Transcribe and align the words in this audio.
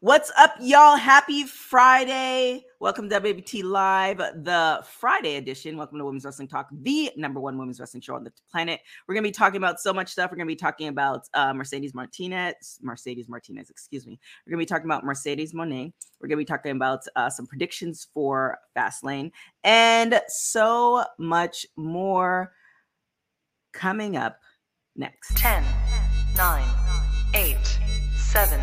What's 0.00 0.30
up, 0.38 0.54
y'all? 0.60 0.96
Happy 0.96 1.42
Friday. 1.42 2.64
Welcome 2.78 3.08
to 3.08 3.20
WWT 3.20 3.64
Live, 3.64 4.18
the 4.18 4.84
Friday 4.86 5.34
edition. 5.34 5.76
Welcome 5.76 5.98
to 5.98 6.04
Women's 6.04 6.24
Wrestling 6.24 6.46
Talk, 6.46 6.68
the 6.70 7.10
number 7.16 7.40
one 7.40 7.58
women's 7.58 7.80
wrestling 7.80 8.00
show 8.02 8.14
on 8.14 8.22
the 8.22 8.32
planet. 8.48 8.78
We're 9.08 9.16
going 9.16 9.24
to 9.24 9.28
be 9.28 9.32
talking 9.32 9.56
about 9.56 9.80
so 9.80 9.92
much 9.92 10.10
stuff. 10.10 10.30
We're 10.30 10.36
going 10.36 10.46
to 10.46 10.52
be 10.52 10.56
talking 10.56 10.86
about 10.86 11.26
uh, 11.34 11.52
Mercedes 11.52 11.94
Martinez, 11.94 12.78
Mercedes 12.80 13.28
Martinez, 13.28 13.70
excuse 13.70 14.06
me. 14.06 14.20
We're 14.46 14.52
going 14.52 14.60
to 14.60 14.66
be 14.66 14.72
talking 14.72 14.86
about 14.86 15.02
Mercedes 15.02 15.52
Moné. 15.52 15.92
We're 16.20 16.28
going 16.28 16.38
to 16.38 16.42
be 16.42 16.44
talking 16.44 16.76
about 16.76 17.00
uh, 17.16 17.28
some 17.28 17.48
predictions 17.48 18.06
for 18.14 18.56
Fastlane 18.76 19.32
and 19.64 20.20
so 20.28 21.04
much 21.18 21.66
more 21.74 22.52
coming 23.72 24.16
up 24.16 24.38
next. 24.94 25.36
10, 25.36 25.64
9, 26.36 26.64
8, 27.34 27.56
7, 28.16 28.60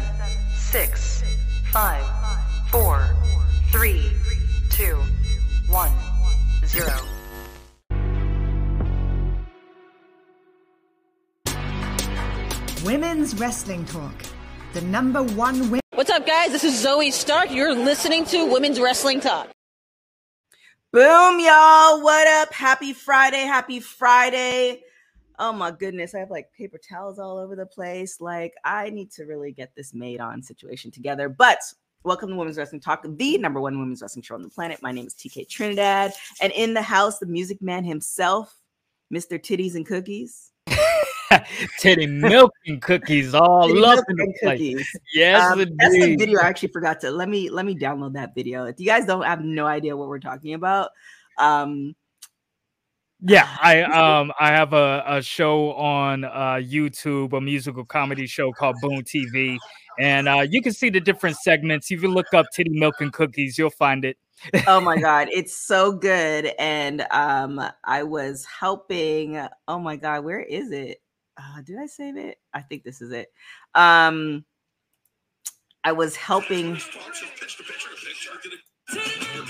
6, 0.75 1.23
5, 1.71 2.05
4, 2.69 3.15
3, 3.71 4.11
2, 4.71 5.01
1, 5.69 5.91
0. 6.65 6.89
Women's 12.83 13.39
Wrestling 13.39 13.85
Talk, 13.85 14.11
the 14.73 14.81
number 14.81 15.23
one 15.23 15.61
women. 15.61 15.79
What's 15.93 16.09
up, 16.09 16.27
guys? 16.27 16.51
This 16.51 16.65
is 16.65 16.85
Zoey 16.85 17.13
Stark. 17.13 17.51
You're 17.51 17.73
listening 17.73 18.25
to 18.25 18.45
Women's 18.51 18.77
Wrestling 18.77 19.21
Talk. 19.21 19.47
Boom, 20.91 21.39
y'all. 21.39 22.01
What 22.01 22.27
up? 22.27 22.53
Happy 22.53 22.91
Friday. 22.91 23.45
Happy 23.45 23.79
Friday. 23.79 24.81
Oh 25.39 25.51
my 25.51 25.71
goodness. 25.71 26.15
I 26.15 26.19
have 26.19 26.31
like 26.31 26.51
paper 26.53 26.77
towels 26.77 27.19
all 27.19 27.37
over 27.37 27.55
the 27.55 27.65
place. 27.65 28.21
Like, 28.21 28.53
I 28.63 28.89
need 28.89 29.11
to 29.13 29.25
really 29.25 29.51
get 29.51 29.75
this 29.75 29.93
made 29.93 30.19
on 30.21 30.41
situation 30.41 30.91
together. 30.91 31.27
But 31.27 31.59
welcome 32.03 32.29
to 32.29 32.35
Women's 32.35 32.57
Wrestling 32.57 32.81
Talk, 32.81 33.05
the 33.05 33.37
number 33.37 33.59
one 33.59 33.77
women's 33.79 34.01
wrestling 34.01 34.23
show 34.23 34.35
on 34.35 34.43
the 34.43 34.49
planet. 34.49 34.81
My 34.81 34.91
name 34.91 35.07
is 35.07 35.13
TK 35.13 35.49
Trinidad. 35.49 36.13
And 36.41 36.53
in 36.53 36.73
the 36.73 36.81
house, 36.81 37.19
the 37.19 37.25
music 37.25 37.61
man 37.61 37.83
himself, 37.83 38.55
Mr. 39.13 39.39
Titties 39.39 39.75
and 39.75 39.85
Cookies. 39.85 40.51
Titty 41.79 42.07
milk 42.07 42.51
and 42.65 42.81
cookies 42.81 43.33
all 43.33 43.67
Titty 43.67 43.83
up 43.83 44.05
in 44.07 44.15
the 44.15 44.33
place. 44.41 44.57
cookies. 44.57 44.99
Yes, 45.13 45.51
Um, 45.51 45.65
that's 45.77 45.93
the 45.93 46.15
video 46.15 46.39
I 46.39 46.45
actually 46.45 46.69
forgot 46.69 47.01
to 47.01 47.11
let 47.11 47.27
me 47.27 47.49
let 47.49 47.65
me 47.65 47.75
download 47.75 48.13
that 48.13 48.33
video. 48.35 48.65
If 48.65 48.79
you 48.79 48.85
guys 48.85 49.05
don't 49.05 49.23
have 49.25 49.41
no 49.43 49.65
idea 49.65 49.97
what 49.97 50.07
we're 50.07 50.19
talking 50.19 50.53
about, 50.53 50.91
um, 51.37 51.93
Yeah, 53.27 53.47
I 53.59 53.81
um 53.81 54.31
I 54.39 54.49
have 54.49 54.73
a, 54.73 55.03
a 55.07 55.21
show 55.21 55.73
on 55.73 56.25
uh 56.25 56.61
YouTube, 56.61 57.33
a 57.33 57.41
musical 57.41 57.83
comedy 57.83 58.27
show 58.27 58.51
called 58.51 58.75
Boom 58.81 59.01
TV, 59.03 59.57
and 59.99 60.27
uh 60.27 60.45
you 60.47 60.61
can 60.61 60.73
see 60.73 60.89
the 60.91 60.99
different 60.99 61.35
segments. 61.37 61.89
If 61.89 62.03
you 62.03 62.09
look 62.09 62.31
up 62.35 62.45
Titty 62.53 62.69
Milk 62.77 63.01
and 63.01 63.11
Cookies, 63.11 63.57
you'll 63.57 63.71
find 63.71 64.05
it. 64.05 64.17
oh 64.67 64.79
my 64.79 64.97
god 65.01 65.27
it's 65.31 65.55
so 65.55 65.93
good 65.93 66.51
and 66.59 67.01
um 67.11 67.61
i 67.85 68.03
was 68.03 68.45
helping 68.45 69.39
oh 69.67 69.79
my 69.79 69.95
god 69.95 70.25
where 70.25 70.41
is 70.41 70.71
it 70.71 70.97
uh 71.37 71.61
did 71.63 71.77
i 71.79 71.85
save 71.85 72.17
it 72.17 72.37
i 72.53 72.61
think 72.61 72.83
this 72.83 73.01
is 73.01 73.13
it 73.13 73.29
um 73.75 74.43
i 75.85 75.91
was 75.93 76.17
helping 76.17 76.77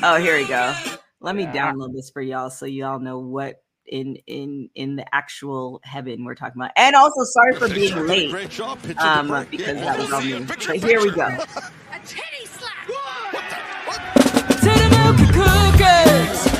oh 0.04 0.18
here 0.22 0.38
we 0.38 0.46
go 0.48 0.74
let 1.20 1.36
me 1.36 1.44
Yeah. 1.44 1.72
download 1.72 1.94
this 1.94 2.12
for 2.12 2.22
y'all 2.22 2.52
so 2.52 2.68
y'all 2.68 3.00
know 3.00 3.18
what 3.20 3.65
in 3.88 4.18
in 4.28 4.70
in 4.76 4.96
the 4.96 5.06
actual 5.16 5.80
heaven 5.84 6.24
we're 6.26 6.36
talking 6.36 6.62
about. 6.62 6.72
And 6.76 6.96
also 6.96 7.24
sorry 7.24 7.56
for 7.56 7.68
being 7.68 7.96
late 8.08 8.34
um 9.00 9.46
because 9.50 9.78
that 9.80 9.98
was 9.98 10.12
on 10.14 10.26
me. 10.26 10.44
but 10.44 10.62
here 10.62 11.02
we 11.02 11.12
go. 11.12 11.30
Titty 14.62 14.90
milk 14.90 15.20
and 15.20 15.34
cookies. 15.34 16.55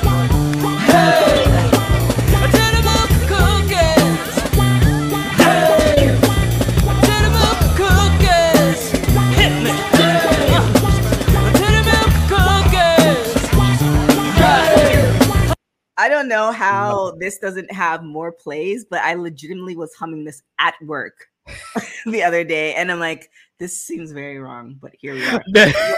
I 15.98 16.08
don't 16.08 16.28
know 16.28 16.52
how 16.52 17.12
this 17.18 17.38
doesn't 17.38 17.72
have 17.72 18.02
more 18.02 18.30
plays, 18.32 18.84
but 18.84 19.00
I 19.00 19.14
legitimately 19.14 19.76
was 19.76 19.94
humming 19.94 20.24
this 20.24 20.42
at 20.58 20.74
work 20.82 21.26
the 22.06 22.22
other 22.22 22.44
day, 22.44 22.74
and 22.74 22.92
I'm 22.92 23.00
like, 23.00 23.30
this 23.58 23.80
seems 23.80 24.12
very 24.12 24.38
wrong, 24.38 24.76
but 24.80 24.92
here 24.98 25.14
we 25.14 25.26
are. 25.26 25.42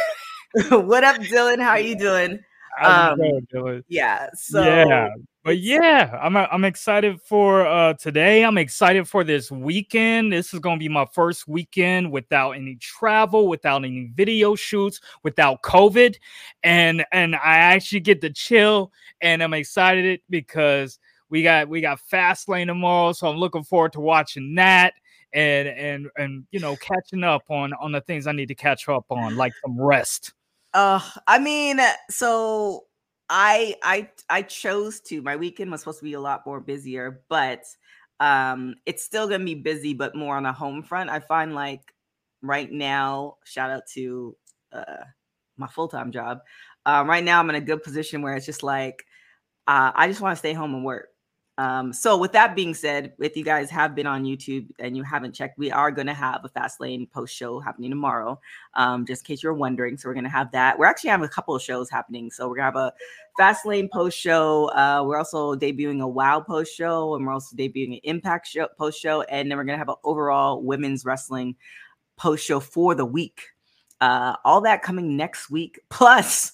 what 0.70 1.04
up, 1.04 1.16
Dylan? 1.16 1.60
How 1.60 1.70
are 1.70 1.80
you 1.80 1.98
doing? 1.98 2.38
Um, 2.82 3.18
going, 3.18 3.46
Dylan? 3.52 3.84
Yeah. 3.88 4.28
So 4.34 4.62
yeah, 4.62 5.08
but 5.48 5.60
yeah, 5.60 6.14
I'm 6.20 6.36
I'm 6.36 6.64
excited 6.66 7.22
for 7.22 7.66
uh 7.66 7.94
today. 7.94 8.44
I'm 8.44 8.58
excited 8.58 9.08
for 9.08 9.24
this 9.24 9.50
weekend. 9.50 10.30
This 10.30 10.52
is 10.52 10.60
gonna 10.60 10.76
be 10.76 10.90
my 10.90 11.06
first 11.06 11.48
weekend 11.48 12.12
without 12.12 12.50
any 12.50 12.74
travel, 12.74 13.48
without 13.48 13.82
any 13.82 14.12
video 14.14 14.54
shoots, 14.54 15.00
without 15.22 15.62
COVID, 15.62 16.16
and 16.64 17.02
and 17.12 17.34
I 17.34 17.56
actually 17.56 18.00
get 18.00 18.20
to 18.20 18.30
chill, 18.30 18.92
and 19.22 19.42
I'm 19.42 19.54
excited 19.54 20.20
because 20.28 20.98
we 21.30 21.42
got 21.42 21.66
we 21.66 21.80
got 21.80 21.98
Fastlane 22.12 22.66
tomorrow, 22.66 23.14
so 23.14 23.28
I'm 23.28 23.38
looking 23.38 23.64
forward 23.64 23.94
to 23.94 24.00
watching 24.00 24.54
that. 24.56 24.92
And 25.32 25.66
and 25.66 26.08
and 26.18 26.46
you 26.50 26.60
know 26.60 26.76
catching 26.76 27.24
up 27.24 27.44
on 27.48 27.72
on 27.80 27.92
the 27.92 28.02
things 28.02 28.26
I 28.26 28.32
need 28.32 28.48
to 28.48 28.54
catch 28.54 28.86
up 28.86 29.06
on, 29.08 29.38
like 29.38 29.54
some 29.64 29.80
rest. 29.80 30.34
Uh, 30.74 31.00
I 31.26 31.38
mean, 31.38 31.80
so 32.10 32.84
I 33.30 33.76
I 33.82 34.10
I 34.30 34.42
chose 34.42 35.00
to. 35.02 35.22
My 35.22 35.36
weekend 35.36 35.70
was 35.70 35.80
supposed 35.80 35.98
to 36.00 36.04
be 36.04 36.14
a 36.14 36.20
lot 36.20 36.46
more 36.46 36.60
busier, 36.60 37.22
but 37.28 37.64
um, 38.20 38.76
it's 38.86 39.04
still 39.04 39.28
gonna 39.28 39.44
be 39.44 39.54
busy, 39.54 39.94
but 39.94 40.14
more 40.14 40.36
on 40.36 40.46
a 40.46 40.52
home 40.52 40.82
front. 40.82 41.10
I 41.10 41.20
find 41.20 41.54
like 41.54 41.94
right 42.42 42.70
now, 42.70 43.36
shout 43.44 43.70
out 43.70 43.82
to 43.94 44.36
uh 44.72 45.04
my 45.56 45.66
full 45.66 45.88
time 45.88 46.12
job. 46.12 46.40
Um, 46.86 47.08
right 47.08 47.24
now, 47.24 47.40
I'm 47.40 47.50
in 47.50 47.56
a 47.56 47.60
good 47.60 47.82
position 47.82 48.22
where 48.22 48.34
it's 48.34 48.46
just 48.46 48.62
like 48.62 49.04
uh, 49.66 49.92
I 49.94 50.08
just 50.08 50.20
want 50.20 50.32
to 50.34 50.38
stay 50.38 50.52
home 50.54 50.74
and 50.74 50.84
work. 50.84 51.08
Um, 51.58 51.92
so 51.92 52.16
with 52.16 52.32
that 52.32 52.54
being 52.54 52.72
said, 52.72 53.12
if 53.18 53.36
you 53.36 53.44
guys 53.44 53.68
have 53.70 53.94
been 53.94 54.06
on 54.06 54.24
YouTube 54.24 54.68
and 54.78 54.96
you 54.96 55.02
haven't 55.02 55.32
checked, 55.34 55.58
we 55.58 55.72
are 55.72 55.90
going 55.90 56.06
to 56.06 56.14
have 56.14 56.44
a 56.44 56.48
fast 56.48 56.80
lane 56.80 57.06
post 57.12 57.34
show 57.34 57.58
happening 57.58 57.90
tomorrow 57.90 58.40
um, 58.74 59.04
just 59.04 59.22
in 59.22 59.26
case 59.26 59.42
you're 59.42 59.52
wondering. 59.54 59.96
So 59.98 60.08
we're 60.08 60.14
gonna 60.14 60.28
have 60.28 60.52
that. 60.52 60.78
We're 60.78 60.86
actually 60.86 61.10
having 61.10 61.26
a 61.26 61.28
couple 61.28 61.54
of 61.54 61.60
shows 61.62 61.90
happening. 61.90 62.30
So 62.30 62.48
we're 62.48 62.56
gonna 62.56 62.66
have 62.66 62.76
a 62.76 62.92
Fast 63.36 63.66
Lane 63.66 63.88
post 63.92 64.16
show. 64.18 64.66
Uh, 64.70 65.02
we're 65.04 65.18
also 65.18 65.54
debuting 65.54 66.00
a 66.00 66.08
Wow 66.08 66.40
post 66.40 66.74
show, 66.74 67.14
and 67.14 67.26
we're 67.26 67.32
also 67.32 67.56
debuting 67.56 67.94
an 67.94 68.00
Impact 68.04 68.46
show 68.46 68.68
post 68.78 69.00
show, 69.00 69.22
and 69.22 69.50
then 69.50 69.58
we're 69.58 69.64
gonna 69.64 69.78
have 69.78 69.88
an 69.88 69.96
overall 70.04 70.62
women's 70.62 71.04
wrestling 71.04 71.56
post 72.16 72.44
show 72.46 72.60
for 72.60 72.94
the 72.94 73.04
week. 73.04 73.42
Uh, 74.00 74.36
all 74.44 74.60
that 74.60 74.82
coming 74.82 75.16
next 75.16 75.50
week, 75.50 75.80
plus 75.90 76.52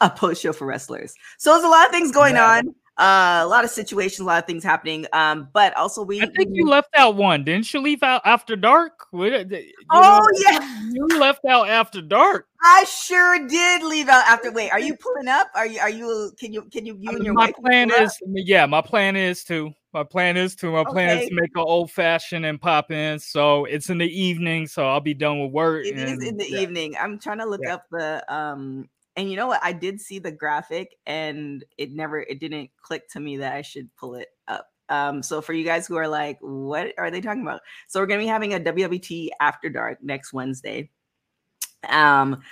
a 0.00 0.10
post 0.10 0.42
show 0.42 0.52
for 0.52 0.66
wrestlers. 0.66 1.14
So 1.38 1.52
there's 1.52 1.64
a 1.64 1.68
lot 1.68 1.86
of 1.86 1.92
things 1.92 2.12
going 2.12 2.36
Yeah. 2.36 2.58
on. 2.58 2.74
Uh, 2.98 3.40
a 3.42 3.46
lot 3.46 3.62
of 3.62 3.70
situations, 3.70 4.20
a 4.20 4.24
lot 4.24 4.38
of 4.42 4.46
things 4.46 4.64
happening. 4.64 5.04
Um, 5.12 5.48
but 5.52 5.76
also 5.76 6.02
we. 6.02 6.20
I 6.22 6.26
think 6.26 6.48
we- 6.50 6.56
you 6.56 6.66
left 6.66 6.88
out 6.96 7.14
one, 7.16 7.44
didn't 7.44 7.72
you? 7.74 7.80
Leave 7.80 8.02
out 8.02 8.22
after 8.24 8.56
dark. 8.56 8.92
Uh, 9.12 9.18
you 9.18 9.72
Oh 9.90 10.18
know, 10.18 10.50
yeah. 10.50 10.82
you 10.92 11.06
left 11.18 11.44
out 11.44 11.68
after 11.68 12.00
dark. 12.00 12.46
I 12.64 12.84
sure 12.84 13.46
did 13.46 13.82
leave 13.82 14.08
out 14.08 14.24
after. 14.26 14.50
Wait, 14.50 14.70
are 14.72 14.80
you 14.80 14.96
pulling 15.00 15.28
up? 15.28 15.48
Are 15.54 15.66
you? 15.66 15.78
Are 15.78 15.90
you? 15.90 16.32
Can 16.40 16.54
you? 16.54 16.62
Can 16.72 16.86
you? 16.86 16.96
You 16.98 17.10
and 17.10 17.24
your 17.24 17.34
my 17.34 17.52
plan 17.52 17.90
pull 17.90 17.98
up? 17.98 18.04
is, 18.04 18.18
yeah, 18.34 18.64
my 18.64 18.80
plan 18.80 19.14
is 19.14 19.44
to. 19.44 19.72
My 19.92 20.02
plan 20.02 20.36
is 20.38 20.54
to. 20.56 20.70
My 20.72 20.84
plan 20.84 21.18
is 21.18 21.28
to 21.28 21.34
make 21.34 21.50
an 21.54 21.64
old 21.66 21.90
fashioned 21.90 22.44
and 22.46 22.58
pop 22.60 22.90
in. 22.90 23.18
So 23.18 23.66
it's 23.66 23.90
in 23.90 23.98
the 23.98 24.08
evening, 24.08 24.66
so 24.66 24.86
I'll 24.88 25.00
be 25.00 25.14
done 25.14 25.40
with 25.42 25.52
work. 25.52 25.84
It 25.86 25.98
is 25.98 26.12
and- 26.12 26.22
in 26.22 26.36
the 26.38 26.50
yeah. 26.50 26.60
evening. 26.60 26.96
I'm 26.98 27.18
trying 27.18 27.38
to 27.38 27.46
look 27.46 27.60
Yeah. 27.62 27.74
up 27.74 27.84
the 27.90 28.34
um. 28.34 28.88
And 29.16 29.30
you 29.30 29.36
know 29.36 29.46
what? 29.46 29.60
I 29.62 29.72
did 29.72 30.00
see 30.00 30.18
the 30.18 30.30
graphic, 30.30 30.96
and 31.06 31.64
it 31.78 31.92
never. 31.92 32.20
It 32.20 32.38
didn't 32.38 32.70
click 32.82 33.08
to 33.10 33.20
me 33.20 33.38
that 33.38 33.54
I 33.54 33.62
should 33.62 33.94
pull 33.96 34.14
it 34.16 34.28
up. 34.48 34.68
Um. 34.88 35.22
So 35.22 35.40
for 35.40 35.52
you 35.52 35.64
guys 35.64 35.86
who 35.86 35.96
are 35.96 36.08
like, 36.08 36.38
what 36.40 36.92
are 36.98 37.10
they 37.10 37.20
talking 37.20 37.42
about? 37.42 37.60
So 37.88 38.00
we're 38.00 38.06
gonna 38.06 38.20
be 38.20 38.26
having 38.26 38.54
a 38.54 38.60
WWT 38.60 39.30
After 39.40 39.68
Dark 39.68 40.02
next 40.02 40.32
Wednesday. 40.32 40.90
Um. 41.88 42.42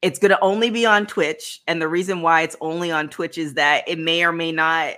It's 0.00 0.18
gonna 0.18 0.38
only 0.42 0.70
be 0.70 0.84
on 0.84 1.06
Twitch, 1.06 1.62
and 1.68 1.80
the 1.80 1.88
reason 1.88 2.22
why 2.22 2.42
it's 2.42 2.56
only 2.60 2.90
on 2.90 3.08
Twitch 3.08 3.38
is 3.38 3.54
that 3.54 3.88
it 3.88 3.98
may 3.98 4.24
or 4.24 4.32
may 4.32 4.50
not, 4.50 4.94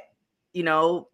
you 0.54 0.62
know, 0.62 1.08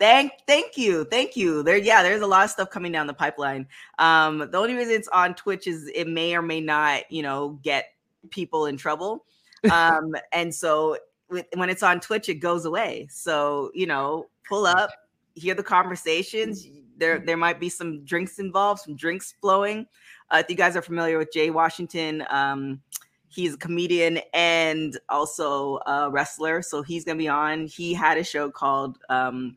Thank, 0.00 0.32
thank 0.46 0.76
you, 0.76 1.04
thank 1.04 1.36
you. 1.36 1.62
There, 1.62 1.76
yeah, 1.76 2.02
there's 2.02 2.20
a 2.20 2.26
lot 2.26 2.44
of 2.44 2.50
stuff 2.50 2.68
coming 2.68 2.90
down 2.90 3.06
the 3.06 3.14
pipeline. 3.14 3.66
Um, 3.98 4.38
the 4.38 4.58
only 4.58 4.74
reason 4.74 4.92
it's 4.92 5.08
on 5.08 5.34
Twitch 5.34 5.66
is 5.66 5.90
it 5.94 6.08
may 6.08 6.34
or 6.34 6.42
may 6.42 6.60
not, 6.60 7.10
you 7.10 7.22
know, 7.22 7.60
get 7.62 7.86
people 8.30 8.66
in 8.66 8.76
trouble. 8.76 9.24
Um, 9.70 10.14
and 10.32 10.54
so 10.54 10.98
with, 11.28 11.46
when 11.54 11.70
it's 11.70 11.82
on 11.82 12.00
Twitch, 12.00 12.28
it 12.28 12.34
goes 12.36 12.64
away. 12.64 13.08
So 13.10 13.70
you 13.74 13.86
know, 13.86 14.26
pull 14.48 14.66
up, 14.66 14.90
hear 15.34 15.54
the 15.54 15.62
conversations. 15.62 16.66
There, 16.96 17.18
there 17.18 17.36
might 17.36 17.58
be 17.58 17.68
some 17.68 18.04
drinks 18.04 18.38
involved, 18.38 18.82
some 18.82 18.94
drinks 18.94 19.34
flowing. 19.40 19.86
Uh, 20.30 20.42
if 20.44 20.50
you 20.50 20.56
guys 20.56 20.76
are 20.76 20.82
familiar 20.82 21.18
with 21.18 21.32
Jay 21.32 21.50
Washington, 21.50 22.24
um, 22.30 22.80
he's 23.28 23.54
a 23.54 23.58
comedian 23.58 24.20
and 24.32 24.98
also 25.08 25.78
a 25.86 26.08
wrestler. 26.10 26.62
So 26.62 26.82
he's 26.82 27.04
gonna 27.04 27.18
be 27.18 27.28
on. 27.28 27.66
He 27.66 27.94
had 27.94 28.16
a 28.18 28.24
show 28.24 28.50
called 28.50 28.98
um, 29.08 29.56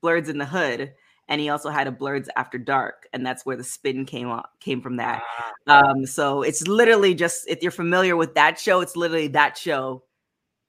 Blurs 0.00 0.28
in 0.28 0.38
the 0.38 0.44
Hood, 0.44 0.92
and 1.28 1.40
he 1.40 1.50
also 1.50 1.68
had 1.70 1.86
a 1.86 1.92
Blurs 1.92 2.28
After 2.36 2.58
Dark, 2.58 3.06
and 3.12 3.24
that's 3.24 3.44
where 3.44 3.56
the 3.56 3.64
spin 3.64 4.06
came 4.06 4.28
on, 4.28 4.44
came 4.60 4.80
from 4.80 4.96
that. 4.96 5.22
Um, 5.66 6.06
so 6.06 6.42
it's 6.42 6.66
literally 6.66 7.14
just 7.14 7.46
if 7.48 7.62
you're 7.62 7.70
familiar 7.70 8.16
with 8.16 8.34
that 8.34 8.58
show, 8.58 8.80
it's 8.80 8.96
literally 8.96 9.28
that 9.28 9.56
show 9.56 10.04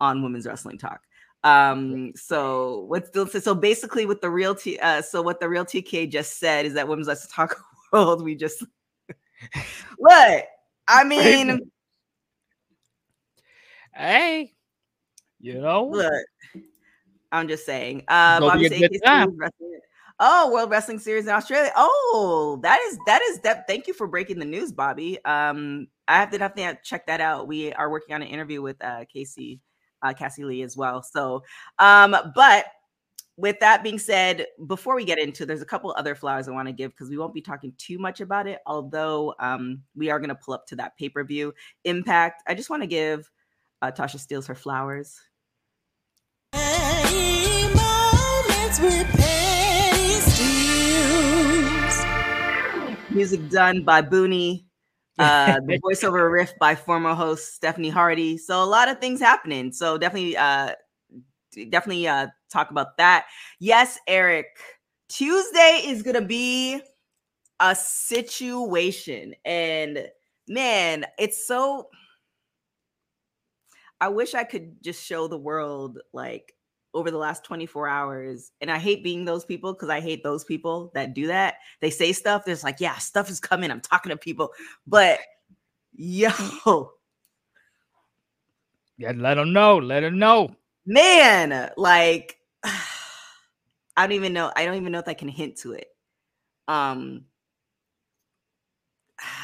on 0.01 0.21
Women's 0.21 0.45
Wrestling 0.45 0.77
Talk. 0.77 1.01
Um, 1.45 2.11
so 2.15 2.81
what's 2.87 3.07
still 3.07 3.25
so 3.25 3.55
basically 3.55 4.05
with 4.05 4.19
the 4.19 4.29
real 4.29 4.53
T 4.53 4.77
uh 4.79 5.01
so 5.01 5.21
what 5.21 5.39
the 5.39 5.47
real 5.47 5.63
TK 5.63 6.11
just 6.11 6.37
said 6.37 6.65
is 6.65 6.73
that 6.73 6.87
Women's 6.87 7.07
Wrestling 7.07 7.31
Talk 7.33 7.57
world, 7.93 8.23
we 8.23 8.35
just 8.35 8.61
look, 9.99 10.43
I 10.87 11.03
mean, 11.05 11.71
Hey, 13.95 14.53
you 15.39 15.59
know, 15.61 15.85
look, 15.85 16.23
I'm 17.31 17.47
just 17.47 17.65
saying. 17.65 18.03
Uh 18.07 18.41
Bobby 18.41 18.67
saying 18.67 18.89
Oh, 20.21 20.51
World 20.51 20.69
Wrestling 20.69 20.99
Series 20.99 21.25
in 21.25 21.31
Australia. 21.31 21.71
Oh, 21.77 22.59
that 22.61 22.79
is 22.87 22.97
that 23.05 23.21
is 23.21 23.39
that. 23.39 23.67
Thank 23.67 23.87
you 23.87 23.93
for 23.93 24.05
breaking 24.05 24.39
the 24.39 24.45
news, 24.45 24.73
Bobby. 24.73 25.23
Um, 25.23 25.87
I 26.09 26.17
have 26.17 26.29
to 26.31 26.37
definitely 26.37 26.73
to 26.73 26.79
check 26.83 27.07
that 27.07 27.21
out. 27.21 27.47
We 27.47 27.71
are 27.73 27.89
working 27.89 28.15
on 28.15 28.21
an 28.21 28.27
interview 28.27 28.61
with 28.61 28.83
uh 28.83 29.05
Casey, 29.11 29.61
uh 30.01 30.13
Cassie 30.13 30.43
Lee 30.43 30.61
as 30.61 30.75
well. 30.75 31.01
So, 31.03 31.43
um, 31.79 32.15
but 32.35 32.65
with 33.37 33.61
that 33.61 33.81
being 33.81 33.97
said, 33.97 34.47
before 34.67 34.95
we 34.97 35.05
get 35.05 35.19
into, 35.19 35.45
there's 35.45 35.61
a 35.61 35.65
couple 35.65 35.95
other 35.97 36.15
flowers 36.15 36.49
I 36.49 36.51
want 36.51 36.67
to 36.67 36.73
give 36.73 36.91
because 36.91 37.09
we 37.09 37.17
won't 37.17 37.33
be 37.33 37.41
talking 37.41 37.71
too 37.77 37.97
much 37.97 38.19
about 38.19 38.45
it. 38.45 38.59
Although, 38.65 39.35
um, 39.39 39.83
we 39.95 40.09
are 40.09 40.19
gonna 40.19 40.35
pull 40.35 40.53
up 40.53 40.67
to 40.67 40.75
that 40.77 40.97
pay 40.97 41.07
per 41.07 41.23
view 41.23 41.53
Impact. 41.85 42.43
I 42.45 42.55
just 42.55 42.69
want 42.69 42.83
to 42.83 42.87
give 42.87 43.31
uh, 43.81 43.91
Tasha 43.91 44.17
Steelz 44.17 44.47
her 44.47 44.55
flowers. 44.55 45.17
Music 53.11 53.49
done 53.49 53.83
by 53.83 54.01
Booney. 54.01 54.65
Uh, 55.19 55.59
the 55.67 55.77
voiceover 55.81 56.31
riff 56.31 56.53
by 56.61 56.73
former 56.73 57.13
host 57.13 57.53
Stephanie 57.53 57.89
Hardy. 57.89 58.37
So 58.37 58.63
a 58.63 58.65
lot 58.65 58.87
of 58.87 58.99
things 59.01 59.19
happening. 59.19 59.73
So 59.73 59.97
definitely, 59.97 60.37
uh, 60.37 60.75
definitely 61.69 62.07
uh, 62.07 62.27
talk 62.49 62.71
about 62.71 62.95
that. 62.99 63.25
Yes, 63.59 63.99
Eric. 64.07 64.45
Tuesday 65.09 65.81
is 65.87 66.03
gonna 66.03 66.21
be 66.21 66.79
a 67.59 67.75
situation, 67.75 69.35
and 69.43 70.07
man, 70.47 71.05
it's 71.17 71.45
so. 71.45 71.89
I 73.99 74.07
wish 74.07 74.33
I 74.35 74.45
could 74.45 74.81
just 74.81 75.03
show 75.03 75.27
the 75.27 75.37
world 75.37 75.99
like 76.13 76.53
over 76.93 77.11
the 77.11 77.17
last 77.17 77.43
24 77.43 77.87
hours. 77.87 78.51
And 78.61 78.71
I 78.71 78.77
hate 78.77 79.03
being 79.03 79.25
those 79.25 79.45
people 79.45 79.73
because 79.73 79.89
I 79.89 79.99
hate 79.99 80.23
those 80.23 80.43
people 80.43 80.91
that 80.93 81.13
do 81.13 81.27
that. 81.27 81.55
They 81.81 81.89
say 81.89 82.11
stuff, 82.13 82.45
there's 82.45 82.63
like, 82.63 82.79
yeah, 82.79 82.97
stuff 82.97 83.29
is 83.29 83.39
coming. 83.39 83.71
I'm 83.71 83.81
talking 83.81 84.09
to 84.09 84.17
people. 84.17 84.51
But 84.87 85.19
yo, 85.93 86.29
yeah, 88.97 89.13
let 89.15 89.35
them 89.35 89.53
know. 89.53 89.77
Let 89.77 90.01
them 90.01 90.19
know. 90.19 90.55
man, 90.85 91.71
like 91.77 92.37
I 92.63 94.07
don't 94.07 94.13
even 94.13 94.33
know. 94.33 94.51
I 94.55 94.65
don't 94.65 94.75
even 94.75 94.91
know 94.91 94.99
if 94.99 95.07
I 95.07 95.13
can 95.13 95.27
hint 95.27 95.57
to 95.57 95.73
it. 95.73 95.87
Um 96.67 97.25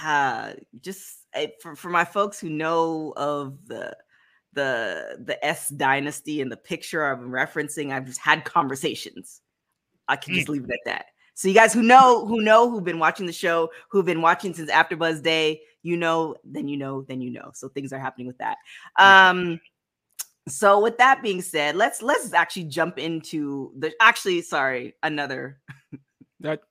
uh, 0.03 0.53
just 0.81 1.25
uh, 1.35 1.47
for, 1.61 1.75
for 1.75 1.89
my 1.89 2.05
folks 2.05 2.39
who 2.39 2.49
know 2.49 3.13
of 3.15 3.57
the 3.67 3.95
the 4.55 5.17
the 5.19 5.43
S 5.45 5.69
dynasty 5.69 6.41
and 6.41 6.51
the 6.51 6.57
picture 6.57 7.05
I'm 7.05 7.29
referencing, 7.29 7.91
I've 7.91 8.05
just 8.05 8.19
had 8.19 8.43
conversations. 8.45 9.41
I 10.07 10.15
can 10.15 10.33
just 10.33 10.49
leave 10.49 10.63
it 10.63 10.71
at 10.71 10.79
that. 10.85 11.05
So 11.35 11.47
you 11.47 11.53
guys 11.53 11.73
who 11.73 11.83
know 11.83 12.25
who 12.25 12.41
know 12.41 12.69
who've 12.69 12.83
been 12.83 12.99
watching 12.99 13.25
the 13.25 13.33
show, 13.33 13.69
who've 13.89 14.05
been 14.05 14.21
watching 14.21 14.53
since 14.53 14.71
AfterBuzz 14.71 15.21
Day, 15.21 15.61
you 15.83 15.97
know, 15.97 16.35
then 16.43 16.67
you 16.67 16.77
know, 16.77 17.03
then 17.03 17.21
you 17.21 17.29
know. 17.29 17.51
So 17.53 17.67
things 17.69 17.91
are 17.91 17.99
happening 17.99 18.27
with 18.27 18.37
that. 18.37 18.57
Um 18.97 19.59
so 20.47 20.79
with 20.79 20.97
that 20.99 21.21
being 21.23 21.41
said, 21.41 21.75
let's 21.75 22.01
let's 22.01 22.33
actually 22.33 22.65
jump 22.65 22.97
into 22.97 23.71
the 23.77 23.91
actually 23.99 24.41
sorry, 24.43 24.95
another 25.03 25.59
That 26.41 26.61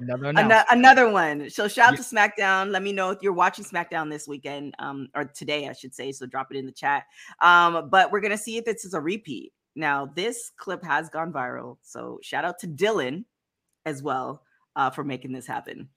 never 0.00 0.26
Ano- 0.26 0.42
know. 0.48 0.62
another 0.70 1.10
one. 1.10 1.48
So 1.48 1.66
shout 1.66 1.88
out 1.88 1.92
Yeah. 1.92 1.96
to 1.96 2.02
SmackDown. 2.02 2.70
Let 2.70 2.82
me 2.82 2.92
know 2.92 3.10
if 3.10 3.22
you're 3.22 3.32
watching 3.32 3.64
SmackDown 3.64 4.10
this 4.10 4.28
weekend, 4.28 4.74
um, 4.78 5.08
or 5.14 5.24
today, 5.24 5.68
I 5.68 5.72
should 5.72 5.94
say. 5.94 6.12
So 6.12 6.26
drop 6.26 6.48
it 6.50 6.58
in 6.58 6.66
the 6.66 6.72
chat. 6.72 7.04
Um, 7.40 7.88
but 7.88 8.12
we're 8.12 8.20
gonna 8.20 8.36
see 8.36 8.58
if 8.58 8.64
this 8.66 8.84
is 8.84 8.92
a 8.94 9.00
repeat. 9.00 9.52
Now, 9.76 10.06
this 10.06 10.50
clip 10.56 10.84
has 10.84 11.08
gone 11.08 11.32
viral. 11.32 11.78
So 11.82 12.18
shout 12.22 12.44
out 12.44 12.58
to 12.60 12.68
Dylan 12.68 13.24
as 13.86 14.02
well 14.02 14.44
uh, 14.76 14.90
for 14.90 15.04
making 15.04 15.32
this 15.32 15.46
happen. 15.46 15.88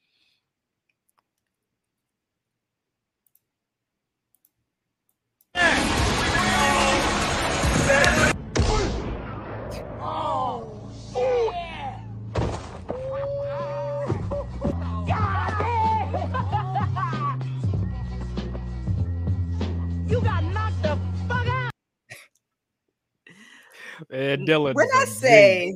Eh, 24.12 24.38
Dylan. 24.38 24.74
when 24.74 24.88
I 24.96 25.06
say, 25.06 25.76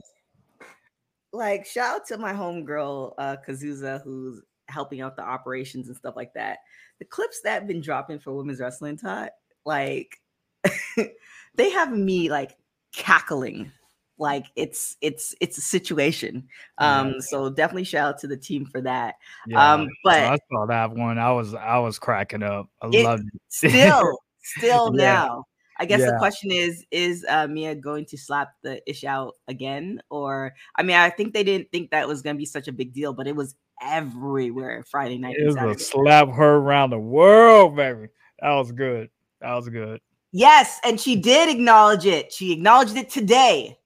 like, 1.34 1.66
shout 1.66 1.96
out 1.98 2.08
to 2.08 2.18
my 2.18 2.34
homegirl, 2.34 3.14
uh, 3.18 3.36
Kazuza, 3.48 4.02
who's 4.04 4.42
helping 4.68 5.02
out 5.02 5.16
the 5.16 5.24
operations 5.24 5.88
and 5.88 5.98
stuff 5.98 6.16
like 6.16 6.34
that. 6.34 6.60
The 7.00 7.06
clips 7.06 7.42
that 7.42 7.54
have 7.54 7.68
been 7.68 7.82
dropping 7.82 8.20
for 8.20 8.34
women's 8.34 8.60
wrestling, 8.60 8.98
Todd, 8.98 9.30
like, 9.66 10.18
they 11.56 11.70
have 11.72 11.92
me 11.92 12.30
like 12.30 12.56
cackling. 12.94 13.72
Like 14.18 14.46
it's 14.56 14.98
it's 15.02 15.34
it's 15.42 15.58
a 15.58 15.62
situation. 15.62 16.48
Um, 16.78 17.20
so 17.22 17.50
definitely 17.50 17.86
shout 17.86 18.08
out 18.08 18.20
to 18.20 18.28
the 18.28 18.38
team 18.38 18.66
for 18.68 18.80
that. 18.82 19.16
yeah, 19.48 19.74
um, 19.74 19.90
but- 20.04 20.20
I 20.20 20.38
saw 20.52 20.68
that 20.68 20.92
one. 20.92 21.18
I 21.18 21.32
was 21.32 21.56
I 21.56 21.80
was 21.80 21.98
cracking 21.98 22.44
up. 22.44 22.68
I 22.84 22.88
loved 22.88 23.24
it. 23.34 23.40
Still, 23.50 24.20
still 24.44 24.96
Yeah. 24.96 25.04
now. 25.14 25.46
I 25.82 25.86
guess 25.86 26.00
the 26.02 26.16
question 26.20 26.52
is: 26.52 26.86
Is 26.92 27.26
uh, 27.28 27.48
Mia 27.48 27.74
going 27.74 28.06
to 28.06 28.18
slap 28.18 28.54
the 28.62 28.88
ish 28.88 29.04
out 29.04 29.34
again? 29.48 30.00
Or 30.12 30.54
I 30.76 30.84
mean, 30.84 30.96
I 30.96 31.10
think 31.10 31.34
they 31.34 31.44
didn't 31.44 31.72
think 31.72 31.90
that 31.90 32.08
was 32.08 32.22
going 32.22 32.36
to 32.36 32.38
be 32.38 32.46
such 32.46 32.68
a 32.68 32.72
big 32.72 32.94
deal, 32.94 33.14
but 33.14 33.28
it 33.28 33.36
was 33.36 33.56
everywhere 33.82 34.84
Friday 34.90 35.18
night. 35.18 35.38
It 35.40 35.48
was 35.48 35.56
a 35.56 35.84
slap 35.84 36.30
her 36.30 36.58
around 36.58 36.92
the 36.92 37.00
world, 37.00 37.76
baby. 37.76 38.10
That 38.40 38.54
was 38.54 38.72
good. 38.72 39.10
That 39.42 39.56
was 39.56 39.70
good. 39.70 40.00
Yes, 40.32 40.80
and 40.84 41.00
she 41.00 41.16
did 41.16 41.50
acknowledge 41.50 42.06
it. 42.06 42.32
She 42.32 42.54
acknowledged 42.54 42.96
it 42.96 43.10
today. 43.10 43.80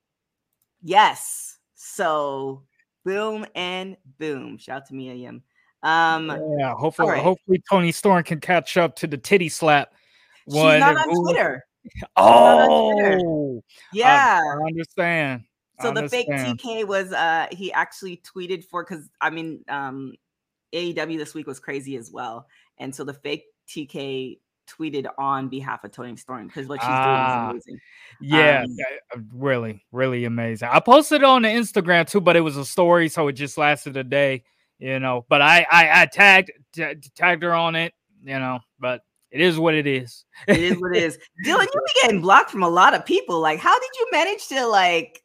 Yes. 0.84 1.58
So 1.76 2.64
boom 3.06 3.46
and 3.56 3.96
boom. 4.20 4.58
Shout 4.58 4.82
out 4.82 4.88
to 4.88 4.96
Mia 4.96 5.14
Yim. 5.14 5.44
Um, 5.82 6.28
Yeah, 6.60 6.74
hopefully, 6.74 7.12
right. 7.12 7.24
hopefully 7.24 7.64
Toni 7.70 7.94
Storm 7.94 8.22
can 8.24 8.42
catch 8.42 8.76
up 8.76 8.98
to 8.98 9.08
the 9.08 9.18
titty 9.18 9.48
slap. 9.48 9.94
she's 10.46 10.56
one 10.56 10.80
Twitter. 10.80 10.80
not 10.80 11.08
on 11.08 11.24
Twitter. 11.24 11.64
Oh, 12.18 13.62
Yeah. 13.94 14.42
I 14.44 14.66
understand. 14.68 15.44
I 15.80 15.84
so 15.84 15.92
the 15.92 16.08
fake. 16.10 16.28
TK 16.30 16.86
was 16.88 17.12
uh 17.12 17.48
he 17.52 17.72
actually 17.74 18.22
tweeted 18.36 18.64
for 18.64 18.84
because 18.84 19.10
I 19.22 19.30
mean 19.30 19.64
um 19.68 20.14
AEW 20.74 21.18
this 21.18 21.34
week 21.34 21.48
was 21.48 21.60
crazy 21.60 21.96
as 21.98 22.12
well. 22.12 22.48
And 22.78 22.94
so 22.96 23.04
the 23.04 23.14
fake 23.14 23.46
TK 23.68 24.40
tweeted 24.68 25.06
on 25.18 25.48
behalf 25.48 25.84
of 25.84 25.92
Toni 25.92 26.16
Storm 26.18 26.48
because 26.48 26.68
what 26.68 26.80
she's 26.82 26.90
Ah. 26.90 27.48
doing 27.48 27.58
is 27.58 27.66
amazing. 27.68 27.82
Yeah, 28.22 28.62
Um, 28.64 28.66
yeah, 28.78 28.86
uh, 29.16 29.20
really, 29.34 29.86
really 29.92 30.26
amazing. 30.26 30.70
I 30.72 30.80
posted 30.80 31.22
it 31.22 31.26
on 31.26 31.44
the 31.44 31.50
Instagram 31.50 32.10
too, 32.10 32.20
but 32.22 32.36
it 32.36 32.42
was 32.42 32.58
a 32.58 32.66
story, 32.66 33.08
so 33.10 33.28
it 33.28 33.34
just 33.34 33.58
lasted 33.58 33.96
a 33.96 34.04
day, 34.04 34.44
you 34.80 35.00
know. 35.00 35.26
But 35.30 35.42
I, 35.44 35.68
I, 35.72 36.02
I 36.02 36.06
tagged, 36.08 36.52
ta- 36.76 36.94
tagged 37.16 37.44
her 37.44 37.54
on 37.54 37.76
it, 37.76 37.94
you 38.24 38.40
know. 38.40 38.60
But 38.80 39.02
it 39.32 39.42
is 39.42 39.60
what 39.60 39.74
it 39.74 39.88
is. 39.88 40.26
It 40.48 40.60
is 40.60 40.80
what 40.80 40.96
it 40.96 41.04
is. 41.04 41.18
Dylan, 41.46 41.66
you 41.74 41.82
be 41.86 42.02
getting 42.02 42.22
blocked 42.22 42.52
from 42.52 42.64
a 42.64 42.70
lot 42.70 42.94
of 42.94 43.06
people. 43.06 43.40
Like, 43.40 43.60
how 43.60 43.78
did 43.80 43.90
you 44.00 44.08
manage 44.12 44.48
to 44.50 44.66
like 44.68 45.22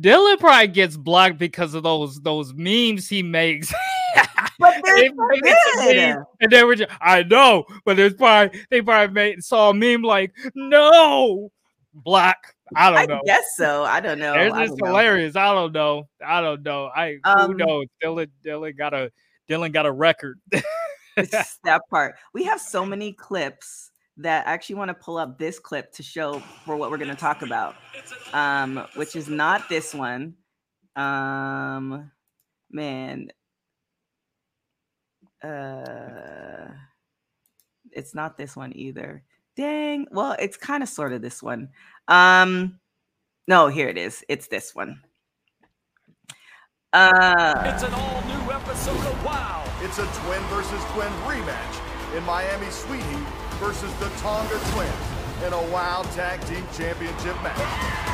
Dylan 0.00 0.38
probably 0.40 0.68
gets 0.68 0.96
blocked 0.96 1.38
because 1.38 1.74
of 1.74 1.82
those 1.82 2.20
those 2.20 2.52
memes 2.54 3.08
he 3.08 3.22
makes. 3.22 3.72
but 4.58 4.74
they're 4.84 5.08
so 5.08 5.14
made 5.28 5.40
it 5.44 6.10
a 6.10 6.14
good. 6.16 6.24
and 6.40 6.50
they 6.50 6.64
were 6.64 6.74
just, 6.74 6.90
I 7.00 7.22
know, 7.22 7.64
but 7.84 7.96
there's 7.96 8.14
probably 8.14 8.60
they 8.70 8.82
probably 8.82 9.14
made 9.14 9.44
saw 9.44 9.70
a 9.70 9.74
meme 9.74 10.02
like 10.02 10.32
no 10.54 11.50
block. 11.94 12.38
I 12.74 12.90
don't 12.90 12.98
I 12.98 13.04
know. 13.06 13.16
I 13.18 13.20
guess 13.24 13.44
so. 13.56 13.84
I 13.84 14.00
don't 14.00 14.18
know. 14.18 14.34
It's 14.34 14.54
I 14.54 14.66
just 14.66 14.78
don't 14.78 14.88
know. 14.88 14.96
hilarious. 14.96 15.36
I 15.36 15.54
don't 15.54 15.72
know. 15.72 16.08
I 16.24 16.40
don't 16.40 16.62
know. 16.62 16.90
I 16.94 17.18
who 17.24 17.30
Um, 17.30 17.56
knows? 17.56 17.86
Dylan 18.02 18.28
Dylan 18.44 18.76
got 18.76 18.92
a 18.94 19.10
Dylan 19.48 19.72
got 19.72 19.86
a 19.86 19.92
record. 19.92 20.38
It's 21.18 21.58
that 21.64 21.82
part. 21.90 22.16
We 22.32 22.44
have 22.44 22.60
so 22.60 22.84
many 22.84 23.12
clips 23.12 23.90
that 24.18 24.46
I 24.46 24.50
actually 24.52 24.76
want 24.76 24.88
to 24.88 24.94
pull 24.94 25.16
up 25.16 25.38
this 25.38 25.58
clip 25.58 25.92
to 25.92 26.02
show 26.02 26.40
for 26.64 26.76
what 26.76 26.90
we're 26.90 26.98
going 26.98 27.10
to 27.10 27.16
talk 27.16 27.42
about, 27.42 27.76
um, 28.32 28.86
which 28.96 29.14
is 29.14 29.28
not 29.28 29.68
this 29.68 29.94
one. 29.94 30.34
Um, 30.96 32.10
man, 32.70 33.28
uh, 35.42 36.68
it's 37.92 38.14
not 38.14 38.36
this 38.36 38.56
one 38.56 38.76
either. 38.76 39.22
Dang. 39.56 40.06
Well, 40.10 40.36
it's 40.38 40.56
kind 40.56 40.82
of 40.82 40.88
sort 40.88 41.12
of 41.12 41.22
this 41.22 41.42
one. 41.42 41.68
Um, 42.08 42.78
no, 43.46 43.68
here 43.68 43.88
it 43.88 43.98
is. 43.98 44.24
It's 44.28 44.48
this 44.48 44.74
one. 44.74 45.00
Uh, 46.92 47.62
It's 47.66 47.82
an 47.82 47.92
all 47.94 48.22
new 48.22 48.52
episode 48.52 48.96
of 48.96 49.24
WoW. 49.24 49.57
It's 49.80 49.98
a 50.00 50.06
twin 50.06 50.42
versus 50.46 50.82
twin 50.92 51.12
rematch 51.22 52.16
in 52.16 52.24
Miami 52.24 52.68
Sweet 52.68 53.00
Heat 53.00 53.28
versus 53.60 53.94
the 54.00 54.08
Tonga 54.18 54.58
Twins 54.72 55.44
in 55.46 55.52
a 55.52 55.62
WOW 55.70 56.02
Tag 56.14 56.40
Team 56.46 56.66
Championship 56.76 57.40
match. 57.44 58.08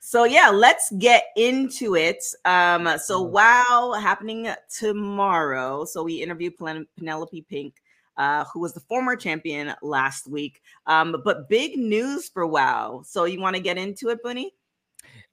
So 0.00 0.24
yeah, 0.24 0.50
let's 0.50 0.92
get 0.98 1.24
into 1.34 1.96
it. 1.96 2.22
Um, 2.44 2.98
so 2.98 3.22
wow, 3.22 3.96
happening 3.98 4.50
tomorrow. 4.78 5.86
So 5.86 6.02
we 6.02 6.22
interviewed 6.22 6.58
Pen- 6.58 6.86
Penelope 6.98 7.46
Pink, 7.48 7.76
uh, 8.18 8.44
who 8.52 8.60
was 8.60 8.74
the 8.74 8.80
former 8.80 9.16
champion 9.16 9.72
last 9.80 10.28
week. 10.28 10.60
Um, 10.86 11.16
but 11.24 11.48
big 11.48 11.78
news 11.78 12.28
for 12.28 12.46
Wow. 12.46 13.00
So 13.06 13.24
you 13.24 13.40
want 13.40 13.56
to 13.56 13.62
get 13.62 13.78
into 13.78 14.10
it, 14.10 14.22
Bunny? 14.22 14.52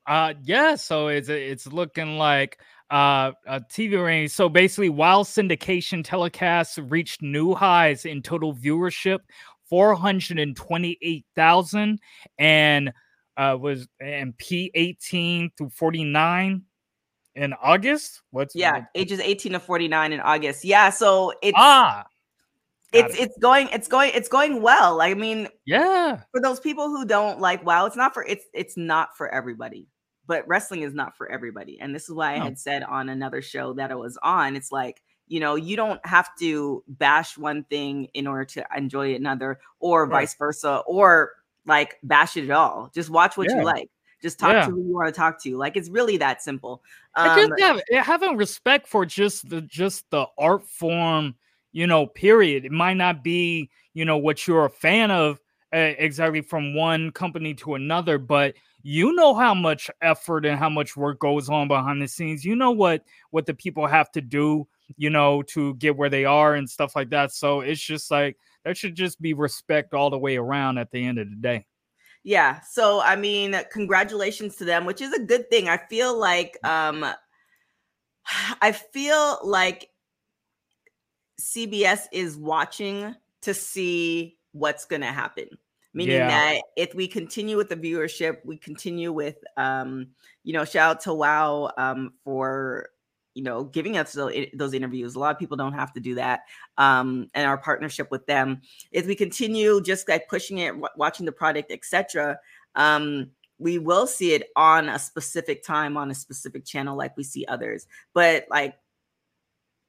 Uh 0.05 0.35
yeah, 0.41 0.75
so 0.75 1.09
it's 1.09 1.27
it's 1.27 1.67
looking 1.67 2.17
like 2.17 2.59
uh 2.89 3.31
a 3.45 3.59
TV 3.61 4.03
range. 4.03 4.31
So 4.31 4.49
basically, 4.49 4.89
while 4.89 5.23
syndication 5.25 6.03
telecasts 6.05 6.83
reached 6.89 7.21
new 7.21 7.53
highs 7.53 8.05
in 8.05 8.21
total 8.21 8.53
viewership, 8.53 9.19
428,000 9.69 11.99
and 12.37 12.93
uh 13.35 13.57
was 13.59 13.87
and 13.99 14.33
P18 14.37 15.49
through 15.57 15.69
49 15.69 16.61
in 17.35 17.53
August. 17.61 18.21
What's 18.31 18.55
Yeah, 18.55 18.85
ages 18.95 19.19
18 19.19 19.51
to 19.53 19.59
49 19.59 20.13
in 20.13 20.19
August. 20.21 20.65
Yeah, 20.65 20.89
so 20.89 21.33
it's 21.41 21.57
Ah, 21.57 22.05
got 22.93 22.93
it's 22.93 23.19
it's 23.19 23.37
going 23.39 23.67
it's 23.71 23.87
going 23.87 24.11
it's 24.13 24.29
going 24.29 24.61
well. 24.61 25.01
I 25.01 25.13
mean, 25.13 25.47
yeah. 25.65 26.21
for 26.31 26.41
those 26.41 26.59
people 26.59 26.89
who 26.89 27.05
don't 27.05 27.39
like 27.39 27.65
wow 27.65 27.85
it's 27.85 27.97
not 27.97 28.13
for 28.13 28.25
it's 28.25 28.45
it's 28.53 28.77
not 28.77 29.15
for 29.17 29.27
everybody 29.29 29.87
but 30.27 30.47
wrestling 30.47 30.81
is 30.81 30.93
not 30.93 31.15
for 31.17 31.29
everybody 31.29 31.79
and 31.79 31.95
this 31.95 32.03
is 32.09 32.13
why 32.15 32.33
i 32.35 32.39
had 32.39 32.59
said 32.59 32.83
on 32.83 33.09
another 33.09 33.41
show 33.41 33.73
that 33.73 33.91
i 33.91 33.95
was 33.95 34.17
on 34.21 34.55
it's 34.55 34.71
like 34.71 35.01
you 35.27 35.39
know 35.39 35.55
you 35.55 35.75
don't 35.75 36.05
have 36.05 36.29
to 36.37 36.83
bash 36.87 37.37
one 37.37 37.63
thing 37.65 38.05
in 38.13 38.27
order 38.27 38.45
to 38.45 38.65
enjoy 38.75 39.15
another 39.15 39.59
or 39.79 40.05
Right. 40.05 40.21
vice 40.21 40.35
versa 40.35 40.83
or 40.87 41.31
like 41.65 41.97
bash 42.03 42.37
it 42.37 42.43
at 42.45 42.51
all 42.51 42.91
just 42.93 43.09
watch 43.09 43.37
what 43.37 43.49
Yeah. 43.49 43.59
you 43.59 43.65
like 43.65 43.89
just 44.21 44.39
talk 44.39 44.51
Yeah. 44.53 44.65
to 44.65 44.71
who 44.71 44.81
you 44.83 44.93
want 44.93 45.07
to 45.07 45.17
talk 45.17 45.41
to 45.41 45.57
like 45.57 45.75
it's 45.77 45.89
really 45.89 46.17
that 46.17 46.41
simple 46.41 46.81
I 47.15 47.29
um, 47.29 47.49
just 47.49 47.61
have 47.61 48.05
having 48.05 48.37
respect 48.37 48.87
for 48.87 49.05
just 49.05 49.49
the 49.49 49.61
just 49.61 50.09
the 50.11 50.27
art 50.37 50.63
form, 50.67 51.35
you 51.71 51.87
know. 51.87 52.05
Period. 52.05 52.63
It 52.63 52.71
might 52.71 52.93
not 52.93 53.23
be 53.23 53.71
you 53.93 54.05
know 54.05 54.17
what 54.17 54.45
you're 54.47 54.65
a 54.65 54.69
fan 54.69 55.09
of 55.09 55.39
uh, 55.73 55.77
exactly 55.97 56.41
from 56.41 56.75
one 56.75 57.11
company 57.11 57.55
to 57.55 57.73
another, 57.73 58.19
but 58.19 58.53
you 58.89 59.13
know 59.15 59.33
how 59.33 59.53
much 59.53 59.91
effort 60.01 60.45
and 60.45 60.57
how 60.57 60.69
much 60.69 60.95
work 60.95 61.19
goes 61.19 61.49
on 61.49 61.67
behind 61.67 62.01
the 62.01 62.07
scenes. 62.07 62.45
You 62.45 62.55
know 62.55 62.71
what 62.71 63.03
what 63.31 63.45
the 63.45 63.53
people 63.53 63.85
have 63.85 64.09
to 64.13 64.21
do, 64.21 64.65
you 64.95 65.09
know, 65.09 65.41
to 65.43 65.73
get 65.73 65.97
where 65.97 66.09
they 66.09 66.23
are 66.23 66.55
and 66.55 66.69
stuff 66.69 66.95
like 66.95 67.09
that. 67.09 67.33
So 67.33 67.59
it's 67.59 67.81
just 67.81 68.09
like 68.09 68.37
there 68.63 68.73
should 68.73 68.95
just 68.95 69.21
be 69.21 69.33
respect 69.33 69.93
all 69.93 70.09
the 70.09 70.17
way 70.17 70.37
around 70.37 70.77
at 70.77 70.89
the 70.91 71.05
end 71.05 71.19
of 71.19 71.29
the 71.29 71.35
day. 71.35 71.65
yeah 72.23 72.59
so 72.61 72.99
i 73.01 73.15
mean 73.15 73.55
congratulations 73.71 74.55
to 74.55 74.65
them 74.65 74.85
which 74.85 75.01
is 75.01 75.13
a 75.13 75.19
good 75.19 75.49
thing 75.49 75.69
i 75.69 75.77
feel 75.77 76.17
like 76.17 76.57
um 76.63 77.05
i 78.61 78.71
feel 78.71 79.39
like 79.43 79.89
cbs 81.39 82.01
is 82.11 82.35
watching 82.35 83.15
to 83.41 83.53
see 83.53 84.37
what's 84.51 84.85
going 84.85 85.01
to 85.01 85.07
happen 85.07 85.47
meaning 85.97 86.15
Yeah. 86.17 86.27
that 86.27 86.61
if 86.75 86.93
we 86.93 87.07
continue 87.07 87.57
with 87.57 87.69
the 87.69 87.75
viewership 87.75 88.37
we 88.45 88.55
continue 88.57 89.11
with 89.11 89.35
um 89.57 90.07
you 90.43 90.53
know 90.53 90.63
shout 90.63 90.91
out 90.91 91.01
to 91.01 91.13
wow 91.13 91.71
um 91.77 92.13
for 92.23 92.89
you 93.33 93.43
know 93.43 93.63
giving 93.63 93.97
us 93.97 94.13
those 94.13 94.73
interviews. 94.73 95.15
A 95.15 95.19
lot 95.19 95.35
of 95.35 95.39
people 95.39 95.57
don't 95.57 95.73
have 95.73 95.91
to 95.93 95.99
do 95.99 96.15
that 96.15 96.41
um 96.77 97.27
and 97.33 97.47
our 97.47 97.57
partnership 97.57 98.09
with 98.11 98.25
them. 98.27 98.61
If 98.91 99.07
we 99.07 99.15
continue 99.15 99.81
just 99.81 100.07
like 100.07 100.29
pushing 100.29 100.59
it 100.59 100.77
wa- 100.77 100.89
watching 100.95 101.25
the 101.25 101.31
product 101.31 101.71
etc 101.71 102.39
um 102.75 103.31
we 103.59 103.79
will 103.79 104.05
see 104.05 104.33
it 104.33 104.49
on 104.55 104.87
a 104.87 104.99
specific 104.99 105.63
time 105.63 105.97
on 105.97 106.11
a 106.11 106.15
specific 106.15 106.63
channel 106.63 106.95
like 106.95 107.17
we 107.17 107.23
see 107.23 107.43
others. 107.47 107.87
But 108.13 108.45
like 108.51 108.75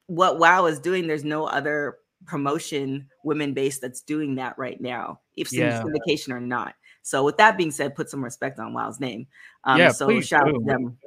what 0.07 0.38
wow 0.38 0.65
is 0.67 0.79
doing 0.81 1.07
there's 1.07 1.25
no 1.25 1.45
other 1.47 1.99
promotion 2.25 3.09
women 3.25 3.53
based 3.55 3.81
that's 3.81 4.00
doing 4.00 4.35
that 4.37 4.57
right 4.59 4.81
now 4.81 5.21
if 5.38 5.52
Yeah. 5.52 5.83
syndication 5.83 6.33
or 6.33 6.40
not 6.40 6.75
so 7.02 7.25
with 7.25 7.37
that 7.37 7.57
being 7.57 7.71
said 7.71 7.95
put 7.95 8.11
some 8.11 8.23
respect 8.23 8.59
on 8.59 8.73
wow's 8.75 9.00
name 9.00 9.26
um 9.64 9.78
Yeah, 9.78 9.90
so 9.90 10.07
please 10.07 10.26
shout 10.26 10.49
out 10.49 10.52
to 10.52 10.59
do. 10.59 10.64
them 10.64 10.99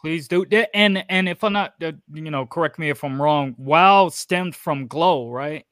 Please 0.00 0.28
do. 0.28 0.46
And 0.72 1.04
and 1.10 1.28
if 1.28 1.44
I'm 1.44 1.52
not, 1.52 1.74
uh, 1.82 1.92
you 2.12 2.30
know, 2.30 2.46
correct 2.46 2.78
me 2.78 2.88
if 2.88 3.04
I'm 3.04 3.20
wrong. 3.20 3.54
WoW 3.58 4.08
stemmed 4.08 4.56
from 4.56 4.86
Glow, 4.86 5.30
right? 5.30 5.66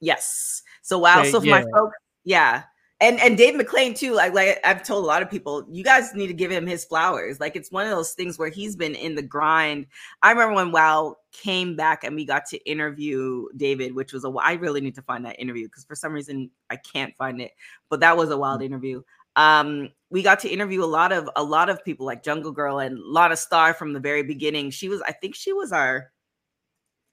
Yes. 0.00 0.62
So 0.82 0.98
wow. 0.98 1.20
Okay, 1.20 1.30
so 1.30 1.40
for 1.40 1.46
my 1.46 1.60
yeah. 1.60 1.64
folks, 1.74 1.96
yeah. 2.24 2.62
And 3.02 3.18
and 3.20 3.36
Dave 3.38 3.54
McLane 3.54 3.96
too. 3.96 4.12
Like 4.12 4.34
like 4.34 4.60
I've 4.62 4.82
told 4.82 5.04
a 5.04 5.06
lot 5.06 5.22
of 5.22 5.30
people, 5.30 5.66
you 5.70 5.82
guys 5.82 6.14
need 6.14 6.26
to 6.26 6.34
give 6.34 6.50
him 6.50 6.66
his 6.66 6.84
flowers. 6.84 7.40
Like 7.40 7.56
it's 7.56 7.70
one 7.72 7.84
of 7.86 7.90
those 7.90 8.12
things 8.12 8.38
where 8.38 8.50
he's 8.50 8.76
been 8.76 8.94
in 8.94 9.14
the 9.14 9.22
grind. 9.22 9.86
I 10.22 10.30
remember 10.30 10.54
when 10.56 10.70
Wow 10.70 11.16
came 11.32 11.76
back 11.76 12.04
and 12.04 12.14
we 12.14 12.26
got 12.26 12.44
to 12.46 12.58
interview 12.70 13.46
David, 13.56 13.94
which 13.94 14.12
was 14.12 14.24
a 14.24 14.28
I 14.30 14.52
really 14.52 14.82
need 14.82 14.94
to 14.96 15.02
find 15.02 15.24
that 15.24 15.40
interview 15.40 15.66
because 15.66 15.84
for 15.84 15.94
some 15.94 16.12
reason 16.12 16.50
I 16.68 16.76
can't 16.76 17.16
find 17.16 17.40
it. 17.40 17.52
But 17.88 18.00
that 18.00 18.16
was 18.18 18.30
a 18.30 18.36
wild 18.36 18.60
interview. 18.62 19.02
Um, 19.36 19.90
we 20.10 20.22
got 20.22 20.40
to 20.40 20.48
interview 20.50 20.84
a 20.84 20.86
lot 20.86 21.12
of 21.12 21.30
a 21.36 21.42
lot 21.42 21.70
of 21.70 21.82
people 21.84 22.04
like 22.04 22.22
Jungle 22.22 22.52
Girl 22.52 22.80
and 22.80 22.98
Lotta 22.98 23.36
Star 23.36 23.72
from 23.72 23.94
the 23.94 24.00
very 24.00 24.22
beginning. 24.24 24.70
She 24.70 24.88
was, 24.90 25.00
I 25.02 25.12
think 25.12 25.34
she 25.34 25.52
was 25.54 25.72
our 25.72 26.10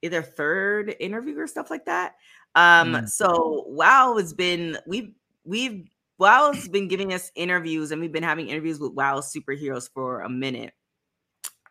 either 0.01 0.22
third 0.22 0.96
interview 1.00 1.39
or 1.39 1.48
stuff 1.48 1.70
like 1.70 1.86
that. 1.86 2.15
Um, 2.56 2.94
Mm. 2.94 3.10
so 3.10 3.65
Wow 3.67 4.17
has 4.17 4.34
been 4.34 4.77
we've 4.88 5.13
we've 5.48 5.88
Wow 6.20 6.51
has 6.51 6.68
been 6.68 6.88
giving 6.88 7.13
us 7.13 7.32
interviews 7.36 7.92
and 7.92 8.01
we've 8.01 8.12
been 8.12 8.24
having 8.24 8.50
interviews 8.50 8.80
with 8.80 8.94
Wow 8.94 9.20
superheroes 9.20 9.88
for 9.94 10.22
a 10.22 10.30
minute. 10.30 10.74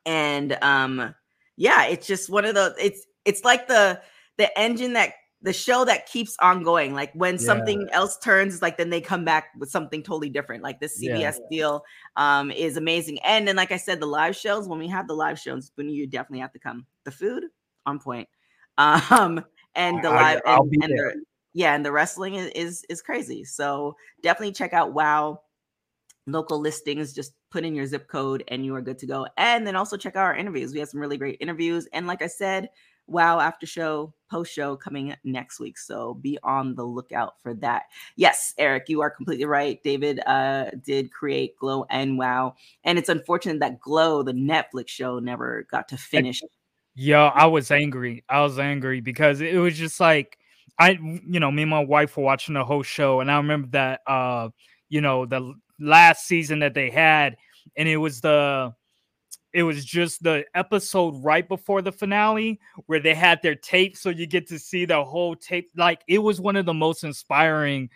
And 0.04 0.56
um 0.62 1.14
yeah, 1.56 1.86
it's 1.86 2.06
just 2.06 2.30
one 2.30 2.44
of 2.44 2.54
those 2.54 2.72
it's 2.78 3.06
it's 3.24 3.44
like 3.44 3.66
the 3.68 4.00
the 4.38 4.56
engine 4.58 4.92
that 4.94 5.14
the 5.42 5.52
show 5.52 5.84
that 5.84 6.06
keeps 6.06 6.36
on 6.40 6.62
going. 6.62 6.94
Like 6.94 7.12
when 7.14 7.34
Yeah. 7.34 7.38
something 7.38 7.88
else 7.92 8.16
turns, 8.18 8.54
it's 8.54 8.62
like 8.62 8.76
then 8.78 8.90
they 8.90 9.00
come 9.00 9.24
back 9.24 9.46
with 9.58 9.70
something 9.70 10.02
totally 10.02 10.30
different. 10.30 10.62
Like 10.62 10.80
this 10.80 10.96
Yeah. 11.00 11.16
CBS 11.16 11.38
deal 11.50 11.82
um 12.16 12.50
is 12.50 12.76
amazing. 12.76 13.18
And 13.24 13.46
then 13.48 13.56
like 13.56 13.72
I 13.72 13.76
said, 13.78 14.00
the 14.00 14.06
live 14.06 14.36
shows, 14.36 14.68
when 14.68 14.78
we 14.78 14.88
have 14.88 15.08
the 15.08 15.14
live 15.14 15.38
shows, 15.38 15.70
Booney, 15.78 15.92
you 15.92 16.06
definitely 16.06 16.40
have 16.40 16.52
to 16.52 16.58
come. 16.60 16.86
The 17.04 17.10
food 17.10 17.44
on 17.84 17.98
point. 17.98 18.28
Um 18.78 19.44
and 19.74 20.02
the 20.04 20.10
I- 20.10 20.34
live 20.34 20.40
I'll 20.46 20.62
and, 20.62 20.70
be 20.70 20.78
and 20.82 20.92
there. 20.92 21.14
the 21.14 21.22
yeah, 21.56 21.74
and 21.74 21.86
the 21.86 21.90
wrestling 21.90 22.34
is, 22.34 22.50
is 22.54 22.84
is 22.90 23.00
crazy. 23.00 23.42
So 23.42 23.96
definitely 24.20 24.52
check 24.52 24.74
out 24.74 24.92
Wow 24.92 25.40
local 26.26 26.60
listings. 26.60 27.14
Just 27.14 27.32
put 27.50 27.64
in 27.64 27.74
your 27.74 27.86
zip 27.86 28.08
code 28.08 28.44
and 28.48 28.62
you 28.62 28.74
are 28.74 28.82
good 28.82 28.98
to 28.98 29.06
go. 29.06 29.26
And 29.38 29.66
then 29.66 29.74
also 29.74 29.96
check 29.96 30.16
out 30.16 30.24
our 30.24 30.36
interviews. 30.36 30.74
We 30.74 30.80
have 30.80 30.90
some 30.90 31.00
really 31.00 31.16
great 31.16 31.38
interviews. 31.40 31.88
And 31.94 32.06
like 32.06 32.20
I 32.20 32.26
said, 32.26 32.68
Wow 33.06 33.40
after 33.40 33.64
show, 33.64 34.12
post 34.30 34.52
show 34.52 34.76
coming 34.76 35.14
next 35.24 35.58
week. 35.58 35.78
So 35.78 36.12
be 36.12 36.38
on 36.42 36.74
the 36.74 36.84
lookout 36.84 37.40
for 37.40 37.54
that. 37.54 37.84
Yes, 38.16 38.52
Eric, 38.58 38.90
you 38.90 39.00
are 39.00 39.08
completely 39.08 39.46
right. 39.46 39.82
David 39.82 40.20
uh 40.26 40.72
did 40.84 41.10
create 41.10 41.56
Glow 41.56 41.86
and 41.88 42.18
Wow. 42.18 42.56
And 42.84 42.98
it's 42.98 43.08
unfortunate 43.08 43.60
that 43.60 43.80
Glow, 43.80 44.22
the 44.22 44.32
Netflix 44.32 44.88
show, 44.88 45.20
never 45.20 45.66
got 45.70 45.88
to 45.88 45.96
finish. 45.96 46.42
Yeah, 46.94 47.32
I 47.34 47.46
was 47.46 47.70
angry. 47.70 48.24
I 48.28 48.42
was 48.42 48.58
angry 48.58 49.00
because 49.00 49.40
it 49.40 49.56
was 49.56 49.78
just 49.78 50.00
like 50.00 50.38
I, 50.78 50.98
you 51.26 51.40
know, 51.40 51.50
me 51.50 51.62
and 51.62 51.70
my 51.70 51.84
wife 51.84 52.16
were 52.16 52.22
watching 52.22 52.54
the 52.54 52.64
whole 52.64 52.82
show, 52.82 53.20
and 53.20 53.30
I 53.30 53.36
remember 53.36 53.68
that, 53.68 54.00
uh, 54.06 54.50
you 54.88 55.00
know, 55.00 55.26
the 55.26 55.54
last 55.78 56.26
season 56.26 56.60
that 56.60 56.74
they 56.74 56.90
had, 56.90 57.36
and 57.76 57.88
it 57.88 57.96
was 57.96 58.20
the, 58.20 58.74
it 59.52 59.62
was 59.62 59.84
just 59.84 60.22
the 60.22 60.44
episode 60.54 61.24
right 61.24 61.48
before 61.48 61.80
the 61.80 61.92
finale 61.92 62.60
where 62.86 63.00
they 63.00 63.14
had 63.14 63.40
their 63.42 63.54
tape, 63.54 63.96
so 63.96 64.10
you 64.10 64.26
get 64.26 64.46
to 64.48 64.58
see 64.58 64.84
the 64.84 65.02
whole 65.02 65.34
tape. 65.34 65.70
Like 65.76 66.02
it 66.06 66.18
was 66.18 66.40
one 66.40 66.56
of 66.56 66.66
the 66.66 66.74
most 66.74 67.04
inspiring 67.04 67.88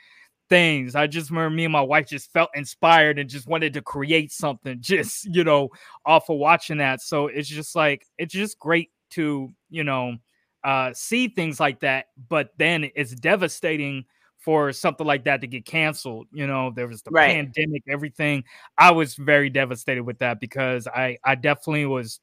things. 0.49 0.95
I 0.95 1.07
just 1.07 1.31
remember 1.31 1.55
me 1.55 1.65
and 1.65 1.73
my 1.73 1.81
wife 1.81 2.09
just 2.09 2.33
felt 2.33 2.51
inspired 2.55 3.19
and 3.19 3.31
just 3.31 3.47
wanted 3.47 3.73
to 3.75 3.83
create 3.83 4.33
something, 4.33 4.79
just 4.81 5.27
you 5.27 5.45
know, 5.45 5.69
off 6.05 6.29
of 6.31 6.39
watching 6.39 6.79
that. 6.79 7.01
So 7.01 7.29
it's 7.29 7.49
just 7.49 7.75
like 7.75 8.07
it's 8.19 8.35
just 8.35 8.59
great 8.59 8.91
to 9.11 9.53
you 9.71 9.85
know 9.85 10.17
uh, 10.65 10.93
see 10.95 11.29
things 11.29 11.61
like 11.61 11.81
that, 11.81 12.07
but 12.29 12.51
then 12.59 12.91
it's 12.95 13.13
devastating 13.15 14.05
for 14.39 14.73
something 14.73 15.07
like 15.07 15.25
that 15.25 15.41
to 15.43 15.47
get 15.47 15.67
canceled. 15.67 16.27
You 16.33 16.47
know, 16.47 16.71
there 16.75 16.89
was 16.89 17.03
the 17.03 17.13
Right. 17.13 17.23
pandemic, 17.27 17.83
everything. 17.89 18.45
I 18.79 18.91
was 18.93 19.15
very 19.15 19.51
devastated 19.51 20.03
with 20.05 20.19
that 20.21 20.41
because 20.41 20.87
I 20.87 21.19
I 21.25 21.35
definitely 21.35 21.87
was 21.87 22.21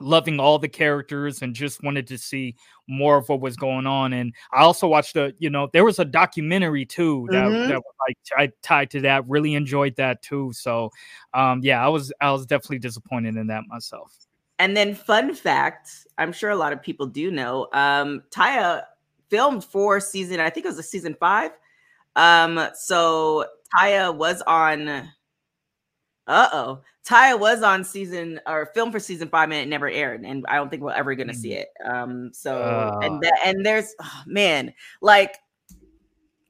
loving 0.00 0.40
all 0.40 0.58
the 0.58 0.68
characters 0.68 1.42
and 1.42 1.54
just 1.54 1.82
wanted 1.82 2.06
to 2.06 2.16
see 2.18 2.54
more 2.88 3.16
of 3.18 3.28
what 3.28 3.40
was 3.40 3.56
going 3.56 3.86
on. 3.86 4.12
And 4.12 4.32
I 4.52 4.60
also 4.62 4.86
watched 4.88 5.16
a, 5.16 5.34
you 5.38 5.50
know, 5.50 5.68
there 5.72 5.84
was 5.84 5.98
a 5.98 6.04
documentary 6.04 6.86
too 6.86 7.28
that, 7.32 7.52
Mhm. 7.52 7.68
that 7.68 7.76
was 7.82 7.94
like 8.08 8.16
I 8.36 8.52
tied 8.62 8.90
to 8.92 9.00
that. 9.02 9.28
Really 9.28 9.54
enjoyed 9.54 9.96
that 9.96 10.22
too. 10.22 10.52
So 10.54 10.90
um 11.34 11.60
yeah, 11.62 11.84
I 11.84 11.88
was 11.88 12.12
I 12.20 12.30
was 12.32 12.46
definitely 12.46 12.78
disappointed 12.80 13.36
in 13.36 13.48
that 13.48 13.64
myself. 13.68 14.16
And 14.60 14.76
then, 14.76 14.94
fun 14.94 15.34
fact 15.34 16.06
I'm 16.18 16.32
sure 16.32 16.50
a 16.50 16.56
lot 16.56 16.74
of 16.74 16.82
people 16.82 17.06
do 17.06 17.30
know 17.30 17.66
um, 17.72 18.22
Taya 18.30 18.82
filmed 19.30 19.64
for 19.64 19.98
season, 20.00 20.38
I 20.38 20.50
think 20.50 20.66
it 20.66 20.68
was 20.68 20.78
a 20.78 20.82
season 20.82 21.16
five. 21.18 21.52
Um, 22.14 22.68
so 22.74 23.46
Taya 23.74 24.14
was 24.14 24.42
on, 24.42 24.88
uh 24.88 25.06
oh, 26.28 26.80
Taya 27.08 27.40
was 27.40 27.62
on 27.62 27.84
season 27.84 28.38
or 28.46 28.66
film 28.74 28.92
for 28.92 29.00
season 29.00 29.28
five 29.28 29.44
and 29.44 29.54
it 29.54 29.68
never 29.68 29.88
aired. 29.88 30.24
And 30.24 30.44
I 30.46 30.56
don't 30.56 30.68
think 30.68 30.82
we're 30.82 30.92
ever 30.92 31.14
going 31.14 31.28
to 31.28 31.34
see 31.34 31.54
it. 31.54 31.68
Um, 31.88 32.30
so, 32.34 32.60
Uh. 32.60 32.98
and 33.02 33.22
that, 33.22 33.38
and 33.44 33.64
there's, 33.64 33.94
oh, 34.02 34.22
man, 34.26 34.74
like, 35.00 35.36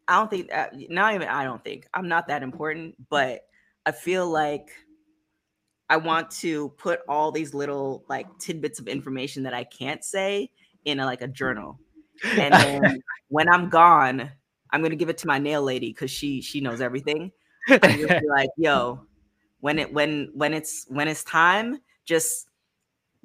I 0.09 0.19
don't 0.19 0.29
think, 0.29 0.52
uh, 0.52 0.67
not 0.88 1.14
even, 1.14 1.29
I 1.29 1.45
don't 1.45 1.62
think 1.62 1.87
I'm 1.95 2.09
not 2.09 2.26
that 2.26 2.43
important, 2.43 2.97
but 3.09 3.43
I 3.87 3.93
feel 3.93 4.29
like 4.29 4.71
I 5.90 5.97
want 5.97 6.30
to 6.30 6.68
put 6.78 7.00
all 7.09 7.32
these 7.32 7.52
little 7.52 8.04
like 8.09 8.26
tidbits 8.38 8.78
of 8.78 8.87
information 8.87 9.42
that 9.42 9.52
I 9.52 9.64
can't 9.64 10.04
say 10.04 10.49
in 10.85 11.00
a, 11.00 11.04
like 11.04 11.20
a 11.20 11.26
journal. 11.26 11.80
And 12.25 12.54
then 12.54 13.02
when 13.28 13.49
I'm 13.49 13.68
gone, 13.68 14.30
I'm 14.70 14.82
gonna 14.82 14.94
give 14.94 15.09
it 15.09 15.18
to 15.18 15.26
my 15.26 15.38
nail 15.38 15.62
lady 15.62 15.88
because 15.88 16.12
she 16.12 16.40
she 16.42 16.61
knows 16.61 16.80
everything. 16.80 17.32
I'm 17.68 17.78
gonna 17.80 18.20
be 18.20 18.28
like, 18.28 18.50
yo, 18.56 19.00
when 19.59 19.80
it 19.80 19.92
when 19.92 20.30
when 20.32 20.54
it's 20.54 20.87
when 20.88 21.09
it's 21.09 21.25
time, 21.25 21.80
just 22.04 22.49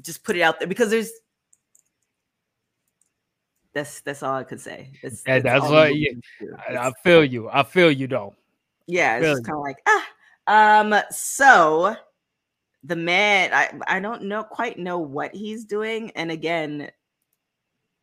just 0.01 0.23
put 0.23 0.35
it 0.35 0.41
out 0.41 0.57
there 0.57 0.67
because 0.67 0.89
there's 0.89 1.11
that's 3.75 4.01
that's 4.01 4.23
all 4.23 4.33
I 4.33 4.43
could 4.43 4.59
say. 4.59 4.89
That's, 5.03 5.21
Yeah, 5.27 5.37
that's 5.37 5.65
all 5.65 5.71
what 5.71 5.95
you-. 5.95 6.19
I, 6.67 6.87
I 6.87 6.91
feel 7.03 7.23
you. 7.23 7.47
I 7.47 7.61
feel 7.61 7.91
you 7.91 8.07
though. 8.07 8.33
yeah, 8.87 9.17
it's 9.17 9.27
just 9.27 9.45
kind 9.45 9.55
of 9.55 9.61
like 9.61 9.77
ah. 9.85 10.05
Um, 10.47 10.95
so 11.11 11.95
the 12.85 12.95
man, 12.95 13.51
I 13.53 13.71
I 13.87 13.99
don't 13.99 14.23
know 14.23 14.43
quite 14.43 14.77
know 14.77 14.99
what 14.99 15.33
he's 15.33 15.65
doing, 15.65 16.11
and 16.11 16.31
again, 16.31 16.91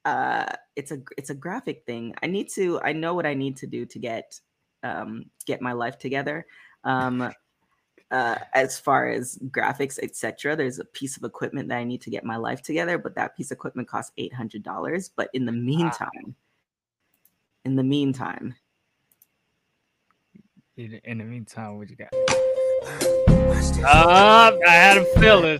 uh, 0.04 0.46
it's 0.74 0.90
a 0.90 0.98
it's 1.16 1.30
a 1.30 1.34
graphic 1.34 1.84
thing. 1.86 2.14
I 2.22 2.26
need 2.26 2.48
to 2.54 2.80
I 2.82 2.92
know 2.92 3.14
what 3.14 3.26
I 3.26 3.34
need 3.34 3.56
to 3.58 3.66
do 3.66 3.86
to 3.86 3.98
get 3.98 4.40
um 4.82 5.26
get 5.46 5.62
my 5.62 5.72
life 5.72 5.98
together. 5.98 6.46
Um, 6.84 7.32
uh, 8.10 8.38
as 8.52 8.78
far 8.78 9.08
as 9.08 9.38
graphics, 9.48 9.98
etc. 10.02 10.54
There's 10.54 10.78
a 10.78 10.84
piece 10.84 11.16
of 11.16 11.24
equipment 11.24 11.68
that 11.70 11.78
I 11.78 11.84
need 11.84 12.02
to 12.02 12.10
get 12.10 12.24
my 12.24 12.36
life 12.36 12.60
together, 12.60 12.98
but 12.98 13.14
that 13.14 13.34
piece 13.34 13.50
of 13.50 13.56
equipment 13.56 13.88
costs 13.88 14.12
eight 14.18 14.34
hundred 14.34 14.62
dollars. 14.62 15.10
But 15.14 15.30
in 15.32 15.46
the 15.46 15.52
meantime, 15.52 16.34
in 17.64 17.76
the 17.76 17.84
meantime, 17.84 18.54
In, 20.76 21.00
in 21.04 21.18
the 21.18 21.24
meantime, 21.24 21.78
what 21.78 21.88
you 21.88 21.96
got? 21.96 22.12
Uh, 23.84 24.52
I 24.66 24.70
had 24.70 24.98
a 24.98 25.04
feeling. 25.20 25.58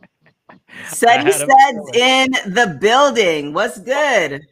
Seti 0.88 1.18
had 1.18 1.26
a 1.26 1.32
Sed's 1.32 1.96
in 1.96 2.30
the 2.52 2.78
building. 2.80 3.52
What's 3.52 3.78
good? 3.78 4.42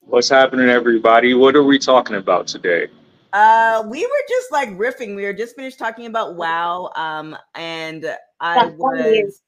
What's 0.00 0.28
happening, 0.28 0.68
everybody? 0.68 1.32
What 1.32 1.56
are 1.56 1.64
we 1.64 1.78
talking 1.78 2.16
about 2.16 2.46
today? 2.46 2.88
Uh, 3.32 3.82
we 3.86 4.04
were 4.04 4.24
just 4.28 4.52
like 4.52 4.68
riffing. 4.70 5.16
We 5.16 5.24
were 5.24 5.32
just 5.32 5.56
finished 5.56 5.78
talking 5.78 6.06
about 6.06 6.36
WoW. 6.36 6.90
Um, 6.96 7.36
and 7.54 8.06
I 8.40 8.66
was 8.66 9.42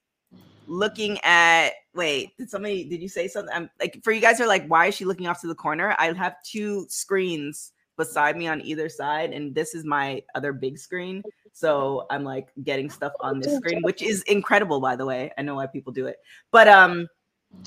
looking 0.67 1.19
at. 1.25 1.71
Wait, 1.95 2.37
did 2.39 2.49
somebody? 2.49 2.85
Did 2.85 3.03
you 3.03 3.09
say 3.09 3.29
something? 3.29 3.55
I'm 3.55 3.71
like, 3.79 4.01
for 4.03 4.13
you 4.13 4.21
guys 4.21 4.39
who 4.39 4.45
are 4.45 4.49
like, 4.49 4.67
why 4.69 4.87
is 4.87 4.95
she 4.95 5.05
looking 5.05 5.27
off 5.27 5.41
to 5.43 5.49
the 5.49 5.55
corner? 5.55 5.95
I 5.99 6.13
have 6.13 6.37
two 6.45 6.87
screens 6.89 7.73
beside 7.97 8.37
me 8.37 8.47
on 8.47 8.61
either 8.63 8.89
side, 8.89 9.33
and 9.33 9.55
this 9.55 9.75
is 9.75 9.85
my 9.85 10.23
other 10.35 10.53
big 10.53 10.79
screen. 10.79 11.23
So 11.59 12.07
I'm 12.09 12.23
like 12.23 12.51
getting 12.63 12.89
stuff 12.89 13.13
on 13.21 13.41
this 13.41 13.57
screen, 13.57 13.83
which 13.83 14.01
is 14.01 14.23
incredible, 14.23 14.81
by 14.81 14.95
the 14.95 15.05
way. 15.05 15.33
I 15.37 15.43
know 15.43 15.57
why 15.57 15.67
people 15.67 15.93
do 15.93 16.07
it, 16.07 16.19
but 16.53 16.69
um, 16.69 17.09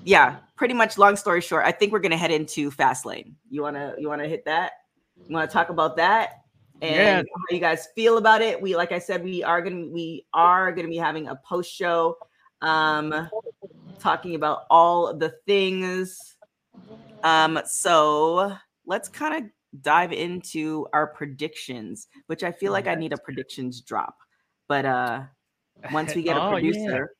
yeah, 0.05 0.37
pretty 0.55 0.73
much. 0.73 0.97
Long 0.97 1.17
story 1.17 1.41
short, 1.41 1.65
I 1.65 1.73
think 1.73 1.91
we're 1.91 1.99
gonna 1.99 2.15
head 2.15 2.31
into 2.31 2.71
fast 2.71 3.05
lane. 3.05 3.35
You 3.49 3.61
wanna 3.61 3.93
you 3.99 4.07
wanna 4.07 4.29
hit 4.29 4.45
that? 4.45 4.71
You 5.27 5.35
wanna 5.35 5.47
talk 5.47 5.67
about 5.67 5.97
that? 5.97 6.29
And 6.81 6.95
Yeah. 6.97 7.17
how 7.17 7.53
you 7.55 7.59
guys 7.59 7.89
feel 7.93 8.17
about 8.17 8.41
it? 8.41 8.61
We 8.61 8.77
like 8.77 8.93
I 8.93 8.99
said, 8.99 9.25
we 9.25 9.43
are 9.43 9.61
gonna 9.61 9.87
we 9.87 10.25
are 10.33 10.71
gonna 10.71 10.87
be 10.87 10.95
having 10.95 11.27
a 11.27 11.35
post 11.45 11.69
show, 11.73 12.15
um, 12.61 13.29
talking 13.99 14.35
about 14.35 14.59
all 14.69 15.13
the 15.13 15.33
things. 15.45 16.37
Um, 17.23 17.59
so 17.65 18.55
let's 18.85 19.09
kind 19.09 19.43
of 19.45 19.51
dive 19.79 20.11
into 20.11 20.85
our 20.93 21.07
predictions, 21.07 22.07
which 22.27 22.43
I 22.43 22.51
feel 22.51 22.71
like 22.73 22.87
I 22.87 22.95
need 22.95 23.13
a 23.13 23.17
predictions 23.17 23.81
drop. 23.81 24.17
But 24.67 24.85
uh 24.85 25.23
once 25.91 26.13
we 26.13 26.23
get 26.23 26.37
a 26.37 26.41
Oh, 26.41 26.49
yeah. 26.49 26.49
producer, 26.49 27.13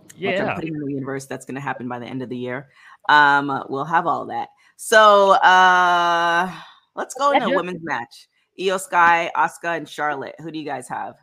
I'm 0.00 0.16
Yeah. 0.16 0.54
putting 0.54 0.74
in 0.74 0.80
the 0.80 0.90
universe, 0.92 1.26
that's 1.26 1.46
gonna 1.46 1.60
happen 1.60 1.88
by 1.88 1.98
the 1.98 2.06
end 2.06 2.22
of 2.22 2.28
the 2.28 2.36
year. 2.36 2.68
Um, 3.08 3.64
we'll 3.68 3.84
have 3.84 4.06
all 4.06 4.26
that. 4.26 4.48
So 4.76 5.32
uh 5.32 6.50
let's 6.94 7.14
go 7.14 7.32
into 7.32 7.46
a 7.46 7.54
women's 7.54 7.82
match. 7.84 8.28
Iyo 8.58 8.80
Sky, 8.80 9.30
Asuka, 9.36 9.76
and 9.76 9.88
Charlotte. 9.88 10.34
Who 10.40 10.50
do 10.50 10.58
you 10.58 10.64
guys 10.64 10.88
have? 10.88 11.14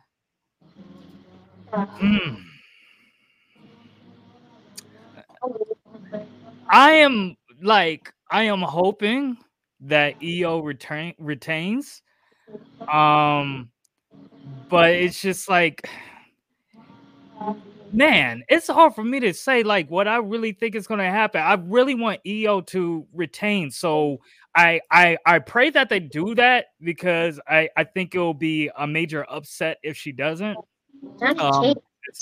Hmm. 1.72 2.36
I 6.70 6.92
am 6.92 7.36
like 7.62 8.12
I 8.30 8.44
am 8.44 8.60
hoping 8.62 9.36
that 9.84 10.20
Iyo 10.20 10.62
retain 10.64 11.14
retains. 11.18 12.02
Um 12.92 13.70
but 14.68 14.90
it's 14.90 15.20
just 15.20 15.48
like 15.48 15.88
man, 17.92 18.42
it's 18.48 18.66
hard 18.66 18.94
for 18.94 19.04
me 19.04 19.20
to 19.20 19.32
say 19.32 19.62
like 19.62 19.88
what 19.90 20.08
I 20.08 20.16
really 20.16 20.52
think 20.52 20.74
is 20.74 20.86
going 20.86 20.98
to 20.98 21.04
happen. 21.10 21.40
I 21.40 21.54
really 21.54 21.94
want 21.94 22.20
Iyo 22.26 22.66
to 22.68 23.06
retain. 23.12 23.70
So 23.70 24.18
I 24.56 24.80
I 24.90 25.16
I 25.26 25.38
pray 25.38 25.70
that 25.70 25.88
they 25.88 26.00
do 26.00 26.34
that 26.34 26.66
because 26.80 27.40
I 27.48 27.68
I 27.76 27.84
think 27.84 28.14
it 28.14 28.18
will 28.18 28.34
be 28.34 28.70
a 28.76 28.86
major 28.86 29.24
upset 29.30 29.78
if 29.82 29.96
she 29.96 30.12
doesn't. 30.12 30.56
Um, 31.38 31.74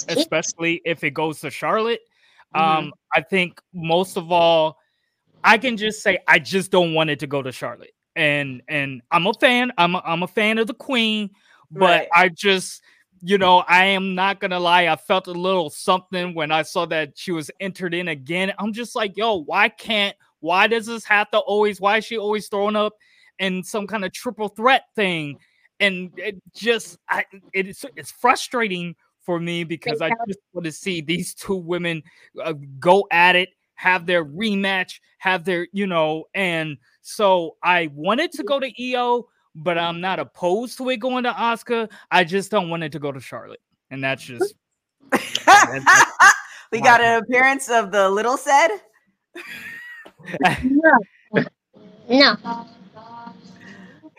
especially 0.09 0.81
if 0.85 1.03
it 1.05 1.11
goes 1.12 1.40
to 1.40 1.51
Charlotte. 1.51 2.01
Mhm. 2.55 2.61
Um, 2.61 2.92
I 3.14 3.22
think 3.22 3.61
most 3.72 4.16
of 4.16 4.31
all, 4.31 4.79
I 5.44 5.59
can 5.59 5.76
just 5.76 6.02
say 6.02 6.18
I 6.28 6.38
just 6.38 6.70
don't 6.70 6.94
want 6.94 7.11
it 7.11 7.18
to 7.20 7.26
go 7.26 7.42
to 7.42 7.52
Charlotte. 7.52 7.94
And 8.14 8.62
and 8.68 9.02
I'm 9.11 9.26
a 9.26 9.35
fan. 9.35 9.72
I'm 9.78 9.94
a, 9.94 10.02
I'm 10.05 10.22
a 10.22 10.28
fan 10.28 10.59
of 10.59 10.66
the 10.66 10.74
Queen, 10.74 11.31
but 11.70 11.81
Right. 11.81 12.09
I 12.14 12.28
just 12.28 12.83
you 13.22 13.38
know 13.38 13.59
I 13.66 13.87
am 13.87 14.14
not 14.14 14.40
gonna 14.40 14.61
lie. 14.61 14.88
I 14.88 14.96
felt 14.96 15.26
a 15.26 15.33
little 15.33 15.70
something 15.70 16.35
when 16.35 16.50
I 16.50 16.62
saw 16.62 16.87
that 16.87 17.12
she 17.16 17.33
was 17.33 17.50
entered 17.61 17.94
in 17.94 18.09
again. 18.09 18.52
I'm 18.59 18.72
just 18.72 18.94
like, 18.94 19.16
yo, 19.16 19.42
why 19.44 19.68
can't? 19.68 20.16
Why 20.40 20.66
does 20.66 20.87
this 20.87 21.05
have 21.05 21.31
to 21.31 21.38
always? 21.38 21.81
Why 21.81 21.98
is 21.98 22.05
she 22.05 22.18
always 22.18 22.48
throwing 22.48 22.76
up 22.76 22.94
in 23.38 23.62
some 23.62 23.87
kind 23.87 24.05
of 24.05 24.12
triple 24.12 24.48
threat 24.48 24.85
thing? 24.94 25.38
And 25.81 26.11
it 26.16 26.37
just 26.55 26.98
I, 27.09 27.24
it's 27.52 27.85
it's 27.96 28.11
frustrating 28.11 28.94
for 29.22 29.38
me 29.38 29.64
because 29.64 30.02
I 30.02 30.11
just 30.26 30.40
want 30.52 30.64
to 30.64 30.72
see 30.72 31.00
these 31.00 31.35
two 31.35 31.57
women 31.57 32.02
uh, 32.42 32.55
go 32.78 33.07
at 33.11 33.37
it, 33.37 33.50
have 33.83 34.07
their 34.07 34.25
rematch, 34.25 35.01
have 35.18 35.45
their, 35.45 35.66
you 35.73 35.88
know, 35.88 36.25
and 36.35 36.77
so 37.01 37.57
I 37.64 37.90
wanted 37.92 38.31
to 38.33 38.45
go 38.45 38.61
to 38.61 38.73
Iyo, 38.81 39.25
but 39.57 39.77
I'm 39.77 40.01
not 40.01 40.21
opposed 40.21 40.79
to 40.79 40.88
it 40.90 40.99
going 40.99 41.25
to 41.25 41.33
Asuka. 41.33 41.90
I 42.09 42.23
just 42.23 42.53
don't 42.53 42.71
want 42.71 42.85
it 42.85 42.92
to 42.92 43.01
go 43.01 43.11
to 43.11 43.18
Charlotte. 43.18 43.61
And 43.90 44.03
that's 44.03 44.23
just 44.23 44.55
we 46.71 46.81
got 46.81 47.01
an 47.01 47.25
appearance 47.25 47.68
of 47.68 47.90
the 47.90 48.09
little 48.09 48.37
said. 48.37 48.68
No. 52.09 52.37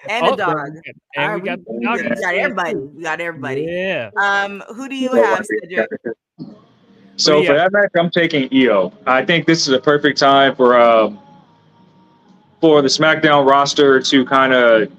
And 0.09 0.25
Oh, 0.25 0.33
a 0.33 0.37
dog. 0.37 0.69
And 1.15 1.17
All 1.17 1.27
we 1.27 1.33
right, 1.33 1.45
got 1.45 1.59
the 1.65 1.71
we, 1.71 2.09
we 2.09 2.21
got 2.21 2.35
everybody. 2.35 2.75
We 2.75 3.03
got 3.03 3.21
everybody. 3.21 3.61
Yeah. 3.69 4.09
Um, 4.17 4.61
who 4.75 4.89
do 4.89 4.95
you 4.95 5.13
have, 5.13 5.45
Cedric? 5.45 5.89
So 7.15 7.41
yeah. 7.41 7.47
for 7.47 7.53
that 7.53 7.71
match, 7.71 7.91
I'm 7.95 8.09
taking 8.09 8.49
Iyo. 8.49 8.91
I 9.05 9.23
think 9.23 9.45
this 9.45 9.67
is 9.67 9.73
a 9.73 9.79
perfect 9.79 10.17
time 10.17 10.55
for 10.55 10.79
um 10.79 11.19
for 12.61 12.81
the 12.81 12.87
SmackDown 12.87 13.47
roster 13.47 14.01
to 14.01 14.25
kind 14.25 14.53
of 14.53 14.91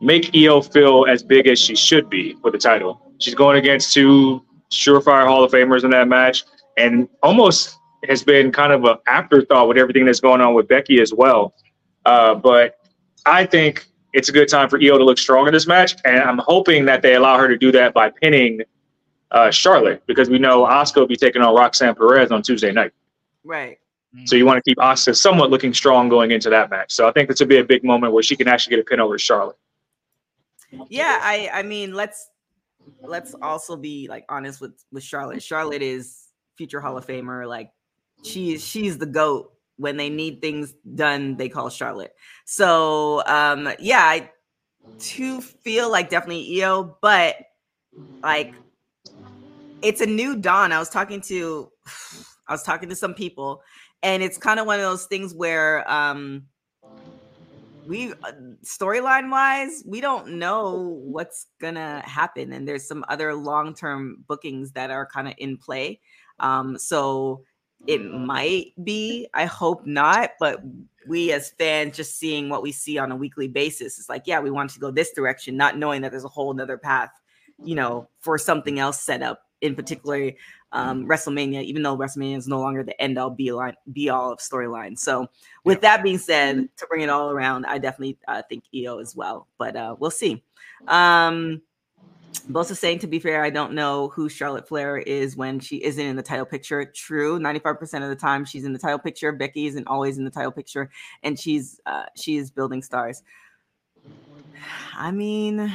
make 0.00 0.32
Iyo 0.32 0.72
feel 0.72 1.06
as 1.08 1.22
big 1.22 1.46
as 1.46 1.58
she 1.58 1.76
should 1.76 2.10
be 2.10 2.34
for 2.42 2.50
the 2.50 2.58
title. 2.58 3.00
She's 3.18 3.34
going 3.34 3.56
against 3.56 3.94
two 3.94 4.44
surefire 4.70 5.26
Hall 5.26 5.44
of 5.44 5.52
Famers 5.52 5.84
in 5.84 5.90
that 5.90 6.08
match, 6.08 6.44
and 6.76 7.08
almost 7.22 7.78
has 8.08 8.22
been 8.22 8.52
kind 8.52 8.72
of 8.72 8.84
an 8.84 8.96
afterthought 9.06 9.68
with 9.68 9.78
everything 9.78 10.04
that's 10.04 10.20
going 10.20 10.40
on 10.40 10.54
with 10.54 10.68
Becky 10.68 11.00
as 11.00 11.12
well. 11.14 11.54
Uh, 12.04 12.34
but 12.34 12.78
I 13.24 13.46
think 13.46 13.86
it's 14.12 14.28
a 14.28 14.32
good 14.32 14.48
time 14.48 14.68
for 14.68 14.78
Iyo 14.78 14.98
to 14.98 15.04
look 15.04 15.18
strong 15.18 15.46
in 15.46 15.52
this 15.52 15.66
match, 15.66 15.96
and 16.04 16.18
I'm 16.18 16.38
hoping 16.38 16.84
that 16.86 17.02
they 17.02 17.14
allow 17.14 17.38
her 17.38 17.48
to 17.48 17.56
do 17.56 17.72
that 17.72 17.94
by 17.94 18.10
pinning 18.10 18.62
uh, 19.30 19.50
Charlotte 19.50 20.02
because 20.06 20.30
we 20.30 20.38
know 20.38 20.64
Asuka 20.64 20.96
will 20.96 21.06
be 21.06 21.16
taking 21.16 21.42
on 21.42 21.54
Roxanne 21.54 21.94
Perez 21.94 22.30
on 22.30 22.42
Tuesday 22.42 22.72
night. 22.72 22.92
Right. 23.44 23.78
So 24.24 24.34
you 24.34 24.46
want 24.46 24.56
to 24.56 24.62
keep 24.62 24.78
Asuka 24.78 25.14
somewhat 25.14 25.50
looking 25.50 25.74
strong 25.74 26.08
going 26.08 26.30
into 26.30 26.48
that 26.50 26.70
match. 26.70 26.92
So 26.92 27.08
I 27.08 27.12
think 27.12 27.28
this 27.28 27.38
will 27.40 27.46
be 27.46 27.58
a 27.58 27.64
big 27.64 27.84
moment 27.84 28.12
where 28.12 28.22
she 28.22 28.36
can 28.36 28.48
actually 28.48 28.76
get 28.76 28.80
a 28.80 28.84
pin 28.84 29.00
over 29.00 29.18
Charlotte. 29.18 29.58
Yeah, 30.88 31.18
I 31.22 31.50
I 31.52 31.62
mean, 31.62 31.92
let's 31.94 32.30
let's 33.02 33.34
also 33.42 33.76
be 33.76 34.08
like 34.08 34.24
honest 34.28 34.60
with 34.60 34.72
with 34.90 35.02
Charlotte. 35.02 35.42
Charlotte 35.42 35.82
is 35.82 36.28
future 36.56 36.80
Hall 36.80 36.96
of 36.96 37.06
Famer. 37.06 37.46
Like 37.46 37.70
she's 38.22 38.66
she's 38.66 38.98
the 38.98 39.06
goat. 39.06 39.52
When 39.78 39.98
they 39.98 40.08
need 40.08 40.40
things 40.40 40.72
done, 40.94 41.36
they 41.36 41.50
call 41.50 41.68
Charlotte. 41.68 42.14
So 42.46 43.22
um 43.26 43.68
yeah, 43.78 44.00
I 44.00 44.30
to 44.98 45.40
feel 45.40 45.90
like 45.90 46.08
definitely 46.08 46.50
Iyo, 46.50 46.96
but 47.02 47.36
like 48.22 48.54
it's 49.86 50.00
a 50.00 50.06
new 50.06 50.36
dawn. 50.36 50.72
I 50.72 50.80
was 50.80 50.90
talking 50.90 51.20
to 51.22 51.70
I 52.48 52.52
was 52.52 52.62
talking 52.62 52.88
to 52.88 52.96
some 52.96 53.14
people, 53.14 53.62
and 54.02 54.22
it's 54.22 54.36
kind 54.36 54.60
of 54.60 54.66
one 54.66 54.78
of 54.78 54.84
those 54.84 55.06
things 55.06 55.32
where 55.32 55.88
um 55.90 56.44
we 57.86 58.12
uh, 58.12 58.32
storyline 58.64 59.30
wise 59.30 59.84
we 59.86 60.00
don't 60.00 60.28
know 60.28 60.98
what's 61.04 61.46
gonna 61.60 62.02
happen 62.04 62.52
and 62.52 62.66
there's 62.66 62.88
some 62.88 63.04
other 63.08 63.32
long-term 63.32 64.24
bookings 64.26 64.72
that 64.72 64.90
are 64.90 65.06
kind 65.06 65.28
of 65.28 65.34
in 65.38 65.56
play 65.56 66.00
um 66.40 66.76
so 66.76 67.44
it 67.86 68.02
might 68.02 68.72
be 68.82 69.28
i 69.34 69.44
hope 69.44 69.86
not 69.86 70.30
but 70.40 70.60
we 71.06 71.30
as 71.30 71.50
fans 71.58 71.96
just 71.96 72.18
seeing 72.18 72.48
what 72.48 72.60
we 72.60 72.72
see 72.72 72.98
on 72.98 73.12
a 73.12 73.16
weekly 73.16 73.46
basis 73.46 74.00
it's 74.00 74.08
like 74.08 74.22
yeah 74.26 74.40
we 74.40 74.50
want 74.50 74.68
to 74.68 74.80
go 74.80 74.90
this 74.90 75.12
direction 75.12 75.56
not 75.56 75.78
knowing 75.78 76.02
that 76.02 76.10
there's 76.10 76.24
a 76.24 76.28
whole 76.28 76.52
nother 76.54 76.78
path 76.78 77.10
you 77.62 77.76
know 77.76 78.08
for 78.18 78.36
something 78.36 78.80
else 78.80 79.00
set 79.00 79.22
up 79.22 79.45
in 79.60 79.74
particular 79.74 80.32
um, 80.72 81.06
WrestleMania, 81.06 81.62
even 81.62 81.82
though 81.82 81.96
WrestleMania 81.96 82.36
is 82.36 82.48
no 82.48 82.60
longer 82.60 82.82
the 82.82 83.00
end 83.00 83.18
all 83.18 83.30
be 83.30 83.52
line 83.52 83.74
be 83.92 84.08
all 84.08 84.32
of 84.32 84.38
storyline. 84.38 84.98
So, 84.98 85.28
with 85.64 85.80
that 85.82 86.02
being 86.02 86.18
said, 86.18 86.68
to 86.76 86.86
bring 86.86 87.02
it 87.02 87.08
all 87.08 87.30
around, 87.30 87.66
I 87.66 87.78
definitely 87.78 88.18
uh, 88.28 88.42
think 88.48 88.64
Iyo 88.74 89.00
as 89.00 89.16
well, 89.16 89.46
but 89.58 89.76
uh, 89.76 89.96
we'll 89.98 90.10
see. 90.10 90.42
Um, 90.88 91.62
both 92.48 92.70
are 92.70 92.76
saying, 92.76 93.00
to 93.00 93.06
be 93.06 93.18
fair, 93.18 93.42
I 93.42 93.50
don't 93.50 93.72
know 93.72 94.08
who 94.08 94.28
Charlotte 94.28 94.68
Flair 94.68 94.98
is 94.98 95.36
when 95.36 95.58
she 95.58 95.82
isn't 95.82 96.04
in 96.04 96.16
the 96.16 96.22
title 96.22 96.44
picture. 96.44 96.84
True, 96.84 97.38
95% 97.38 98.02
of 98.02 98.08
the 98.08 98.16
time 98.16 98.44
she's 98.44 98.64
in 98.64 98.72
the 98.72 98.78
title 98.78 98.98
picture. 98.98 99.32
Becky 99.32 99.66
isn't 99.66 99.86
always 99.86 100.18
in 100.18 100.24
the 100.24 100.30
title 100.30 100.52
picture, 100.52 100.90
and 101.22 101.38
she's 101.38 101.80
uh, 101.86 102.04
she 102.14 102.36
is 102.36 102.50
building 102.50 102.82
stars. 102.82 103.22
I 104.96 105.10
mean, 105.10 105.72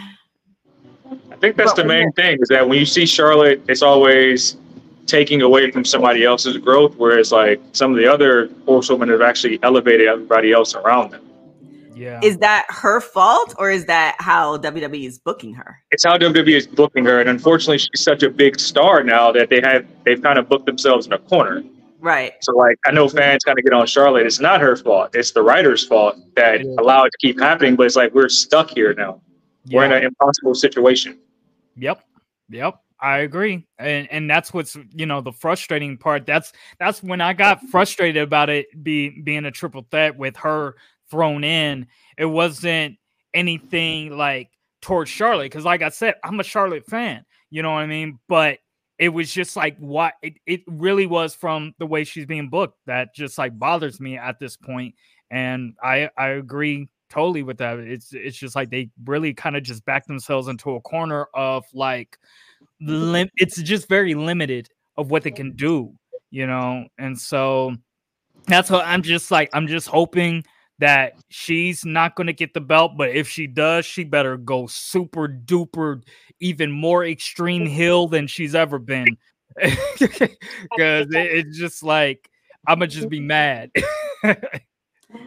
I 1.32 1.36
think 1.38 1.56
that's 1.56 1.74
the 1.74 1.86
main 1.86 2.12
thing 2.14 2.40
is 2.42 2.48
that 2.50 2.68
when 2.68 2.78
you 2.78 2.86
see 2.86 3.06
Charlotte, 3.06 3.62
it's 3.68 3.82
always 3.82 4.58
taking 5.08 5.42
away 5.42 5.70
from 5.72 5.84
somebody 5.84 6.24
else's 6.24 6.58
growth, 6.58 6.96
whereas 6.96 7.32
like 7.32 7.62
some 7.74 7.92
of 7.92 7.98
the 7.98 8.08
other 8.08 8.50
horsewomen 8.66 9.10
have 9.10 9.22
actually 9.22 9.60
elevated 9.64 10.08
everybody 10.08 10.54
else 10.54 10.76
around 10.76 11.12
them. 11.12 11.28
Yeah. 11.94 12.20
is 12.24 12.40
that 12.40 12.66
her 12.70 13.00
fault 13.00 13.54
or 13.60 13.70
is 13.70 13.86
that 13.86 14.16
how 14.18 14.58
WWE 14.58 15.06
is 15.06 15.20
booking 15.20 15.54
her? 15.54 15.80
It's 15.92 16.04
how 16.04 16.18
WWE 16.18 16.56
is 16.56 16.66
booking 16.66 17.06
her, 17.06 17.20
and 17.20 17.30
unfortunately, 17.30 17.78
she's 17.78 18.02
such 18.02 18.24
a 18.24 18.30
big 18.30 18.60
star 18.60 19.04
now 19.04 19.32
that 19.34 19.50
they 19.50 19.62
have 19.62 19.86
they've 20.04 20.22
kind 20.22 20.40
of 20.40 20.50
booked 20.50 20.66
themselves 20.66 21.06
in 21.06 21.14
a 21.14 21.20
corner. 21.20 21.64
Right. 22.00 22.34
So 22.42 22.56
like 22.56 22.78
I 22.86 22.92
know 22.92 23.08
fans 23.08 23.44
kind 23.44 23.58
of 23.60 23.64
get 23.64 23.74
on 23.74 23.86
Charlotte. 23.86 24.26
It's 24.26 24.40
not 24.40 24.62
her 24.62 24.76
fault. 24.76 25.14
It's 25.14 25.32
the 25.32 25.44
writer's 25.44 25.86
fault 25.86 26.18
that 26.36 26.62
allowed 26.80 27.06
it 27.06 27.12
to 27.12 27.18
keep 27.20 27.40
happening. 27.40 27.76
But 27.76 27.86
it's 27.86 27.96
like 27.96 28.14
we're 28.16 28.30
stuck 28.30 28.72
here 28.72 28.94
now. 28.96 29.22
We're 29.70 29.86
in 29.86 29.92
an 29.92 30.04
impossible 30.04 30.56
situation. 30.56 31.20
Yep. 31.76 32.04
Yep. 32.50 32.80
I 33.02 33.20
agree. 33.20 33.66
And 33.80 34.08
and 34.12 34.30
that's 34.30 34.54
what's 34.54 34.78
you 34.94 35.08
know 35.08 35.22
the 35.22 35.32
frustrating 35.32 35.98
part. 35.98 36.26
That's 36.26 36.54
that's 36.80 37.02
when 37.02 37.20
I 37.20 37.34
got 37.34 37.62
frustrated 37.64 38.22
about 38.22 38.50
it 38.50 38.84
be 38.84 39.10
being 39.10 39.46
a 39.46 39.52
triple 39.52 39.86
threat 39.90 40.18
with 40.18 40.38
her 40.38 40.76
thrown 41.10 41.44
in. 41.44 41.88
It 42.18 42.26
wasn't 42.26 42.98
anything 43.34 44.16
like 44.16 44.50
towards 44.82 45.10
Charlotte. 45.10 45.52
Cause 45.52 45.66
like 45.66 45.82
I 45.82 45.90
said, 45.90 46.16
I'm 46.24 46.40
a 46.40 46.44
Charlotte 46.44 46.86
fan. 46.86 47.26
You 47.50 47.64
know 47.64 47.72
what 47.72 47.80
I 47.80 47.88
mean? 47.88 48.20
But 48.28 48.60
it 49.00 49.10
was 49.10 49.32
just 49.34 49.56
like 49.56 49.78
what 49.80 50.14
it, 50.22 50.36
it 50.46 50.62
really 50.68 51.08
was 51.08 51.34
from 51.34 51.74
the 51.80 51.88
way 51.88 52.04
she's 52.04 52.28
being 52.28 52.50
booked 52.50 52.78
that 52.86 53.16
just 53.16 53.36
like 53.38 53.58
bothers 53.58 54.00
me 54.00 54.16
at 54.16 54.40
this 54.40 54.58
point. 54.58 54.94
And 55.32 55.74
I 55.82 56.10
I 56.16 56.30
agree 56.30 56.88
totally 57.12 57.44
with 57.44 57.58
that. 57.58 57.78
It's 57.80 58.14
it's 58.14 58.38
just 58.38 58.56
like 58.56 58.70
they 58.70 58.90
really 59.06 59.34
kind 59.34 59.56
of 59.56 59.64
just 59.64 59.86
back 59.86 60.08
themselves 60.08 60.48
into 60.48 60.76
a 60.76 60.82
corner 60.82 61.28
of 61.36 61.66
like 61.74 62.18
lim- 62.80 63.30
it's 63.36 63.62
just 63.62 63.88
very 63.88 64.16
limited 64.16 64.70
of 64.98 65.12
what 65.12 65.24
they 65.24 65.32
can 65.32 65.56
do, 65.56 65.94
you 66.32 66.48
know. 66.48 66.88
And 66.98 67.20
so 67.20 67.76
that's 68.48 68.70
what 68.70 68.86
I'm 68.88 69.04
just 69.04 69.30
like 69.30 69.50
I'm 69.54 69.68
just 69.68 69.88
hoping 69.88 70.44
that 70.80 71.14
she's 71.30 71.86
not 71.86 72.16
going 72.16 72.28
to 72.28 72.34
get 72.34 72.56
the 72.56 72.62
belt, 72.62 72.94
but 72.98 73.10
if 73.10 73.28
she 73.30 73.46
does, 73.46 73.86
she 73.86 74.04
better 74.04 74.36
go 74.36 74.66
super 74.66 75.28
duper 75.28 76.02
even 76.40 76.72
more 76.72 77.06
extreme 77.06 77.68
hill 77.68 78.08
than 78.08 78.26
she's 78.26 78.56
ever 78.56 78.80
been. 78.80 79.16
Cuz 79.62 80.12
it, 80.80 81.10
it's 81.14 81.58
just 81.58 81.84
like 81.84 82.30
I'm 82.68 82.80
going 82.80 82.90
to 82.90 82.96
just 82.96 83.10
be 83.10 83.20
mad. 83.36 83.72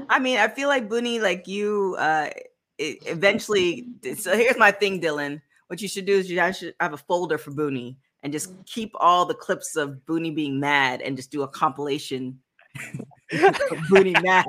I 0.08 0.18
mean, 0.18 0.38
I 0.38 0.48
feel 0.48 0.68
like 0.68 0.88
Booney, 0.88 1.20
like 1.20 1.46
you, 1.48 1.96
uh, 1.98 2.30
eventually. 2.78 3.88
So 4.16 4.36
here's 4.36 4.58
my 4.58 4.70
thing, 4.70 5.00
Dylan. 5.00 5.40
What 5.68 5.80
you 5.80 5.88
should 5.88 6.04
do 6.06 6.12
is 6.14 6.30
you 6.30 6.36
guys 6.36 6.58
should 6.58 6.74
have 6.80 6.92
a 6.92 6.96
folder 6.98 7.38
for 7.38 7.50
Booney 7.50 7.96
and 8.22 8.32
just 8.32 8.52
keep 8.66 8.92
all 8.94 9.24
the 9.24 9.34
clips 9.34 9.76
of 9.76 9.98
Booney 10.06 10.34
being 10.34 10.60
mad 10.60 11.00
and 11.02 11.16
just 11.16 11.30
do 11.30 11.42
a 11.42 11.48
compilation 11.48 12.38
of 13.32 13.54
Booney 13.90 14.20
mad 14.22 14.46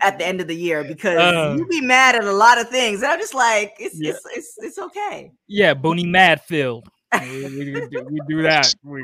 at 0.00 0.18
the 0.18 0.26
end 0.26 0.40
of 0.40 0.46
the 0.48 0.56
year 0.56 0.84
because 0.84 1.18
Uh. 1.18 1.54
you 1.58 1.66
be 1.66 1.80
mad 1.80 2.14
at 2.14 2.24
a 2.24 2.32
lot 2.32 2.58
of 2.60 2.68
things. 2.68 3.02
And 3.02 3.10
I'm 3.12 3.18
just 3.20 3.34
like, 3.34 3.74
it's 3.78 3.96
Yeah. 3.98 4.10
it's, 4.12 4.24
it's 4.36 4.54
it's 4.58 4.78
okay. 4.78 5.32
yeah, 5.48 5.74
Booney 5.74 6.06
Madfield. 6.08 6.84
we, 6.84 6.90
we, 7.20 7.44
we 7.72 7.86
do, 7.90 8.06
we 8.10 8.20
do 8.28 8.42
that. 8.42 8.74
We, 8.82 9.02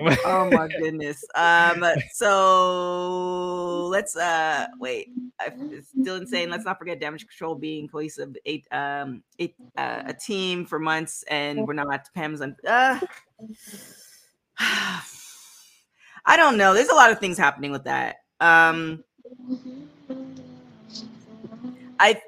we- 0.00 0.16
oh 0.24 0.50
my 0.50 0.68
goodness. 0.68 1.24
Um, 1.34 1.84
so 2.12 3.86
let's 3.86 4.16
uh 4.16 4.66
wait. 4.78 5.10
I, 5.40 5.52
it's 5.70 5.88
still 5.88 6.16
insane. 6.16 6.50
Let's 6.50 6.64
not 6.64 6.78
forget 6.78 7.00
damage 7.00 7.26
control 7.26 7.54
being 7.54 7.88
cohesive. 7.88 8.36
Eight 8.44 8.66
um 8.72 9.22
eight 9.38 9.54
uh, 9.76 10.02
a 10.06 10.14
team 10.14 10.64
for 10.66 10.78
months, 10.78 11.24
and 11.28 11.66
we're 11.66 11.74
not 11.74 12.08
Pam's 12.14 12.40
on. 12.40 12.56
Uh, 12.66 13.00
I 16.26 16.36
don't 16.36 16.56
know. 16.56 16.74
There's 16.74 16.88
a 16.88 16.94
lot 16.94 17.12
of 17.12 17.20
things 17.20 17.36
happening 17.38 17.70
with 17.70 17.84
that. 17.84 18.16
Um, 18.40 19.04
I 21.98 22.20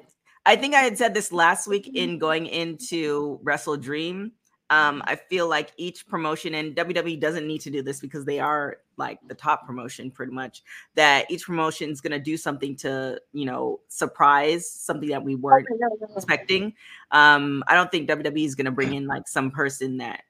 I 0.45 0.55
think 0.55 0.73
I 0.75 0.79
had 0.79 0.97
said 0.97 1.13
this 1.13 1.31
last 1.31 1.67
week 1.67 1.91
in 1.93 2.19
going 2.19 2.45
into 2.45 3.39
WrestleDream. 3.43 4.31
Um, 4.69 5.01
I 5.05 5.15
feel 5.15 5.47
like 5.47 5.71
each 5.77 6.07
promotion 6.07 6.53
and 6.55 6.75
WWE 6.75 7.19
doesn't 7.19 7.47
need 7.47 7.61
to 7.61 7.69
do 7.69 7.81
this 7.81 8.01
because 8.01 8.25
they 8.25 8.39
are 8.39 8.77
like 8.97 9.19
the 9.27 9.33
top 9.33 9.65
promotion 9.65 10.11
pretty 10.11 10.33
much. 10.33 10.63
That 10.95 11.29
each 11.31 11.45
promotion 11.45 11.89
is 11.89 12.01
gonna 12.01 12.19
do 12.19 12.35
something 12.35 12.75
to 12.77 13.21
you 13.31 13.45
know 13.45 13.79
surprise 13.87 14.69
something 14.69 15.09
that 15.09 15.23
we 15.23 15.35
weren't 15.35 15.67
expecting. 16.15 16.73
Um, 17.11 17.63
I 17.67 17.75
don't 17.75 17.89
think 17.91 18.09
WWE 18.09 18.45
is 18.45 18.55
gonna 18.55 18.71
bring 18.71 18.93
in 18.95 19.07
like 19.07 19.27
some 19.27 19.51
person 19.51 19.97
that 19.97 20.23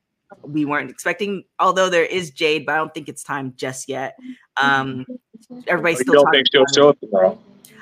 we 0.44 0.66
weren't 0.66 0.92
expecting. 0.92 1.44
Although 1.60 1.90
there 1.90 2.06
is 2.06 2.32
Jade, 2.32 2.66
but 2.66 2.76
I 2.76 2.78
don't 2.78 2.94
think 2.94 3.10
it's 3.10 3.24
time 3.24 3.54
just 3.56 3.90
yet. 3.90 4.18
Um, 4.62 5.06
everybody's 5.68 6.02
still 6.02 6.24
don't 6.24 6.32
think 6.32 6.48
she'll 6.52 6.66
show 6.76 6.90
up 6.90 7.00
tomorrow. 7.00 7.40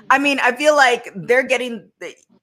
I 0.10 0.20
mean, 0.20 0.40
I 0.40 0.52
feel 0.52 0.76
like 0.76 1.12
they're 1.16 1.44
getting 1.44 1.90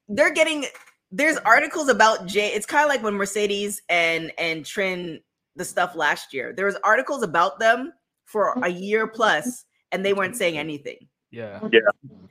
they're 0.08 0.32
getting 0.32 0.66
there's 1.12 1.36
articles 1.38 1.88
about 1.88 2.26
Jay. 2.26 2.48
It's 2.48 2.66
kind 2.66 2.82
of 2.84 2.88
like 2.88 3.02
when 3.02 3.14
Mercedes 3.14 3.82
and 3.88 4.32
and 4.38 4.64
Trin 4.64 5.20
the 5.54 5.64
stuff 5.64 5.94
last 5.94 6.32
year. 6.32 6.54
There 6.56 6.66
was 6.66 6.76
articles 6.82 7.22
about 7.22 7.60
them 7.60 7.92
for 8.24 8.58
a 8.62 8.68
year 8.68 9.06
plus, 9.06 9.66
and 9.92 10.04
they 10.04 10.14
weren't 10.14 10.36
saying 10.36 10.56
anything. 10.56 10.96
yeah. 11.30 11.60
Yeah, 11.70 11.80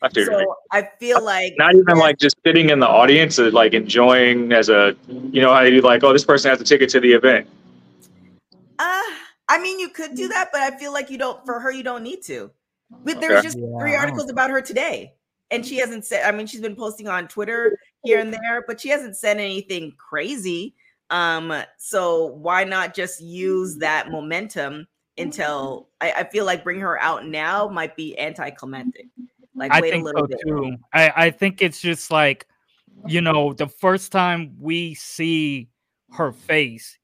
I 0.02 0.10
see 0.10 0.28
what. 0.28 0.40
So 0.40 0.56
I 0.72 0.90
feel 1.00 1.24
like 1.24 1.54
Not 1.58 1.76
even 1.76 1.98
like 1.98 2.18
just 2.18 2.36
sitting 2.44 2.72
in 2.72 2.80
the 2.80 2.88
audience, 2.88 3.38
uh, 3.38 3.52
like 3.54 3.74
enjoying 3.74 4.52
as 4.52 4.70
a, 4.70 4.96
you 5.08 5.42
know, 5.42 5.54
how 5.54 5.62
you 5.62 5.82
like, 5.82 6.04
oh, 6.04 6.12
this 6.12 6.26
person 6.26 6.50
has 6.50 6.60
a 6.60 6.64
ticket 6.64 6.90
to 6.90 7.00
the 7.00 7.14
event. 7.14 7.48
Uh, 8.80 9.00
I 9.48 9.60
mean, 9.62 9.80
you 9.80 9.90
could 9.90 10.16
do 10.16 10.28
that, 10.30 10.50
but 10.52 10.62
I 10.62 10.76
feel 10.80 10.92
like 10.92 11.12
you 11.12 11.20
don't. 11.20 11.46
For 11.46 11.60
her, 11.60 11.72
you 11.72 11.84
don't 11.84 12.02
need 12.04 12.24
to. 12.24 12.50
But 13.06 13.22
there's 13.22 13.40
Okay. 13.40 13.44
just 13.44 13.60
Yeah, 13.60 13.80
three 13.80 13.96
articles 13.96 14.32
about 14.32 14.50
her 14.50 14.62
today, 14.62 15.14
and 15.52 15.64
she 15.64 15.78
hasn't 15.78 16.06
said. 16.06 16.26
I 16.26 16.36
mean, 16.36 16.48
she's 16.48 16.62
been 16.62 16.76
posting 16.76 17.08
on 17.08 17.28
Twitter 17.28 17.78
here 18.04 18.20
and 18.20 18.34
there, 18.34 18.64
but 18.68 18.82
she 18.82 18.90
hasn't 18.90 19.18
said 19.18 19.38
anything 19.38 19.94
crazy. 19.98 20.76
Um, 21.10 21.54
so 21.78 22.26
why 22.26 22.64
not 22.64 22.94
just 22.94 23.22
use 23.22 23.78
that 23.78 24.10
momentum 24.10 24.88
until 25.18 25.90
I, 26.00 26.12
I 26.12 26.24
feel 26.24 26.46
like 26.46 26.64
bring 26.64 26.80
her 26.80 27.00
out 27.02 27.26
now 27.26 27.68
might 27.68 27.96
be 27.96 28.18
anticlimactic. 28.18 29.08
Like 29.56 29.72
I 29.72 29.82
wait 29.82 29.90
a 29.90 29.92
think 29.92 30.06
little 30.06 30.22
so 30.22 30.28
bit. 30.28 30.40
too. 30.46 30.76
I, 30.94 31.14
I 31.16 31.30
think 31.32 31.62
it's 31.62 31.82
just 31.82 32.12
like, 32.12 32.48
you 33.06 33.22
know, 33.22 33.54
the 33.54 33.68
first 33.68 34.12
time 34.12 34.56
we 34.60 34.94
see 34.96 35.70
her 36.14 36.32
face 36.32 36.98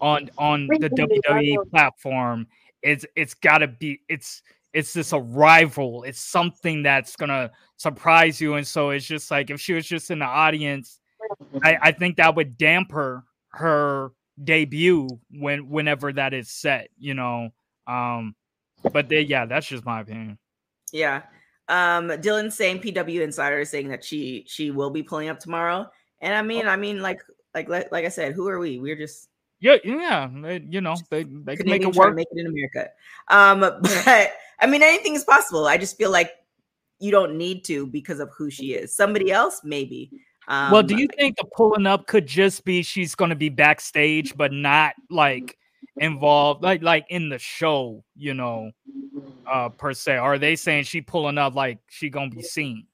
on 0.00 0.30
on 0.38 0.66
the 0.66 0.90
WWE 0.90 1.70
platform, 1.70 2.46
it's 2.82 3.04
it's 3.16 3.34
gotta 3.34 3.68
be 3.68 4.00
it's 4.08 4.42
it's 4.72 4.92
just 4.94 5.12
a 5.12 5.18
rival. 5.18 6.02
It's 6.04 6.20
something 6.20 6.82
that's 6.82 7.16
gonna 7.16 7.50
surprise 7.76 8.40
you. 8.40 8.54
And 8.54 8.66
so 8.66 8.90
it's 8.90 9.06
just 9.06 9.30
like 9.30 9.50
if 9.50 9.60
she 9.60 9.72
was 9.74 9.86
just 9.86 10.10
in 10.10 10.18
the 10.20 10.24
audience, 10.24 10.98
I, 11.62 11.78
I 11.80 11.92
think 11.92 12.16
that 12.16 12.34
would 12.34 12.56
damper 12.56 13.24
her 13.48 14.12
debut 14.42 15.08
when 15.30 15.68
whenever 15.68 16.12
that 16.12 16.32
is 16.34 16.50
set, 16.50 16.88
you 16.98 17.14
know. 17.14 17.50
Um 17.86 18.34
but 18.92 19.08
they, 19.08 19.20
yeah, 19.20 19.46
that's 19.46 19.66
just 19.66 19.84
my 19.84 20.00
opinion. 20.00 20.38
Yeah. 20.92 21.22
Um, 21.68 22.08
Dylan 22.08 22.50
saying 22.50 22.80
PW 22.80 23.20
Insider 23.20 23.60
is 23.60 23.70
saying 23.70 23.88
that 23.88 24.04
she 24.04 24.44
she 24.48 24.70
will 24.70 24.90
be 24.90 25.02
pulling 25.02 25.28
up 25.28 25.38
tomorrow. 25.38 25.88
And 26.20 26.34
I 26.34 26.42
mean, 26.42 26.66
I 26.66 26.76
mean, 26.76 27.00
like 27.00 27.20
like 27.54 27.68
like, 27.68 27.92
like 27.92 28.04
I 28.04 28.08
said, 28.08 28.32
who 28.32 28.48
are 28.48 28.58
we? 28.58 28.78
We're 28.78 28.96
just 28.96 29.28
Yeah, 29.60 29.76
yeah, 29.84 30.28
they- 30.42 30.66
you 30.68 30.80
know, 30.80 30.96
they 31.10 31.22
they 31.22 31.56
can 31.56 31.66
make 31.68 31.82
it 31.82 31.94
work. 31.94 32.14
make 32.14 32.26
it 32.32 32.40
in 32.40 32.46
America. 32.46 32.90
Um, 33.28 33.60
but 34.04 34.32
I 34.62 34.66
mean, 34.66 34.82
anything 34.82 35.14
is 35.14 35.24
possible. 35.24 35.66
I 35.66 35.76
just 35.76 35.98
feel 35.98 36.10
like 36.10 36.30
you 37.00 37.10
don't 37.10 37.36
need 37.36 37.64
to 37.64 37.86
because 37.88 38.20
of 38.20 38.30
who 38.36 38.48
she 38.48 38.74
is. 38.74 38.94
Somebody 38.94 39.32
else, 39.32 39.60
maybe. 39.64 40.10
Um, 40.48 40.70
well, 40.70 40.82
do 40.82 40.96
you 40.96 41.08
think 41.18 41.36
the 41.36 41.44
pulling 41.56 41.86
up 41.86 42.06
could 42.06 42.26
just 42.26 42.64
be 42.64 42.82
she's 42.82 43.14
going 43.14 43.30
to 43.30 43.36
be 43.36 43.48
backstage, 43.48 44.36
but 44.36 44.52
not 44.52 44.94
like 45.10 45.58
involved, 45.96 46.62
like 46.62 46.82
like 46.82 47.04
in 47.10 47.28
the 47.28 47.38
show, 47.38 48.04
you 48.16 48.34
know, 48.34 48.70
uh 49.50 49.68
per 49.68 49.92
se? 49.92 50.14
Or 50.14 50.34
are 50.34 50.38
they 50.38 50.56
saying 50.56 50.84
she 50.84 51.00
pulling 51.00 51.38
up 51.38 51.54
like 51.54 51.78
she 51.88 52.08
gonna 52.08 52.30
be 52.30 52.42
seen? 52.42 52.86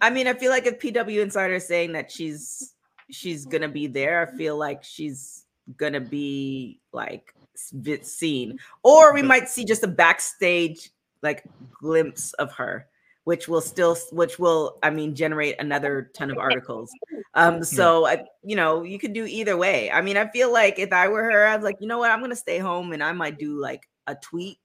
I 0.00 0.10
mean, 0.10 0.26
I 0.26 0.34
feel 0.34 0.50
like 0.50 0.66
if 0.66 0.78
PW 0.78 1.22
Insider 1.22 1.54
is 1.54 1.66
saying 1.66 1.92
that 1.92 2.10
she's 2.10 2.74
she's 3.10 3.46
gonna 3.46 3.68
be 3.68 3.86
there, 3.86 4.26
I 4.26 4.36
feel 4.36 4.56
like 4.56 4.82
she's 4.82 5.44
gonna 5.76 6.00
be 6.00 6.80
like 6.92 7.34
s- 7.56 7.70
bit 7.72 8.06
seen, 8.06 8.58
or 8.82 9.12
we 9.12 9.22
might 9.22 9.48
see 9.48 9.64
just 9.64 9.82
a 9.82 9.88
backstage 9.88 10.90
like 11.22 11.44
glimpse 11.80 12.32
of 12.34 12.52
her, 12.52 12.86
which 13.24 13.48
will 13.48 13.60
still, 13.60 13.96
which 14.12 14.38
will, 14.38 14.78
I 14.82 14.90
mean, 14.90 15.14
generate 15.14 15.56
another 15.58 16.10
ton 16.14 16.30
of 16.30 16.38
articles. 16.38 16.90
Um, 17.34 17.64
so 17.76 18.06
I, 18.06 18.24
you 18.44 18.54
know, 18.56 18.82
you 18.82 18.98
could 18.98 19.12
do 19.12 19.24
either 19.24 19.56
way. 19.56 19.90
I 19.90 20.02
mean, 20.02 20.16
I 20.16 20.28
feel 20.28 20.52
like 20.52 20.78
if 20.78 20.92
I 20.92 21.08
were 21.08 21.24
her, 21.24 21.46
I 21.46 21.56
was 21.56 21.64
like, 21.64 21.76
you 21.80 21.88
know 21.88 21.98
what, 21.98 22.10
I'm 22.10 22.20
gonna 22.20 22.36
stay 22.36 22.58
home 22.58 22.92
and 22.92 23.02
I 23.02 23.12
might 23.12 23.38
do 23.38 23.58
like 23.58 23.88
a 24.06 24.14
tweet, 24.14 24.58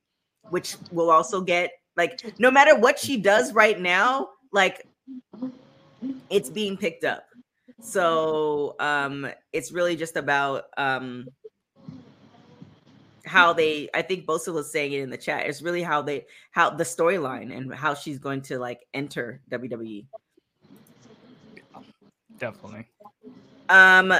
which 0.49 0.75
will 0.91 1.09
also 1.09 1.41
get 1.41 1.71
like, 1.97 2.21
no 2.39 2.51
matter 2.51 2.77
what 2.77 2.99
she 2.99 3.17
does 3.17 3.53
right 3.53 3.79
now, 3.79 4.29
like 4.51 4.85
it's 6.29 6.49
being 6.49 6.77
picked 6.77 7.03
up. 7.03 7.25
So 7.81 8.75
um 8.79 9.27
it's 9.53 9.71
really 9.71 9.95
just 9.95 10.15
about 10.15 10.65
um 10.77 11.27
how 13.31 13.53
they 13.53 13.89
I 13.93 14.01
think 14.01 14.25
Bosa 14.25 14.53
was 14.53 14.69
saying 14.69 14.91
it 14.91 14.99
in 14.99 15.09
the 15.09 15.17
chat. 15.17 15.45
It's 15.45 15.61
really 15.61 15.81
how 15.81 16.01
they 16.01 16.25
how 16.51 16.69
the 16.69 16.83
storyline 16.83 17.55
and 17.55 17.73
how 17.73 17.93
she's 17.93 18.19
going 18.19 18.41
to 18.43 18.59
like 18.59 18.85
enter. 18.93 19.41
WWE. 19.49 20.05
Definitely. 22.37 22.87
Um 23.69 24.13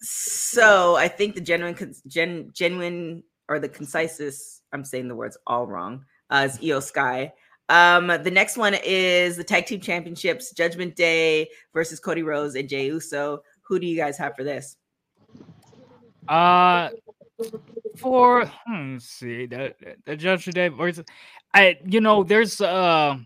so 0.00 0.96
I 0.96 1.08
think 1.08 1.34
the 1.34 1.42
genuine 1.42 1.76
gen, 2.06 2.50
genuine 2.54 3.22
or 3.48 3.58
the 3.58 3.68
concisest 3.68 4.62
I'm 4.72 4.84
saying 4.84 5.08
the 5.08 5.14
words 5.14 5.36
all 5.46 5.66
wrong 5.66 6.06
uh 6.30 6.48
is 6.50 6.58
Iyo 6.58 6.82
Sky. 6.82 7.34
Um 7.68 8.06
the 8.06 8.30
next 8.30 8.56
one 8.56 8.74
is 8.82 9.36
the 9.36 9.44
tag 9.44 9.66
team 9.66 9.80
championships 9.80 10.52
Judgment 10.52 10.96
Day 10.96 11.50
versus 11.74 12.00
Cody 12.00 12.22
Rhodes 12.22 12.54
and 12.54 12.66
Jey 12.66 12.86
Uso. 12.86 13.42
Who 13.68 13.78
do 13.78 13.86
you 13.86 13.96
guys 13.96 14.16
have 14.16 14.34
for 14.36 14.42
this? 14.42 14.76
Uh 16.26 16.88
for 17.98 18.46
hmm, 18.46 18.94
let's 18.94 19.06
see 19.06 19.46
the 19.46 19.74
the 20.04 20.16
judge 20.16 20.44
today 20.44 20.68
versus 20.68 21.04
I 21.52 21.78
you 21.84 22.00
know 22.00 22.22
there's 22.22 22.60
uh 22.60 23.16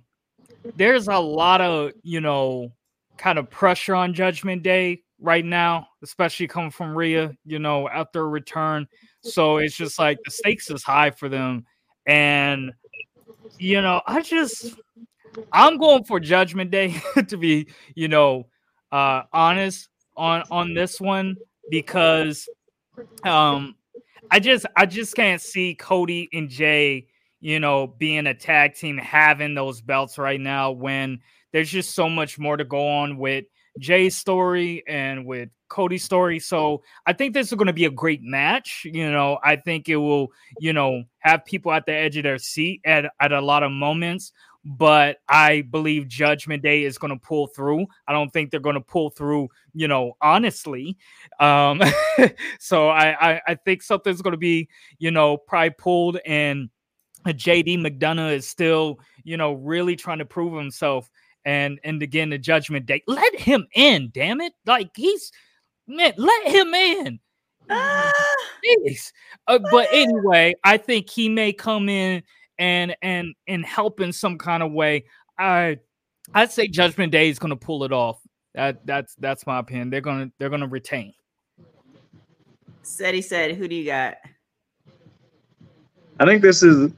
there's 0.76 1.08
a 1.08 1.18
lot 1.18 1.60
of 1.60 1.92
you 2.02 2.20
know 2.20 2.72
kind 3.16 3.38
of 3.38 3.50
pressure 3.50 3.94
on 3.94 4.14
Judgment 4.14 4.62
Day 4.62 5.02
right 5.20 5.44
now, 5.44 5.88
especially 6.02 6.46
coming 6.46 6.70
from 6.70 6.96
Rhea, 6.96 7.32
you 7.44 7.58
know, 7.58 7.88
after 7.88 8.28
return. 8.28 8.86
So 9.22 9.58
it's 9.58 9.76
just 9.76 9.98
like 9.98 10.18
the 10.24 10.30
stakes 10.30 10.70
is 10.70 10.84
high 10.84 11.10
for 11.10 11.28
them. 11.28 11.66
And 12.06 12.72
you 13.58 13.82
know, 13.82 14.00
I 14.06 14.22
just 14.22 14.74
I'm 15.52 15.78
going 15.78 16.04
for 16.04 16.20
Judgment 16.20 16.70
Day 16.70 17.00
to 17.28 17.36
be, 17.36 17.68
you 17.94 18.08
know, 18.08 18.46
uh 18.90 19.22
honest 19.32 19.88
on 20.16 20.44
on 20.50 20.74
this 20.74 21.00
one 21.00 21.36
because 21.70 22.48
um 23.24 23.74
I 24.30 24.40
just 24.40 24.66
I 24.76 24.86
just 24.86 25.14
can't 25.14 25.40
see 25.40 25.74
Cody 25.74 26.28
and 26.32 26.48
Jey, 26.48 27.06
you 27.40 27.60
know, 27.60 27.86
being 27.86 28.26
a 28.26 28.34
tag 28.34 28.74
team 28.74 28.98
having 28.98 29.54
those 29.54 29.80
belts 29.80 30.18
right 30.18 30.40
now 30.40 30.72
when 30.72 31.20
there's 31.52 31.70
just 31.70 31.94
so 31.94 32.08
much 32.08 32.38
more 32.38 32.56
to 32.56 32.64
go 32.64 32.86
on 32.86 33.16
with 33.18 33.44
Jey's 33.78 34.16
story 34.16 34.82
and 34.86 35.24
with 35.24 35.48
Cody's 35.68 36.04
story. 36.04 36.38
So 36.38 36.82
I 37.06 37.12
think 37.12 37.34
this 37.34 37.48
is 37.48 37.54
going 37.54 37.66
to 37.66 37.72
be 37.72 37.84
a 37.84 37.90
great 37.90 38.22
match. 38.22 38.82
You 38.84 39.10
know, 39.10 39.38
I 39.42 39.56
think 39.56 39.88
it 39.88 39.96
will, 39.96 40.28
you 40.58 40.72
know, 40.72 41.04
have 41.20 41.44
people 41.44 41.72
at 41.72 41.86
the 41.86 41.92
edge 41.92 42.16
of 42.16 42.24
their 42.24 42.38
seat 42.38 42.80
at, 42.84 43.06
at 43.20 43.32
a 43.32 43.40
lot 43.40 43.62
of 43.62 43.70
moments. 43.70 44.32
But 44.70 45.16
I 45.30 45.62
believe 45.62 46.08
Judgment 46.08 46.62
Day 46.62 46.84
is 46.84 46.98
going 46.98 47.12
to 47.12 47.18
pull 47.18 47.46
through. 47.46 47.86
I 48.06 48.12
don't 48.12 48.30
think 48.30 48.50
they're 48.50 48.60
going 48.60 48.74
to 48.74 48.82
pull 48.82 49.08
through, 49.08 49.48
you 49.72 49.88
know, 49.88 50.12
honestly. 50.20 50.98
Um, 51.40 51.80
so 52.60 52.90
I, 52.90 53.32
I 53.32 53.40
I 53.48 53.54
think 53.54 53.82
something's 53.82 54.20
going 54.20 54.32
to 54.32 54.38
be, 54.38 54.68
you 54.98 55.10
know, 55.10 55.38
probably 55.38 55.70
pulled 55.70 56.18
and 56.26 56.68
JD 57.26 57.78
McDonagh 57.78 58.34
is 58.34 58.46
still, 58.46 59.00
you 59.24 59.38
know, 59.38 59.54
really 59.54 59.96
trying 59.96 60.18
to 60.18 60.26
prove 60.26 60.54
himself. 60.54 61.10
And 61.46 61.80
and 61.82 62.02
again, 62.02 62.28
the 62.28 62.38
Judgment 62.38 62.84
Day, 62.84 63.02
let 63.06 63.34
him 63.40 63.66
in, 63.74 64.10
damn 64.12 64.42
it! 64.42 64.52
Like 64.66 64.90
he's 64.94 65.32
man, 65.86 66.12
let 66.18 66.46
him 66.46 66.74
in. 66.74 67.20
Jeez. 67.70 69.12
Uh, 69.46 69.58
but 69.70 69.88
anyway, 69.92 70.54
I 70.64 70.76
think 70.76 71.08
he 71.08 71.28
may 71.28 71.52
come 71.52 71.88
in 71.88 72.22
and 72.58 72.96
and 73.02 73.34
and 73.46 73.64
help 73.64 74.00
in 74.00 74.12
some 74.12 74.38
kind 74.38 74.62
of 74.62 74.72
way. 74.72 75.04
I 75.38 75.78
I'd 76.34 76.52
say 76.52 76.68
Judgment 76.68 77.12
Day 77.12 77.28
is 77.28 77.38
going 77.38 77.50
to 77.50 77.56
pull 77.56 77.84
it 77.84 77.92
off. 77.92 78.20
That 78.54 78.84
that's 78.86 79.14
that's 79.16 79.46
my 79.46 79.58
opinion. 79.58 79.90
They're 79.90 80.00
gonna 80.00 80.30
they're 80.38 80.50
gonna 80.50 80.68
retain. 80.68 81.12
Said 82.82 83.14
he 83.14 83.22
said, 83.22 83.54
who 83.54 83.68
do 83.68 83.74
you 83.74 83.84
got? 83.84 84.16
I 86.18 86.24
think 86.24 86.42
this 86.42 86.62
is. 86.62 86.90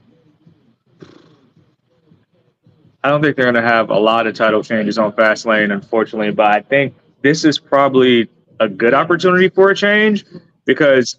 I 3.03 3.09
don't 3.09 3.21
think 3.21 3.35
they're 3.35 3.51
going 3.51 3.55
to 3.55 3.67
have 3.67 3.89
a 3.89 3.97
lot 3.97 4.27
of 4.27 4.35
title 4.35 4.63
changes 4.63 4.99
on 4.99 5.11
Fastlane, 5.13 5.73
unfortunately, 5.73 6.31
but 6.31 6.55
I 6.55 6.61
think 6.61 6.93
this 7.23 7.43
is 7.43 7.57
probably 7.57 8.29
a 8.59 8.69
good 8.69 8.93
opportunity 8.93 9.49
for 9.49 9.71
a 9.71 9.75
change 9.75 10.23
because 10.65 11.17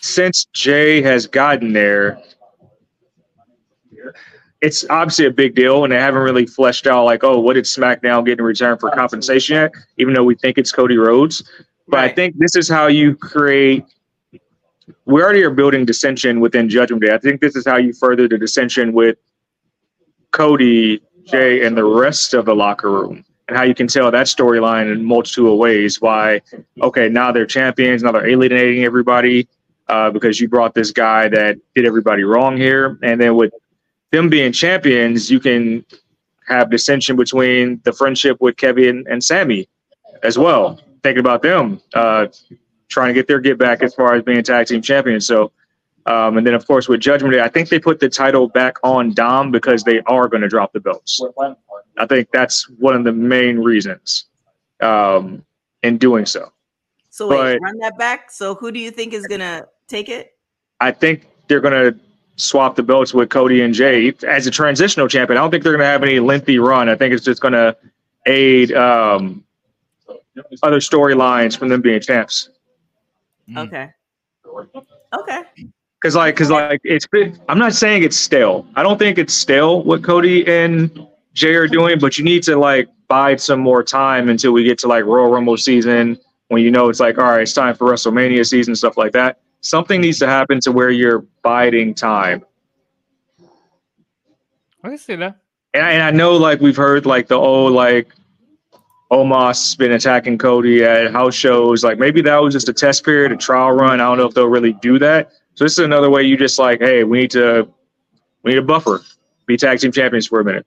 since 0.00 0.46
Jey 0.54 1.02
has 1.02 1.26
gotten 1.26 1.72
there, 1.72 2.22
it's 4.60 4.84
obviously 4.88 5.26
a 5.26 5.30
big 5.30 5.54
deal, 5.54 5.84
and 5.84 5.92
they 5.92 5.98
haven't 5.98 6.22
really 6.22 6.46
fleshed 6.46 6.86
out 6.86 7.04
like, 7.04 7.22
oh, 7.24 7.40
what 7.40 7.54
did 7.54 7.64
SmackDown 7.64 8.24
get 8.24 8.38
in 8.38 8.44
return 8.44 8.78
for 8.78 8.90
compensation 8.90 9.56
yet? 9.56 9.72
Even 9.98 10.14
though 10.14 10.24
we 10.24 10.34
think 10.34 10.58
it's 10.58 10.72
Cody 10.72 10.96
Rhodes, 10.96 11.42
but 11.88 12.00
I 12.00 12.08
think 12.08 12.36
this 12.38 12.56
is 12.56 12.68
how 12.68 12.86
you 12.86 13.14
create. 13.14 13.84
We 15.04 15.22
already 15.22 15.42
are 15.42 15.50
building 15.50 15.84
dissension 15.84 16.40
within 16.40 16.68
Judgment 16.68 17.02
Day. 17.02 17.14
I 17.14 17.18
think 17.18 17.40
this 17.40 17.54
is 17.54 17.66
how 17.66 17.76
you 17.76 17.92
further 17.92 18.28
the 18.28 18.38
dissension 18.38 18.92
with 18.92 19.18
Cody, 20.32 21.00
Jey, 21.24 21.64
and 21.64 21.76
the 21.76 21.84
rest 21.84 22.34
of 22.34 22.44
the 22.44 22.54
locker 22.54 22.90
room, 22.90 23.24
and 23.48 23.56
how 23.56 23.62
you 23.62 23.74
can 23.74 23.86
tell 23.86 24.10
that 24.10 24.26
storyline 24.26 24.92
in 24.92 25.04
multitude 25.04 25.46
of 25.46 25.58
ways. 25.58 26.00
Why, 26.00 26.40
okay, 26.82 27.08
now 27.08 27.30
they're 27.30 27.46
champions, 27.46 28.02
now 28.02 28.12
they're 28.12 28.28
alienating 28.28 28.84
everybody 28.84 29.48
uh, 29.88 30.10
because 30.10 30.40
you 30.40 30.48
brought 30.48 30.74
this 30.74 30.90
guy 30.90 31.28
that 31.28 31.58
did 31.74 31.84
everybody 31.84 32.24
wrong 32.24 32.56
here, 32.56 32.98
and 33.02 33.20
then 33.20 33.36
with 33.36 33.52
them 34.12 34.28
being 34.28 34.52
champions, 34.52 35.30
you 35.30 35.40
can 35.40 35.84
have 36.46 36.70
dissension 36.70 37.16
between 37.16 37.80
the 37.84 37.92
friendship 37.92 38.36
with 38.40 38.56
Kevin 38.56 39.04
and 39.08 39.22
Sami 39.22 39.68
as 40.22 40.38
well. 40.38 40.80
Thinking 41.02 41.20
about 41.20 41.42
them 41.42 41.80
uh, 41.94 42.26
trying 42.88 43.08
to 43.08 43.14
get 43.14 43.26
their 43.28 43.40
get 43.40 43.58
back 43.58 43.82
as 43.82 43.94
far 43.94 44.14
as 44.14 44.22
being 44.22 44.42
tag 44.42 44.66
team 44.66 44.80
champions. 44.82 45.26
So, 45.26 45.52
um, 46.06 46.38
and 46.38 46.46
then 46.46 46.54
of 46.54 46.66
course 46.66 46.88
with 46.88 47.00
Judgment 47.00 47.34
Day, 47.34 47.40
I 47.40 47.48
think 47.48 47.68
they 47.68 47.78
put 47.78 47.98
the 48.00 48.08
title 48.08 48.48
back 48.48 48.76
on 48.84 49.12
Dom 49.12 49.50
because 49.50 49.82
they 49.82 50.00
are 50.02 50.28
going 50.28 50.42
to 50.42 50.48
drop 50.48 50.72
the 50.72 50.80
belts. 50.80 51.20
I 51.98 52.06
think 52.06 52.28
that's 52.32 52.68
one 52.70 52.94
of 52.94 53.04
the 53.04 53.12
main 53.12 53.58
reasons. 53.58 54.26
um, 54.80 55.42
in 55.82 55.96
doing 55.98 56.26
so. 56.26 56.52
So 57.10 57.28
wait, 57.28 57.36
But- 57.36 57.60
run 57.62 57.78
that 57.78 57.96
back. 57.96 58.30
So 58.30 58.54
who 58.54 58.70
do 58.70 58.78
you 58.78 58.90
think 58.90 59.14
is 59.14 59.26
gonna 59.26 59.66
take 59.88 60.08
it? 60.08 60.32
I 60.80 60.90
think 60.90 61.26
they're 61.48 61.60
going 61.62 61.72
to 61.94 61.98
swap 62.36 62.76
the 62.76 62.82
belts 62.82 63.12
with 63.12 63.30
Cody 63.30 63.62
and 63.62 63.74
Jey 63.74 64.12
as 64.26 64.46
a 64.46 64.50
transitional 64.50 65.08
champion. 65.08 65.38
I 65.38 65.40
don't 65.40 65.50
think 65.50 65.62
they're 65.62 65.72
going 65.72 65.80
to 65.80 65.86
have 65.86 66.02
any 66.02 66.20
lengthy 66.20 66.58
run. 66.58 66.88
I 66.88 66.94
think 66.94 67.12
it's 67.12 67.24
just 67.24 67.40
going 67.40 67.54
to 67.54 67.76
aid 68.26 68.72
um, 68.72 69.44
other 70.62 70.78
storylines 70.78 71.58
from 71.58 71.68
them 71.68 71.80
being 71.80 72.00
champs. 72.00 72.50
Mm. 73.48 73.66
Okay. 73.66 73.90
Okay. 75.18 75.42
Because 76.00 76.14
like, 76.14 76.34
because 76.34 76.50
like, 76.50 76.80
it's. 76.84 77.06
been- 77.06 77.40
I'm 77.48 77.58
not 77.58 77.72
saying 77.72 78.02
it's 78.02 78.16
stale. 78.16 78.66
I 78.76 78.82
don't 78.82 78.98
think 78.98 79.18
it's 79.18 79.34
stale 79.34 79.82
what 79.82 80.02
Cody 80.02 80.46
and 80.46 81.06
Jey 81.32 81.54
are 81.54 81.66
doing, 81.66 81.98
but 81.98 82.18
you 82.18 82.24
need 82.24 82.42
to 82.44 82.56
like 82.56 82.88
bide 83.08 83.40
some 83.40 83.60
more 83.60 83.82
time 83.82 84.28
until 84.28 84.52
we 84.52 84.64
get 84.64 84.78
to 84.80 84.88
like 84.88 85.04
Royal 85.04 85.30
Rumble 85.30 85.56
season 85.56 86.18
when 86.48 86.62
you 86.62 86.70
know 86.70 86.88
it's 86.88 87.00
like, 87.00 87.18
all 87.18 87.24
right, 87.24 87.42
it's 87.42 87.52
time 87.52 87.74
for 87.74 87.90
WrestleMania 87.90 88.46
season, 88.46 88.76
stuff 88.76 88.96
like 88.96 89.12
that. 89.12 89.40
Something 89.66 90.00
needs 90.00 90.18
to 90.20 90.26
happen 90.28 90.60
to 90.60 90.70
where 90.70 90.90
you're 90.90 91.26
biding 91.42 91.92
time. 91.94 92.44
I 94.84 94.88
can 94.88 94.98
see 94.98 95.16
that. 95.16 95.40
and 95.74 95.84
I, 95.84 95.92
and 95.92 96.02
I 96.02 96.12
know 96.12 96.36
like 96.36 96.60
we've 96.60 96.76
heard 96.76 97.04
like 97.04 97.26
the 97.26 97.34
old 97.34 97.72
like 97.72 98.12
Omos 99.10 99.76
been 99.76 99.92
attacking 99.92 100.38
Cody 100.38 100.84
at 100.84 101.10
house 101.10 101.34
shows. 101.34 101.82
Like 101.82 101.98
maybe 101.98 102.22
that 102.22 102.40
was 102.40 102.54
just 102.54 102.68
a 102.68 102.72
test 102.72 103.04
period, 103.04 103.32
a 103.32 103.36
trial 103.36 103.72
run. 103.72 104.00
I 104.00 104.04
don't 104.04 104.18
know 104.18 104.26
if 104.26 104.34
they'll 104.34 104.46
really 104.46 104.74
do 104.74 105.00
that. 105.00 105.32
So 105.54 105.64
this 105.64 105.72
is 105.72 105.80
another 105.80 106.10
way 106.10 106.22
you 106.22 106.36
just 106.36 106.58
like, 106.58 106.80
hey, 106.80 107.02
we 107.02 107.22
need 107.22 107.30
to 107.32 107.68
we 108.44 108.52
need 108.52 108.58
a 108.58 108.62
buffer, 108.62 109.02
be 109.46 109.56
tag 109.56 109.80
team 109.80 109.90
champions 109.90 110.28
for 110.28 110.38
a 110.38 110.44
minute. 110.44 110.66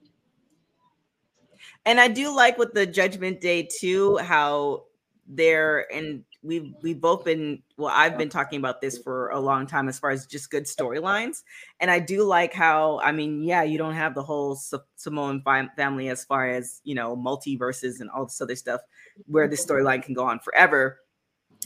And 1.86 2.02
I 2.02 2.10
do 2.10 2.36
like 2.36 2.58
with 2.58 2.74
the 2.74 2.86
Judgment 2.86 3.40
Day 3.40 3.70
too, 3.80 4.18
how 4.18 4.84
they're 5.26 5.92
and 5.94 6.26
we've 6.42 6.74
we've 6.82 7.00
both 7.00 7.26
been 7.26 7.62
well, 7.78 7.92
I've 7.94 8.18
been 8.18 8.30
talking 8.30 8.60
about 8.60 8.82
this 8.82 8.98
for 8.98 9.30
a 9.30 9.40
long 9.40 9.68
time 9.68 9.90
as 9.90 10.00
far 10.00 10.12
as 10.12 10.26
just 10.26 10.50
good 10.50 10.66
storylines. 10.66 11.44
And 11.80 11.92
I 11.92 12.00
do 12.00 12.24
like 12.24 12.54
how 12.54 13.00
I 13.04 13.12
mean, 13.12 13.44
yeah, 13.44 13.64
you 13.64 13.78
don't 13.78 13.94
have 13.94 14.16
the 14.16 14.24
whole 14.24 14.56
Sa- 14.56 14.80
Samoan 14.96 15.42
fam- 15.44 15.72
family 15.76 16.10
as 16.10 16.24
far 16.24 16.50
as 16.50 16.82
you 16.84 16.96
know 16.96 17.16
multiverses 17.16 18.00
and 18.00 18.10
all 18.10 18.26
this 18.26 18.42
other 18.42 18.56
stuff 18.56 18.82
where 19.28 19.48
this 19.48 19.66
storyline 19.68 20.04
can 20.04 20.14
go 20.14 20.26
on 20.26 20.40
forever. 20.40 21.00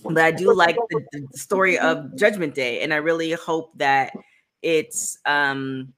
But 0.03 0.17
I 0.17 0.31
do 0.31 0.53
like 0.53 0.75
the, 0.89 1.01
the 1.11 1.37
story 1.37 1.77
of 1.77 2.15
Judgment 2.17 2.55
Day, 2.55 2.81
and 2.81 2.93
I 2.93 2.97
really 2.97 3.31
hope 3.31 3.77
that 3.77 4.11
it's 4.61 5.17
um 5.25 5.93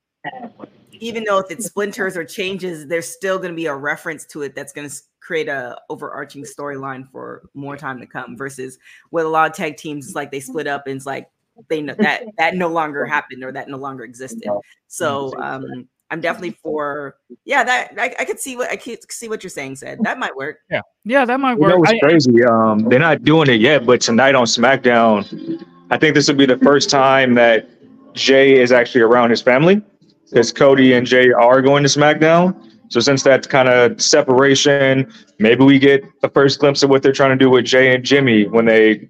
even 1.00 1.24
though 1.24 1.40
if 1.40 1.50
it 1.52 1.64
splinters 1.64 2.16
or 2.18 2.24
changes, 2.24 2.88
there's 2.88 3.08
still 3.08 3.38
going 3.38 3.50
to 3.52 3.56
be 3.56 3.66
a 3.68 3.76
reference 3.76 4.26
to 4.28 4.42
it 4.44 4.56
that's 4.56 4.74
going 4.74 4.90
to 4.90 4.96
create 5.20 5.48
a 5.48 5.78
overarching 5.90 6.44
storyline 6.44 7.10
for 7.12 7.50
more 7.54 7.76
time 7.78 8.00
to 8.00 8.06
come. 8.06 8.38
Versus 8.38 8.78
with 9.12 9.26
a 9.26 9.30
lot 9.30 9.50
of 9.50 9.56
tag 9.56 9.78
teams, 9.78 10.08
it's 10.08 10.16
like 10.16 10.32
they 10.32 10.40
split 10.40 10.68
up 10.68 10.88
and 10.88 10.98
it's 10.98 11.06
like 11.06 11.30
they 11.70 11.82
know 11.82 11.96
that 12.00 12.24
that 12.38 12.56
no 12.56 12.68
longer 12.68 13.06
happened 13.06 13.44
or 13.44 13.52
that 13.52 13.68
no 13.70 13.78
longer 13.78 14.04
existed. 14.04 14.50
So 14.88 15.34
um, 15.42 15.88
I'm 16.12 16.22
definitely 16.22 16.58
for 16.62 17.16
yeah 17.46 17.64
that 17.64 17.94
I, 17.98 18.14
I 18.20 18.26
could 18.26 18.40
see 18.40 18.56
what 18.56 18.70
I 18.70 18.76
could 18.76 19.12
see 19.12 19.28
what 19.30 19.44
you're 19.44 19.50
saying. 19.50 19.78
Said 19.78 20.00
that 20.04 20.20
might 20.20 20.36
work. 20.36 20.60
Yeah, 20.70 20.82
yeah, 21.04 21.26
that 21.26 21.40
might 21.40 21.54
You 21.54 21.68
know 21.68 21.78
work. 21.78 21.80
what's 21.80 21.94
I- 21.94 22.00
crazy? 22.00 22.44
Um, 22.44 22.80
they're 22.90 23.00
not 23.00 23.24
doing 23.24 23.50
it 23.50 23.60
yet, 23.62 23.86
but 23.86 24.02
tonight 24.02 24.36
on 24.36 24.46
SmackDown, 24.46 25.64
I 25.90 25.98
think 25.98 26.14
this 26.14 26.28
will 26.28 26.36
be 26.36 26.46
the 26.46 26.58
first 26.60 26.90
time 26.90 27.34
that 27.36 27.68
Jey 28.14 28.60
is 28.62 28.72
actually 28.72 29.02
around 29.02 29.30
his 29.32 29.42
family, 29.42 29.82
because 30.30 30.52
Cody 30.52 30.94
and 30.94 31.06
Jey 31.06 31.32
are 31.32 31.62
going 31.62 31.84
to 31.84 31.90
SmackDown. 31.90 32.72
So 32.90 33.00
since 33.00 33.24
that 33.24 33.50
kind 33.50 33.68
of 33.68 34.00
separation, 34.02 35.12
maybe 35.40 35.64
we 35.64 35.80
get 35.80 36.04
the 36.22 36.30
first 36.30 36.60
glimpse 36.60 36.84
of 36.84 36.90
what 36.90 37.02
they're 37.02 37.12
trying 37.12 37.32
to 37.32 37.44
do 37.44 37.50
with 37.50 37.66
Jey 37.66 37.94
and 37.94 38.04
Jimmy 38.04 38.48
when 38.48 38.66
they 38.66 39.10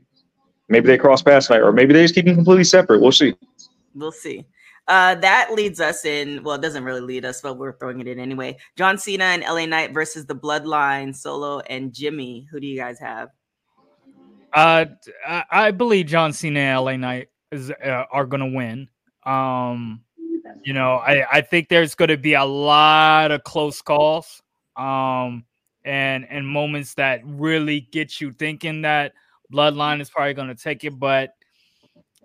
maybe 0.69 0.87
they 0.87 0.97
cross 0.97 1.21
paths 1.21 1.47
tonight, 1.47 1.61
or 1.61 1.71
maybe 1.71 1.93
they 1.93 2.03
just 2.03 2.15
keep 2.15 2.25
them 2.25 2.35
completely 2.35 2.63
separate. 2.63 3.01
We'll 3.01 3.11
see. 3.11 3.35
We'll 3.93 4.11
see. 4.11 4.45
Uh, 4.87 5.15
that 5.15 5.49
leads 5.53 5.81
us 5.81 6.05
in. 6.05 6.43
Well, 6.43 6.55
it 6.55 6.61
doesn't 6.61 6.83
really 6.83 7.01
lead 7.01 7.25
us, 7.25 7.41
but 7.41 7.57
we're 7.57 7.77
throwing 7.77 7.99
it 7.99 8.07
in 8.07 8.19
anyway. 8.19 8.57
John 8.77 8.97
Cena 8.97 9.23
and 9.25 9.43
LA 9.43 9.65
Knight 9.65 9.93
versus 9.93 10.25
the 10.25 10.35
Bloodline, 10.35 11.15
Solo 11.15 11.59
and 11.61 11.91
Jimmy. 11.91 12.47
Who 12.51 12.59
do 12.59 12.67
you 12.67 12.77
guys 12.77 12.99
have? 12.99 13.29
Uh, 14.53 14.85
I, 15.27 15.43
I 15.49 15.71
believe 15.71 16.05
John 16.05 16.33
Cena 16.33 16.59
and 16.59 16.85
LA 16.85 16.97
Knight 16.97 17.29
is 17.51 17.71
uh, 17.71 18.03
are 18.11 18.25
gonna 18.25 18.47
win. 18.47 18.87
Um, 19.25 20.04
you 20.63 20.73
know, 20.73 20.95
I 20.95 21.37
I 21.37 21.41
think 21.41 21.69
there's 21.69 21.95
gonna 21.95 22.17
be 22.17 22.33
a 22.33 22.43
lot 22.43 23.31
of 23.31 23.43
close 23.43 23.81
calls. 23.81 24.41
Um, 24.75 25.45
and 25.83 26.25
and 26.29 26.47
moments 26.47 26.95
that 26.95 27.21
really 27.23 27.81
get 27.91 28.19
you 28.19 28.31
thinking 28.31 28.81
that 28.81 29.13
Bloodline 29.53 30.01
is 30.01 30.09
probably 30.09 30.33
gonna 30.33 30.55
take 30.55 30.83
it, 30.83 30.99
but 30.99 31.35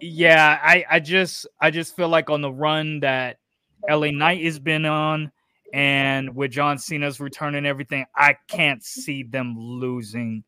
yeah, 0.01 0.59
I 0.63 0.85
I 0.91 1.01
just 1.01 1.47
I 1.61 1.71
just 1.71 1.95
feel 1.95 2.09
like 2.09 2.31
on 2.31 2.41
the 2.41 2.53
run 2.53 3.01
that 3.01 3.39
LA 3.89 4.11
Knight 4.11 4.45
has 4.45 4.59
been 4.59 4.85
on. 4.87 5.33
And 5.73 6.35
with 6.35 6.51
John 6.51 6.79
Cena's 6.79 7.21
return 7.21 7.55
and 7.55 7.65
everything, 7.65 8.05
I 8.17 8.35
can't 8.49 8.83
see 8.83 9.23
them 9.23 9.55
losing 9.57 10.43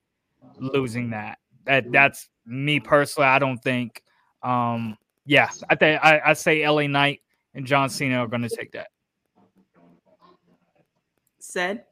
losing 0.58 1.10
that 1.10 1.38
that 1.64 1.90
that's 1.92 2.28
me 2.46 2.80
personally. 2.80 3.28
I 3.28 3.38
don't 3.38 3.58
think. 3.58 4.02
Um, 4.42 4.96
yeah, 5.24 5.48
I 5.70 5.76
think 5.76 6.04
I, 6.04 6.20
I 6.26 6.32
say 6.32 6.68
LA 6.68 6.86
Knight 6.88 7.20
and 7.54 7.66
John 7.66 7.88
Cena 7.88 8.18
are 8.18 8.26
going 8.26 8.42
to 8.42 8.48
take 8.48 8.72
that. 8.72 8.88
Said 11.38 11.84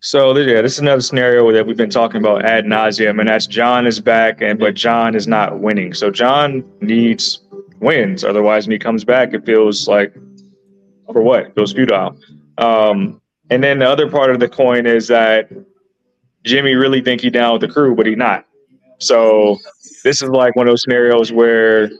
So 0.00 0.36
yeah, 0.36 0.62
this 0.62 0.74
is 0.74 0.78
another 0.78 1.02
scenario 1.02 1.50
that 1.52 1.66
we've 1.66 1.76
been 1.76 1.90
talking 1.90 2.20
about 2.20 2.44
ad 2.44 2.64
nauseum, 2.64 3.20
and 3.20 3.28
that's 3.28 3.46
John 3.46 3.86
is 3.86 4.00
back, 4.00 4.40
and 4.40 4.58
but 4.58 4.74
John 4.74 5.14
is 5.14 5.26
not 5.26 5.60
winning. 5.60 5.94
So 5.94 6.10
John 6.10 6.64
needs 6.80 7.42
wins, 7.80 8.24
otherwise 8.24 8.66
when 8.66 8.72
he 8.72 8.78
comes 8.78 9.04
back, 9.04 9.34
it 9.34 9.44
feels 9.44 9.88
like 9.88 10.14
for 11.12 11.22
what? 11.22 11.46
It 11.46 11.54
feels 11.54 11.72
futile. 11.72 12.16
Um, 12.58 13.20
and 13.50 13.62
then 13.62 13.78
the 13.78 13.88
other 13.88 14.08
part 14.10 14.30
of 14.30 14.40
the 14.40 14.48
coin 14.48 14.86
is 14.86 15.08
that 15.08 15.50
Jimmy 16.44 16.74
really 16.74 17.00
think 17.00 17.20
he 17.20 17.30
down 17.30 17.52
with 17.52 17.62
the 17.62 17.68
crew, 17.68 17.94
but 17.94 18.06
he 18.06 18.14
not. 18.14 18.46
So 18.98 19.58
this 20.02 20.22
is 20.22 20.28
like 20.28 20.56
one 20.56 20.66
of 20.66 20.72
those 20.72 20.82
scenarios 20.82 21.32
where 21.32 21.90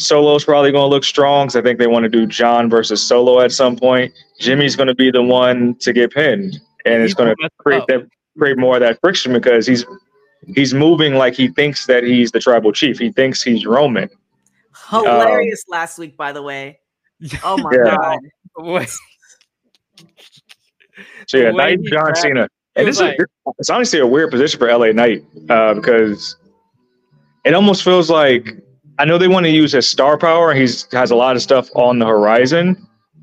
Solo's 0.00 0.44
probably 0.44 0.72
going 0.72 0.82
to 0.84 0.88
look 0.94 1.04
strong 1.04 1.46
because 1.46 1.56
I 1.56 1.62
think 1.62 1.78
they 1.78 1.86
want 1.86 2.04
to 2.04 2.08
do 2.08 2.26
John 2.26 2.70
versus 2.70 3.02
Solo 3.06 3.40
at 3.40 3.52
some 3.52 3.76
point. 3.76 4.12
Jimmy's 4.40 4.74
going 4.74 4.86
to 4.86 4.94
be 4.94 5.10
the 5.10 5.22
one 5.22 5.74
to 5.80 5.92
get 5.92 6.12
pinned, 6.12 6.58
and 6.86 7.02
it's 7.02 7.12
going 7.14 7.34
gonna 7.38 7.50
create 7.58 7.82
that 7.88 8.06
create 8.38 8.56
more 8.56 8.76
of 8.76 8.80
that 8.80 8.98
friction 9.00 9.32
because 9.32 9.66
he's 9.66 9.84
he's 10.54 10.72
moving 10.72 11.14
like 11.14 11.34
he 11.34 11.48
thinks 11.48 11.86
that 11.86 12.02
he's 12.02 12.30
the 12.32 12.40
tribal 12.40 12.72
chief. 12.72 12.98
He 12.98 13.12
thinks 13.12 13.42
he's 13.42 13.66
Roman. 13.66 14.08
hilarious 14.88 15.64
last 15.68 15.98
week, 15.98 16.16
by 16.16 16.32
the 16.32 16.42
way. 16.42 16.78
Oh 17.44 17.58
my 17.58 17.70
Yeah. 17.74 17.96
god. 17.96 18.86
So 21.26 21.36
yeah, 21.38 21.46
The 21.46 21.52
Knight 21.52 21.82
John 21.84 22.04
grabbed- 22.04 22.16
Cena, 22.18 22.48
and 22.76 22.88
this 22.88 23.00
like- 23.00 23.18
is 23.20 23.26
it's 23.58 23.70
honestly 23.70 23.98
a 24.00 24.06
weird 24.06 24.30
position 24.30 24.58
for 24.58 24.68
LA 24.74 24.92
Knight 24.92 25.24
uh, 25.48 25.74
because 25.74 26.36
it 27.44 27.54
almost 27.54 27.82
feels 27.84 28.10
like 28.10 28.56
I 29.00 29.06
know 29.06 29.16
they 29.16 29.28
want 29.28 29.46
to 29.46 29.50
use 29.50 29.72
his 29.72 29.88
star 29.88 30.18
power. 30.18 30.52
He's 30.52 30.86
has 30.92 31.10
a 31.10 31.16
lot 31.16 31.34
of 31.34 31.40
stuff 31.40 31.70
on 31.74 31.98
the 31.98 32.04
horizon, 32.06 32.76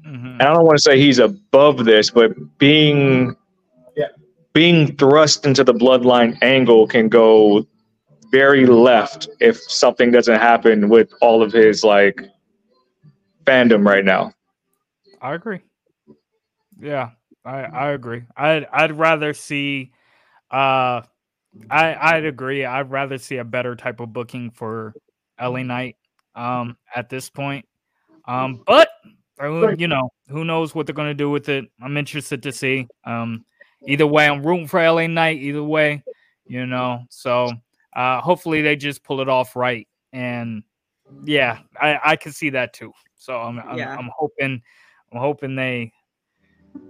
Mhm. 0.04 0.32
and 0.40 0.42
I 0.42 0.52
don't 0.52 0.66
want 0.66 0.76
to 0.76 0.82
say 0.82 0.98
he's 1.00 1.20
above 1.20 1.86
this, 1.86 2.10
but 2.10 2.32
being 2.58 3.36
being 4.54 4.96
thrust 4.98 5.46
into 5.46 5.64
the 5.64 5.74
bloodline 5.74 6.36
angle 6.42 6.88
can 6.88 7.10
go 7.10 7.64
very 8.32 8.66
left 8.66 9.30
if 9.40 9.58
something 9.58 10.10
doesn't 10.10 10.40
happen 10.40 10.90
with 10.90 11.14
all 11.22 11.44
of 11.44 11.54
his 11.54 11.84
like 11.84 12.24
fandom 13.46 13.86
right 13.86 14.04
now. 14.04 14.34
I 15.22 15.36
agree. 15.36 15.60
Yeah, 16.80 17.12
I 17.46 17.66
I 17.66 17.90
agree. 17.92 18.24
I'd 18.36 18.66
I'd 18.74 18.98
rather 18.98 19.36
see. 19.36 19.92
Uh, 20.50 21.02
I 21.70 21.96
I'd 22.16 22.26
agree. 22.26 22.66
I'd 22.66 22.90
rather 22.90 23.20
see 23.20 23.38
a 23.38 23.46
better 23.46 23.76
type 23.76 24.00
of 24.00 24.12
booking 24.12 24.50
for 24.50 24.96
LA 25.40 25.64
Knight. 25.64 25.96
Um, 26.36 26.78
at 26.96 27.10
this 27.10 27.32
point. 27.32 27.66
Um, 28.26 28.62
but 28.68 28.90
uh, 29.42 29.70
you 29.76 29.88
know, 29.88 30.12
who 30.30 30.46
knows 30.46 30.76
what 30.76 30.86
they're 30.86 30.94
gonna 30.94 31.14
do 31.16 31.32
with 31.32 31.50
it? 31.50 31.66
I'm 31.82 31.98
interested 31.98 32.44
to 32.44 32.52
see. 32.52 32.88
Um, 33.06 33.44
either 33.88 34.06
way, 34.06 34.28
I'm 34.28 34.46
rooting 34.46 34.68
for 34.68 34.80
LA 34.80 35.08
Knight. 35.08 35.40
Either 35.40 35.64
way, 35.64 36.04
you 36.46 36.68
know. 36.68 37.04
So 37.10 37.52
uh, 37.94 38.22
hopefully 38.22 38.62
they 38.62 38.76
just 38.76 39.04
pull 39.04 39.20
it 39.22 39.30
off 39.30 39.56
right. 39.56 39.88
And 40.14 40.64
yeah, 41.26 41.60
I 41.82 42.00
I 42.04 42.16
can 42.16 42.32
see 42.32 42.52
that 42.52 42.74
too. 42.74 42.92
So 43.16 43.36
I'm 43.36 43.60
I'm, 43.60 43.78
Yeah. 43.78 43.96
I'm 43.96 44.12
hoping 44.16 44.62
I'm 45.12 45.20
hoping 45.20 45.56
they 45.56 45.92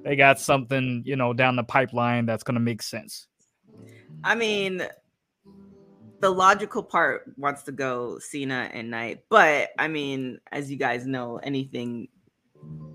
they 0.04 0.18
got 0.18 0.40
something 0.40 1.04
you 1.06 1.16
know 1.16 1.34
down 1.34 1.56
the 1.56 1.64
pipeline 1.64 2.26
that's 2.26 2.44
gonna 2.44 2.60
make 2.60 2.82
sense. 2.82 3.28
I 4.24 4.36
mean, 4.36 4.86
the 6.20 6.30
logical 6.30 6.84
part 6.84 7.32
wants 7.38 7.64
to 7.64 7.72
go 7.72 8.20
Cena 8.20 8.70
and 8.74 8.90
Knight, 8.90 9.24
but 9.30 9.70
I 9.78 9.88
mean, 9.88 10.40
as 10.52 10.72
you 10.72 10.78
guys 10.78 11.06
know, 11.06 11.38
anything 11.38 12.08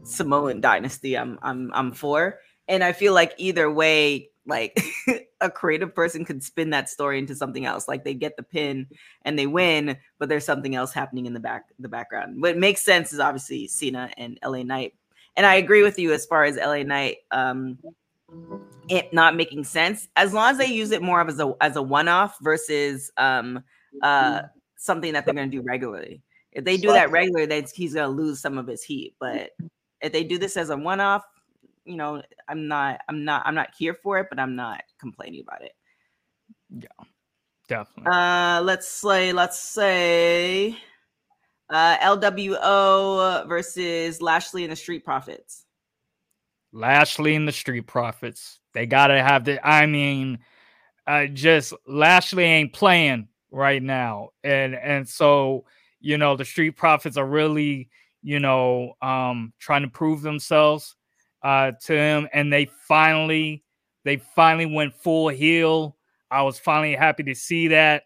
Samoan 0.03 0.61
dynasty, 0.61 1.17
I'm 1.17 1.39
I'm 1.43 1.71
I'm 1.75 1.93
for. 1.93 2.41
And 2.69 2.83
I 2.83 2.93
feel 2.93 3.15
like 3.15 3.35
either 3.39 3.71
way, 3.71 4.31
like 4.47 4.81
a 5.41 5.51
creative 5.51 5.95
person 5.95 6.25
could 6.25 6.43
spin 6.43 6.71
that 6.71 6.89
story 6.89 7.19
into 7.19 7.35
something 7.35 7.65
else. 7.65 7.89
Like 7.89 8.05
they 8.05 8.15
get 8.15 8.37
the 8.37 8.43
pin 8.43 8.87
and 9.23 9.39
they 9.39 9.47
win, 9.47 9.97
but 10.19 10.29
there's 10.29 10.45
something 10.45 10.75
else 10.75 10.93
happening 10.93 11.27
in 11.27 11.35
the 11.35 11.41
back 11.41 11.67
the 11.79 11.89
background. 11.89 12.41
What 12.41 12.57
makes 12.57 12.83
sense 12.83 13.13
is 13.13 13.21
obviously 13.21 13.69
Cena 13.69 14.11
and 14.17 14.39
LA 14.45 14.63
Knight. 14.63 14.95
And 15.37 15.47
I 15.47 15.55
agree 15.55 15.83
with 15.83 15.99
you 15.99 16.13
as 16.13 16.27
far 16.27 16.45
as 16.45 16.57
LA 16.57 16.83
Knight 16.83 17.19
um 17.31 17.79
it 18.89 19.13
not 19.13 19.37
making 19.37 19.65
sense 19.65 20.09
as 20.17 20.33
long 20.33 20.51
as 20.51 20.59
they 20.59 20.67
use 20.67 20.91
it 20.91 21.03
more 21.03 21.21
of 21.21 21.29
as 21.29 21.39
a 21.39 21.55
as 21.61 21.77
a 21.77 21.83
one-off 21.83 22.37
versus 22.43 23.13
um 23.17 23.63
uh 24.03 24.43
something 24.83 25.13
that 25.13 25.25
they're 25.25 25.35
going 25.35 25.51
to 25.51 25.57
do 25.57 25.63
regularly. 25.63 26.23
If 26.53 26.65
they 26.65 26.77
do 26.77 26.89
that 26.89 27.11
regularly, 27.11 27.47
then 27.47 27.65
he's 27.73 27.95
going 27.95 28.11
to 28.15 28.23
lose 28.23 28.41
some 28.41 28.59
of 28.59 28.67
his 28.67 28.83
heat. 28.83 29.15
But 29.19 29.51
if 30.01 30.13
they 30.13 30.25
do 30.25 30.39
this 30.39 30.57
as 30.57 30.71
a 30.71 30.77
one-off, 30.77 31.25
you 31.85 31.97
know, 31.97 32.23
I'm 32.49 32.69
not, 32.69 33.01
I'm 33.09 33.25
not, 33.25 33.43
I'm 33.47 33.55
not 33.55 33.71
here 33.79 33.95
for 33.95 34.19
it, 34.19 34.27
but 34.29 34.39
I'm 34.39 34.55
not 34.57 34.83
complaining 35.01 35.45
about 35.47 35.63
it. 35.63 35.73
Yeah, 36.71 37.07
definitely. 37.69 38.13
Uh, 38.13 38.61
let's 38.63 38.89
say, 38.89 39.33
let's 39.33 39.59
say, 39.59 40.77
uh, 41.71 41.97
LWO 41.99 43.49
versus 43.49 44.21
Lashley 44.21 44.65
and 44.65 44.73
the 44.73 44.77
Street 44.77 45.05
Profits. 45.05 45.62
Lashley 46.73 47.35
and 47.35 47.47
the 47.47 47.53
Street 47.53 47.87
Profits. 47.87 48.61
They 48.73 48.87
gotta 48.87 49.23
have 49.23 49.45
the. 49.45 49.67
I 49.67 49.87
mean, 49.87 50.39
uh, 51.07 51.27
just 51.27 51.75
Lashley 51.87 52.45
ain't 52.45 52.73
playing 52.73 53.29
right 53.51 53.83
now, 53.83 54.31
and 54.43 54.75
and 54.75 55.09
so 55.09 55.65
you 56.01 56.19
know 56.19 56.37
the 56.37 56.45
Street 56.45 56.73
Profits 56.73 57.17
are 57.17 57.27
really 57.27 57.91
you 58.23 58.41
know 58.41 58.95
um 59.03 59.53
trying 59.59 59.83
to 59.83 59.89
prove 59.89 60.23
themselves 60.23 60.97
uh 61.43 61.73
to 61.85 61.93
him, 61.93 62.29
and 62.33 62.53
they 62.53 62.67
finally 62.89 63.63
they 64.05 64.17
finally 64.17 64.67
went 64.67 64.95
full 64.95 65.29
heel. 65.29 65.97
I 66.31 66.43
was 66.43 66.59
finally 66.59 66.95
happy 66.95 67.25
to 67.25 67.35
see 67.35 67.69
that 67.69 68.05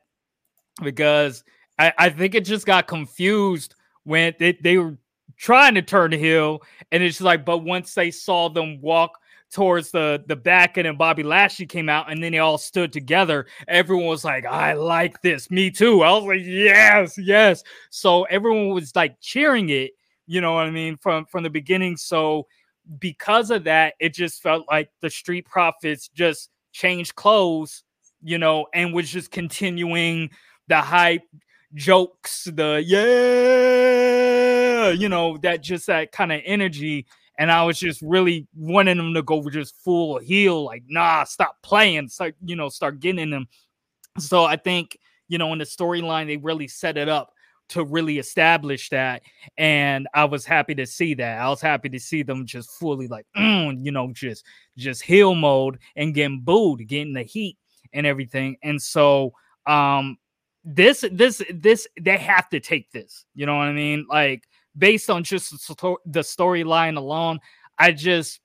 because 0.82 1.44
I, 1.78 1.92
I 1.96 2.10
think 2.10 2.34
it 2.34 2.44
just 2.44 2.66
got 2.66 2.86
confused 2.86 3.74
when 4.04 4.34
they, 4.38 4.58
they 4.60 4.78
were 4.78 4.98
trying 5.36 5.74
to 5.74 5.82
turn 5.82 6.10
the 6.10 6.18
heel, 6.18 6.62
and 6.92 7.02
it's 7.02 7.20
like, 7.20 7.44
but 7.44 7.58
once 7.58 7.94
they 7.94 8.10
saw 8.10 8.48
them 8.48 8.80
walk 8.80 9.18
towards 9.52 9.90
the 9.90 10.22
the 10.26 10.36
back 10.36 10.76
end 10.76 10.86
and 10.86 10.98
Bobby 10.98 11.22
Lashley 11.22 11.66
came 11.66 11.88
out 11.88 12.10
and 12.10 12.22
then 12.22 12.32
they 12.32 12.38
all 12.38 12.58
stood 12.58 12.92
together. 12.92 13.46
Everyone 13.68 14.06
was 14.06 14.24
like, 14.24 14.44
I 14.44 14.72
like 14.72 15.22
this. 15.22 15.50
Me 15.50 15.70
too. 15.70 16.02
I 16.02 16.12
was 16.12 16.24
like, 16.24 16.42
yes, 16.44 17.16
yes. 17.16 17.62
So 17.90 18.24
everyone 18.24 18.70
was 18.70 18.94
like 18.94 19.20
cheering 19.20 19.70
it, 19.70 19.92
you 20.26 20.40
know 20.40 20.54
what 20.54 20.66
I 20.66 20.70
mean, 20.70 20.96
from 20.96 21.26
from 21.26 21.42
the 21.42 21.50
beginning. 21.50 21.96
So 21.96 22.46
because 22.98 23.50
of 23.50 23.64
that, 23.64 23.94
it 24.00 24.14
just 24.14 24.42
felt 24.42 24.66
like 24.68 24.90
the 25.00 25.10
Street 25.10 25.46
Profits 25.46 26.08
just 26.08 26.50
changed 26.72 27.14
clothes, 27.14 27.82
you 28.22 28.38
know, 28.38 28.66
and 28.74 28.92
was 28.92 29.08
just 29.10 29.30
continuing 29.30 30.30
the 30.68 30.80
hype 30.80 31.22
jokes, 31.74 32.44
the 32.44 32.82
yeah, 32.84 34.45
you 34.90 35.08
know, 35.08 35.36
that 35.38 35.62
just 35.62 35.86
that 35.86 36.12
kind 36.12 36.32
of 36.32 36.40
energy. 36.44 37.06
And 37.38 37.50
I 37.50 37.64
was 37.64 37.78
just 37.78 38.00
really 38.02 38.46
wanting 38.54 38.96
them 38.96 39.12
to 39.14 39.22
go 39.22 39.48
just 39.50 39.76
full 39.82 40.18
heel, 40.18 40.64
like, 40.64 40.84
nah, 40.88 41.24
stop 41.24 41.56
playing, 41.62 42.08
start, 42.08 42.34
you 42.44 42.56
know, 42.56 42.68
start 42.68 43.00
getting 43.00 43.30
them. 43.30 43.46
So 44.18 44.44
I 44.44 44.56
think, 44.56 44.98
you 45.28 45.36
know, 45.36 45.52
in 45.52 45.58
the 45.58 45.64
storyline, 45.64 46.26
they 46.26 46.38
really 46.38 46.68
set 46.68 46.96
it 46.96 47.08
up 47.08 47.32
to 47.68 47.84
really 47.84 48.18
establish 48.18 48.88
that. 48.90 49.22
And 49.58 50.08
I 50.14 50.24
was 50.24 50.46
happy 50.46 50.74
to 50.76 50.86
see 50.86 51.14
that. 51.14 51.38
I 51.38 51.48
was 51.48 51.60
happy 51.60 51.88
to 51.90 52.00
see 52.00 52.22
them 52.22 52.46
just 52.46 52.70
fully 52.70 53.08
like, 53.08 53.26
mm, 53.36 53.76
you 53.84 53.92
know, 53.92 54.12
just 54.12 54.44
just 54.78 55.02
heel 55.02 55.34
mode 55.34 55.78
and 55.96 56.14
getting 56.14 56.40
booed, 56.40 56.86
getting 56.88 57.12
the 57.12 57.24
heat 57.24 57.58
and 57.92 58.06
everything. 58.06 58.56
And 58.62 58.80
so 58.80 59.34
um 59.66 60.16
this 60.66 61.04
this 61.12 61.42
this 61.54 61.86
they 62.00 62.16
have 62.16 62.48
to 62.48 62.58
take 62.58 62.90
this 62.90 63.24
you 63.34 63.46
know 63.46 63.56
what 63.56 63.68
i 63.68 63.72
mean 63.72 64.04
like 64.10 64.42
based 64.76 65.10
on 65.10 65.24
just 65.24 65.50
the 65.52 66.20
storyline 66.20 66.96
alone 66.96 67.38
i 67.78 67.92
just 67.92 68.40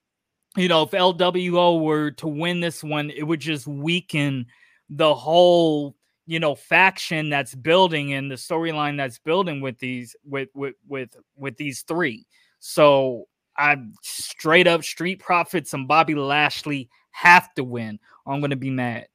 you 0.55 0.67
know 0.67 0.83
if 0.83 0.91
lwo 0.91 1.81
were 1.81 2.11
to 2.11 2.27
win 2.27 2.59
this 2.59 2.83
one 2.83 3.09
it 3.09 3.23
would 3.23 3.39
just 3.39 3.67
weaken 3.67 4.45
the 4.89 5.13
whole 5.13 5.95
you 6.27 6.39
know 6.39 6.55
faction 6.55 7.29
that's 7.29 7.55
building 7.55 8.13
and 8.13 8.29
the 8.31 8.35
storyline 8.35 8.97
that's 8.97 9.19
building 9.19 9.61
with 9.61 9.77
these 9.79 10.15
with 10.23 10.49
with 10.53 10.75
with 10.87 11.09
with 11.35 11.57
these 11.57 11.81
three. 11.81 12.25
So 12.59 13.27
i'm 13.57 13.93
straight 14.01 14.67
up 14.67 14.83
street 14.83 15.19
profits 15.19 15.73
and 15.73 15.87
bobby 15.87 16.15
lashley 16.15 16.89
have 17.11 17.53
to 17.55 17.63
win. 17.63 17.99
I'm 18.25 18.39
gonna 18.39 18.55
be 18.55 18.69
mad. 18.69 19.07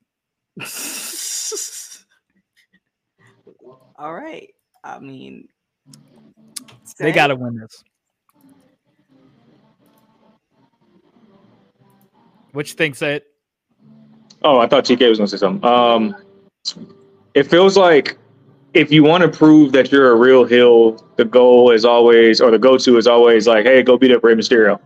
All 3.99 4.15
right. 4.15 4.53
I 4.85 4.99
mean, 4.99 5.49
they 6.99 7.13
got 7.13 7.29
to 7.29 7.37
win 7.37 7.57
this. 7.57 7.83
Which 12.53 12.73
thinks 12.73 13.03
it? 13.03 13.25
Oh, 14.43 14.59
I 14.59 14.67
thought 14.67 14.85
TK 14.85 15.09
was 15.09 15.19
going 15.19 15.29
to 15.29 15.37
say 15.37 15.41
something. 15.41 15.69
Um, 15.69 16.17
it 17.35 17.45
feels 17.45 17.77
like 17.77 18.17
if 18.73 18.91
you 18.91 19.03
want 19.03 19.23
to 19.23 19.29
prove 19.29 19.73
that 19.73 19.91
you're 19.93 20.11
a 20.11 20.17
real 20.17 20.45
heel, 20.45 21.05
the 21.17 21.25
goal 21.25 21.71
is 21.71 21.85
always, 21.85 22.41
or 22.41 22.51
the 22.51 22.59
go-to 22.59 22.97
is 22.97 23.07
always 23.07 23.47
like, 23.47 23.65
hey, 23.67 23.83
go 23.83 23.99
beat 23.99 24.13
up 24.13 24.23
Rey 24.23 24.35
Mysterio. 24.35 24.81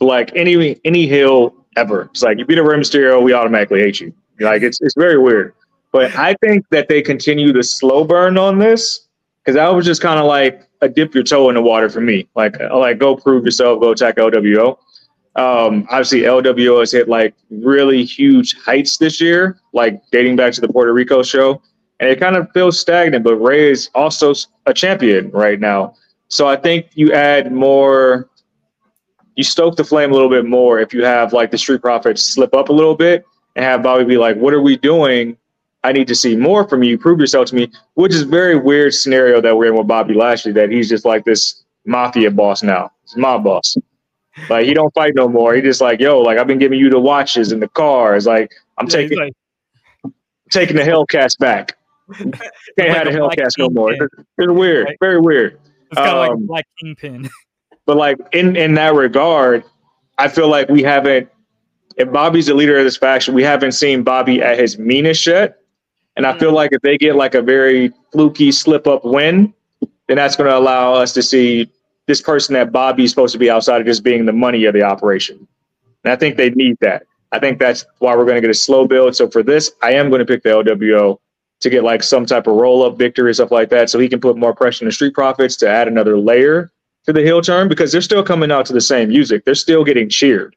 Like 0.00 0.30
any 0.36 0.78
any 0.84 1.06
heel 1.06 1.54
ever, 1.76 2.02
it's 2.12 2.22
like 2.22 2.38
you 2.38 2.44
beat 2.44 2.58
up 2.58 2.66
Rey 2.66 2.76
Mysterio, 2.76 3.22
we 3.22 3.32
automatically 3.32 3.80
hate 3.80 3.98
you. 4.00 4.12
Like 4.40 4.62
it's 4.62 4.80
it's 4.82 4.94
very 4.94 5.18
weird. 5.18 5.54
But 5.92 6.14
I 6.16 6.34
think 6.44 6.66
that 6.70 6.88
they 6.88 7.00
continue 7.00 7.52
the 7.52 7.62
slow 7.62 8.04
burn 8.04 8.36
on 8.36 8.58
this 8.58 9.05
because 9.46 9.54
that 9.54 9.72
was 9.72 9.86
just 9.86 10.02
kind 10.02 10.18
of 10.18 10.26
like 10.26 10.68
a 10.80 10.88
dip 10.88 11.14
your 11.14 11.22
toe 11.22 11.48
in 11.48 11.54
the 11.54 11.62
water 11.62 11.88
for 11.88 12.00
me. 12.00 12.28
Like, 12.34 12.60
uh, 12.60 12.76
like 12.76 12.98
go 12.98 13.14
prove 13.14 13.44
yourself, 13.44 13.80
go 13.80 13.92
attack 13.92 14.16
LWO. 14.16 14.76
Um, 15.36 15.86
obviously, 15.88 16.22
LWO 16.22 16.80
has 16.80 16.90
hit 16.90 17.08
like 17.08 17.32
really 17.50 18.04
huge 18.04 18.56
heights 18.58 18.96
this 18.96 19.20
year, 19.20 19.60
like 19.72 20.02
dating 20.10 20.34
back 20.34 20.52
to 20.54 20.60
the 20.60 20.68
Puerto 20.68 20.92
Rico 20.92 21.22
show, 21.22 21.62
and 22.00 22.10
it 22.10 22.18
kind 22.18 22.34
of 22.34 22.50
feels 22.52 22.80
stagnant. 22.80 23.22
But 23.22 23.36
Rey 23.36 23.70
is 23.70 23.88
also 23.94 24.34
a 24.64 24.74
champion 24.74 25.30
right 25.30 25.60
now, 25.60 25.94
so 26.26 26.48
I 26.48 26.56
think 26.56 26.86
you 26.94 27.12
add 27.12 27.52
more, 27.52 28.28
you 29.36 29.44
stoke 29.44 29.76
the 29.76 29.84
flame 29.84 30.10
a 30.10 30.14
little 30.14 30.30
bit 30.30 30.46
more 30.46 30.80
if 30.80 30.92
you 30.92 31.04
have 31.04 31.32
like 31.32 31.52
the 31.52 31.58
Street 31.58 31.82
Profits 31.82 32.22
slip 32.22 32.52
up 32.54 32.70
a 32.70 32.72
little 32.72 32.96
bit 32.96 33.24
and 33.54 33.64
have 33.64 33.82
Bobby 33.82 34.04
be 34.04 34.16
like, 34.16 34.36
"What 34.38 34.54
are 34.54 34.62
we 34.62 34.76
doing?" 34.76 35.36
I 35.86 35.92
need 35.92 36.08
to 36.08 36.16
see 36.16 36.34
more 36.34 36.68
from 36.68 36.82
you. 36.82 36.98
Prove 36.98 37.20
yourself 37.20 37.46
to 37.46 37.54
me, 37.54 37.70
which 37.94 38.12
is 38.12 38.22
very 38.22 38.58
weird 38.58 38.92
scenario 38.92 39.40
that 39.40 39.56
we're 39.56 39.66
in 39.66 39.76
with 39.76 39.86
Bobby 39.86 40.14
Lashley, 40.14 40.50
that 40.52 40.68
he's 40.68 40.88
just 40.88 41.04
like 41.04 41.24
this 41.24 41.62
mafia 41.84 42.28
boss 42.32 42.64
now. 42.64 42.90
He's 43.04 43.16
my 43.16 43.38
boss. 43.38 43.76
Like 44.50 44.66
he 44.66 44.74
don't 44.74 44.92
fight 44.94 45.14
no 45.14 45.28
more. 45.28 45.54
He 45.54 45.62
just 45.62 45.80
like, 45.80 46.00
yo, 46.00 46.20
like 46.20 46.38
I've 46.38 46.48
been 46.48 46.58
giving 46.58 46.80
you 46.80 46.90
the 46.90 46.98
watches 46.98 47.52
and 47.52 47.62
the 47.62 47.68
cars. 47.68 48.26
Like 48.26 48.50
I'm 48.78 48.86
yeah, 48.86 48.96
taking 48.96 49.18
like, 49.18 49.32
taking 50.50 50.76
the 50.76 50.82
Hellcats 50.82 51.38
back. 51.38 51.76
Can't 52.12 52.34
like 52.78 52.90
have 52.90 53.06
the 53.06 53.12
Hellcats 53.12 53.56
no 53.58 53.70
more. 53.70 53.92
It's, 53.92 54.00
it's 54.38 54.52
weird. 54.52 54.96
Very 55.00 55.20
weird. 55.20 55.60
It's 55.92 56.00
kind 56.00 56.10
of 56.10 56.16
um, 56.16 56.28
like 56.28 56.46
Black 56.48 56.66
Kingpin. 56.80 57.30
but 57.86 57.96
like 57.96 58.18
in 58.32 58.56
in 58.56 58.74
that 58.74 58.94
regard, 58.94 59.62
I 60.18 60.26
feel 60.26 60.48
like 60.48 60.68
we 60.68 60.82
haven't. 60.82 61.28
If 61.96 62.12
Bobby's 62.12 62.46
the 62.46 62.54
leader 62.54 62.76
of 62.76 62.84
this 62.84 62.96
faction, 62.96 63.34
we 63.34 63.44
haven't 63.44 63.72
seen 63.72 64.02
Bobby 64.02 64.42
at 64.42 64.58
his 64.58 64.78
meanest 64.78 65.26
yet. 65.26 65.60
And 66.16 66.26
I 66.26 66.38
feel 66.38 66.50
mm. 66.50 66.54
like 66.54 66.72
if 66.72 66.82
they 66.82 66.96
get 66.96 67.16
like 67.16 67.34
a 67.34 67.42
very 67.42 67.92
fluky 68.12 68.50
slip 68.50 68.86
up 68.86 69.04
win, 69.04 69.52
then 70.08 70.16
that's 70.16 70.36
going 70.36 70.48
to 70.48 70.56
allow 70.56 70.94
us 70.94 71.12
to 71.14 71.22
see 71.22 71.70
this 72.06 72.22
person 72.22 72.54
that 72.54 72.72
Bobby's 72.72 73.10
supposed 73.10 73.32
to 73.32 73.38
be 73.38 73.50
outside 73.50 73.80
of 73.80 73.86
just 73.86 74.02
being 74.02 74.24
the 74.24 74.32
money 74.32 74.64
of 74.64 74.74
the 74.74 74.82
operation. 74.82 75.46
And 76.04 76.12
I 76.12 76.16
think 76.16 76.36
they 76.36 76.50
need 76.50 76.76
that. 76.80 77.04
I 77.32 77.38
think 77.38 77.58
that's 77.58 77.84
why 77.98 78.16
we're 78.16 78.24
going 78.24 78.36
to 78.36 78.40
get 78.40 78.50
a 78.50 78.54
slow 78.54 78.86
build. 78.86 79.16
So 79.16 79.28
for 79.28 79.42
this, 79.42 79.72
I 79.82 79.92
am 79.92 80.08
going 80.08 80.20
to 80.20 80.24
pick 80.24 80.42
the 80.42 80.50
LWO 80.50 81.18
to 81.60 81.70
get 81.70 81.84
like 81.84 82.02
some 82.02 82.26
type 82.26 82.46
of 82.46 82.54
roll 82.54 82.84
up 82.84 82.96
victory, 82.96 83.30
or 83.30 83.34
stuff 83.34 83.50
like 83.50 83.70
that, 83.70 83.90
so 83.90 83.98
he 83.98 84.08
can 84.08 84.20
put 84.20 84.36
more 84.36 84.54
pressure 84.54 84.84
on 84.84 84.88
the 84.88 84.92
Street 84.92 85.14
Profits 85.14 85.56
to 85.56 85.68
add 85.68 85.88
another 85.88 86.18
layer 86.18 86.70
to 87.06 87.12
the 87.12 87.22
heel 87.22 87.40
turn 87.40 87.68
because 87.68 87.92
they're 87.92 88.00
still 88.00 88.22
coming 88.22 88.52
out 88.52 88.66
to 88.66 88.72
the 88.72 88.80
same 88.80 89.08
music. 89.08 89.44
They're 89.44 89.54
still 89.54 89.82
getting 89.82 90.08
cheered. 90.08 90.54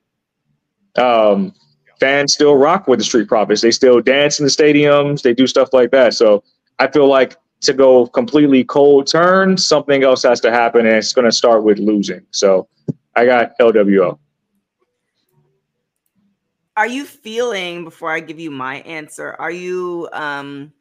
Um, 0.97 1.53
fans 1.99 2.33
still 2.33 2.55
rock 2.55 2.87
with 2.87 2.99
the 2.99 3.05
Street 3.05 3.27
Profits. 3.27 3.61
They 3.61 3.71
still 3.71 4.01
dance 4.01 4.39
in 4.39 4.45
the 4.45 4.51
stadiums. 4.51 5.21
They 5.21 5.33
do 5.33 5.47
stuff 5.47 5.69
like 5.73 5.91
that. 5.91 6.13
So 6.13 6.43
I 6.79 6.87
feel 6.87 7.07
like 7.07 7.35
to 7.61 7.73
go 7.73 8.07
completely 8.07 8.63
cold 8.63 9.07
turn, 9.07 9.57
something 9.57 10.03
else 10.03 10.23
has 10.23 10.39
to 10.41 10.51
happen, 10.51 10.85
and 10.85 10.95
it's 10.95 11.13
going 11.13 11.25
to 11.25 11.31
start 11.31 11.63
with 11.63 11.77
losing. 11.77 12.25
So 12.31 12.67
I 13.15 13.25
got 13.25 13.57
LWO. 13.59 14.17
Are 16.77 16.87
you 16.87 17.03
feeling 17.03 17.83
before 17.83 18.11
I 18.11 18.21
give 18.21 18.39
you 18.39 18.51
my 18.51 18.75
answer? 18.81 19.35
Are 19.37 19.51
you 19.51 20.07
um 20.13 20.71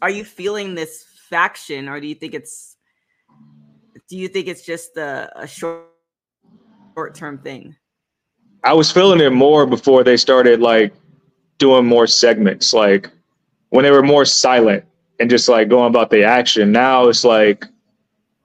are 0.00 0.10
you 0.10 0.24
feeling 0.24 0.76
this 0.76 1.04
faction, 1.28 1.88
or 1.88 2.00
do 2.00 2.06
you 2.06 2.14
think 2.14 2.34
it's 2.34 2.76
do 4.08 4.16
you 4.16 4.28
think 4.28 4.46
it's 4.46 4.64
just 4.64 4.96
a, 4.96 5.32
a 5.34 5.46
short 5.48 5.88
short 6.94 7.16
term 7.16 7.38
thing? 7.38 7.74
I 8.64 8.72
was 8.72 8.90
feeling 8.90 9.20
it 9.20 9.30
more 9.30 9.66
before 9.66 10.02
they 10.02 10.16
started 10.16 10.60
like 10.60 10.94
doing 11.58 11.86
more 11.86 12.06
segments, 12.06 12.72
like 12.72 13.10
when 13.68 13.84
they 13.84 13.90
were 13.90 14.02
more 14.02 14.24
silent 14.24 14.84
and 15.20 15.28
just 15.28 15.48
like 15.48 15.68
going 15.68 15.88
about 15.88 16.10
the 16.10 16.24
action. 16.24 16.72
Now 16.72 17.08
it's 17.08 17.24
like 17.24 17.66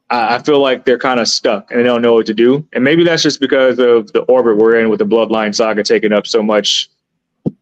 I 0.10 0.36
I 0.36 0.44
feel 0.44 0.60
like 0.60 0.86
they're 0.86 1.00
kind 1.00 1.20
of 1.20 1.28
stuck 1.28 1.72
and 1.72 1.80
they 1.80 1.84
don't 1.84 2.02
know 2.02 2.14
what 2.14 2.26
to 2.26 2.34
do. 2.34 2.68
And 2.74 2.84
maybe 2.84 3.04
that's 3.04 3.24
just 3.24 3.40
because 3.40 3.80
of 3.80 4.12
the 4.12 4.22
orbit 4.28 4.58
we're 4.58 4.80
in 4.80 4.90
with 4.90 5.00
the 5.00 5.06
Bloodline 5.06 5.56
saga 5.56 5.84
taking 5.84 6.12
up 6.12 6.28
so 6.28 6.44
much 6.44 6.90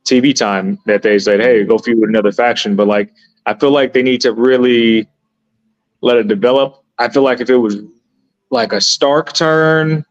TV 0.04 0.36
time 0.36 0.80
that 0.88 1.04
they 1.04 1.20
said, 1.20 1.40
"Hey, 1.40 1.64
go 1.64 1.78
feud 1.78 2.00
with 2.00 2.10
another 2.10 2.32
faction." 2.32 2.76
But 2.76 2.88
like, 2.88 3.14
I 3.46 3.54
feel 3.54 3.72
like 3.72 3.94
they 3.94 4.02
need 4.02 4.22
to 4.22 4.34
really 4.34 5.08
let 6.02 6.18
it 6.18 6.28
develop. 6.28 6.84
I 6.98 7.10
feel 7.10 7.24
like 7.24 7.40
if 7.40 7.50
it 7.50 7.58
was 7.58 7.78
like 8.50 8.74
a 8.74 8.82
Stark 8.82 9.34
turn, 9.34 10.06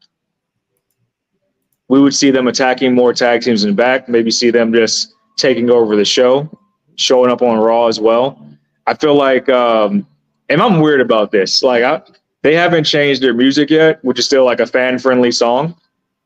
we 1.89 2.01
would 2.01 2.15
see 2.15 2.31
them 2.31 2.49
attacking 2.49 2.95
more 2.95 3.13
tag 3.13 3.43
teams 3.43 3.65
in 3.65 3.71
the 3.71 3.77
back. 3.77 4.09
Maybe 4.09 4.31
see 4.31 4.51
them 4.51 4.73
just 4.73 5.15
taking 5.37 5.71
over 5.71 5.97
the 5.97 6.05
show, 6.05 6.49
showing 6.97 7.31
up 7.31 7.43
on 7.43 7.59
Raw 7.59 7.87
as 7.87 8.01
well. 8.01 8.45
I 8.87 8.95
feel 8.95 9.15
like, 9.15 9.49
um, 9.49 10.07
and 10.49 10.61
I'm 10.63 10.81
weird 10.81 11.01
about 11.01 11.31
this. 11.31 11.63
Like, 11.63 11.83
I, 11.85 12.03
they 12.43 12.55
haven't 12.55 12.85
changed 12.85 13.23
their 13.23 13.35
music 13.35 13.71
yet, 13.71 14.03
which 14.05 14.19
is 14.19 14.25
still 14.27 14.45
like 14.45 14.61
a 14.61 14.67
fan 14.67 14.99
friendly 14.99 15.31
song. 15.33 15.77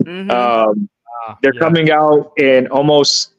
Mhm. 0.04 0.30
Um, 0.30 0.88
Ah, 1.26 1.36
they're 1.42 1.52
yeah. 1.54 1.60
coming 1.60 1.90
out 1.90 2.32
in 2.38 2.66
almost 2.68 3.34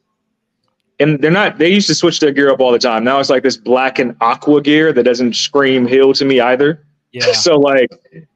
and 1.00 1.20
they're 1.20 1.32
not 1.32 1.58
they 1.58 1.68
used 1.68 1.88
to 1.88 1.96
switch 1.96 2.20
their 2.20 2.30
gear 2.30 2.48
up 2.48 2.60
all 2.60 2.70
the 2.70 2.78
time 2.78 3.02
now 3.02 3.18
it's 3.18 3.28
like 3.28 3.42
this 3.42 3.56
black 3.56 3.98
and 3.98 4.14
aqua 4.20 4.62
gear 4.62 4.92
that 4.92 5.02
doesn't 5.02 5.34
scream 5.34 5.84
heel 5.84 6.12
to 6.12 6.24
me 6.24 6.38
either 6.40 6.84
Yeah, 7.10 7.32
so 7.32 7.58
like 7.58 7.90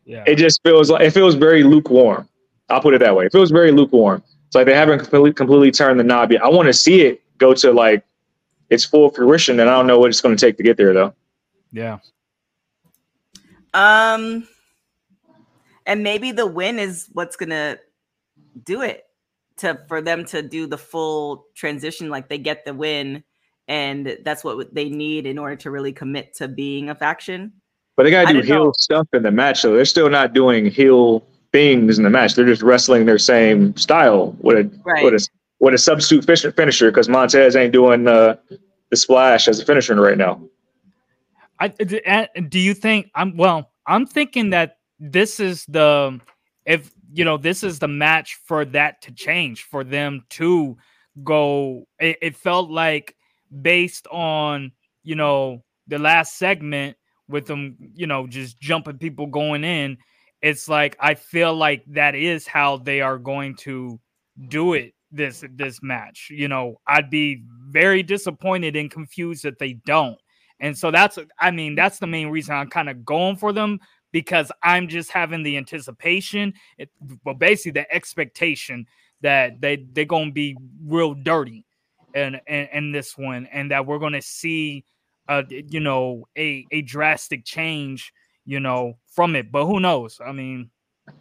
yeah. 0.04 0.24
it 0.26 0.34
just 0.34 0.60
feels 0.64 0.90
like 0.90 1.02
it 1.02 1.12
feels 1.12 1.36
very 1.36 1.62
lukewarm 1.62 2.28
i'll 2.68 2.80
put 2.80 2.94
it 2.94 2.98
that 2.98 3.14
way 3.14 3.26
it 3.26 3.32
feels 3.32 3.50
very 3.50 3.72
lukewarm 3.72 4.22
it's 4.46 4.54
like 4.54 4.66
they 4.66 4.74
haven't 4.74 4.98
completely, 5.00 5.32
completely 5.32 5.70
turned 5.70 5.98
the 5.98 6.04
knob 6.04 6.32
yet 6.32 6.42
i 6.42 6.48
want 6.48 6.66
to 6.66 6.72
see 6.72 7.02
it 7.02 7.22
go 7.38 7.52
to 7.54 7.72
like 7.72 8.04
its 8.70 8.84
full 8.84 9.10
fruition 9.10 9.60
and 9.60 9.68
i 9.68 9.74
don't 9.74 9.86
know 9.86 9.98
what 9.98 10.08
it's 10.08 10.20
going 10.20 10.36
to 10.36 10.40
take 10.40 10.56
to 10.56 10.62
get 10.62 10.76
there 10.76 10.92
though 10.92 11.14
yeah. 11.72 11.98
Um, 13.74 14.48
and 15.84 16.02
maybe 16.02 16.32
the 16.32 16.46
win 16.46 16.78
is 16.78 17.08
what's 17.12 17.36
gonna 17.36 17.78
do 18.64 18.80
it 18.82 19.04
to 19.58 19.78
for 19.86 20.00
them 20.00 20.24
to 20.26 20.42
do 20.42 20.66
the 20.66 20.78
full 20.78 21.46
transition. 21.54 22.08
Like 22.08 22.28
they 22.28 22.38
get 22.38 22.64
the 22.64 22.72
win, 22.72 23.22
and 23.68 24.16
that's 24.24 24.42
what 24.42 24.74
they 24.74 24.88
need 24.88 25.26
in 25.26 25.38
order 25.38 25.56
to 25.56 25.70
really 25.70 25.92
commit 25.92 26.34
to 26.36 26.48
being 26.48 26.88
a 26.88 26.94
faction. 26.94 27.52
but 27.96 28.04
they 28.04 28.10
got 28.10 28.28
to 28.28 28.32
do 28.32 28.40
heel 28.40 28.64
know. 28.66 28.72
stuff 28.78 29.06
in 29.12 29.22
the 29.22 29.30
match 29.30 29.60
so 29.60 29.74
they're 29.74 29.84
still 29.84 30.10
not 30.10 30.32
doing 30.32 30.66
heel 30.66 31.26
things 31.56 31.96
in 31.96 32.04
the 32.04 32.10
match 32.10 32.34
they're 32.34 32.44
just 32.44 32.60
wrestling 32.62 33.06
their 33.06 33.18
same 33.18 33.74
style 33.76 34.36
with 34.40 34.58
a 34.58 34.80
Right. 34.84 35.02
with 35.04 35.14
a 35.14 35.28
with 35.58 35.72
a 35.72 35.78
substitute 35.78 36.24
fish- 36.26 36.54
finisher 36.54 36.90
because 36.90 37.08
Montez 37.08 37.56
ain't 37.56 37.72
doing 37.72 38.06
uh, 38.06 38.36
the 38.90 38.96
splash 38.96 39.48
as 39.48 39.58
a 39.58 39.64
finisher 39.64 39.94
right 39.98 40.18
now. 40.18 40.38
I 41.58 41.68
d- 41.68 42.02
do 42.50 42.58
you 42.58 42.74
think 42.74 43.10
I'm 43.14 43.34
well? 43.38 43.70
I'm 43.86 44.06
thinking 44.06 44.50
that 44.50 44.76
this 45.00 45.40
is 45.40 45.64
the 45.66 46.20
if 46.66 46.92
you 47.14 47.24
know 47.24 47.38
this 47.38 47.62
is 47.62 47.78
the 47.78 47.88
match 47.88 48.38
for 48.44 48.66
that 48.66 49.00
to 49.02 49.12
change 49.12 49.62
for 49.62 49.82
them 49.82 50.26
to 50.30 50.76
go. 51.24 51.86
It, 51.98 52.18
it 52.20 52.36
felt 52.36 52.70
like 52.70 53.16
based 53.62 54.06
on 54.08 54.72
you 55.04 55.14
know 55.14 55.64
the 55.86 55.98
last 55.98 56.36
segment 56.36 56.98
with 57.28 57.46
them, 57.46 57.76
you 57.94 58.06
know, 58.06 58.26
just 58.26 58.60
jumping 58.60 58.98
people 58.98 59.26
going 59.26 59.64
in. 59.64 59.96
It's 60.42 60.68
like 60.68 60.96
I 61.00 61.14
feel 61.14 61.54
like 61.54 61.84
that 61.88 62.14
is 62.14 62.46
how 62.46 62.78
they 62.78 63.00
are 63.00 63.18
going 63.18 63.56
to 63.56 63.98
do 64.48 64.74
it 64.74 64.94
this 65.10 65.44
this 65.54 65.82
match. 65.82 66.28
You 66.30 66.48
know, 66.48 66.80
I'd 66.86 67.10
be 67.10 67.42
very 67.68 68.02
disappointed 68.02 68.76
and 68.76 68.90
confused 68.90 69.44
if 69.44 69.58
they 69.58 69.74
don't. 69.86 70.18
And 70.60 70.76
so 70.76 70.90
that's 70.90 71.18
I 71.40 71.50
mean, 71.50 71.74
that's 71.74 71.98
the 71.98 72.06
main 72.06 72.28
reason 72.28 72.54
I'm 72.54 72.70
kind 72.70 72.88
of 72.88 73.04
going 73.04 73.36
for 73.36 73.52
them 73.52 73.80
because 74.12 74.50
I'm 74.62 74.88
just 74.88 75.10
having 75.10 75.42
the 75.42 75.56
anticipation, 75.56 76.54
it, 76.78 76.88
well, 77.24 77.34
basically 77.34 77.72
the 77.72 77.94
expectation 77.94 78.86
that 79.20 79.60
they 79.60 79.84
they're 79.92 80.04
gonna 80.04 80.30
be 80.30 80.56
real 80.84 81.14
dirty 81.14 81.64
in, 82.14 82.38
in 82.46 82.68
in 82.72 82.92
this 82.92 83.16
one, 83.18 83.46
and 83.52 83.70
that 83.70 83.84
we're 83.86 83.98
gonna 83.98 84.22
see, 84.22 84.84
uh, 85.28 85.42
you 85.50 85.80
know, 85.80 86.26
a 86.38 86.64
a 86.70 86.82
drastic 86.82 87.44
change, 87.44 88.12
you 88.46 88.60
know, 88.60 88.96
from 89.08 89.36
it. 89.36 89.52
But 89.52 89.66
who 89.66 89.80
knows? 89.80 90.20
I 90.24 90.32
mean, 90.32 90.70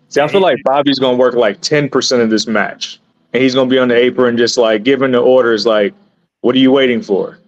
See, 0.08 0.22
I 0.22 0.28
feel 0.28 0.42
like 0.42 0.58
Bobby's 0.64 1.00
gonna 1.00 1.18
work 1.18 1.34
like 1.36 1.62
ten 1.62 1.90
percent 1.90 2.22
of 2.22 2.30
this 2.30 2.48
match, 2.48 3.00
and 3.34 3.44
he's 3.44 3.54
gonna 3.54 3.70
be 3.70 3.80
on 3.80 3.88
the 3.88 3.96
apron 3.96 4.38
just 4.38 4.58
like 4.58 4.84
giving 4.84 5.12
the 5.12 5.20
orders, 5.20 5.66
like, 5.66 5.94
"What 6.42 6.56
are 6.56 6.60
you 6.60 6.72
waiting 6.72 7.02
for? 7.02 7.40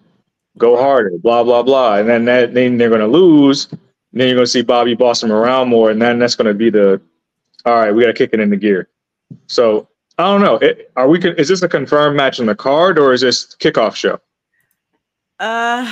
Go 0.57 0.75
harder." 0.78 1.11
Blah 1.21 1.43
blah 1.43 1.63
blah, 1.63 1.97
and 1.97 2.09
then 2.09 2.25
that 2.25 2.53
then 2.53 2.78
they're 2.78 2.89
gonna 2.89 3.07
lose. 3.07 3.67
And 3.71 4.21
then 4.21 4.28
you're 4.28 4.36
gonna 4.38 4.47
see 4.47 4.61
Bobby 4.63 4.95
boss 4.95 5.21
him 5.23 5.32
around 5.32 5.69
more, 5.69 5.91
and 5.91 6.01
then 6.01 6.17
that's 6.19 6.36
gonna 6.36 6.53
be 6.53 6.69
the, 6.69 6.99
all 7.65 7.75
right, 7.75 7.91
we 7.91 8.01
gotta 8.01 8.13
kick 8.13 8.32
it 8.34 8.39
into 8.39 8.55
gear. 8.57 8.88
So 9.47 9.88
I 10.17 10.23
don't 10.23 10.41
know. 10.41 10.55
It, 10.55 10.91
are 10.95 11.07
we? 11.07 11.19
con- 11.19 11.36
Is 11.38 11.47
this 11.47 11.61
a 11.61 11.69
confirmed 11.69 12.17
match 12.17 12.39
on 12.39 12.47
the 12.47 12.55
card, 12.55 12.97
or 12.97 13.13
is 13.13 13.21
this 13.21 13.55
kickoff 13.59 13.95
show? 13.95 14.19
Uh, 15.39 15.86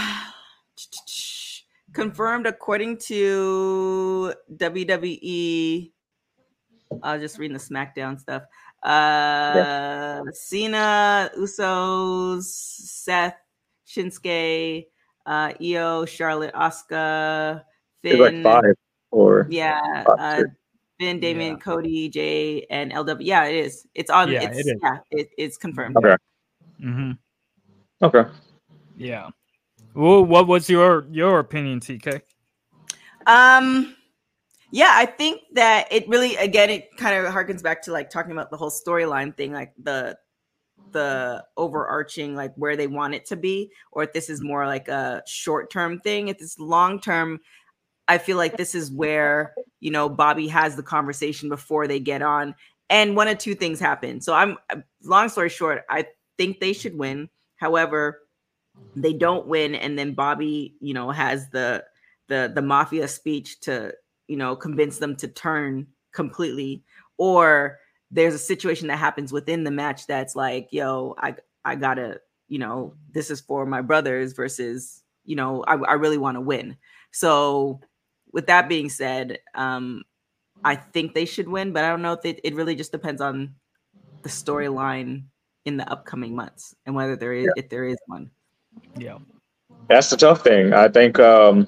confirmed 1.95 2.45
according 2.45 2.97
to 2.97 4.33
WWE. 4.53 5.91
I 7.01 7.13
was 7.13 7.21
just 7.21 7.39
reading 7.39 7.57
the 7.57 7.63
SmackDown 7.63 8.19
stuff. 8.19 8.43
Uh, 8.83 10.21
Cena, 10.33 11.31
Usos, 11.37 12.43
Seth, 12.43 13.37
Shinsuke, 13.87 14.85
uh, 15.25 15.49
Iyo, 15.53 16.07
Charlotte, 16.07 16.53
Asuka, 16.53 17.63
It's 18.03 18.15
Finn. 18.15 18.43
like 18.43 18.43
five 18.43 18.75
or 19.11 19.47
Yeah, 19.49 20.03
five, 20.03 20.19
uh, 20.19 20.37
six. 20.37 20.49
Finn, 20.99 21.19
Damian, 21.19 21.57
Cody, 21.59 22.09
Jey, 22.09 22.65
and 22.69 22.91
LW. 22.91 23.17
Yeah, 23.21 23.45
it 23.45 23.65
is. 23.65 23.87
It's 23.95 24.09
on. 24.09 24.31
Yeah, 24.31 24.43
it's, 24.43 24.59
it 24.59 24.67
is. 24.67 24.79
Yeah, 24.81 24.97
it, 25.11 25.29
it's 25.37 25.57
confirmed. 25.57 25.97
Okay. 25.97 26.15
mm-hmm. 26.81 27.11
Okay. 28.03 28.29
yeah. 28.97 29.29
Well, 29.95 30.25
what 30.25 30.47
was 30.47 30.69
your 30.69 31.07
your 31.09 31.39
opinion, 31.39 31.79
TK? 31.79 32.21
Um, 33.27 33.95
yeah, 34.71 34.91
I 34.93 35.05
think 35.05 35.41
that 35.53 35.87
it 35.89 36.07
really, 36.09 36.35
again, 36.35 36.69
it 36.69 36.97
kind 36.97 37.15
of 37.15 37.33
harkens 37.33 37.63
back 37.63 37.81
to 37.83 37.93
like 37.93 38.09
talking 38.09 38.33
about 38.33 38.51
the 38.51 38.57
whole 38.57 38.69
storyline 38.69 39.35
thing, 39.35 39.53
like 39.53 39.73
the 39.81 40.17
the 40.91 41.45
overarching, 41.55 42.35
like 42.35 42.53
where 42.55 42.75
they 42.75 42.87
want 42.87 43.15
it 43.15 43.25
to 43.27 43.37
be, 43.37 43.71
or 43.93 44.03
if 44.03 44.11
this 44.11 44.29
is 44.29 44.41
more 44.41 44.67
like 44.67 44.89
a 44.89 45.23
short 45.25 45.71
term 45.71 45.99
thing. 46.01 46.27
If 46.27 46.41
it's 46.41 46.59
long 46.59 46.99
term, 46.99 47.39
I 48.09 48.17
feel 48.17 48.35
like 48.35 48.57
this 48.57 48.75
is 48.75 48.91
where 48.91 49.53
you 49.79 49.91
know 49.91 50.09
Bobby 50.09 50.49
has 50.49 50.75
the 50.75 50.83
conversation 50.83 51.47
before 51.47 51.87
they 51.87 52.01
get 52.01 52.21
on, 52.21 52.53
and 52.89 53.15
one 53.15 53.29
of 53.29 53.37
two 53.37 53.55
things 53.55 53.79
happen. 53.79 54.19
So 54.19 54.33
I'm 54.33 54.57
long 55.03 55.29
story 55.29 55.49
short, 55.49 55.83
I 55.89 56.05
think 56.37 56.59
they 56.59 56.73
should 56.73 56.97
win. 56.97 57.29
However, 57.55 58.24
they 58.95 59.13
don't 59.13 59.47
win, 59.47 59.75
and 59.75 59.97
then 59.97 60.13
Bobby, 60.13 60.75
you 60.79 60.93
know, 60.93 61.11
has 61.11 61.49
the 61.49 61.83
the 62.27 62.51
the 62.53 62.61
mafia 62.61 63.07
speech 63.07 63.59
to 63.61 63.93
you 64.27 64.37
know 64.37 64.55
convince 64.55 64.97
them 64.97 65.15
to 65.17 65.27
turn 65.27 65.87
completely, 66.13 66.83
or 67.17 67.79
there's 68.11 68.33
a 68.33 68.39
situation 68.39 68.87
that 68.87 68.97
happens 68.97 69.31
within 69.31 69.63
the 69.63 69.71
match 69.71 70.07
that's 70.07 70.35
like, 70.35 70.69
yo, 70.71 71.15
I 71.17 71.35
I 71.63 71.75
gotta, 71.75 72.21
you 72.47 72.59
know, 72.59 72.95
this 73.11 73.29
is 73.31 73.41
for 73.41 73.65
my 73.65 73.81
brothers 73.81 74.33
versus, 74.33 75.03
you 75.25 75.35
know, 75.35 75.63
I, 75.67 75.73
I 75.75 75.93
really 75.93 76.17
want 76.17 76.35
to 76.35 76.41
win. 76.41 76.77
So 77.11 77.81
with 78.31 78.47
that 78.47 78.69
being 78.69 78.89
said, 78.89 79.39
um, 79.55 80.03
I 80.63 80.75
think 80.75 81.13
they 81.13 81.25
should 81.25 81.49
win, 81.49 81.73
but 81.73 81.83
I 81.83 81.89
don't 81.89 82.01
know 82.01 82.13
if 82.13 82.25
it, 82.25 82.39
it 82.43 82.55
really 82.55 82.75
just 82.75 82.91
depends 82.91 83.21
on 83.21 83.55
the 84.21 84.29
storyline 84.29 85.23
in 85.65 85.77
the 85.77 85.89
upcoming 85.91 86.35
months 86.35 86.75
and 86.85 86.95
whether 86.95 87.15
there 87.15 87.33
is 87.33 87.49
if 87.55 87.69
there 87.69 87.85
is 87.85 87.97
one. 88.05 88.29
Yeah. 88.97 89.17
That's 89.89 90.09
the 90.09 90.17
tough 90.17 90.43
thing. 90.43 90.73
I 90.73 90.87
think, 90.87 91.19
um, 91.19 91.67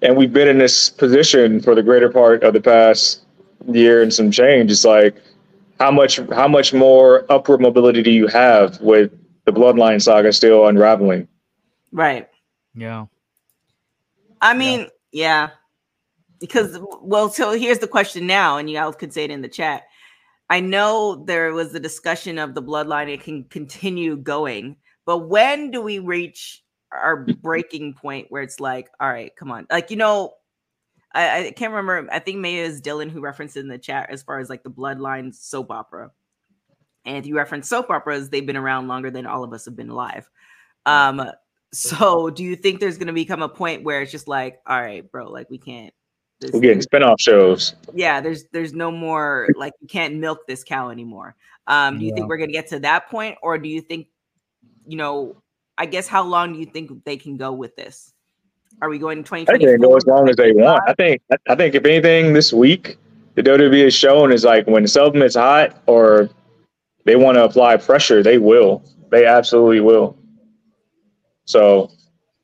and 0.00 0.16
we've 0.16 0.32
been 0.32 0.48
in 0.48 0.58
this 0.58 0.90
position 0.90 1.60
for 1.60 1.74
the 1.74 1.82
greater 1.82 2.10
part 2.10 2.42
of 2.42 2.54
the 2.54 2.60
past 2.60 3.22
year 3.68 4.02
and 4.02 4.12
some 4.12 4.30
change. 4.30 4.70
It's 4.70 4.84
like 4.84 5.16
how 5.78 5.90
much 5.90 6.20
how 6.30 6.48
much 6.48 6.72
more 6.72 7.26
upward 7.30 7.60
mobility 7.60 8.02
do 8.02 8.10
you 8.10 8.26
have 8.28 8.80
with 8.80 9.12
the 9.44 9.52
Bloodline 9.52 10.00
saga 10.00 10.32
still 10.32 10.66
unraveling? 10.66 11.28
Right. 11.92 12.28
Yeah. 12.74 13.06
I 14.40 14.54
mean, 14.54 14.88
yeah. 15.12 15.50
Because 16.40 16.78
well, 17.00 17.28
so 17.28 17.52
here's 17.52 17.78
the 17.78 17.86
question 17.86 18.26
now, 18.26 18.56
and 18.56 18.68
you 18.68 18.78
all 18.78 18.92
could 18.92 19.12
say 19.12 19.24
it 19.24 19.30
in 19.30 19.42
the 19.42 19.48
chat. 19.48 19.84
I 20.50 20.60
know 20.60 21.24
there 21.24 21.52
was 21.52 21.72
the 21.72 21.80
discussion 21.80 22.38
of 22.38 22.54
the 22.54 22.62
bloodline, 22.62 23.08
it 23.08 23.22
can 23.22 23.44
continue 23.44 24.16
going, 24.16 24.76
but 25.04 25.18
when 25.28 25.70
do 25.70 25.80
we 25.82 25.98
reach 25.98 26.62
our 26.92 27.16
breaking 27.16 27.94
point 27.94 28.26
where 28.30 28.42
it's 28.42 28.60
like, 28.60 28.90
all 29.00 29.08
right, 29.08 29.34
come 29.36 29.50
on. 29.50 29.66
Like, 29.70 29.90
you 29.90 29.96
know, 29.96 30.34
I, 31.14 31.46
I 31.46 31.50
can't 31.50 31.72
remember. 31.72 32.08
I 32.12 32.18
think 32.18 32.38
maybe 32.38 32.60
it 32.60 32.68
was 32.68 32.80
Dylan 32.82 33.10
who 33.10 33.20
referenced 33.20 33.56
in 33.56 33.68
the 33.68 33.78
chat 33.78 34.10
as 34.10 34.22
far 34.22 34.38
as 34.38 34.48
like 34.50 34.62
the 34.62 34.70
bloodline 34.70 35.34
soap 35.34 35.70
opera. 35.70 36.10
And 37.04 37.16
if 37.16 37.26
you 37.26 37.36
reference 37.36 37.68
soap 37.68 37.90
operas, 37.90 38.30
they've 38.30 38.46
been 38.46 38.56
around 38.56 38.88
longer 38.88 39.10
than 39.10 39.26
all 39.26 39.42
of 39.42 39.52
us 39.52 39.64
have 39.64 39.74
been 39.76 39.90
alive. 39.90 40.30
Um, 40.86 41.30
so 41.72 42.30
do 42.30 42.44
you 42.44 42.54
think 42.56 42.78
there's 42.78 42.98
gonna 42.98 43.12
become 43.12 43.42
a 43.42 43.48
point 43.48 43.82
where 43.84 44.02
it's 44.02 44.12
just 44.12 44.28
like, 44.28 44.60
all 44.66 44.80
right, 44.80 45.10
bro, 45.10 45.30
like 45.30 45.48
we 45.50 45.58
can't 45.58 45.92
We're 46.52 46.60
getting 46.60 46.80
spinoff 46.82 47.18
shows. 47.18 47.74
yeah, 47.94 48.20
there's 48.20 48.44
there's 48.52 48.72
no 48.74 48.90
more 48.90 49.48
like 49.56 49.72
you 49.80 49.88
can't 49.88 50.16
milk 50.16 50.46
this 50.46 50.62
cow 50.62 50.90
anymore. 50.90 51.34
Um, 51.66 51.98
do 51.98 52.04
you 52.04 52.10
Yeah. 52.10 52.16
think 52.16 52.28
we're 52.28 52.36
gonna 52.36 52.52
get 52.52 52.68
to 52.68 52.80
that 52.80 53.08
point, 53.10 53.38
or 53.42 53.58
do 53.58 53.68
you 53.68 53.80
think, 53.80 54.08
you 54.86 54.96
know, 54.96 55.36
I 55.78 55.86
guess 55.86 56.08
how 56.08 56.24
long 56.24 56.52
do 56.52 56.58
you 56.58 56.66
think 56.66 57.04
they 57.04 57.16
can 57.16 57.36
go 57.36 57.52
with 57.52 57.76
this? 57.76 58.12
Are 58.80 58.88
we 58.88 58.98
going 58.98 59.22
to 59.22 59.34
I 59.34 59.44
think 59.44 59.60
they 59.60 59.72
can 59.72 59.80
go 59.80 59.96
as 59.96 60.06
long 60.06 60.28
as 60.28 60.36
they 60.36 60.52
want. 60.52 60.82
I 60.88 60.94
think 60.94 61.20
I- 61.48 61.54
think 61.54 61.74
if 61.74 61.84
anything 61.84 62.32
this 62.32 62.52
week, 62.52 62.96
the 63.34 63.42
WWE 63.42 63.84
has 63.84 63.94
shown 63.94 64.32
is 64.32 64.44
like 64.44 64.66
when 64.66 64.86
something 64.86 65.22
is 65.22 65.34
hot 65.34 65.80
or 65.86 66.30
they 67.04 67.16
want 67.16 67.36
to 67.36 67.44
apply 67.44 67.76
pressure, 67.76 68.22
they 68.22 68.38
will. 68.38 68.82
They 69.10 69.26
absolutely 69.26 69.80
will. 69.80 70.16
So 71.44 71.90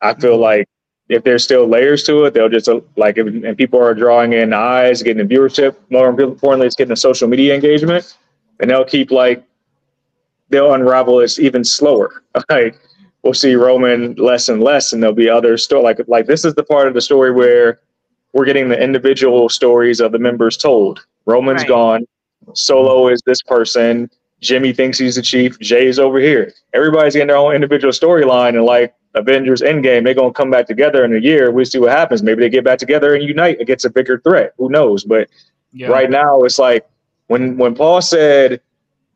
I 0.03 0.15
feel 0.15 0.37
like 0.39 0.69
if 1.09 1.25
there's 1.25 1.43
still 1.43 1.67
layers 1.67 2.03
to 2.05 2.25
it, 2.25 2.35
they'll 2.35 2.49
just 2.49 2.69
uh, 2.69 2.81
like 2.97 3.17
if, 3.17 3.27
and 3.27 3.57
people 3.57 3.81
are 3.81 3.95
drawing 3.95 4.35
in 4.35 4.53
eyes, 4.53 5.03
getting 5.03 5.27
the 5.27 5.35
viewership. 5.35 5.77
More 5.91 6.09
importantly, 6.09 6.67
it's 6.67 6.77
getting 6.77 6.91
the 6.91 6.97
social 6.97 7.29
media 7.29 7.55
engagement, 7.55 8.17
and 8.61 8.71
they'll 8.71 8.85
keep 8.85 9.11
like 9.11 9.43
they'll 10.51 10.75
unravel 10.75 11.21
it 11.21 11.39
even 11.39 11.65
slower. 11.65 12.23
Like 12.51 12.79
we'll 13.23 13.35
see 13.35 13.55
Roman 13.57 14.15
less 14.15 14.49
and 14.49 14.63
less, 14.63 14.93
and 14.93 15.03
there'll 15.03 15.15
be 15.15 15.29
other 15.29 15.57
story 15.59 15.83
like 15.83 16.01
like 16.07 16.27
this 16.27 16.45
is 16.45 16.55
the 16.55 16.63
part 16.63 16.89
of 16.89 16.95
the 16.95 17.01
story 17.01 17.33
where 17.33 17.81
we're 18.33 18.45
getting 18.45 18.69
the 18.69 18.81
individual 18.81 19.49
stories 19.49 20.01
of 20.01 20.13
the 20.13 20.19
members 20.19 20.57
told. 20.57 21.05
Roman's 21.27 21.63
Right. 21.63 21.69
gone, 21.69 22.07
Solo 22.55 23.09
is 23.09 23.21
this 23.27 23.43
person, 23.43 24.09
Jimmy 24.41 24.73
thinks 24.73 24.99
he's 24.99 25.17
the 25.17 25.23
chief, 25.23 25.59
Jey's 25.59 25.99
over 25.99 26.21
here. 26.21 26.53
Everybody's 26.73 27.15
getting 27.15 27.29
their 27.29 27.37
own 27.37 27.55
individual 27.55 27.93
storyline, 27.93 28.51
and 28.51 28.65
like 28.65 28.95
Avengers 29.15 29.63
Endgame, 29.63 30.05
they're 30.05 30.15
gonna 30.15 30.33
come 30.33 30.51
back 30.51 30.67
together 30.67 31.05
in 31.05 31.15
a 31.17 31.19
year. 31.19 31.51
We 31.51 31.65
see 31.65 31.79
what 31.79 31.91
happens. 31.91 32.23
Maybe 32.23 32.41
they 32.43 32.49
get 32.51 32.65
back 32.65 32.79
together 32.79 33.15
and 33.15 33.25
unite 33.25 33.61
against 33.61 33.85
a 33.85 33.91
bigger 33.91 34.21
threat. 34.21 34.53
Who 34.59 34.69
knows? 34.71 35.03
But 35.05 35.29
Yeah. 35.73 35.89
right 35.89 36.09
now, 36.11 36.43
it's 36.43 36.59
like 36.59 36.87
when 37.27 37.57
when 37.59 37.75
Paul 37.75 38.01
said, 38.01 38.61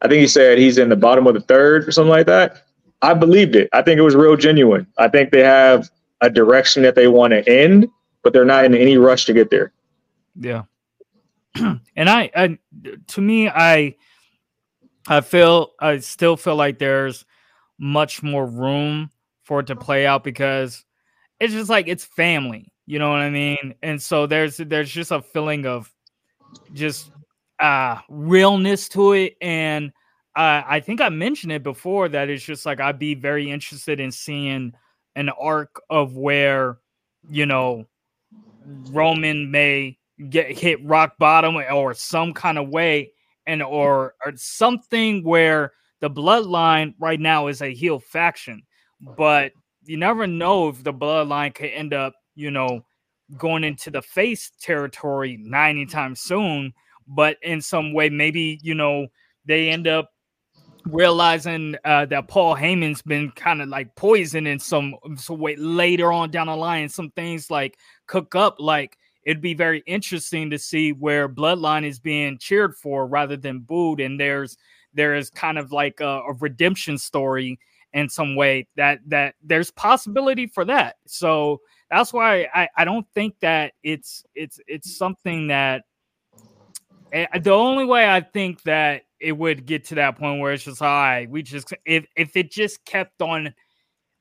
I 0.02 0.08
think 0.08 0.20
he 0.20 0.26
said 0.26 0.58
he's 0.58 0.78
in 0.78 0.88
the 0.88 0.96
bottom 0.96 1.26
of 1.26 1.34
the 1.34 1.40
third 1.40 1.88
or 1.88 1.92
something 1.92 2.10
like 2.10 2.26
that. 2.26 2.64
I 3.02 3.14
believed 3.14 3.56
it. 3.56 3.68
I 3.72 3.82
think 3.82 3.98
it 3.98 4.02
was 4.02 4.14
real 4.14 4.36
genuine. 4.36 4.86
I 4.98 5.08
think 5.08 5.30
they 5.30 5.42
have 5.42 5.90
a 6.20 6.28
direction 6.28 6.82
that 6.82 6.94
they 6.94 7.08
want 7.08 7.32
to 7.32 7.48
end, 7.48 7.88
but 8.22 8.32
they're 8.32 8.44
not 8.44 8.64
in 8.64 8.74
any 8.74 8.96
rush 8.96 9.24
to 9.26 9.32
get 9.32 9.50
there. 9.50 9.72
Yeah. 10.38 10.64
and 11.54 11.80
I, 11.96 12.30
I 12.34 12.58
to 13.08 13.20
me 13.20 13.48
I 13.48 13.96
I 15.06 15.20
feel 15.20 15.72
I 15.78 15.98
still 15.98 16.36
feel 16.36 16.56
like 16.56 16.78
there's 16.78 17.24
much 17.78 18.22
more 18.22 18.46
room 18.46 19.10
for 19.42 19.60
it 19.60 19.66
to 19.66 19.76
play 19.76 20.06
out 20.06 20.24
because 20.24 20.84
it's 21.40 21.52
just 21.52 21.68
like 21.68 21.88
it's 21.88 22.04
family, 22.04 22.72
you 22.86 22.98
know 22.98 23.10
what 23.10 23.18
I 23.18 23.30
mean? 23.30 23.74
And 23.82 24.00
so 24.00 24.26
there's 24.26 24.56
there's 24.56 24.90
just 24.90 25.10
a 25.10 25.20
feeling 25.20 25.66
of 25.66 25.92
just 26.72 27.10
uh 27.62 27.98
realness 28.08 28.88
to 28.90 29.12
it 29.12 29.36
and 29.40 29.92
uh, 30.34 30.62
I 30.66 30.80
think 30.80 31.02
I 31.02 31.10
mentioned 31.10 31.52
it 31.52 31.62
before 31.62 32.08
that 32.08 32.30
it's 32.30 32.44
just 32.44 32.64
like 32.64 32.80
I'd 32.80 32.98
be 32.98 33.14
very 33.14 33.50
interested 33.50 34.00
in 34.00 34.10
seeing 34.10 34.72
an 35.14 35.28
arc 35.28 35.80
of 35.90 36.16
where 36.16 36.78
you 37.28 37.44
know 37.44 37.86
Roman 38.90 39.50
may 39.50 39.98
get 40.30 40.56
hit 40.56 40.84
rock 40.84 41.18
bottom 41.18 41.56
or 41.56 41.94
some 41.94 42.32
kind 42.32 42.58
of 42.58 42.68
way 42.68 43.12
and 43.46 43.62
or, 43.62 44.14
or 44.24 44.32
something 44.36 45.24
where 45.24 45.72
the 46.00 46.10
bloodline 46.10 46.94
right 46.98 47.20
now 47.20 47.48
is 47.48 47.60
a 47.60 47.74
heel 47.74 47.98
faction 47.98 48.62
but 49.16 49.52
you 49.84 49.96
never 49.96 50.26
know 50.26 50.68
if 50.68 50.82
the 50.84 50.92
bloodline 50.92 51.54
could 51.54 51.70
end 51.70 51.92
up 51.92 52.14
you 52.34 52.50
know 52.50 52.84
going 53.36 53.64
into 53.64 53.90
the 53.90 54.02
face 54.02 54.50
territory 54.60 55.36
90 55.40 55.86
times 55.86 56.20
soon 56.20 56.72
but 57.06 57.36
in 57.42 57.60
some 57.60 57.92
way 57.92 58.08
maybe 58.08 58.58
you 58.62 58.74
know 58.74 59.06
they 59.44 59.68
end 59.68 59.86
up 59.86 60.10
realizing 60.86 61.76
uh, 61.84 62.06
that 62.06 62.28
Paul 62.28 62.56
Heyman's 62.56 63.02
been 63.02 63.30
kind 63.32 63.62
of 63.62 63.68
like 63.68 63.94
poisoned 63.94 64.48
in 64.48 64.58
some, 64.58 64.94
some 65.16 65.38
way 65.38 65.56
later 65.56 66.12
on 66.12 66.30
down 66.30 66.48
the 66.48 66.56
line. 66.56 66.88
Some 66.88 67.10
things 67.10 67.50
like 67.50 67.78
cook 68.06 68.34
up. 68.34 68.56
Like 68.58 68.96
it'd 69.24 69.42
be 69.42 69.54
very 69.54 69.82
interesting 69.86 70.50
to 70.50 70.58
see 70.58 70.92
where 70.92 71.28
Bloodline 71.28 71.86
is 71.86 71.98
being 71.98 72.38
cheered 72.38 72.76
for 72.76 73.06
rather 73.06 73.36
than 73.36 73.60
booed, 73.60 74.00
and 74.00 74.18
there's 74.18 74.56
there 74.94 75.14
is 75.14 75.30
kind 75.30 75.58
of 75.58 75.72
like 75.72 76.00
a, 76.00 76.20
a 76.28 76.32
redemption 76.40 76.98
story 76.98 77.58
in 77.94 78.08
some 78.08 78.34
way 78.36 78.66
that 78.76 79.00
that 79.06 79.34
there's 79.42 79.70
possibility 79.70 80.46
for 80.46 80.64
that. 80.64 80.96
So 81.06 81.60
that's 81.90 82.12
why 82.12 82.48
I, 82.54 82.68
I 82.76 82.84
don't 82.84 83.06
think 83.14 83.34
that 83.40 83.74
it's 83.82 84.24
it's 84.34 84.58
it's 84.66 84.96
something 84.96 85.48
that 85.48 85.84
the 87.12 87.52
only 87.52 87.84
way 87.84 88.08
I 88.08 88.20
think 88.20 88.62
that 88.62 89.02
it 89.20 89.32
would 89.32 89.66
get 89.66 89.84
to 89.86 89.94
that 89.96 90.18
point 90.18 90.40
where 90.40 90.52
it's 90.52 90.64
just 90.64 90.82
all 90.82 90.88
right, 90.88 91.28
we 91.28 91.42
just 91.42 91.72
if 91.84 92.06
if 92.16 92.36
it 92.36 92.50
just 92.50 92.84
kept 92.84 93.20
on 93.20 93.54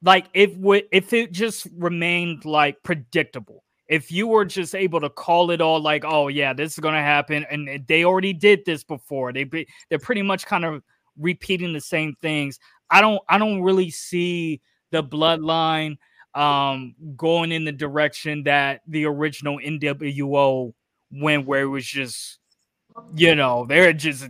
like 0.03 0.27
if 0.33 0.55
would 0.57 0.85
if 0.91 1.13
it 1.13 1.31
just 1.31 1.67
remained 1.75 2.45
like 2.45 2.81
predictable. 2.83 3.63
If 3.87 4.09
you 4.09 4.27
were 4.27 4.45
just 4.45 4.73
able 4.73 5.01
to 5.01 5.09
call 5.09 5.51
it 5.51 5.59
all 5.59 5.81
like, 5.81 6.05
oh 6.05 6.29
yeah, 6.29 6.53
this 6.53 6.73
is 6.73 6.79
gonna 6.79 7.01
happen, 7.01 7.45
and 7.49 7.85
they 7.87 8.05
already 8.05 8.33
did 8.33 8.63
this 8.65 8.83
before. 8.83 9.33
They 9.33 9.43
be, 9.43 9.67
they're 9.89 9.99
pretty 9.99 10.21
much 10.21 10.45
kind 10.45 10.63
of 10.63 10.81
repeating 11.17 11.73
the 11.73 11.81
same 11.81 12.15
things. 12.21 12.59
I 12.89 13.01
don't 13.01 13.21
I 13.29 13.37
don't 13.37 13.61
really 13.61 13.89
see 13.89 14.61
the 14.91 15.03
bloodline 15.03 15.97
um 16.35 16.95
going 17.17 17.51
in 17.51 17.65
the 17.65 17.71
direction 17.73 18.43
that 18.43 18.81
the 18.87 19.05
original 19.05 19.59
NWO 19.59 20.73
went, 21.11 21.45
where 21.45 21.63
it 21.63 21.67
was 21.67 21.85
just 21.85 22.39
you 23.15 23.35
know 23.35 23.65
they're 23.67 23.93
just 23.93 24.29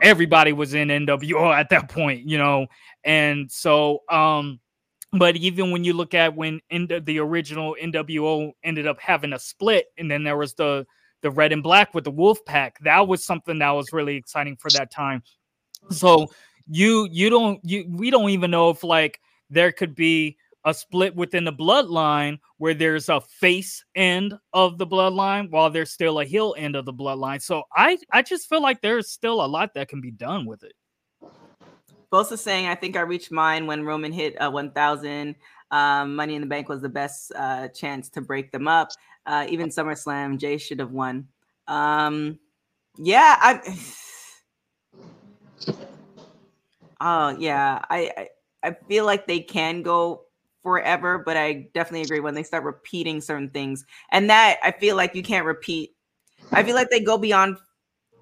everybody 0.00 0.52
was 0.52 0.74
in 0.74 0.88
NWO 0.88 1.52
at 1.54 1.70
that 1.70 1.88
point, 1.88 2.28
you 2.28 2.38
know, 2.38 2.66
and 3.04 3.50
so 3.50 4.00
um 4.08 4.60
but 5.12 5.36
even 5.36 5.70
when 5.70 5.84
you 5.84 5.94
look 5.94 6.12
at 6.12 6.36
when 6.36 6.60
the, 6.70 7.02
the 7.04 7.18
original 7.18 7.74
NWO 7.82 8.52
ended 8.62 8.86
up 8.86 9.00
having 9.00 9.32
a 9.32 9.38
split 9.38 9.86
and 9.96 10.10
then 10.10 10.22
there 10.22 10.36
was 10.36 10.54
the 10.54 10.86
the 11.22 11.30
red 11.30 11.52
and 11.52 11.62
black 11.62 11.94
with 11.94 12.04
the 12.04 12.10
wolf 12.10 12.44
pack 12.44 12.78
that 12.80 13.08
was 13.08 13.24
something 13.24 13.58
that 13.58 13.70
was 13.70 13.92
really 13.92 14.16
exciting 14.16 14.56
for 14.56 14.70
that 14.70 14.90
time. 14.90 15.22
So 15.90 16.28
you 16.70 17.08
you 17.10 17.30
don't 17.30 17.60
you 17.64 17.86
we 17.88 18.10
don't 18.10 18.30
even 18.30 18.50
know 18.50 18.70
if 18.70 18.84
like 18.84 19.20
there 19.50 19.72
could 19.72 19.94
be 19.94 20.36
a 20.64 20.74
split 20.74 21.14
within 21.14 21.44
the 21.44 21.52
bloodline 21.52 22.38
where 22.58 22.74
there's 22.74 23.08
a 23.08 23.20
face 23.20 23.84
end 23.94 24.34
of 24.52 24.78
the 24.78 24.86
bloodline 24.86 25.50
while 25.50 25.70
there's 25.70 25.90
still 25.90 26.20
a 26.20 26.24
heel 26.24 26.54
end 26.58 26.76
of 26.76 26.84
the 26.84 26.92
bloodline 26.92 27.40
so 27.40 27.62
i 27.74 27.98
i 28.12 28.22
just 28.22 28.48
feel 28.48 28.62
like 28.62 28.80
there's 28.80 29.10
still 29.10 29.44
a 29.44 29.46
lot 29.46 29.72
that 29.74 29.88
can 29.88 30.00
be 30.00 30.10
done 30.10 30.46
with 30.46 30.62
it 30.62 30.72
Bosa 32.10 32.38
saying, 32.38 32.66
I 32.66 32.74
think 32.74 32.96
I 32.96 33.02
reached 33.02 33.30
mine 33.30 33.66
when 33.66 33.84
Roman 33.84 34.12
hit 34.12 34.34
uh, 34.40 34.50
1,000. 34.50 35.34
Um, 35.70 36.16
Money 36.16 36.36
in 36.36 36.40
the 36.40 36.46
Bank 36.46 36.68
was 36.68 36.80
the 36.80 36.88
best 36.88 37.32
uh, 37.36 37.68
chance 37.68 38.08
to 38.10 38.22
break 38.22 38.50
them 38.50 38.66
up. 38.66 38.88
Uh, 39.26 39.46
even 39.50 39.68
SummerSlam, 39.68 40.38
Jey 40.38 40.56
should 40.56 40.78
have 40.78 40.92
won. 40.92 41.28
Um, 41.66 42.38
yeah, 42.96 43.36
I. 43.38 43.78
Oh 47.00 47.36
yeah, 47.38 47.80
I, 47.90 48.10
I 48.16 48.28
I 48.64 48.76
feel 48.88 49.06
like 49.06 49.26
they 49.26 49.38
can 49.38 49.82
go 49.82 50.24
forever, 50.68 51.22
but 51.24 51.34
I 51.34 51.66
definitely 51.72 52.02
agree 52.02 52.20
when 52.20 52.34
they 52.34 52.42
start 52.42 52.62
repeating 52.62 53.22
certain 53.22 53.48
things, 53.48 53.86
and 54.12 54.28
that 54.28 54.58
I 54.62 54.70
feel 54.70 54.96
like 54.96 55.14
you 55.14 55.22
can't 55.22 55.46
repeat. 55.46 55.96
I 56.52 56.62
feel 56.62 56.74
like 56.74 56.90
they 56.90 57.00
go 57.00 57.16
beyond 57.16 57.56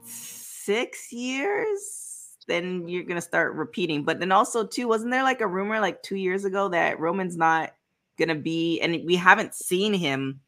six 0.05 1.13
years, 1.13 2.37
then 2.47 2.87
you're 2.87 3.03
gonna 3.03 3.21
start 3.21 3.57
repeating. 3.57 4.05
But 4.05 4.21
then 4.21 4.31
also 4.31 4.65
too, 4.65 4.87
wasn't 4.87 5.11
there 5.11 5.25
like 5.25 5.41
a 5.41 5.47
rumor 5.49 5.81
like 5.81 6.05
two 6.05 6.15
years 6.15 6.45
ago 6.45 6.69
that 6.69 7.01
Roman's 7.01 7.37
not 7.37 7.73
gonna 8.17 8.37
be, 8.37 8.81
and 8.81 9.05
we 9.05 9.17
haven't 9.17 9.53
seen 9.53 9.93
him. 9.93 10.41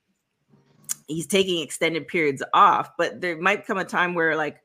He's 1.08 1.26
taking 1.26 1.60
extended 1.60 2.06
periods 2.06 2.44
off, 2.54 2.92
but 2.96 3.20
there 3.20 3.40
might 3.40 3.66
come 3.66 3.78
a 3.78 3.84
time 3.84 4.14
where 4.14 4.36
like 4.36 4.58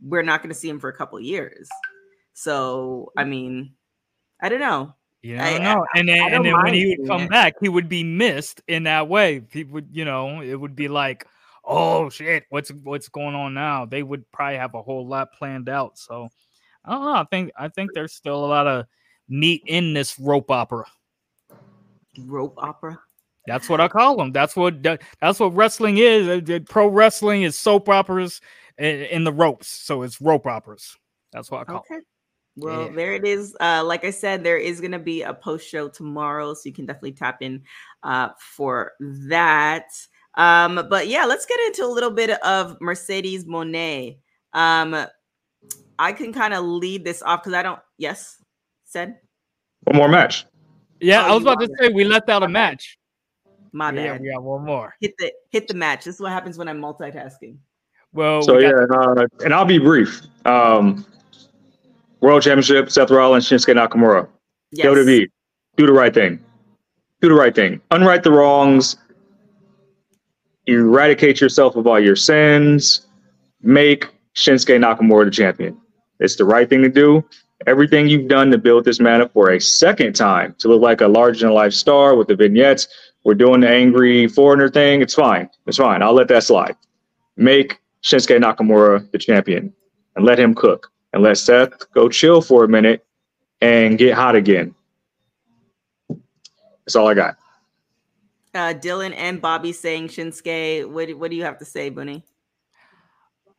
we're 0.00 0.22
not 0.22 0.40
gonna 0.40 0.54
see 0.54 0.68
him 0.68 0.78
for 0.78 0.88
a 0.88 0.96
couple 0.96 1.18
years. 1.18 1.68
So 2.34 3.10
I 3.16 3.24
mm. 3.24 3.28
mean, 3.28 3.74
I 4.40 4.48
don't 4.48 4.60
know. 4.60 4.94
You 5.22 5.38
I- 5.38 5.52
don't 5.52 5.62
know. 5.62 5.86
And 5.94 6.08
then, 6.08 6.34
and 6.34 6.44
then 6.44 6.54
when 6.62 6.74
he 6.74 6.96
would 6.98 7.08
come 7.08 7.22
it. 7.22 7.30
back, 7.30 7.54
he 7.60 7.68
would 7.68 7.88
be 7.88 8.04
missed 8.04 8.60
in 8.68 8.84
that 8.84 9.08
way. 9.08 9.40
People 9.40 9.74
would, 9.74 9.88
you 9.90 10.04
know, 10.04 10.40
it 10.40 10.54
would 10.54 10.76
be 10.76 10.88
like, 10.88 11.26
oh 11.64 12.08
shit, 12.10 12.44
what's 12.50 12.70
what's 12.70 13.08
going 13.08 13.34
on 13.34 13.54
now? 13.54 13.84
They 13.86 14.02
would 14.02 14.30
probably 14.30 14.58
have 14.58 14.74
a 14.74 14.82
whole 14.82 15.06
lot 15.06 15.32
planned 15.32 15.68
out. 15.68 15.98
So 15.98 16.28
I 16.84 16.92
don't 16.92 17.04
know. 17.04 17.14
I 17.14 17.24
think 17.24 17.50
I 17.58 17.68
think 17.68 17.90
there's 17.94 18.12
still 18.12 18.44
a 18.44 18.46
lot 18.46 18.66
of 18.68 18.86
meat 19.28 19.62
in 19.66 19.92
this 19.94 20.18
rope 20.18 20.50
opera. 20.50 20.84
Rope 22.18 22.54
opera. 22.58 22.98
That's 23.46 23.68
what 23.68 23.80
I 23.80 23.88
call 23.88 24.16
them. 24.16 24.32
That's 24.32 24.56
what 24.56 24.82
that- 24.84 25.02
that's 25.20 25.38
what 25.40 25.54
wrestling 25.54 25.98
is. 25.98 26.62
Pro 26.68 26.86
wrestling 26.88 27.42
is 27.42 27.58
soap 27.58 27.88
operas 27.88 28.40
in, 28.78 29.24
the 29.24 29.32
ropes. 29.32 29.68
So 29.68 30.02
it's 30.02 30.20
rope 30.20 30.46
operas. 30.46 30.96
That's 31.32 31.50
what 31.50 31.60
I 31.62 31.64
call. 31.64 31.76
Okay. 31.90 32.00
Well, 32.56 32.86
Yeah. 32.86 32.92
there 32.94 33.14
it 33.14 33.26
is. 33.26 33.54
Uh, 33.60 33.82
like 33.84 34.04
I 34.04 34.10
said, 34.10 34.42
there 34.42 34.56
is 34.56 34.80
going 34.80 34.92
to 34.92 34.98
be 34.98 35.22
a 35.22 35.34
post 35.34 35.68
show 35.68 35.88
tomorrow, 35.88 36.54
so 36.54 36.62
you 36.64 36.72
can 36.72 36.86
definitely 36.86 37.12
tap 37.12 37.42
in 37.42 37.62
uh, 38.02 38.30
for 38.38 38.92
that. 39.28 39.88
Um, 40.36 40.86
but 40.90 41.06
yeah, 41.08 41.24
let's 41.24 41.46
get 41.46 41.58
into 41.66 41.84
a 41.84 41.88
little 41.92 42.10
bit 42.10 42.30
of 42.42 42.76
Mercedes 42.80 43.44
Moné. 43.44 44.18
Um, 44.52 45.06
I 45.98 46.12
can 46.12 46.32
kind 46.32 46.54
of 46.54 46.64
lead 46.64 47.04
this 47.04 47.22
off 47.22 47.42
because 47.42 47.54
I 47.54 47.62
don't. 47.62 47.80
Yes, 47.98 48.42
said 48.84 49.16
One 49.84 49.96
more 49.96 50.08
match. 50.08 50.44
Yeah, 51.00 51.24
Oh, 51.26 51.30
I 51.30 51.34
was 51.34 51.42
about 51.42 51.60
to 51.60 51.66
are. 51.72 51.76
say 51.86 51.88
we 51.92 52.04
left 52.04 52.28
out 52.30 52.42
a 52.42 52.48
match. 52.48 52.98
my 53.72 53.92
yeah, 53.92 54.16
we 54.18 54.30
got 54.32 54.42
one 54.42 54.64
more. 54.64 54.94
Hit 55.00 55.12
the 55.18 55.32
hit 55.50 55.68
the 55.68 55.74
match. 55.74 56.04
This 56.04 56.14
is 56.16 56.20
what 56.20 56.32
happens 56.32 56.56
when 56.58 56.68
I'm 56.68 56.80
multitasking. 56.80 57.56
Well, 58.12 58.40
So 58.42 58.56
we 58.56 58.62
yeah, 58.64 58.72
got- 58.72 59.08
and, 59.10 59.18
uh, 59.20 59.26
and 59.44 59.52
I'll 59.54 59.64
be 59.66 59.78
brief. 59.78 60.22
Um, 60.46 61.04
World 62.20 62.42
Championship: 62.42 62.90
Seth 62.90 63.10
Rollins, 63.10 63.48
Shinsuke 63.48 63.74
Nakamura. 63.74 64.28
Yes. 64.72 64.86
WWE, 64.86 65.30
do 65.76 65.86
the 65.86 65.92
right 65.92 66.12
thing. 66.12 66.42
Do 67.20 67.28
the 67.28 67.34
right 67.34 67.54
thing. 67.54 67.80
Unright 67.90 68.22
the 68.22 68.32
wrongs. 68.32 68.96
Eradicate 70.66 71.40
yourself 71.40 71.76
of 71.76 71.86
all 71.86 72.00
your 72.00 72.16
sins. 72.16 73.06
Make 73.62 74.08
Shinsuke 74.34 74.78
Nakamura 74.78 75.24
the 75.26 75.30
champion. 75.30 75.76
It's 76.20 76.36
the 76.36 76.44
right 76.44 76.68
thing 76.68 76.82
to 76.82 76.88
do. 76.88 77.24
Everything 77.66 78.08
you've 78.08 78.28
done 78.28 78.50
to 78.50 78.58
build 78.58 78.84
this 78.84 79.00
man 79.00 79.20
up 79.22 79.32
for 79.32 79.50
a 79.50 79.60
second 79.60 80.14
time 80.14 80.54
to 80.58 80.68
look 80.68 80.82
like 80.82 81.00
a 81.00 81.08
larger 81.08 81.46
than 81.46 81.54
life 81.54 81.72
star 81.72 82.14
with 82.14 82.28
the 82.28 82.36
vignettes. 82.36 82.88
We're 83.24 83.34
doing 83.34 83.60
the 83.60 83.68
angry 83.68 84.28
foreigner 84.28 84.68
thing. 84.68 85.00
It's 85.00 85.14
fine. 85.14 85.48
It's 85.66 85.78
fine. 85.78 86.02
I'll 86.02 86.12
let 86.14 86.28
that 86.28 86.44
slide. 86.44 86.76
Make 87.36 87.78
Shinsuke 88.02 88.40
Nakamura 88.40 89.10
the 89.10 89.18
champion 89.18 89.72
and 90.16 90.24
let 90.24 90.38
him 90.38 90.54
cook 90.54 90.90
and 91.16 91.24
let 91.24 91.38
Seth 91.38 91.90
go 91.92 92.10
chill 92.10 92.42
for 92.42 92.64
a 92.64 92.68
minute 92.68 93.02
and 93.62 93.96
get 93.96 94.12
hot 94.14 94.36
again. 94.36 94.74
That's 96.10 96.94
all 96.94 97.08
I 97.08 97.14
got. 97.14 97.38
Uh, 98.54 98.74
Dylan 98.74 99.14
and 99.16 99.40
Bobby 99.40 99.72
saying 99.72 100.08
Shinsuke. 100.08 100.86
What 100.86 101.10
what 101.14 101.30
do 101.30 101.36
you 101.38 101.44
have 101.44 101.58
to 101.60 101.64
say, 101.64 101.88
Bunny? 101.88 102.22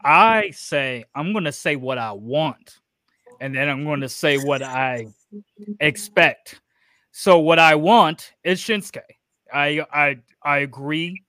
I 0.03 0.51
say 0.51 1.05
I'm 1.15 1.33
gonna 1.33 1.51
say 1.51 1.75
what 1.75 1.97
I 1.97 2.11
want, 2.11 2.77
and 3.41 3.55
then 3.55 3.69
I'm 3.69 3.83
going 3.83 4.01
to 4.01 4.09
say 4.09 4.37
what 4.37 4.61
I 4.61 5.07
expect. 5.79 6.61
So 7.11 7.39
what 7.39 7.57
I 7.57 7.73
want 7.73 8.33
is 8.43 8.61
Shinsuke. 8.61 9.01
I 9.51 9.83
I 9.91 10.19
I 10.43 10.59
agree 10.59 11.23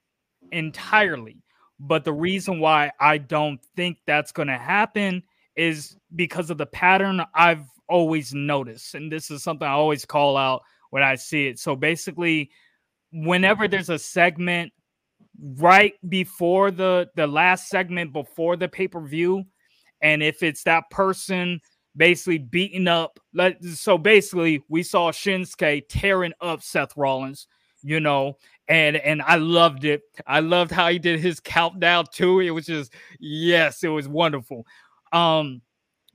entirely. 0.53 1.43
But 1.81 2.05
the 2.05 2.13
reason 2.13 2.61
why 2.61 2.93
I 3.01 3.17
don't 3.17 3.61
think 3.77 3.97
that's 4.05 4.33
going 4.33 4.49
to 4.49 4.59
happen 4.59 5.23
is 5.59 5.97
because 6.15 6.49
of 6.49 6.57
the 6.57 6.67
pattern 6.67 7.23
I've 7.35 7.67
always 7.89 8.33
noticed. 8.33 8.95
And 8.95 9.11
this 9.11 9.31
is 9.31 9.43
something 9.43 9.67
I 9.67 9.73
always 9.73 10.05
call 10.05 10.37
out 10.37 10.63
when 10.91 11.03
I 11.03 11.17
see 11.17 11.49
it. 11.49 11.59
So 11.59 11.75
basically, 11.75 12.51
whenever 13.13 13.67
there's 13.69 13.91
a 13.91 13.99
segment 13.99 14.73
right 15.57 15.95
before 16.09 16.71
the 16.71 17.09
the 17.15 17.27
last 17.27 17.69
segment 17.69 18.13
before 18.13 18.57
the 18.57 18.69
pay-per-view 18.69 19.45
and 20.03 20.23
if 20.23 20.43
it's 20.43 20.65
that 20.65 20.83
person 20.91 21.61
basically 21.97 22.39
beating 22.39 22.89
up 22.89 23.21
so 23.73 23.97
basically 23.97 24.61
we 24.69 24.83
saw 24.83 25.13
Shinsuke 25.13 25.85
tearing 25.89 26.33
up 26.41 26.61
Seth 26.61 26.97
Rollins 26.97 27.47
you 27.83 28.01
know 28.01 28.37
and 28.67 28.97
and 28.97 29.23
I 29.23 29.37
loved 29.37 29.85
it 29.85 30.03
I 30.27 30.41
loved 30.41 30.73
how 30.73 30.89
he 30.89 30.99
did 30.99 31.21
his 31.21 31.39
countdown 31.39 32.07
too 32.13 32.41
it 32.41 32.51
was 32.51 32.67
just 32.67 32.93
yes 33.21 33.85
it 33.85 33.89
was 33.89 34.09
wonderful 34.09 34.67
um 35.13 35.61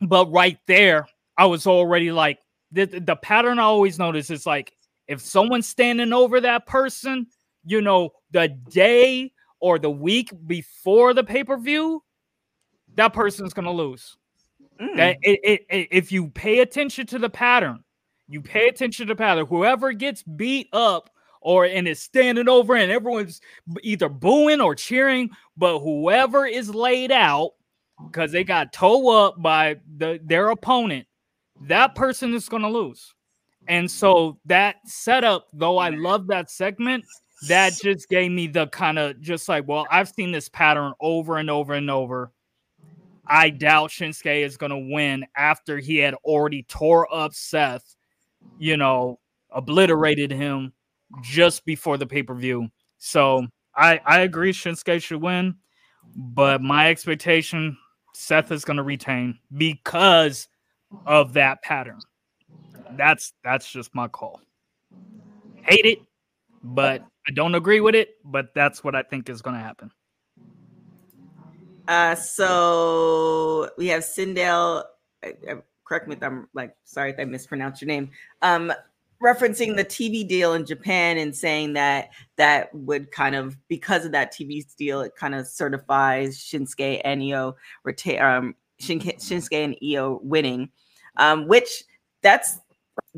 but 0.02 0.32
right 0.32 0.58
there 0.68 1.08
I 1.38 1.46
was 1.46 1.66
already 1.68 2.12
like 2.12 2.40
the, 2.72 2.86
the 2.86 3.16
pattern 3.16 3.60
I 3.60 3.64
always 3.64 4.00
notice 4.00 4.30
is 4.30 4.46
like 4.46 4.74
if 5.08 5.22
someone's 5.22 5.68
standing 5.68 6.14
over 6.14 6.40
that 6.42 6.66
person 6.66 7.28
you 7.66 7.82
know, 7.82 8.12
the 8.32 8.50
day 8.70 9.32
or 9.60 9.80
the 9.80 9.90
week 9.90 10.32
before 10.46 11.14
the 11.14 11.24
pay 11.24 11.44
per 11.44 11.58
view, 11.58 12.04
that 12.96 13.14
person's 13.14 13.54
gonna 13.54 13.72
lose. 13.72 14.18
Mm. 14.82 14.96
That 14.98 15.18
it, 15.22 15.40
it, 15.44 15.66
it- 15.70 15.88
if 15.92 16.12
you 16.12 16.30
pay 16.30 16.60
attention 16.60 17.06
to 17.08 17.20
the 17.20 17.30
pattern, 17.30 17.84
you 18.28 18.42
pay 18.42 18.68
attention 18.68 19.08
to 19.08 19.14
the 19.14 19.18
pattern. 19.18 19.46
Whoever 19.46 19.94
gets 19.94 20.24
beat 20.24 20.68
up 20.74 21.10
or 21.42 21.66
and 21.66 21.88
is 21.88 22.00
standing 22.00 22.50
over 22.50 22.76
and 22.76 22.92
everyone's 22.92 23.42
either 23.82 24.10
booing 24.10 24.62
or 24.62 24.76
cheering, 24.76 25.30
but 25.58 25.80
whoever 25.80 26.46
is 26.46 26.74
laid 26.74 27.12
out 27.12 27.52
because 28.06 28.32
they 28.32 28.44
got 28.44 28.74
toe 28.74 29.26
up 29.26 29.42
by 29.42 29.78
the 29.98 30.20
their 30.24 30.50
opponent, 30.50 31.08
that 31.62 31.96
person 31.96 32.34
is 32.34 32.50
gonna 32.50 32.70
lose. 32.70 33.14
And 33.68 33.90
so 33.90 34.40
that 34.46 34.76
setup, 34.86 35.48
though 35.54 35.78
I 35.78 35.90
love 35.90 36.28
that 36.28 36.52
segment, 36.52 37.06
that 37.48 37.74
just 37.82 38.10
gave 38.10 38.32
me 38.32 38.48
the 38.48 38.68
kind 38.68 39.00
of 39.00 39.20
just 39.22 39.48
like, 39.50 39.68
well, 39.68 39.86
I've 39.90 40.10
seen 40.10 40.32
this 40.32 40.50
pattern 40.50 40.94
over 41.00 41.38
and 41.38 41.50
over 41.50 41.74
and 41.74 41.90
over. 41.90 42.32
I 43.26 43.50
doubt 43.50 43.90
Shinsuke 43.90 44.44
is 44.44 44.58
going 44.58 44.72
to 44.72 44.94
win 44.94 45.26
after 45.36 45.78
he 45.78 45.98
had 45.98 46.14
already 46.26 46.64
tore 46.64 47.14
up 47.14 47.34
Seth, 47.34 47.96
you 48.58 48.76
know, 48.76 49.20
obliterated 49.50 50.32
him 50.32 50.74
just 51.22 51.64
before 51.66 51.98
the 51.98 52.06
pay 52.06 52.24
per 52.24 52.36
view. 52.36 52.68
So 52.98 53.48
I, 53.76 54.02
I 54.06 54.20
agree 54.22 54.52
Shinsuke 54.52 55.02
should 55.02 55.22
win, 55.22 55.56
but 56.16 56.62
my 56.62 56.90
expectation 56.90 57.78
Seth 58.14 58.52
is 58.52 58.64
going 58.66 58.78
to 58.78 58.84
retain 58.84 59.40
because 59.56 60.48
of 61.06 61.34
that 61.34 61.62
pattern. 61.64 62.00
That's 62.92 63.34
that's 63.44 63.72
just 63.72 63.94
my 63.96 64.08
call. 64.08 64.42
Hate 65.64 65.86
it, 65.86 66.00
but 66.64 67.06
I 67.28 67.32
don't 67.32 67.56
agree 67.56 67.80
with 67.80 67.96
it, 67.96 68.16
but 68.24 68.54
that's 68.54 68.84
what 68.84 68.96
I 68.96 69.04
think 69.04 69.30
is 69.30 69.42
going 69.42 69.56
to 69.56 69.62
happen. 69.62 69.92
Uh, 71.88 72.16
so 72.16 73.70
we 73.78 73.88
have 73.88 74.04
Sindel. 74.04 74.84
Correct 75.86 76.08
me 76.08 76.16
if 76.16 76.24
I'm 76.24 76.48
like 76.54 76.76
sorry 76.84 77.12
if 77.12 77.20
I 77.20 77.26
mispronounced 77.26 77.82
your 77.82 77.88
name. 77.88 78.10
Um, 78.42 78.72
referencing 79.24 79.78
the 79.78 79.86
TV 79.86 80.28
deal 80.28 80.54
in 80.54 80.66
Japan 80.66 81.18
and 81.18 81.36
saying 81.36 81.74
that 81.74 82.10
that 82.36 82.74
would 82.76 83.12
kind 83.12 83.36
of 83.36 83.58
because 83.68 84.06
of 84.06 84.12
that 84.12 84.34
TV 84.34 84.64
deal, 84.76 85.02
it 85.02 85.16
kind 85.16 85.34
of 85.34 85.48
certifies 85.48 86.38
Shinsuke 86.38 87.02
and 87.04 87.22
Iyo 87.22 87.54
um, 88.20 88.56
Shinsuke, 88.82 89.64
and 89.64 89.78
Iyo 89.82 90.22
winning, 90.24 90.70
um, 91.18 91.48
which 91.48 91.86
that's 92.22 92.60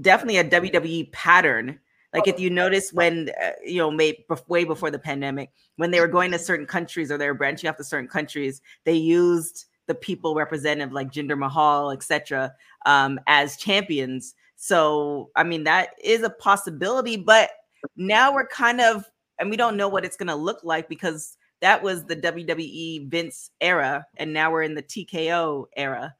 definitely 0.01 0.37
a 0.37 0.43
WWE 0.43 1.11
pattern. 1.11 1.79
Like 2.13 2.29
if 2.29 2.39
you 2.39 2.49
notice 2.49 2.93
when 2.93 3.29
uh, 3.43 3.51
you 3.65 3.77
know, 3.77 3.91
may, 3.91 4.23
bef- 4.29 4.47
way 4.47 4.63
before 4.63 4.89
the 4.89 4.99
pandemic, 4.99 5.51
when 5.75 5.91
they 5.91 5.99
were 5.99 6.07
going 6.07 6.31
to 6.31 6.39
certain 6.39 6.65
countries 6.65 7.11
or 7.11 7.17
they 7.17 7.27
were 7.27 7.33
branching 7.33 7.69
off 7.69 7.75
to 7.75 7.83
certain 7.83 8.07
countries, 8.07 8.61
they 8.85 8.93
used 8.93 9.65
the 9.87 9.95
people 9.95 10.33
representative 10.33 10.93
like 10.93 11.11
Jinder 11.11 11.37
Mahal, 11.37 11.91
etc., 11.91 12.53
um, 12.85 13.19
as 13.27 13.57
champions. 13.57 14.33
So 14.55 15.31
I 15.35 15.43
mean 15.43 15.63
that 15.65 15.89
is 16.03 16.23
a 16.23 16.29
possibility, 16.29 17.17
but 17.17 17.51
now 17.95 18.33
we're 18.33 18.47
kind 18.47 18.81
of 18.81 19.05
and 19.39 19.49
we 19.49 19.57
don't 19.57 19.77
know 19.77 19.89
what 19.89 20.05
it's 20.05 20.17
going 20.17 20.27
to 20.27 20.35
look 20.35 20.63
like 20.63 20.87
because 20.87 21.37
that 21.61 21.81
was 21.81 22.05
the 22.05 22.15
WWE 22.15 23.09
Vince 23.09 23.49
era, 23.61 24.05
and 24.17 24.33
now 24.33 24.51
we're 24.51 24.63
in 24.63 24.75
the 24.75 24.83
TKO 24.83 25.65
era. 25.75 26.15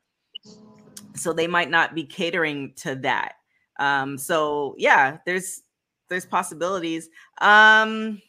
So 1.16 1.34
they 1.34 1.48
might 1.48 1.70
not 1.70 1.96
be 1.96 2.04
catering 2.04 2.74
to 2.78 2.96
that. 2.96 3.34
Um, 3.80 4.18
so 4.18 4.76
yeah, 4.78 5.18
there's 5.26 5.62
there's 6.10 6.26
possibilities. 6.26 7.10
Um, 7.42 8.22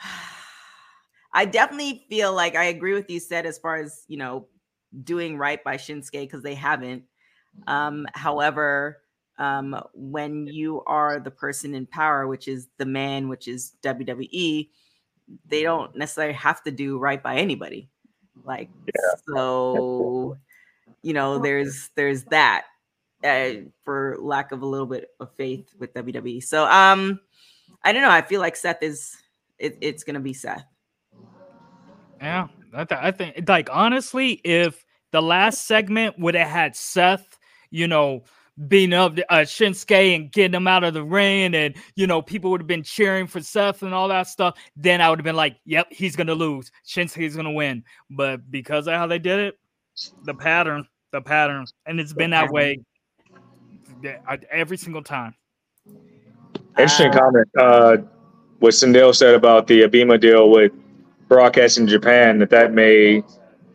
I 1.32 1.44
definitely 1.44 2.04
feel 2.08 2.32
like 2.34 2.56
I 2.56 2.64
agree 2.64 2.94
with 2.94 3.10
you 3.10 3.20
said 3.20 3.46
as 3.46 3.58
far 3.58 3.76
as 3.76 4.04
you 4.08 4.16
know 4.16 4.46
doing 5.04 5.36
right 5.36 5.62
by 5.62 5.76
Shinsuke 5.76 6.12
because 6.12 6.42
they 6.42 6.54
haven't. 6.54 7.04
Um, 7.66 8.06
however, 8.14 9.02
um, 9.38 9.80
when 9.94 10.46
you 10.46 10.82
are 10.86 11.20
the 11.20 11.30
person 11.30 11.74
in 11.74 11.86
power, 11.86 12.26
which 12.26 12.48
is 12.48 12.68
the 12.78 12.86
man, 12.86 13.28
which 13.28 13.48
is 13.48 13.72
WWE, 13.82 14.68
they 15.48 15.62
don't 15.62 15.96
necessarily 15.96 16.34
have 16.34 16.62
to 16.64 16.70
do 16.70 16.98
right 16.98 17.22
by 17.22 17.36
anybody. 17.36 17.88
Like 18.44 18.70
so, 19.28 20.36
you 21.02 21.12
know, 21.12 21.38
there's 21.38 21.90
there's 21.96 22.24
that 22.24 22.66
uh, 23.24 23.50
for 23.84 24.16
lack 24.20 24.52
of 24.52 24.62
a 24.62 24.66
little 24.66 24.86
bit 24.86 25.10
of 25.20 25.34
faith 25.34 25.68
with 25.78 25.92
WWE. 25.94 26.42
So 26.42 26.64
um, 26.64 27.20
I 27.82 27.92
don't 27.92 28.02
know. 28.02 28.10
I 28.10 28.22
feel 28.22 28.40
like 28.40 28.56
Seth 28.56 28.82
is 28.82 29.16
it, 29.58 29.78
it's 29.80 30.04
gonna 30.04 30.20
be 30.20 30.32
Seth. 30.32 30.64
Yeah, 32.20 32.48
I, 32.72 32.84
th- 32.84 33.00
I 33.02 33.10
think 33.10 33.48
like 33.48 33.68
honestly, 33.72 34.32
if 34.44 34.84
the 35.12 35.22
last 35.22 35.66
segment 35.66 36.18
would 36.18 36.34
have 36.34 36.48
had 36.48 36.76
Seth, 36.76 37.35
you 37.70 37.88
know, 37.88 38.24
beating 38.68 38.94
up 38.94 39.18
uh, 39.28 39.40
Shinsuke 39.40 40.14
and 40.14 40.32
getting 40.32 40.54
him 40.54 40.66
out 40.66 40.84
of 40.84 40.94
the 40.94 41.04
ring, 41.04 41.54
and 41.54 41.74
you 41.94 42.06
know, 42.06 42.22
people 42.22 42.50
would 42.50 42.60
have 42.60 42.66
been 42.66 42.82
cheering 42.82 43.26
for 43.26 43.40
Seth 43.40 43.82
and 43.82 43.92
all 43.92 44.08
that 44.08 44.28
stuff, 44.28 44.56
then 44.76 45.00
I 45.00 45.10
would 45.10 45.18
have 45.18 45.24
been 45.24 45.36
like, 45.36 45.58
"Yep, 45.64 45.88
he's 45.90 46.16
gonna 46.16 46.34
lose. 46.34 46.70
Shinsuke's 46.86 47.36
gonna 47.36 47.52
win." 47.52 47.84
But 48.10 48.50
because 48.50 48.86
of 48.86 48.94
how 48.94 49.06
they 49.06 49.18
did 49.18 49.40
it, 49.40 49.58
the 50.24 50.34
pattern, 50.34 50.86
the 51.12 51.20
pattern, 51.20 51.66
and 51.86 52.00
it's 52.00 52.12
been 52.12 52.30
that 52.30 52.50
way 52.50 52.78
every 54.50 54.76
single 54.76 55.02
time. 55.02 55.34
Interesting 56.78 57.10
Uh, 57.10 57.18
comment. 57.18 57.48
Uh, 57.58 57.96
what 58.58 58.72
Sindel 58.72 59.14
said 59.14 59.34
about 59.34 59.66
the 59.66 59.82
ABEMA 59.82 60.20
deal 60.20 60.50
with 60.50 60.72
broadcast 61.28 61.78
in 61.78 61.86
Japan 61.86 62.38
that 62.38 62.50
that 62.50 62.72
may 62.72 63.22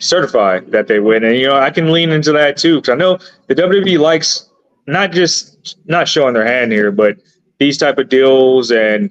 certify 0.01 0.59
that 0.67 0.87
they 0.87 0.99
win, 0.99 1.23
and 1.23 1.37
you 1.37 1.47
know 1.47 1.55
I 1.57 1.69
can 1.69 1.91
lean 1.91 2.11
into 2.11 2.31
that 2.33 2.57
too 2.57 2.77
because 2.77 2.93
I 2.93 2.95
know 2.95 3.19
the 3.47 3.55
WWE 3.55 3.99
likes 3.99 4.49
not 4.87 5.11
just 5.11 5.77
not 5.85 6.07
showing 6.07 6.33
their 6.33 6.45
hand 6.45 6.71
here, 6.71 6.91
but 6.91 7.17
these 7.59 7.77
type 7.77 7.97
of 7.97 8.09
deals 8.09 8.71
and 8.71 9.09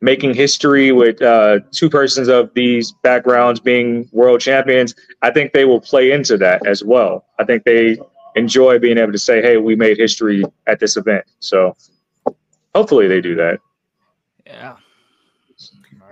making 0.00 0.34
history 0.34 0.92
with 0.92 1.20
uh, 1.20 1.60
two 1.72 1.90
persons 1.90 2.28
of 2.28 2.50
these 2.54 2.92
backgrounds 3.02 3.60
being 3.60 4.08
world 4.12 4.40
champions. 4.40 4.94
I 5.22 5.30
think 5.30 5.52
they 5.52 5.66
will 5.66 5.80
play 5.80 6.10
into 6.10 6.38
that 6.38 6.66
as 6.66 6.82
well. 6.82 7.26
I 7.38 7.44
think 7.44 7.64
they 7.64 7.98
enjoy 8.34 8.78
being 8.78 8.98
able 8.98 9.12
to 9.12 9.18
say, 9.18 9.42
"Hey, 9.42 9.58
we 9.58 9.76
made 9.76 9.98
history 9.98 10.44
at 10.66 10.80
this 10.80 10.96
event." 10.96 11.24
So 11.40 11.76
hopefully 12.74 13.08
they 13.08 13.20
do 13.20 13.34
that. 13.36 13.60
Yeah. 14.46 14.76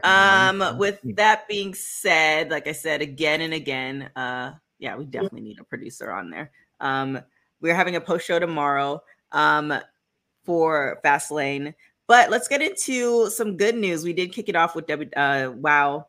Um, 0.04 0.78
with 0.78 1.00
that 1.16 1.48
being 1.48 1.74
said, 1.74 2.50
like 2.50 2.66
I 2.66 2.72
said 2.72 3.02
again 3.02 3.40
and 3.40 3.54
again, 3.54 4.10
uh, 4.16 4.52
yeah, 4.78 4.96
we 4.96 5.04
definitely 5.04 5.40
need 5.42 5.60
a 5.60 5.64
producer 5.64 6.10
on 6.10 6.30
there. 6.30 6.50
Um, 6.80 7.20
we're 7.60 7.74
having 7.74 7.96
a 7.96 8.00
post 8.00 8.26
show 8.26 8.38
tomorrow, 8.38 9.02
um, 9.32 9.74
for 10.44 11.00
Fastlane. 11.04 11.74
But 12.06 12.30
let's 12.30 12.48
get 12.48 12.62
into 12.62 13.28
some 13.28 13.56
good 13.56 13.74
news. 13.74 14.02
We 14.02 14.14
did 14.14 14.32
kick 14.32 14.48
it 14.48 14.56
off 14.56 14.74
with 14.74 14.86
W 14.86 15.10
uh, 15.14 15.52
Wow 15.54 16.06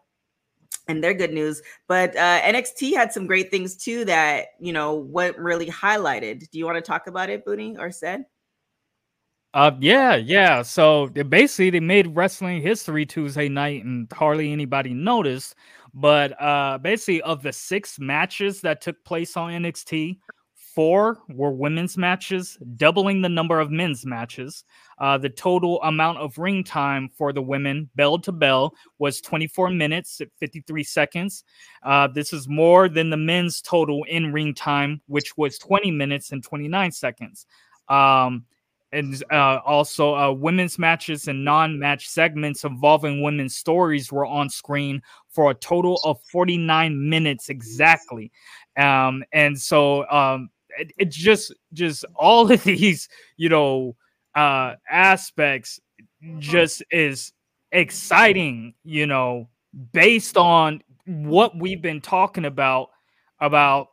and 0.88 1.04
their 1.04 1.14
good 1.14 1.34
news, 1.34 1.62
but 1.88 2.16
uh, 2.16 2.42
NXT 2.42 2.94
had 2.94 3.14
some 3.14 3.28
great 3.28 3.52
things 3.52 3.76
too 3.76 4.06
that 4.06 4.48
you 4.60 4.74
know 4.74 4.96
what 4.96 5.38
really 5.38 5.68
highlighted. 5.68 6.50
Do 6.50 6.58
you 6.58 6.66
want 6.66 6.78
to 6.78 6.82
talk 6.82 7.08
about 7.08 7.30
it, 7.30 7.46
Booty 7.46 7.76
or 7.78 7.92
said? 7.92 8.26
Uh, 9.54 9.72
yeah, 9.80 10.16
yeah. 10.16 10.62
So 10.62 11.08
basically 11.08 11.72
they 11.72 11.80
made 11.80 12.16
wrestling 12.16 12.62
history 12.62 13.06
Tuesday 13.06 13.50
night, 13.50 13.84
and 13.84 14.12
hardly 14.12 14.52
anybody 14.52 14.94
noticed. 14.94 15.56
But 15.94 16.40
uh, 16.40 16.78
basically, 16.78 17.22
of 17.24 17.42
the 17.42 17.52
six 17.52 17.98
matches 18.00 18.62
that 18.62 18.82
took 18.82 19.04
place 19.06 19.36
on 19.36 19.52
NXT, 19.52 20.20
four 20.54 21.18
were 21.30 21.50
women's 21.52 21.98
matches, 21.98 22.60
doubling 22.76 23.24
the 23.24 23.30
number 23.30 23.60
of 23.60 23.72
men's 23.72 24.06
matches. 24.06 24.66
Uh, 25.00 25.18
the 25.18 25.30
total 25.30 25.82
amount 25.82 26.20
of 26.20 26.38
ring 26.38 26.64
time 26.64 27.10
for 27.18 27.34
the 27.34 27.42
women, 27.42 27.90
bell 27.96 28.20
to 28.20 28.32
bell, 28.32 28.76
was 29.00 29.20
24 29.20 29.72
minutes, 29.72 30.22
53 30.40 30.84
seconds. 30.84 31.44
Uh, 31.82 32.08
this 32.08 32.34
is 32.34 32.48
more 32.48 32.88
than 32.88 33.10
the 33.10 33.18
men's 33.18 33.62
total 33.62 34.04
in 34.04 34.32
ring 34.32 34.54
time, 34.54 35.02
which 35.08 35.36
was 35.38 35.58
20 35.58 35.90
minutes 35.90 36.32
and 36.34 36.44
29 36.44 36.92
seconds. 36.92 37.48
Um, 37.88 38.46
and 38.92 39.24
uh, 39.32 39.60
also 39.66 40.16
uh, 40.16 40.32
women's 40.32 40.80
matches 40.80 41.28
and 41.28 41.46
non-match 41.46 42.10
segments 42.10 42.64
involving 42.64 43.22
women's 43.22 43.56
stories 43.56 44.12
were 44.12 44.26
on 44.26 44.50
screen 44.50 45.02
for 45.30 45.52
a 45.52 45.56
total 45.56 46.00
of 46.04 46.20
49 46.32 47.10
minutes 47.10 47.50
exactly. 47.50 48.32
Um, 48.78 49.24
and 49.32 49.60
so 49.60 50.10
um, 50.10 50.50
it, 50.78 50.92
it's 50.98 51.16
just 51.16 51.54
just 51.74 52.06
all 52.16 52.52
of 52.52 52.64
these 52.66 53.10
you 53.38 53.50
know 53.50 53.96
uh, 54.36 54.76
aspects 54.90 55.80
just 56.40 56.84
is 56.92 57.32
exciting 57.72 58.74
you 58.84 59.06
know 59.06 59.48
based 59.94 60.38
on 60.38 60.82
what 61.06 61.58
we've 61.58 61.82
been 61.82 62.02
talking 62.02 62.46
about 62.46 62.90
about 63.40 63.90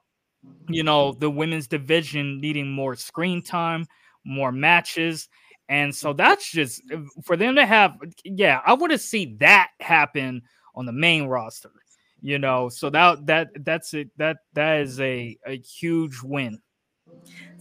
you 0.68 0.82
know 0.82 1.12
the 1.12 1.28
women's 1.28 1.66
division 1.66 2.40
needing 2.40 2.70
more 2.70 2.94
screen 2.94 3.42
time 3.42 3.86
more 4.26 4.52
matches. 4.52 5.28
And 5.68 5.94
so 5.94 6.12
that's 6.12 6.50
just 6.50 6.82
for 7.24 7.36
them 7.36 7.54
to 7.56 7.66
have, 7.66 7.96
yeah, 8.24 8.60
I 8.66 8.74
want 8.74 8.92
to 8.92 8.98
see 8.98 9.36
that 9.40 9.70
happen 9.80 10.42
on 10.74 10.86
the 10.86 10.92
main 10.92 11.24
roster, 11.26 11.72
you 12.20 12.38
know. 12.38 12.68
So 12.68 12.90
that 12.90 13.26
that 13.26 13.48
that's 13.64 13.94
it. 13.94 14.10
That 14.16 14.38
that 14.52 14.80
is 14.80 15.00
a 15.00 15.36
a 15.46 15.58
huge 15.58 16.20
win 16.22 16.60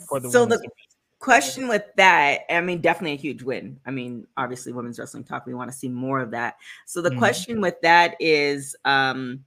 for 0.08 0.20
the 0.20 0.30
so 0.30 0.46
the 0.46 0.60
question 1.20 1.68
with 1.68 1.84
that, 1.98 2.42
I 2.50 2.62
mean, 2.62 2.82
definitely 2.82 3.14
a 3.14 3.18
huge 3.18 3.42
win. 3.42 3.80
I 3.86 3.92
mean, 3.92 4.28
obviously, 4.38 4.74
women's 4.74 5.00
wrestling 5.00 5.24
talk. 5.24 5.46
We 5.46 5.56
want 5.56 5.72
to 5.72 5.78
see 5.78 5.90
more 5.90 6.20
of 6.20 6.32
that. 6.32 6.56
So 6.86 7.02
the 7.02 7.10
Mhm. 7.12 7.18
question 7.18 7.62
with 7.62 7.82
that 7.82 8.16
is, 8.20 8.76
um, 8.86 9.44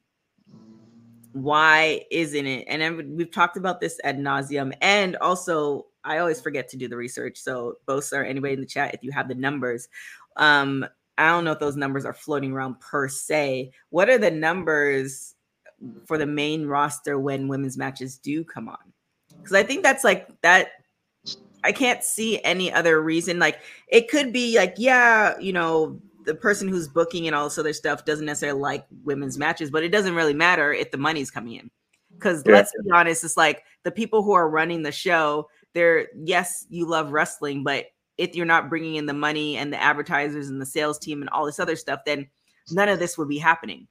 why 1.32 2.04
isn't 2.10 2.46
it? 2.46 2.64
And 2.68 3.16
we've 3.16 3.30
talked 3.30 3.56
about 3.56 3.80
this 3.80 4.00
ad 4.02 4.18
nauseum, 4.18 4.72
and 4.80 5.16
also 5.16 5.86
I 6.08 6.18
always 6.18 6.40
forget 6.40 6.68
to 6.70 6.76
do 6.76 6.88
the 6.88 6.96
research. 6.96 7.36
So 7.38 7.76
both 7.86 8.12
or 8.12 8.24
anybody 8.24 8.54
in 8.54 8.60
the 8.60 8.66
chat, 8.66 8.94
if 8.94 9.04
you 9.04 9.12
have 9.12 9.28
the 9.28 9.34
numbers, 9.34 9.88
um, 10.36 10.84
I 11.18 11.28
don't 11.28 11.44
know 11.44 11.52
if 11.52 11.58
those 11.58 11.76
numbers 11.76 12.04
are 12.04 12.14
floating 12.14 12.52
around 12.52 12.80
per 12.80 13.08
se. 13.08 13.72
What 13.90 14.08
are 14.08 14.18
the 14.18 14.30
numbers 14.30 15.34
for 16.06 16.16
the 16.16 16.26
main 16.26 16.66
roster 16.66 17.18
when 17.18 17.48
women's 17.48 17.76
matches 17.76 18.16
do 18.16 18.44
come 18.44 18.68
on? 18.68 18.92
Because 19.42 19.54
I 19.54 19.62
think 19.62 19.82
that's 19.82 20.04
like 20.04 20.28
that. 20.42 20.68
I 21.64 21.72
can't 21.72 22.04
see 22.04 22.42
any 22.44 22.72
other 22.72 23.02
reason. 23.02 23.38
Like 23.38 23.58
it 23.88 24.08
could 24.08 24.32
be 24.32 24.56
like, 24.56 24.74
yeah, 24.78 25.38
you 25.38 25.52
know, 25.52 26.00
the 26.24 26.34
person 26.34 26.68
who's 26.68 26.86
booking 26.86 27.26
and 27.26 27.34
all 27.34 27.44
this 27.44 27.58
other 27.58 27.72
stuff 27.72 28.04
doesn't 28.04 28.26
necessarily 28.26 28.60
like 28.60 28.86
women's 29.02 29.38
matches, 29.38 29.70
but 29.70 29.82
it 29.82 29.88
doesn't 29.88 30.14
really 30.14 30.34
matter 30.34 30.72
if 30.72 30.90
the 30.90 30.98
money's 30.98 31.30
coming 31.30 31.54
in. 31.54 31.70
Because 32.14 32.42
Yeah. 32.46 32.52
let's 32.54 32.72
be 32.84 32.90
honest, 32.90 33.24
it's 33.24 33.36
like 33.36 33.64
the 33.82 33.90
people 33.90 34.22
who 34.22 34.32
are 34.32 34.48
running 34.48 34.82
the 34.82 34.92
show, 34.92 35.48
yes, 36.14 36.66
you 36.68 36.86
love 36.86 37.12
wrestling, 37.12 37.64
but 37.64 37.86
if 38.16 38.34
you're 38.34 38.46
not 38.46 38.68
bringing 38.68 38.96
in 38.96 39.06
the 39.06 39.12
money 39.12 39.56
and 39.56 39.72
the 39.72 39.80
advertisers 39.80 40.48
and 40.48 40.60
the 40.60 40.66
sales 40.66 40.98
team 40.98 41.20
and 41.22 41.30
all 41.30 41.46
this 41.46 41.60
other 41.60 41.76
stuff, 41.76 42.00
then 42.04 42.28
none 42.70 42.88
of 42.88 42.98
this 42.98 43.16
would 43.16 43.28
be 43.28 43.38
happening. 43.38 43.86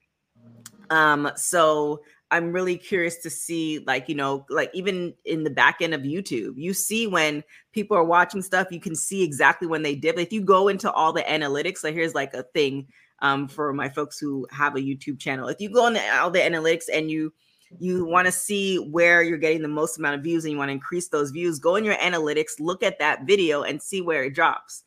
Um, 0.89 1.31
so 1.35 2.01
I'm 2.29 2.51
really 2.51 2.77
curious 2.77 3.17
to 3.19 3.29
see, 3.29 3.83
like, 3.87 4.09
you 4.09 4.15
know, 4.15 4.45
like 4.49 4.69
even 4.73 5.13
in 5.23 5.43
the 5.43 5.49
back 5.49 5.77
end 5.81 5.93
of 5.93 6.01
YouTube, 6.01 6.53
you 6.57 6.73
see 6.73 7.07
when 7.07 7.43
people 7.71 7.95
are 7.95 8.03
watching 8.03 8.41
stuff, 8.41 8.67
you 8.69 8.81
can 8.81 8.95
see 8.95 9.23
exactly 9.23 9.67
when 9.67 9.83
they 9.83 9.95
dip. 9.95 10.19
If 10.19 10.33
you 10.33 10.41
go 10.41 10.67
into 10.67 10.91
all 10.91 11.13
the 11.13 11.23
analytics, 11.23 11.83
like 11.83 11.93
here's 11.93 12.15
like 12.15 12.33
a 12.33 12.43
thing 12.43 12.87
um 13.19 13.47
for 13.47 13.73
my 13.73 13.89
folks 13.89 14.19
who 14.19 14.45
have 14.51 14.75
a 14.75 14.81
YouTube 14.81 15.19
channel. 15.19 15.47
If 15.47 15.59
you 15.59 15.69
go 15.69 15.87
into 15.87 16.01
all 16.19 16.29
the 16.29 16.39
analytics 16.39 16.83
and 16.93 17.09
you 17.09 17.33
you 17.79 18.05
want 18.05 18.25
to 18.25 18.31
see 18.31 18.77
where 18.77 19.21
you're 19.21 19.37
getting 19.37 19.61
the 19.61 19.67
most 19.67 19.97
amount 19.97 20.15
of 20.15 20.23
views 20.23 20.45
and 20.45 20.51
you 20.51 20.57
want 20.57 20.69
to 20.69 20.73
increase 20.73 21.07
those 21.09 21.31
views, 21.31 21.59
go 21.59 21.75
in 21.75 21.83
your 21.83 21.95
analytics, 21.95 22.59
look 22.59 22.83
at 22.83 22.99
that 22.99 23.25
video 23.25 23.63
and 23.63 23.81
see 23.81 24.01
where 24.01 24.23
it 24.23 24.33
drops. 24.33 24.83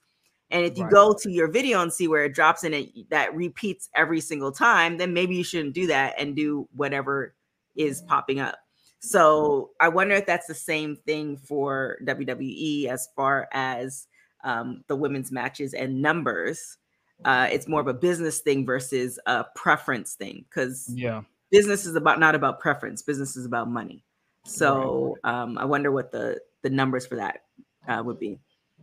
And 0.51 0.64
if 0.64 0.76
you 0.76 0.85
Right. 0.85 0.93
go 0.93 1.14
to 1.14 1.31
your 1.31 1.49
video 1.49 1.81
and 1.81 1.93
see 1.93 2.09
where 2.09 2.24
it 2.24 2.35
drops 2.35 2.64
and 2.64 2.74
it 2.74 3.09
that 3.11 3.35
repeats 3.35 3.89
every 3.95 4.20
single 4.20 4.51
time, 4.51 4.99
then 4.99 5.12
maybe 5.14 5.37
you 5.37 5.45
shouldn't 5.45 5.74
do 5.74 5.87
that 5.87 6.14
and 6.18 6.35
do 6.35 6.68
whatever 6.74 7.35
is 7.76 8.03
popping 8.03 8.41
up. 8.41 8.57
So 8.99 9.70
I 9.81 9.89
wonder 9.89 10.14
if 10.14 10.26
that's 10.26 10.47
the 10.47 10.55
same 10.55 10.97
thing 10.97 11.39
for 11.39 11.99
WWE 12.05 12.87
as 12.87 13.09
far 13.16 13.49
as 13.53 14.07
um, 14.45 14.85
the 14.89 14.97
women's 14.97 15.33
matches 15.33 15.72
and 15.72 16.03
numbers. 16.03 16.76
Uh, 17.24 17.49
it's 17.51 17.68
more 17.68 17.81
of 17.81 17.87
a 17.87 17.95
business 17.95 18.41
thing 18.41 18.66
versus 18.66 19.18
a 19.26 19.45
preference 19.55 20.14
thing 20.14 20.45
because 20.49 20.91
yeah. 20.95 21.22
Business 21.51 21.86
is 21.86 21.96
about 21.96 22.20
not 22.20 22.34
about 22.34 22.61
preference. 22.61 23.03
Business 23.03 23.36
is 23.36 23.44
about 23.44 23.68
money. 23.68 24.05
So 24.44 25.16
um, 25.24 25.59
I 25.59 25.64
wonder 25.64 25.92
what 25.92 26.11
the 26.11 26.40
the 26.62 26.70
numbers 26.70 27.07
for 27.07 27.16
that 27.16 27.42
uh, 27.88 28.03
would 28.05 28.18
be. 28.18 28.38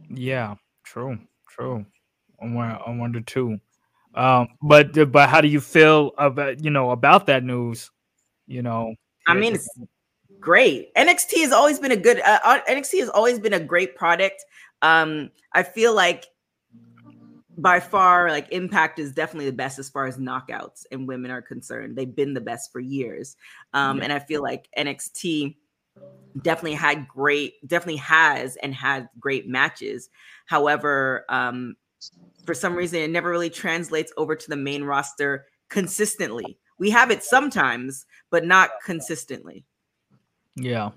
Yeah, 0.09 0.55
true, 0.83 1.17
true. 1.49 1.85
I 2.41 2.45
wonder, 2.45 2.79
I 2.85 2.91
wonder 2.91 3.21
too. 3.21 3.59
Um, 4.15 4.49
but 4.61 5.11
but 5.11 5.29
how 5.29 5.41
do 5.41 5.47
you 5.47 5.61
feel 5.61 6.11
about 6.17 6.63
you 6.63 6.69
know 6.69 6.91
about 6.91 7.25
that 7.27 7.43
news? 7.43 7.91
You 8.45 8.61
know, 8.61 8.95
I 9.27 9.33
mean, 9.33 9.55
it's 9.55 9.69
great. 10.39 10.93
NXT 10.95 11.41
has 11.41 11.51
always 11.51 11.79
been 11.79 11.91
a 11.91 11.97
good. 11.97 12.19
Uh, 12.21 12.39
uh, 12.43 12.59
NXT 12.69 12.99
has 12.99 13.09
always 13.09 13.39
been 13.39 13.53
a 13.53 13.59
great 13.59 13.95
product. 13.95 14.43
Um, 14.81 15.31
I 15.53 15.63
feel 15.63 15.93
like 15.93 16.25
by 17.57 17.79
far, 17.79 18.29
like 18.29 18.47
Impact 18.51 18.99
is 18.99 19.11
definitely 19.11 19.47
the 19.47 19.55
best 19.55 19.79
as 19.79 19.89
far 19.89 20.05
as 20.05 20.17
knockouts 20.17 20.85
and 20.91 21.07
women 21.07 21.31
are 21.31 21.41
concerned. 21.41 21.95
They've 21.95 22.15
been 22.15 22.33
the 22.33 22.41
best 22.41 22.71
for 22.71 22.79
years, 22.79 23.35
um, 23.73 24.01
and 24.01 24.13
I 24.13 24.19
feel 24.19 24.43
like 24.43 24.69
NXT 24.77 25.55
definitely 26.41 26.75
had 26.75 27.07
great, 27.07 27.55
definitely 27.67 27.97
has 27.97 28.55
and 28.57 28.73
had 28.73 29.09
great 29.19 29.47
matches. 29.47 30.09
However, 30.45 31.25
um, 31.29 31.75
for 32.45 32.53
some 32.53 32.75
reason, 32.75 32.99
it 32.99 33.09
never 33.09 33.29
really 33.29 33.49
translates 33.49 34.13
over 34.17 34.35
to 34.35 34.49
the 34.49 34.55
main 34.55 34.83
roster 34.83 35.45
consistently. 35.69 36.59
We 36.77 36.91
have 36.91 37.09
it 37.09 37.23
sometimes, 37.23 38.05
but 38.29 38.45
not 38.45 38.69
consistently. 38.85 39.65
yeah, 40.55 40.91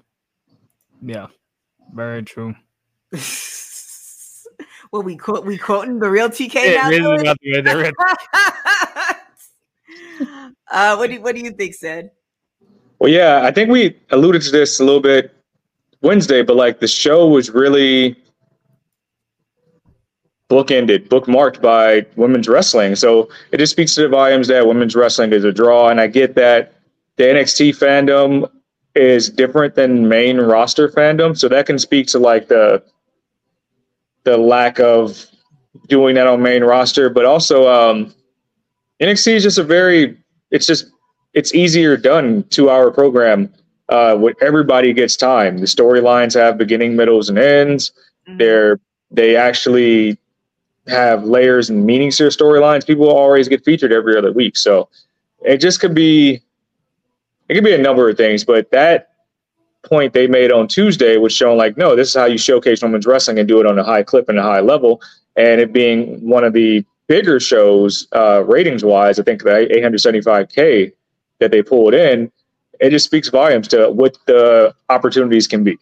yeah, 1.01 1.29
very 1.95 2.23
true. 2.23 2.55
well, 4.93 5.03
we 5.03 5.17
quote 5.17 5.45
we 5.45 5.57
quoting 5.59 5.99
the 5.99 6.11
real 6.11 6.29
TK 6.29 6.55
It 6.57 6.75
now. 6.77 6.89
really 6.89 7.03
Louis? 7.03 7.21
about 7.23 7.37
the- 7.41 7.61
the 7.63 7.77
red- 7.77 7.95
uh, 10.71 10.97
what 10.97 11.11
do 11.11 11.21
what 11.21 11.35
do 11.35 11.41
you 11.41 11.53
think, 11.53 11.75
Sid? 11.75 12.11
Well, 12.99 13.11
yeah, 13.11 13.43
I 13.45 13.51
think 13.51 13.71
we 13.71 13.97
alluded 14.11 14.43
to 14.43 14.51
this 14.51 14.79
a 14.81 14.85
little 14.85 15.01
bit 15.01 15.35
Wednesday, 16.03 16.43
but 16.43 16.57
like 16.57 16.81
the 16.81 16.89
show 16.89 17.27
was 17.29 17.51
really 17.51 18.17
bookended, 20.51 21.09
bookmarked 21.09 21.61
by 21.63 22.05
women's 22.17 22.49
wrestling. 22.49 22.97
So 22.97 23.29
it 23.53 23.59
just 23.59 23.73
speaks 23.73 23.95
to 23.95 24.03
the 24.03 24.09
volumes 24.09 24.49
that 24.49 24.67
women's 24.67 24.97
wrestling 24.97 25.33
is 25.33 25.45
a 25.45 25.53
draw. 25.53 25.89
And 25.89 26.01
I 26.01 26.09
get 26.09 26.35
that 26.35 26.75
the 27.17 27.25
NXT 27.25 27.79
fandom 27.79 28.51
is 28.97 29.31
different 29.31 29.77
than 29.77 30.09
main 30.09 30.39
roster 30.39 30.89
fandom. 30.89 31.39
So 31.39 31.49
that 31.49 31.67
can 31.67 31.79
speak 31.79 32.09
to 32.09 32.19
like 32.19 32.49
the 32.49 32.83
the 34.25 34.37
lack 34.37 34.79
of 34.81 35.27
doing 35.89 36.15
that 36.15 36.27
on 36.27 36.43
main 36.43 36.63
roster, 36.63 37.09
but 37.11 37.25
also 37.25 37.69
um, 37.69 38.15
NXT 39.01 39.35
is 39.35 39.43
just 39.43 39.59
a 39.59 39.65
very 39.65 40.17
it's 40.51 40.67
just 40.67 40.87
it's 41.35 41.55
easier 41.55 41.97
done 41.97 42.45
two 42.51 42.71
hour 42.71 42.91
program 42.91 43.53
uh, 43.89 44.17
where 44.17 44.35
everybody 44.41 44.93
gets 44.93 45.17
time. 45.17 45.59
The 45.59 45.67
storylines 45.67 46.35
have 46.35 46.59
beginning, 46.59 46.97
middles, 46.97 47.29
and 47.29 47.39
ends. 47.39 47.93
Mhm. 48.29 48.39
They're 48.39 48.81
they 49.11 49.37
actually 49.37 50.19
have 50.87 51.25
layers 51.25 51.71
and 51.71 51.85
meanings 51.85 52.17
to 52.17 52.25
their 52.25 52.31
storylines. 52.31 52.87
People 52.87 53.09
always 53.09 53.49
get 53.49 53.65
featured 53.65 53.93
every 53.93 54.17
other 54.17 54.33
week, 54.33 54.57
so 54.57 54.89
it 55.43 55.59
just 55.59 55.81
could 55.81 55.95
be 55.95 56.41
it 57.49 57.55
could 57.55 57.65
be 57.65 57.75
a 57.75 57.79
number 57.79 58.09
of 58.09 58.17
things. 58.17 58.45
But 58.45 58.71
that 58.71 59.10
point 59.83 60.13
they 60.13 60.27
made 60.27 60.53
on 60.53 60.69
Tuesday 60.69 61.17
was 61.17 61.33
showing 61.33 61.59
like, 61.59 61.77
no, 61.77 61.97
this 61.97 62.09
is 62.09 62.15
how 62.15 62.27
you 62.27 62.39
showcase 62.39 62.83
women's 62.83 63.07
wrestling 63.07 63.39
and 63.39 63.49
do 63.49 63.61
it 63.61 63.67
on 63.67 63.79
a 63.79 63.85
high 63.85 64.03
clip 64.03 64.29
and 64.29 64.39
a 64.39 64.43
high 64.43 64.61
level. 64.61 65.01
And 65.37 65.61
it 65.61 65.73
being 65.73 66.21
one 66.27 66.45
of 66.45 66.53
the 66.53 66.85
bigger 67.07 67.41
shows, 67.41 68.07
uh, 68.15 68.45
ratings 68.45 68.85
wise, 68.85 69.19
I 69.19 69.23
think 69.23 69.43
the 69.43 69.51
875k 69.51 70.93
that 71.39 71.51
they 71.51 71.63
pulled 71.63 71.95
in, 71.95 72.31
it 72.81 72.91
just 72.91 73.05
speaks 73.05 73.29
volumes 73.29 73.69
to 73.69 73.91
what 73.91 74.17
the 74.27 74.75
opportunities 74.89 75.47
can 75.47 75.65
be. 75.65 75.79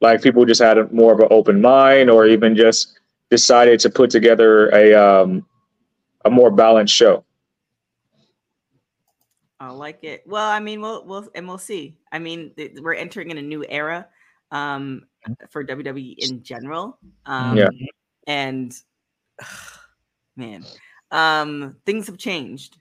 Like 0.00 0.22
people 0.22 0.44
just 0.44 0.60
had 0.60 0.78
a, 0.78 0.88
more 0.92 1.12
of 1.12 1.20
an 1.20 1.28
open 1.30 1.60
mind, 1.60 2.10
or 2.10 2.26
even 2.26 2.56
just 2.56 2.98
decided 3.30 3.80
to 3.80 3.90
put 3.90 4.10
together 4.10 4.68
a 4.70 4.94
um, 4.94 5.46
a 6.24 6.30
more 6.30 6.50
balanced 6.50 6.94
show. 6.94 7.24
I 9.62 9.70
like 9.70 10.02
it. 10.02 10.24
Well, 10.26 10.48
I 10.48 10.58
mean, 10.58 10.80
we'll 10.80 11.04
we'll 11.06 11.28
and 11.36 11.46
we'll 11.46 11.56
see. 11.56 11.96
I 12.10 12.18
mean, 12.18 12.52
th- 12.56 12.78
we're 12.80 12.94
entering 12.94 13.30
in 13.30 13.38
a 13.38 13.42
new 13.42 13.64
era 13.68 14.08
um 14.50 15.06
for 15.50 15.64
WWE 15.64 16.16
in 16.18 16.42
general. 16.42 16.98
Um 17.26 17.56
Yeah. 17.56 17.68
and 18.26 18.74
man, 20.36 20.64
um 21.12 21.76
things 21.86 22.08
have 22.08 22.18
changed. 22.18 22.78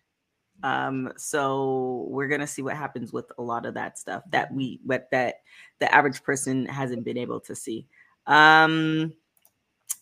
Um 0.63 1.13
so 1.17 2.07
we're 2.09 2.27
going 2.27 2.41
to 2.41 2.47
see 2.47 2.63
what 2.63 2.75
happens 2.75 3.13
with 3.13 3.31
a 3.37 3.41
lot 3.43 3.67
of 3.67 3.75
that 3.75 3.99
stuff 3.99 4.23
that 4.31 4.51
we 4.51 4.79
what 4.83 5.07
that 5.11 5.41
the 5.79 5.93
average 5.93 6.23
person 6.23 6.65
hasn't 6.65 7.03
been 7.05 7.17
able 7.17 7.41
to 7.41 7.55
see. 7.55 7.85
Um 8.25 9.13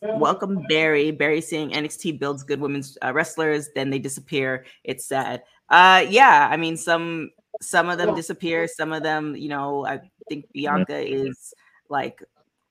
Welcome, 0.02 0.64
Barry. 0.70 1.12
Barry 1.12 1.42
saying 1.42 1.72
NXT 1.72 2.20
builds 2.20 2.44
good 2.44 2.62
women's 2.62 2.98
uh, 3.04 3.12
wrestlers, 3.14 3.70
then 3.76 3.90
they 3.90 4.00
disappear. 4.00 4.66
It's 4.84 5.06
sad. 5.06 5.44
Uh, 5.70 6.06
yeah. 6.10 6.48
I 6.50 6.58
mean, 6.58 6.78
some 6.78 7.32
some 7.62 7.90
of 7.90 7.98
them 7.98 8.16
disappear. 8.16 8.68
Some 8.68 8.94
of 8.94 9.04
them, 9.04 9.36
you 9.36 9.50
know, 9.50 9.86
I 9.86 10.00
think 10.30 10.46
Bianca 10.54 10.98
is 10.98 11.54
like 11.90 12.24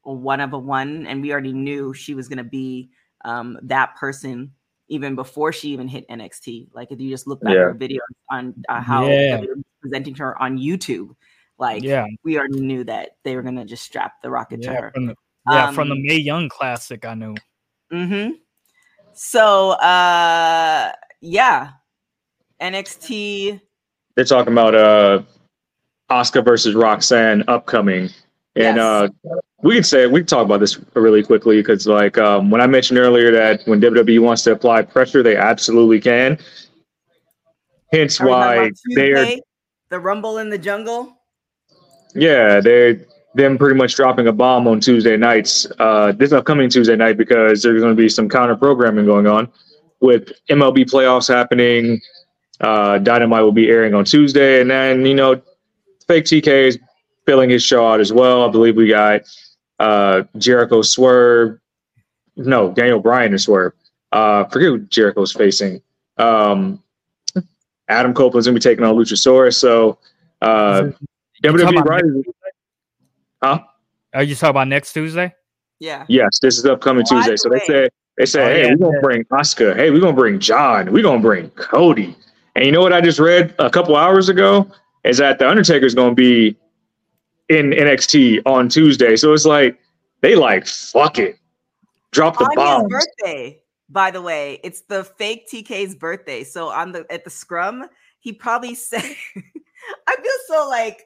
a 0.07 0.12
one 0.12 0.41
of 0.41 0.53
a 0.55 0.59
one, 0.59 1.07
and 1.07 1.20
we 1.20 1.33
already 1.33 1.53
knew 1.53 1.93
she 1.93 2.14
was 2.14 2.29
gonna 2.29 2.45
be 2.45 2.91
um 3.24 3.59
that 3.62 3.97
person 3.97 4.53
even 4.89 5.14
before 5.14 5.53
she 5.53 5.68
even 5.68 5.87
hit 5.87 6.09
NXT. 6.09 6.68
Like 6.72 6.91
if 6.93 6.99
you 7.01 7.11
just 7.11 7.26
look 7.26 7.43
back 7.43 7.51
at 7.53 7.59
her 7.59 7.74
video 7.74 8.01
on 8.31 8.55
uh, 8.68 8.81
how 8.81 9.07
Yeah. 9.07 9.43
Presenting 9.83 10.14
her 10.16 10.41
on 10.41 10.57
YouTube, 10.59 11.14
like 11.59 11.83
Yeah. 11.83 12.07
we 12.24 12.39
already 12.39 12.61
knew 12.61 12.85
that 12.85 13.11
they 13.22 13.37
were 13.37 13.43
gonna 13.43 13.66
just 13.66 13.85
strap 13.85 14.14
the 14.22 14.31
rocket 14.31 14.62
to 14.62 14.72
her. 14.74 14.91
from 14.95 15.07
the, 15.09 15.14
yeah, 15.53 15.71
from 15.73 15.89
the 15.89 15.95
Um, 15.95 16.03
Mae 16.03 16.17
Young 16.19 16.49
Classic, 16.49 17.05
I 17.05 17.15
knew. 17.15 17.35
Mm-hmm. 17.93 18.33
So 19.15 19.71
uh 19.73 20.93
yeah. 21.21 21.71
NXT 22.61 23.61
They're 24.15 24.25
talking 24.25 24.53
about 24.53 24.75
uh, 24.75 25.23
Oscar 26.11 26.43
versus 26.43 26.75
Roxanne 26.75 27.45
upcoming, 27.49 28.11
and 28.57 28.77
Yes. 28.77 28.79
uh, 28.79 29.09
we 29.63 29.75
can 29.75 29.85
say 29.85 30.07
we 30.07 30.21
can 30.21 30.27
talk 30.27 30.45
about 30.45 30.59
this 30.61 30.79
really 30.95 31.23
quickly 31.23 31.59
because 31.59 31.87
like 31.87 32.19
um, 32.19 32.51
when 32.51 32.61
I 32.61 32.67
mentioned 32.67 32.99
earlier 32.99 33.31
that 33.31 33.63
when 33.67 33.81
WWE 33.81 34.21
wants 34.21 34.43
to 34.45 34.53
apply 34.53 34.83
pressure, 34.83 35.23
they 35.23 35.37
absolutely 35.37 36.01
can. 36.01 36.39
Hence 37.93 38.21
Are 38.21 38.25
we 38.27 38.31
talking 38.33 38.41
why 38.49 38.55
about 38.55 38.73
they're 38.95 39.37
the 39.91 40.01
Rumble 40.01 40.39
in 40.39 40.51
the 40.51 40.59
Jungle. 40.59 41.17
Yeah, 42.15 42.61
they're 42.61 43.01
them 43.35 43.59
pretty 43.59 43.74
much 43.76 43.95
dropping 43.95 44.26
a 44.26 44.33
bomb 44.33 44.66
on 44.66 44.81
Tuesday 44.81 45.16
nights, 45.16 45.66
uh, 45.79 46.12
this 46.12 46.33
upcoming 46.33 46.68
Tuesday 46.70 46.97
night 46.97 47.16
because 47.16 47.62
there's 47.62 47.81
going 47.81 47.95
to 47.95 48.01
be 48.01 48.09
some 48.09 48.29
counter 48.29 48.57
programming 48.57 49.05
going 49.05 49.26
on 49.26 49.51
with 50.01 50.33
MLB 50.49 50.85
playoffs 50.91 51.33
happening. 51.33 52.01
Uh, 52.61 52.99
Dynamite 52.99 53.43
will 53.43 53.53
be 53.53 53.68
airing 53.68 53.95
on 53.95 54.05
Tuesday, 54.05 54.61
and 54.61 54.70
then 54.70 55.07
you 55.07 55.14
know, 55.14 55.41
Fake 56.09 56.24
TK 56.24 56.49
is 56.68 56.79
filling 57.26 57.51
his 57.51 57.62
show 57.62 57.87
out 57.87 58.01
as 58.01 58.12
well. 58.12 58.45
I 58.45 58.51
believe 58.51 58.74
we 58.76 58.89
got 58.89 59.22
uh, 59.79 60.22
Jericho 60.39 60.83
Swerve, 60.83 61.61
no 62.37 62.72
Daniel 62.72 62.99
Bryan 62.99 63.33
and 63.33 63.41
Swerve. 63.41 63.74
Uh, 64.11 64.45
forget 64.47 64.68
who 64.68 64.79
Jericho's 64.81 65.33
facing. 65.33 65.81
Um, 66.16 66.83
Adam 67.89 68.12
Copeland's 68.14 68.47
gonna 68.47 68.55
be 68.55 68.61
taking 68.61 68.85
on 68.85 68.95
Luchasaurus, 68.97 69.55
so. 69.55 69.99
Uh, 70.41 70.91
WWE 71.45 71.72
next- 71.72 72.29
Huh? 73.43 73.61
Are 74.14 74.22
you 74.22 74.34
talking 74.34 74.51
about 74.51 74.68
next 74.68 74.93
Tuesday? 74.93 75.34
Yeah. 75.80 76.05
Yes, 76.09 76.39
this 76.41 76.59
is 76.59 76.64
upcoming 76.66 77.05
By 77.11 77.16
Tuesday. 77.16 77.32
the 77.32 77.39
So 77.39 77.49
they 77.51 77.61
said 77.66 77.91
they 78.16 78.26
said, 78.26 78.43
Oh, 78.43 78.55
hey, 78.55 78.62
yeah, 78.64 78.70
we're 78.70 78.76
gonna 78.78 78.93
yeah. 78.97 79.01
bring 79.03 79.24
Oscar. 79.30 79.74
Hey, 79.74 79.91
we're 79.91 80.01
gonna 80.01 80.16
bring 80.16 80.39
John. 80.41 80.93
We're 80.93 81.03
gonna 81.05 81.22
bring 81.22 81.51
Cody. 81.51 82.16
And 82.57 82.66
you 82.66 82.72
know 82.72 82.80
what 82.80 82.93
I 82.93 83.01
just 83.01 83.20
read 83.20 83.55
a 83.61 83.70
couple 83.70 83.95
hours 83.97 84.28
ago 84.28 84.68
is 85.05 85.18
that 85.18 85.39
the 85.39 85.49
Undertaker's 85.49 85.95
gonna 85.95 86.14
be 86.14 86.57
in 87.49 87.70
NXT 87.70 88.43
on 88.45 88.68
Tuesday. 88.68 89.14
So 89.16 89.32
it's 89.32 89.45
like 89.45 89.78
they 90.20 90.34
like 90.34 90.66
fuck 90.66 91.18
it, 91.20 91.39
drop 92.11 92.39
the 92.39 92.45
on 92.47 92.57
bombs. 92.57 92.93
his 92.93 93.07
birthday, 93.22 93.62
by 93.89 94.11
the 94.11 94.20
way. 94.20 94.59
It's 94.64 94.80
the 94.82 95.05
fake 95.05 95.49
TK's 95.49 95.95
birthday. 95.95 96.43
So 96.43 96.68
on 96.70 96.91
the 96.91 97.07
at 97.12 97.22
the 97.22 97.30
scrum, 97.30 97.89
he 98.18 98.32
probably 98.32 98.74
said 98.74 99.05
I 100.09 100.16
feel 100.16 100.32
so 100.49 100.68
like 100.68 100.99
it- 100.99 101.05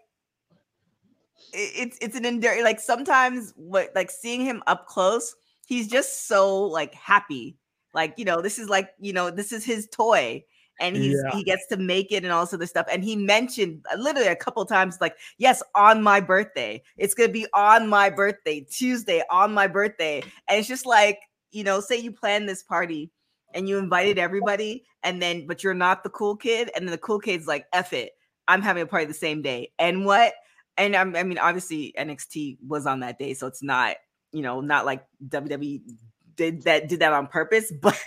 it's 1.53 1.99
it's 2.01 2.17
an 2.17 2.25
endearing 2.25 2.65
like 2.65 2.81
sometimes 2.81 3.53
what 3.57 3.91
like 3.95 4.11
seeing 4.11 4.41
him 4.41 4.63
up 4.67 4.87
close, 4.87 5.35
he's 5.67 5.89
just 5.89 6.27
so 6.27 6.63
like 6.65 6.95
happy. 6.95 7.57
Like, 7.95 8.15
you 8.17 8.25
know, 8.25 8.41
this 8.41 8.59
is 8.59 8.69
like, 8.69 8.91
you 8.99 9.13
know, 9.13 9.31
this 9.31 9.53
is 9.53 9.65
his 9.65 9.87
toy. 9.89 10.45
And 10.81 10.97
he's 10.97 11.23
Yeah. 11.23 11.37
he 11.37 11.45
gets 11.45 11.67
to 11.69 11.77
make 11.77 12.11
it 12.11 12.25
and 12.25 12.33
all 12.33 12.45
this 12.45 12.55
other 12.55 12.67
stuff. 12.67 12.87
And 12.91 13.05
he 13.05 13.15
mentioned 13.15 13.85
uh, 13.93 13.97
literally 13.99 14.29
a 14.29 14.37
couple 14.37 14.65
times, 14.65 14.99
like, 15.01 15.17
yes, 15.39 15.63
on 15.75 16.03
my 16.03 16.21
birthday. 16.21 16.83
It's 16.97 17.15
gonna 17.15 17.29
be 17.29 17.47
on 17.55 17.89
my 17.89 18.09
birthday, 18.11 18.67
Tuesday, 18.71 19.23
on 19.31 19.53
my 19.53 19.67
birthday. 19.67 20.23
And 20.49 20.59
it's 20.59 20.69
just 20.69 20.87
like, 20.87 21.21
you 21.51 21.63
know, 21.65 21.81
say 21.81 21.99
you 21.99 22.11
plan 22.13 22.47
this 22.47 22.63
party 22.63 23.11
and 23.55 23.69
you 23.69 23.77
invited 23.79 24.19
everybody, 24.19 24.85
and 25.03 25.21
then 25.21 25.47
but 25.47 25.63
you're 25.63 25.75
not 25.75 26.03
the 26.03 26.11
cool 26.11 26.35
kid, 26.37 26.71
and 26.75 26.87
then 26.87 26.93
the 26.93 26.99
cool 26.99 27.21
kid's 27.21 27.47
like, 27.47 27.67
F 27.75 27.93
it, 27.93 28.13
I'm 28.49 28.63
having 28.63 28.83
a 28.83 28.87
party 28.87 29.05
the 29.05 29.15
same 29.15 29.43
day. 29.43 29.71
And 29.79 30.07
what? 30.07 30.33
And 30.77 30.97
I'm, 30.97 31.15
I 31.17 31.23
mean, 31.23 31.39
obviously 31.39 31.95
NXT 31.99 32.59
was 32.67 32.87
on 32.87 33.01
that 33.01 33.19
day, 33.19 33.35
so 33.35 33.47
it's 33.47 33.63
not, 33.63 33.97
you 34.33 34.43
know, 34.43 34.61
not 34.61 34.87
like 34.87 35.05
WWE 35.29 35.83
did 36.37 36.63
that 36.63 36.89
did 36.89 37.01
that 37.01 37.13
on 37.13 37.27
purpose, 37.27 37.71
but 37.83 37.99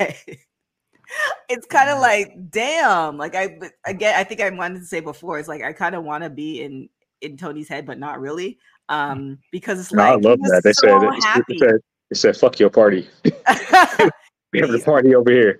it's 1.49 1.65
kind 1.67 1.89
of 1.89 1.99
like, 1.99 2.33
damn. 2.49 3.17
Like 3.17 3.35
I 3.35 3.57
again, 3.85 4.15
I 4.15 4.23
think 4.23 4.41
I 4.41 4.49
wanted 4.49 4.79
to 4.79 4.85
say 4.85 4.99
before, 4.99 5.37
it's 5.39 5.47
like 5.47 5.61
I 5.63 5.73
kind 5.73 5.95
of 5.95 6.03
want 6.03 6.23
to 6.23 6.29
be 6.29 6.61
in 6.63 6.89
in 7.21 7.37
Tony's 7.37 7.69
head, 7.69 7.85
but 7.85 7.99
not 7.99 8.19
really. 8.19 8.57
Um, 8.89 9.39
because 9.51 9.79
it's 9.79 9.91
No, 9.93 10.03
like 10.03 10.11
I 10.13 10.15
love 10.15 10.39
that. 10.39 10.61
They 10.63 10.73
so 10.73 10.87
said 10.87 11.01
they 11.01 11.15
happy. 11.25 11.57
said 11.57 11.75
they 12.09 12.15
said 12.15 12.37
fuck 12.37 12.59
your 12.59 12.69
party. 12.69 13.07
We 14.53 14.61
have 14.61 14.69
a 14.73 14.79
party 14.85 15.13
over 15.15 15.29
here. 15.31 15.59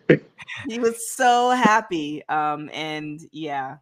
he 0.69 0.79
was 0.79 1.11
so 1.15 1.49
happy. 1.49 2.23
Um, 2.29 2.69
and 2.73 3.19
yeah. 3.33 3.77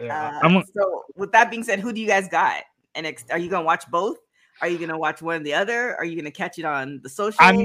Yeah. 0.00 0.38
Uh, 0.42 0.46
I'm, 0.46 0.64
so 0.74 1.04
with 1.16 1.32
that 1.32 1.50
being 1.50 1.62
said, 1.62 1.80
who 1.80 1.92
do 1.92 2.00
you 2.00 2.06
guys 2.06 2.28
got? 2.28 2.62
And 2.94 3.06
ex- 3.06 3.24
are 3.30 3.38
you 3.38 3.48
gonna 3.48 3.64
watch 3.64 3.88
both? 3.90 4.18
Are 4.60 4.68
you 4.68 4.78
gonna 4.78 4.98
watch 4.98 5.22
one 5.22 5.40
or 5.40 5.44
the 5.44 5.54
other? 5.54 5.96
Are 5.96 6.04
you 6.04 6.16
gonna 6.16 6.30
catch 6.30 6.58
it 6.58 6.64
on 6.64 7.00
the 7.02 7.08
social? 7.08 7.38
I'm, 7.40 7.58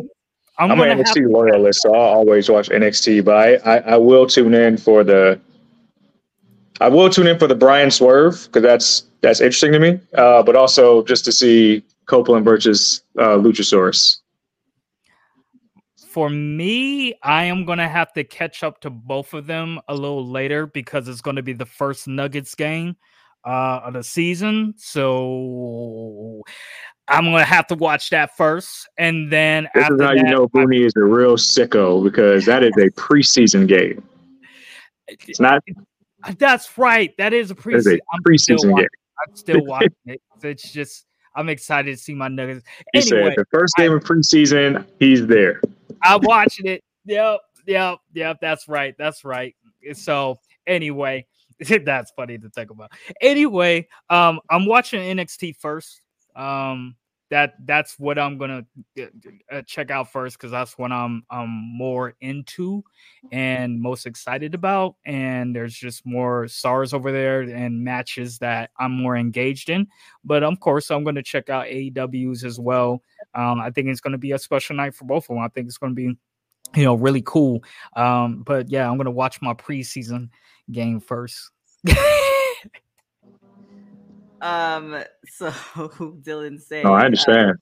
I'm, 0.58 0.72
I'm, 0.72 0.78
gonna 0.78 0.92
an 0.92 0.98
have 0.98 1.08
NXT 1.08 1.32
loyalist, 1.32 1.82
so 1.82 1.94
I'll 1.94 2.18
always 2.18 2.50
watch 2.50 2.70
NXT. 2.70 3.24
But 3.24 3.38
I, 3.38 3.56
I, 3.56 3.78
I 3.78 3.98
will 3.98 4.28
tune 4.28 4.54
in 4.54 4.78
for 4.78 5.04
the. 5.04 5.40
I 6.82 6.88
will 6.88 7.10
tune 7.10 7.28
in 7.28 7.38
for 7.38 7.48
the 7.48 7.56
Bryan 7.56 7.92
Swerve 7.92 8.46
because 8.46 8.64
that's 8.64 9.04
that's 9.22 9.42
interesting 9.42 9.72
to 9.74 9.80
me. 9.80 10.00
Uh, 10.14 10.44
but 10.44 10.56
also 10.56 11.04
just 11.04 11.26
to 11.26 11.32
see 11.32 11.84
Copeland 12.06 12.46
versus 12.46 13.04
uh, 13.18 13.38
Luchasaurus. 13.38 14.19
For 16.12 16.30
me, 16.30 17.14
I 17.24 17.46
am 17.46 17.66
gonna 17.66 17.88
have 17.90 18.14
to 18.14 18.24
catch 18.24 18.64
up 18.64 18.82
to 18.82 18.90
both 18.90 19.34
of 19.34 19.48
them 19.48 19.80
a 19.88 19.94
little 19.94 20.26
later 20.28 20.66
because 20.68 21.08
it's 21.08 21.22
gonna 21.22 21.44
be 21.44 21.54
the 21.54 21.66
first 21.66 22.08
Nuggets 22.08 22.56
game. 22.56 22.96
uh, 23.46 23.80
of 23.86 23.94
the 23.94 24.04
season. 24.04 24.74
So 24.78 26.42
I'm 27.08 27.26
gonna 27.26 27.46
have 27.46 27.68
to 27.68 27.76
watch 27.76 28.10
that 28.10 28.36
first, 28.38 28.88
and 28.98 29.32
then 29.32 29.68
This 29.74 29.84
after 29.84 29.96
is 29.96 30.02
how 30.02 30.14
that, 30.14 30.18
you 30.18 30.24
know 30.24 30.48
Booney 30.50 30.86
is 30.86 30.94
a 30.98 31.04
real 31.04 31.38
sicko 31.38 32.04
because 32.04 32.46
that 32.46 32.64
is 32.64 32.74
a 32.78 32.90
preseason 33.00 33.68
game. 33.68 34.04
It's 35.08 35.40
not. 35.40 35.64
that's 36.38 36.78
right. 36.78 37.16
That 37.18 37.34
is 37.34 37.50
a 37.52 37.56
preseason. 37.56 37.98
a 37.98 38.00
I'm 38.14 38.24
preseason 38.24 38.72
watching. 38.72 38.76
game. 38.76 38.88
I'm 39.28 39.36
still 39.36 39.66
watching 39.66 39.90
it. 40.06 40.22
It's 40.44 40.72
just 40.72 41.06
I'm 41.36 41.50
excited 41.50 41.92
to 41.96 41.98
see 41.98 42.14
my 42.14 42.28
Nuggets. 42.28 42.64
He 42.94 43.00
Anyway, 43.00 43.30
said 43.30 43.34
the 43.38 43.46
first 43.52 43.76
game 43.78 43.94
of 43.94 44.04
preseason, 44.04 44.86
he's 45.00 45.26
there. 45.28 45.62
I'm 46.04 46.22
watching 46.22 46.68
it. 46.68 46.84
Yep, 47.06 47.40
yep, 47.68 48.00
yep. 48.14 48.38
That's 48.42 48.68
right. 48.68 48.96
That's 48.98 49.24
right. 49.24 49.56
So 49.94 50.40
anyway, 50.68 51.26
that's 51.86 52.12
funny 52.12 52.38
to 52.38 52.50
think 52.50 52.72
about. 52.72 52.92
Anyway, 53.22 53.88
um, 54.10 54.40
I'm 54.50 54.66
watching 54.66 55.02
NXT 55.02 55.56
first. 55.58 56.02
Um, 56.36 56.96
that 57.30 57.54
that's 57.66 57.98
what 58.00 58.18
I'm 58.18 58.38
gonna 58.38 58.66
uh, 59.00 59.06
uh, 59.52 59.62
check 59.64 59.92
out 59.92 60.12
first 60.12 60.38
because 60.38 60.52
that's 60.52 60.78
what 60.78 60.92
I'm 60.92 61.24
I'm 61.30 61.50
more 61.50 62.16
into 62.22 62.84
and 63.32 63.80
most 63.80 64.06
excited 64.08 64.56
about. 64.56 64.96
And 65.06 65.56
there's 65.56 65.76
just 65.76 66.06
more 66.06 66.48
stars 66.48 66.94
over 66.94 67.12
there 67.12 67.42
and 67.42 67.84
matches 67.84 68.40
that 68.40 68.72
I'm 68.80 68.92
more 68.92 69.16
engaged 69.16 69.70
in. 69.70 69.88
But 70.24 70.44
of 70.44 70.60
course, 70.60 70.90
I'm 70.90 71.04
gonna 71.04 71.22
check 71.24 71.50
out 71.50 71.68
AEW's 71.68 72.44
as 72.44 72.60
well. 72.60 73.04
Um, 73.34 73.60
I 73.60 73.70
think 73.72 73.88
it's 73.88 74.02
gonna 74.02 74.18
be 74.18 74.32
a 74.32 74.40
special 74.40 74.76
night 74.76 74.96
for 74.96 75.06
both 75.06 75.30
of 75.30 75.36
them. 75.36 75.40
I 75.40 75.50
think 75.50 75.68
it's 75.68 75.78
gonna 75.78 75.94
be 75.94 76.18
you 76.76 76.84
know 76.84 76.96
really 76.96 77.24
cool. 77.26 77.64
Um, 77.96 78.44
but 78.44 78.70
yeah, 78.70 78.90
I'm 78.90 78.98
gonna 78.98 79.12
watch 79.12 79.42
my 79.42 79.54
preseason 79.54 80.30
game 80.72 81.00
first. 81.00 81.52
Um, 84.42 85.04
so 85.26 85.50
Dylan 86.22 86.62
saying, 86.62 86.86
No, 86.86 86.94
I 86.94 87.02
uh, 87.02 87.06
understand. 87.06 87.58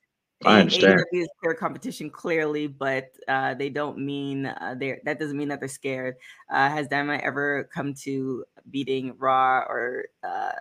I 0.45 0.57
A- 0.57 0.61
understand. 0.61 0.99
AEW 1.13 1.22
is 1.24 1.30
fair 1.43 1.53
competition 1.53 2.09
clearly, 2.09 2.68
but 2.68 3.09
uh, 3.28 3.55
they 3.55 3.70
don't 3.70 3.97
mean 3.97 4.45
uh, 4.45 4.76
they 4.78 4.99
that 5.03 5.20
doesn't 5.20 5.38
mean 5.38 5.47
that 5.47 5.59
they're 5.59 5.70
scared. 5.70 6.15
Uh, 6.51 6.70
has 6.70 6.88
Dynamite 6.88 7.22
ever 7.22 7.70
come 7.74 7.93
to 8.03 8.45
beating 8.70 9.15
Raw 9.18 9.59
or 9.68 10.05
uh, 10.24 10.51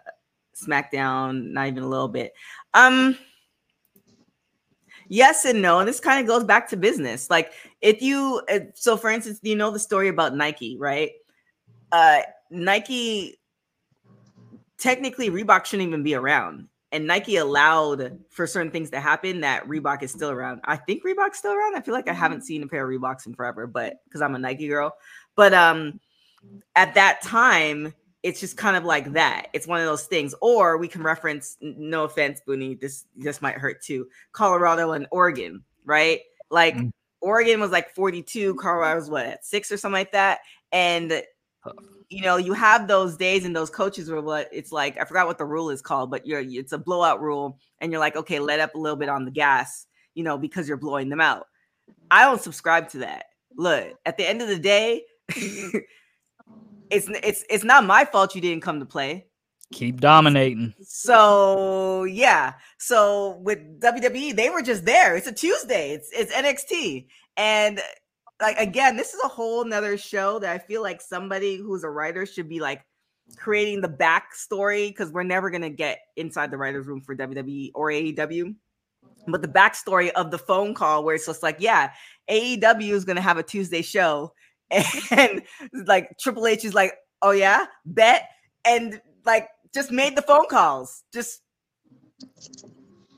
SmackDown? 0.55 1.51
Not 1.51 1.69
even 1.69 1.83
a 1.83 1.89
little 1.89 2.09
bit. 2.09 2.33
Um, 2.73 3.19
yes 5.09 5.45
and 5.45 5.63
no. 5.63 5.79
And 5.79 5.89
this 5.89 6.01
kind 6.01 6.21
of 6.21 6.27
goes 6.27 6.45
back 6.45 6.69
to 6.71 6.77
business. 6.77 7.31
Like 7.31 7.53
if 7.81 8.03
you, 8.03 8.43
uh, 8.51 8.61
so 8.75 8.97
for 8.97 9.11
instance, 9.11 9.41
you 9.43 9.57
know 9.57 9.71
the 9.71 9.79
story 9.79 10.09
about 10.09 10.37
Nike, 10.37 10.77
right? 10.79 11.13
Uh, 11.93 12.21
Nike 12.51 13.39
technically 14.79 15.31
Reebok 15.31 15.65
shouldn't 15.65 15.89
even 15.89 16.03
be 16.03 16.15
around. 16.15 16.69
And 16.93 17.07
Nike 17.07 17.37
allowed 17.37 18.19
for 18.31 18.47
certain 18.47 18.71
things 18.71 18.91
to 18.91 19.01
happen 19.01 19.41
that 19.41 19.67
Reebok 19.67 20.03
is 20.03 20.13
still 20.13 20.31
around. 20.31 20.61
I 20.65 20.77
think 20.77 21.05
Reebok's 21.05 21.39
still 21.39 21.53
around. 21.53 21.77
I 21.77 21.81
feel 21.81 21.95
like 21.95 22.09
I 22.09 22.13
haven't 22.13 22.45
seen 22.45 22.63
a 22.63 22.67
pair 22.67 22.91
of 22.91 23.01
Reeboks 23.01 23.27
in 23.27 23.35
forever, 23.35 23.67
but 23.67 24.01
because 24.05 24.23
I'm 24.23 24.35
a 24.35 24.39
Nike 24.39 24.69
girl. 24.69 24.97
But 25.35 25.53
um 25.53 26.01
at 26.77 26.95
that 26.95 27.23
time, 27.23 27.93
it's 28.27 28.41
just 28.41 28.57
kind 28.57 28.77
of 28.77 28.85
like 28.85 29.13
that. 29.13 29.47
It's 29.53 29.69
one 29.69 29.79
of 29.79 29.87
those 29.87 30.07
things. 30.07 30.35
Or 30.41 30.79
we 30.79 30.89
can 30.89 31.01
reference, 31.01 31.57
no 31.61 32.03
offense, 32.03 32.41
Booney, 32.47 32.79
this 32.79 33.05
this 33.15 33.41
might 33.41 33.55
hurt 33.55 33.81
too. 33.81 34.09
Colorado 34.33 34.91
and 34.93 35.07
Oregon, 35.13 35.63
right? 35.85 36.23
Like 36.51 36.75
Mm. 36.75 36.91
Oregon 37.21 37.61
was 37.61 37.71
like 37.71 37.95
42, 37.95 38.57
Colorado 38.57 38.99
was 38.99 39.09
what 39.09 39.27
at 39.27 39.45
six 39.45 39.71
or 39.71 39.77
something 39.77 39.95
like 39.95 40.11
that. 40.11 40.41
And 40.73 41.23
you 42.09 42.23
know, 42.23 42.37
you 42.37 42.53
have 42.53 42.89
those 42.89 43.17
days 43.17 43.45
and 43.45 43.55
those 43.55 43.71
coaches 43.71 44.11
where 44.11 44.21
what 44.21 44.49
it's 44.53 44.73
like, 44.73 44.99
I 45.01 45.05
forgot 45.05 45.29
what 45.29 45.39
the 45.39 45.45
rule 45.45 45.71
is 45.71 45.81
called, 45.81 46.11
but 46.11 46.27
you're 46.27 46.41
it's 46.41 46.73
a 46.73 46.79
blowout 46.79 47.23
rule, 47.23 47.59
and 47.81 47.93
you're 47.93 48.01
like, 48.01 48.17
okay, 48.17 48.41
let 48.41 48.59
up 48.59 48.75
a 48.75 48.79
little 48.79 48.97
bit 48.97 49.09
on 49.09 49.25
the 49.25 49.31
gas, 49.31 49.87
you 50.15 50.25
know, 50.25 50.37
because 50.37 50.67
you're 50.67 50.77
blowing 50.77 51.09
them 51.09 51.21
out. 51.21 51.47
I 52.11 52.25
don't 52.25 52.41
subscribe 52.41 52.89
to 52.91 52.99
that. 52.99 53.27
Look, 53.57 53.95
at 54.05 54.17
the 54.17 54.29
end 54.29 54.43
of 54.43 54.49
the 54.49 54.59
day, 54.59 55.03
it's 56.91 57.09
it's 57.09 57.45
it's 57.51 57.65
not 57.65 57.85
my 57.85 58.05
fault 58.05 58.35
you 58.35 58.41
didn't 58.41 58.63
come 58.63 58.81
to 58.81 58.87
play. 58.87 59.27
Keep 59.73 60.01
dominating. 60.01 60.75
So 60.83 62.05
yeah. 62.05 62.55
So 62.79 63.39
with 63.43 63.59
WWE, 63.81 64.37
they 64.37 64.51
were 64.51 64.63
just 64.63 64.85
there. 64.85 65.17
It's 65.17 65.27
a 65.27 65.33
Tuesday. 65.33 65.91
It's 65.93 66.11
it's 66.13 66.33
NXT. 66.33 67.07
And 67.37 67.81
like 68.41 68.57
again, 68.59 68.97
this 68.97 69.13
is 69.13 69.21
a 69.25 69.29
whole 69.29 69.65
nother 69.65 69.99
show 69.99 70.39
that 70.39 70.53
I 70.53 70.59
feel 70.59 70.83
like 70.83 71.01
somebody 71.01 71.57
who's 71.57 71.83
a 71.83 71.91
writer 71.91 72.27
should 72.27 72.49
be 72.49 72.61
like 72.61 72.85
creating 73.37 73.81
the 73.81 73.89
backstory 73.89 74.89
because 74.89 75.11
we're 75.11 75.25
never 75.25 75.51
gonna 75.51 75.71
get 75.71 75.99
inside 76.17 76.51
the 76.51 76.59
writer's 76.59 76.87
room 76.87 77.01
for 77.01 77.17
WWE 77.17 77.73
or 77.75 77.91
AEW. 77.91 78.55
But 79.27 79.43
the 79.43 79.49
backstory 79.49 80.11
of 80.11 80.31
the 80.31 80.39
phone 80.39 80.75
call 80.75 81.03
where 81.03 81.17
it's 81.17 81.27
just 81.27 81.43
like, 81.43 81.57
yeah, 81.59 81.91
AEW 82.31 82.93
is 82.93 83.05
gonna 83.05 83.21
have 83.21 83.39
a 83.39 83.43
Tuesday 83.43 83.83
show, 83.83 84.33
and 85.11 85.43
like 85.87 86.17
Triple 86.19 86.47
H 86.47 86.65
is 86.65 86.75
like, 86.75 86.95
oh 87.23 87.31
yeah, 87.31 87.67
bet, 87.85 88.29
and 88.65 89.01
like 89.25 89.49
just 89.75 89.91
made 89.91 90.17
the 90.17 90.23
phone 90.23 90.47
calls, 90.49 91.05
just 91.13 91.41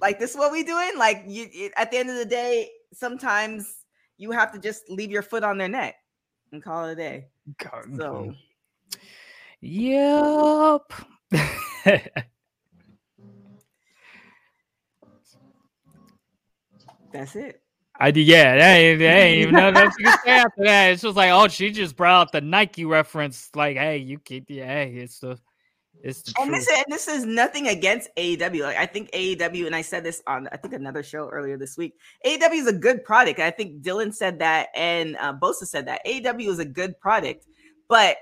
like 0.01 0.18
this 0.18 0.32
is 0.32 0.36
what 0.36 0.53
we 0.53 0.62
doing. 0.62 0.92
Like 0.96 1.24
you, 1.26 1.49
it, 1.53 1.72
at 1.76 1.90
the 1.90 1.99
end 1.99 2.11
of 2.11 2.16
the 2.16 2.24
day, 2.24 2.70
sometimes 2.92 3.78
you 4.16 4.30
have 4.32 4.53
to 4.53 4.59
just 4.59 4.88
leave 4.88 5.11
your 5.11 5.22
foot 5.22 5.44
on 5.44 5.59
their 5.59 5.68
neck 5.68 5.94
and 6.53 6.62
call 6.62 6.86
it 6.86 6.92
a 6.92 6.96
day. 6.96 7.26
So 7.96 8.34
Yep. 9.61 10.92
that's 17.12 17.36
it. 17.36 17.62
I 17.99 18.11
did. 18.11 18.26
Yeah, 18.26 18.57
that 18.57 18.76
ain't, 18.76 18.99
that 19.01 19.16
ain't 19.18 19.38
even 19.42 19.55
nothing 19.57 19.76
else 19.82 19.94
you 19.99 20.05
can 20.07 20.18
say 20.24 20.30
after 20.30 20.64
that. 20.64 20.92
It's 20.92 21.03
just 21.03 21.16
like, 21.16 21.30
oh, 21.30 21.49
she 21.49 21.70
just 21.70 21.96
brought 21.96 22.20
out 22.28 22.32
the 22.32 22.40
Nike 22.40 22.84
reference. 22.84 23.51
Like, 23.55 23.76
hey, 23.76 23.99
you 23.99 24.18
keep 24.18 24.46
the 24.46 24.59
hey, 24.59 24.92
it's 24.94 25.18
the 25.18 25.38
it's 26.01 26.22
the 26.22 26.34
And 26.38 26.51
truth. 26.51 26.66
this, 26.66 26.76
and 26.78 26.84
this 26.88 27.09
is 27.09 27.24
nothing 27.24 27.68
against 27.68 28.09
AEW. 28.16 28.62
Like 28.62 28.76
I 28.76 28.86
think 28.86 29.11
AEW, 29.11 29.66
and 29.66 29.74
I 29.74 29.82
said 29.82 30.05
this 30.05 30.22
on 30.26 30.49
I 30.53 30.57
think 30.57 30.74
another 30.74 31.03
show 31.03 31.28
earlier 31.28 31.57
this 31.59 31.76
week. 31.76 31.94
AEW 32.24 32.53
is 32.55 32.66
a 32.68 32.72
good 32.72 33.05
product. 33.05 33.40
I 33.40 33.51
think 33.51 33.82
Dylan 33.82 34.14
said 34.14 34.38
that, 34.38 34.68
and 34.76 35.16
uh, 35.16 35.34
Bosa 35.34 35.66
said 35.66 35.86
that 35.88 36.05
AEW 36.07 36.49
is 36.49 36.61
a 36.61 36.64
good 36.64 36.99
product. 37.01 37.46
But 37.88 38.18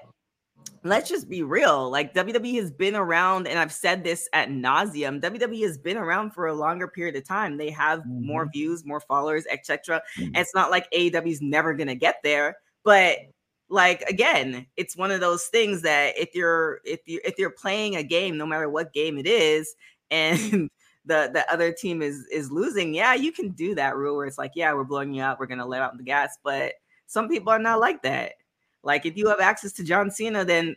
let's 0.89 1.09
just 1.09 1.29
be 1.29 1.43
real. 1.43 1.91
Like 1.91 2.15
WWE 2.15 2.57
has 2.57 2.71
been 2.71 2.97
around, 2.97 3.47
and 3.47 3.59
I've 3.59 3.73
said 3.73 4.05
this 4.05 4.29
at 4.33 4.49
nauseum. 4.49 5.21
WWE 5.21 5.63
has 5.63 5.79
been 5.79 5.97
around 5.97 6.33
for 6.33 6.47
a 6.47 6.55
longer 6.55 6.89
period 6.89 7.17
of 7.17 7.25
time. 7.25 7.57
They 7.57 7.71
have 7.71 8.05
more 8.07 8.45
mm-hmm. 8.45 8.53
views, 8.53 8.85
more 8.85 9.01
followers, 9.01 9.45
etc. 9.51 10.03
And 10.17 10.27
mm-hmm. 10.27 10.37
it's 10.37 10.55
not 10.55 10.71
like 10.71 10.91
AEW 10.91 11.31
is 11.31 11.43
never 11.43 11.75
gonna 11.75 11.95
get 11.95 12.17
there, 12.23 12.57
but 12.85 13.19
like 13.69 14.03
again 14.03 14.67
it's 14.77 14.97
one 14.97 15.11
of 15.11 15.21
those 15.21 15.47
things 15.47 15.83
that 15.83 16.17
if 16.17 16.35
you're 16.35 16.81
if 16.85 17.01
you 17.07 17.21
if 17.25 17.35
you're 17.39 17.51
playing 17.51 17.97
a 17.97 18.03
game 18.03 18.37
no 18.37 18.47
matter 18.47 18.69
what 18.69 18.93
game 18.93 19.19
it 19.19 19.27
is 19.27 19.75
and 20.11 20.39
the 21.05 21.31
the 21.33 21.45
other 21.53 21.73
team 21.73 22.01
is 22.01 22.25
is 22.33 22.51
losing 22.51 22.95
yeah 22.95 23.15
you 23.15 23.33
can 23.33 23.51
do 23.51 23.75
that 23.75 23.97
rule 23.97 24.17
where 24.17 24.27
it's 24.27 24.39
like 24.39 24.53
yeah 24.55 24.73
we're 24.73 24.85
blowing 24.85 25.13
you 25.13 25.23
out 25.23 25.41
we're 25.41 25.47
gonna 25.47 25.67
let 25.67 25.83
out 25.83 25.97
the 25.97 26.03
gas 26.05 26.39
but 26.45 26.75
some 27.07 27.29
people 27.29 27.53
are 27.53 27.59
not 27.59 27.81
like 27.81 28.03
that 28.03 28.35
like 28.87 29.05
if 29.05 29.17
you 29.17 29.29
have 29.29 29.41
access 29.41 29.73
to 29.73 29.85
john 29.85 30.11
cena 30.11 30.45
then 30.45 30.75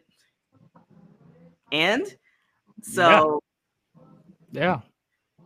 and 1.72 2.16
so 2.82 3.42
yeah, 4.52 4.80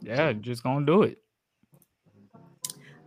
yeah, 0.02 0.34
just 0.34 0.64
gonna 0.64 0.86
do 0.86 1.04
it. 1.04 1.18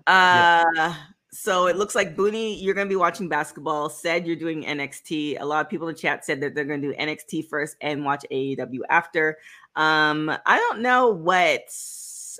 Uh 0.07 0.95
so 1.33 1.67
it 1.67 1.77
looks 1.77 1.95
like 1.95 2.17
Booney, 2.17 2.63
you're 2.63 2.75
gonna 2.75 2.89
be 2.89 2.97
watching 2.97 3.29
basketball. 3.29 3.91
Said 3.91 4.27
you're 4.27 4.37
doing 4.37 4.65
NXT. 4.65 5.41
A 5.41 5.45
lot 5.45 5.65
of 5.65 5.71
people 5.71 5.89
in 5.89 5.95
the 5.95 6.01
chat 6.01 6.25
said 6.25 6.41
that 6.41 6.55
they're 6.55 6.65
gonna 6.65 6.83
do 6.83 6.95
NXT 6.95 7.49
first 7.49 7.77
and 7.81 8.05
watch 8.05 8.25
AEW 8.31 8.81
after. 8.89 9.39
Um, 9.75 10.31
I 10.47 10.57
don't 10.57 10.81
know 10.81 11.09
what 11.09 11.65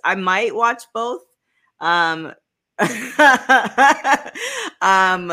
I 0.05 0.15
might 0.15 0.55
watch 0.55 0.85
both. 0.95 1.23
Um, 1.81 2.33
um, 4.81 5.33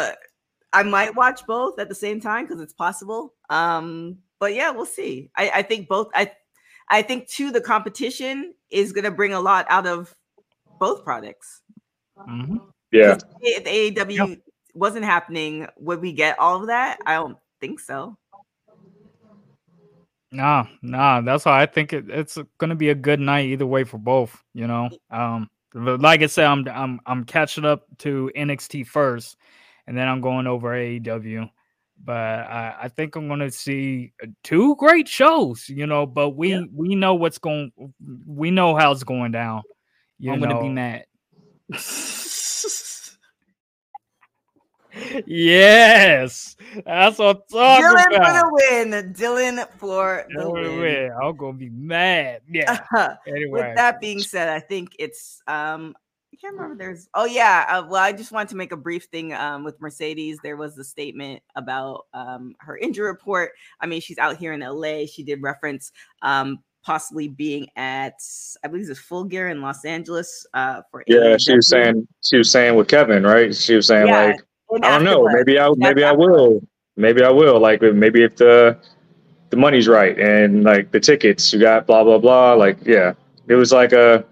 I 0.73 0.83
might 0.83 1.15
watch 1.15 1.45
both 1.45 1.79
at 1.79 1.87
the 1.87 1.95
same 1.95 2.19
time 2.19 2.45
because 2.45 2.59
it's 2.59 2.73
possible. 2.73 3.33
Um, 3.49 4.17
but 4.39 4.55
yeah, 4.55 4.71
we'll 4.71 4.85
see. 4.85 5.29
I, 5.37 5.51
I 5.55 5.61
think 5.61 5.87
both. 5.87 6.09
I 6.15 6.31
I 6.89 7.01
think 7.01 7.27
too 7.27 7.51
the 7.51 7.61
competition 7.61 8.53
is 8.69 8.91
gonna 8.91 9.11
bring 9.11 9.33
a 9.33 9.39
lot 9.39 9.65
out 9.69 9.87
of 9.87 10.13
both 10.79 11.03
products. 11.03 11.61
Mhm. 12.17 12.61
Yeah. 12.91 13.17
If 13.41 13.63
AEW 13.65 14.41
wasn't 14.73 15.05
happening, 15.05 15.67
would 15.77 16.01
we 16.01 16.11
get 16.11 16.37
all 16.39 16.61
of 16.61 16.67
that? 16.67 16.99
I 17.05 17.15
don't 17.15 17.37
think 17.61 17.79
so. 17.79 18.17
Nah, 20.31 20.65
nah. 20.81 21.21
That's 21.21 21.45
why 21.45 21.61
I 21.61 21.65
think 21.67 21.93
it, 21.93 22.05
it's 22.09 22.37
gonna 22.57 22.75
be 22.75 22.89
a 22.89 22.95
good 22.95 23.19
night 23.19 23.45
either 23.45 23.65
way 23.65 23.83
for 23.83 23.97
both. 23.99 24.43
You 24.53 24.67
know, 24.67 24.89
um, 25.11 25.49
but 25.73 26.01
like 26.01 26.21
I 26.21 26.25
said, 26.25 26.45
I'm 26.45 26.67
I'm 26.67 26.99
I'm 27.05 27.23
catching 27.23 27.65
up 27.65 27.85
to 27.99 28.31
NXT 28.35 28.87
first, 28.87 29.37
and 29.87 29.97
then 29.97 30.07
I'm 30.07 30.21
going 30.21 30.47
over 30.47 30.69
AEW. 30.69 31.49
but 32.03 32.13
I, 32.13 32.75
I 32.83 32.87
think 32.89 33.15
I'm 33.15 33.27
gonna 33.27 33.51
see 33.51 34.13
uh, 34.21 34.27
two 34.43 34.75
great 34.75 35.07
shows, 35.07 35.69
you 35.69 35.85
know. 35.87 36.05
But 36.05 36.31
we 36.31 36.49
Yeah. 36.53 36.63
we 36.73 36.95
know 36.95 37.15
what's 37.15 37.37
going, 37.37 37.71
we 38.25 38.51
know 38.51 38.75
how 38.75 38.91
it's 38.91 39.03
going 39.03 39.31
down. 39.31 39.61
You 40.19 40.33
I'm 40.33 40.39
gonna 40.39 40.59
be 40.61 40.69
mad. 40.69 41.05
Yes, 45.25 46.55
that's 46.85 47.17
what 47.17 47.37
I'm 47.37 47.41
talking 47.49 47.85
Dylan 47.85 48.03
for 48.03 48.33
the 48.33 48.49
win. 48.51 49.13
Dylan 49.13 49.67
for 49.79 50.25
the 50.29 50.51
win. 50.51 50.79
wait, 50.79 51.09
I'm 51.09 51.35
gonna 51.35 51.53
be 51.57 51.69
mad. 51.69 52.41
Yeah. 52.49 52.77
Anyway, 53.27 53.49
With 53.49 53.75
that 53.75 53.99
being 53.99 54.19
said, 54.19 54.49
I 54.49 54.59
think 54.59 54.89
it's 54.99 55.41
um 55.47 55.95
can't 56.43 56.55
remember 56.55 56.75
there's 56.75 57.07
oh 57.13 57.25
yeah, 57.25 57.65
uh, 57.69 57.87
well 57.87 58.03
I 58.03 58.11
just 58.11 58.31
wanted 58.31 58.49
to 58.49 58.57
make 58.57 58.71
a 58.73 58.77
brief 58.77 59.05
thing 59.05 59.33
um 59.33 59.63
with 59.63 59.79
Mercedes. 59.79 60.39
There 60.43 60.57
was 60.57 60.77
a 60.77 60.83
statement 60.83 61.41
about 61.55 62.05
um 62.13 62.55
her 62.59 62.77
injury 62.77 63.07
report. 63.07 63.51
I 63.79 63.85
mean, 63.85 64.01
she's 64.01 64.17
out 64.17 64.37
here 64.37 64.51
in 64.53 64.59
LA. 64.59 65.05
She 65.05 65.23
did 65.23 65.41
reference 65.41 65.91
um 66.21 66.59
possibly 66.83 67.29
being 67.29 67.67
at 67.77 68.15
I 68.63 68.67
believe 68.67 68.89
it's 68.89 68.99
Full 68.99 69.23
Gear 69.23 69.49
in 69.49 69.61
Los 69.61 69.85
Angeles 69.85 70.45
uh 70.53 70.81
for 70.91 71.03
Yeah, 71.07 71.37
she 71.37 71.55
was 71.55 71.69
saying 71.69 72.07
she 72.21 72.37
was 72.37 72.51
saying 72.51 72.75
with 72.75 72.89
Kevin, 72.89 73.23
right? 73.23 73.55
She 73.55 73.75
was 73.75 73.87
saying 73.87 74.07
Yeah, 74.07 74.33
like, 74.69 74.83
I 74.83 74.89
don't 74.89 75.05
know, 75.05 75.27
maybe 75.31 75.57
I 75.57 75.69
maybe 75.77 76.03
I 76.03 76.11
will, 76.11 76.61
maybe 76.97 77.23
I 77.23 77.29
will. 77.29 77.59
Like 77.59 77.81
maybe 77.81 78.23
if 78.23 78.35
the 78.35 78.77
the 79.49 79.55
money's 79.55 79.87
right 79.87 80.19
and 80.19 80.63
like 80.63 80.91
the 80.91 80.99
tickets 80.99 81.53
you 81.53 81.59
got, 81.61 81.87
blah 81.87 82.03
blah 82.03 82.17
blah. 82.17 82.53
Like 82.53 82.77
yeah, 82.85 83.13
it 83.47 83.55
was 83.55 83.71
like 83.71 83.93
a 83.93 84.25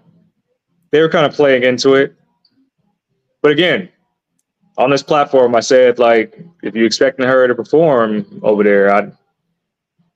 they 0.92 1.00
were 1.00 1.08
kind 1.08 1.26
of 1.26 1.32
playing 1.32 1.64
into 1.64 1.94
it. 1.94 2.14
But 3.42 3.50
again, 3.50 3.88
on 4.78 4.90
this 4.90 5.02
platform, 5.02 5.56
I 5.56 5.60
said 5.60 5.98
like 5.98 6.38
if 6.62 6.76
you're 6.76 6.86
expecting 6.86 7.26
her 7.26 7.48
to 7.48 7.54
perform 7.54 8.40
over 8.44 8.62
there, 8.62 8.94
I 8.94 9.10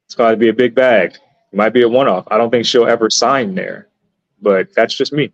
it's 0.05 0.15
got 0.15 0.31
to 0.31 0.37
be 0.37 0.49
a 0.49 0.55
big 0.55 0.75
bag. 0.75 1.15
It 1.53 1.57
might 1.57 1.73
be 1.73 1.83
a 1.83 1.89
one 1.89 2.07
off. 2.07 2.29
I 2.31 2.39
don't 2.39 2.51
think 2.51 2.65
she'll 2.65 2.87
ever 2.87 3.11
sign 3.11 3.57
there, 3.57 3.89
but 4.41 4.69
that's 4.75 4.95
just 4.95 5.13
me. 5.13 5.33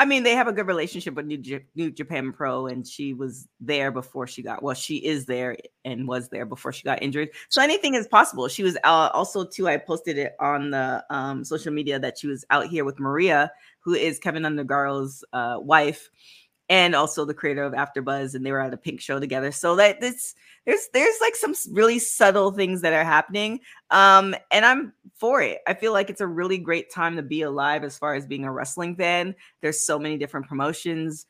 I 0.00 0.06
mean, 0.06 0.22
they 0.22 0.34
have 0.34 0.48
a 0.48 0.52
good 0.52 0.66
relationship 0.66 1.12
with 1.14 1.26
New, 1.26 1.36
J- 1.36 1.66
New 1.74 1.90
Japan 1.90 2.32
Pro, 2.32 2.68
and 2.68 2.86
she 2.86 3.12
was 3.12 3.46
there 3.60 3.90
before 3.90 4.26
she 4.26 4.40
got. 4.40 4.62
Well, 4.62 4.74
she 4.74 4.96
is 4.96 5.26
there 5.26 5.58
and 5.84 6.08
was 6.08 6.30
there 6.30 6.46
before 6.46 6.72
she 6.72 6.84
got 6.84 7.02
injured. 7.02 7.28
So 7.50 7.60
anything 7.60 7.92
is 7.92 8.08
possible. 8.08 8.48
She 8.48 8.62
was 8.62 8.78
uh, 8.82 9.10
also 9.12 9.44
too. 9.44 9.68
I 9.68 9.76
posted 9.76 10.16
it 10.16 10.36
on 10.40 10.70
the 10.70 11.04
um, 11.10 11.44
social 11.44 11.70
media 11.70 11.98
that 11.98 12.16
she 12.16 12.28
was 12.28 12.46
out 12.48 12.68
here 12.68 12.86
with 12.86 12.98
Maria, 12.98 13.52
who 13.80 13.92
is 13.92 14.18
Kevin 14.18 14.44
Undergaro's 14.44 15.22
uh, 15.34 15.58
wife, 15.60 16.08
and 16.70 16.94
also 16.94 17.26
the 17.26 17.34
creator 17.34 17.64
of 17.64 17.74
AfterBuzz, 17.74 18.34
and 18.34 18.46
they 18.46 18.52
were 18.52 18.60
at 18.60 18.72
a 18.72 18.78
Pink 18.78 19.02
show 19.02 19.20
together. 19.20 19.52
So 19.52 19.76
that 19.76 20.00
this 20.00 20.34
there's 20.64 20.88
there's 20.94 21.20
like 21.20 21.36
some 21.36 21.54
really 21.72 21.98
subtle 21.98 22.52
things 22.52 22.80
that 22.82 22.92
are 22.92 23.04
happening 23.04 23.60
um 23.90 24.34
and 24.50 24.66
i'm 24.66 24.92
for 25.20 25.42
it. 25.42 25.58
I 25.66 25.74
feel 25.74 25.92
like 25.92 26.08
it's 26.08 26.22
a 26.22 26.26
really 26.26 26.56
great 26.56 26.90
time 26.90 27.16
to 27.16 27.22
be 27.22 27.42
alive 27.42 27.84
as 27.84 27.98
far 27.98 28.14
as 28.14 28.24
being 28.24 28.44
a 28.44 28.52
wrestling 28.52 28.96
fan. 28.96 29.34
There's 29.60 29.78
so 29.78 29.98
many 29.98 30.16
different 30.16 30.48
promotions. 30.48 31.26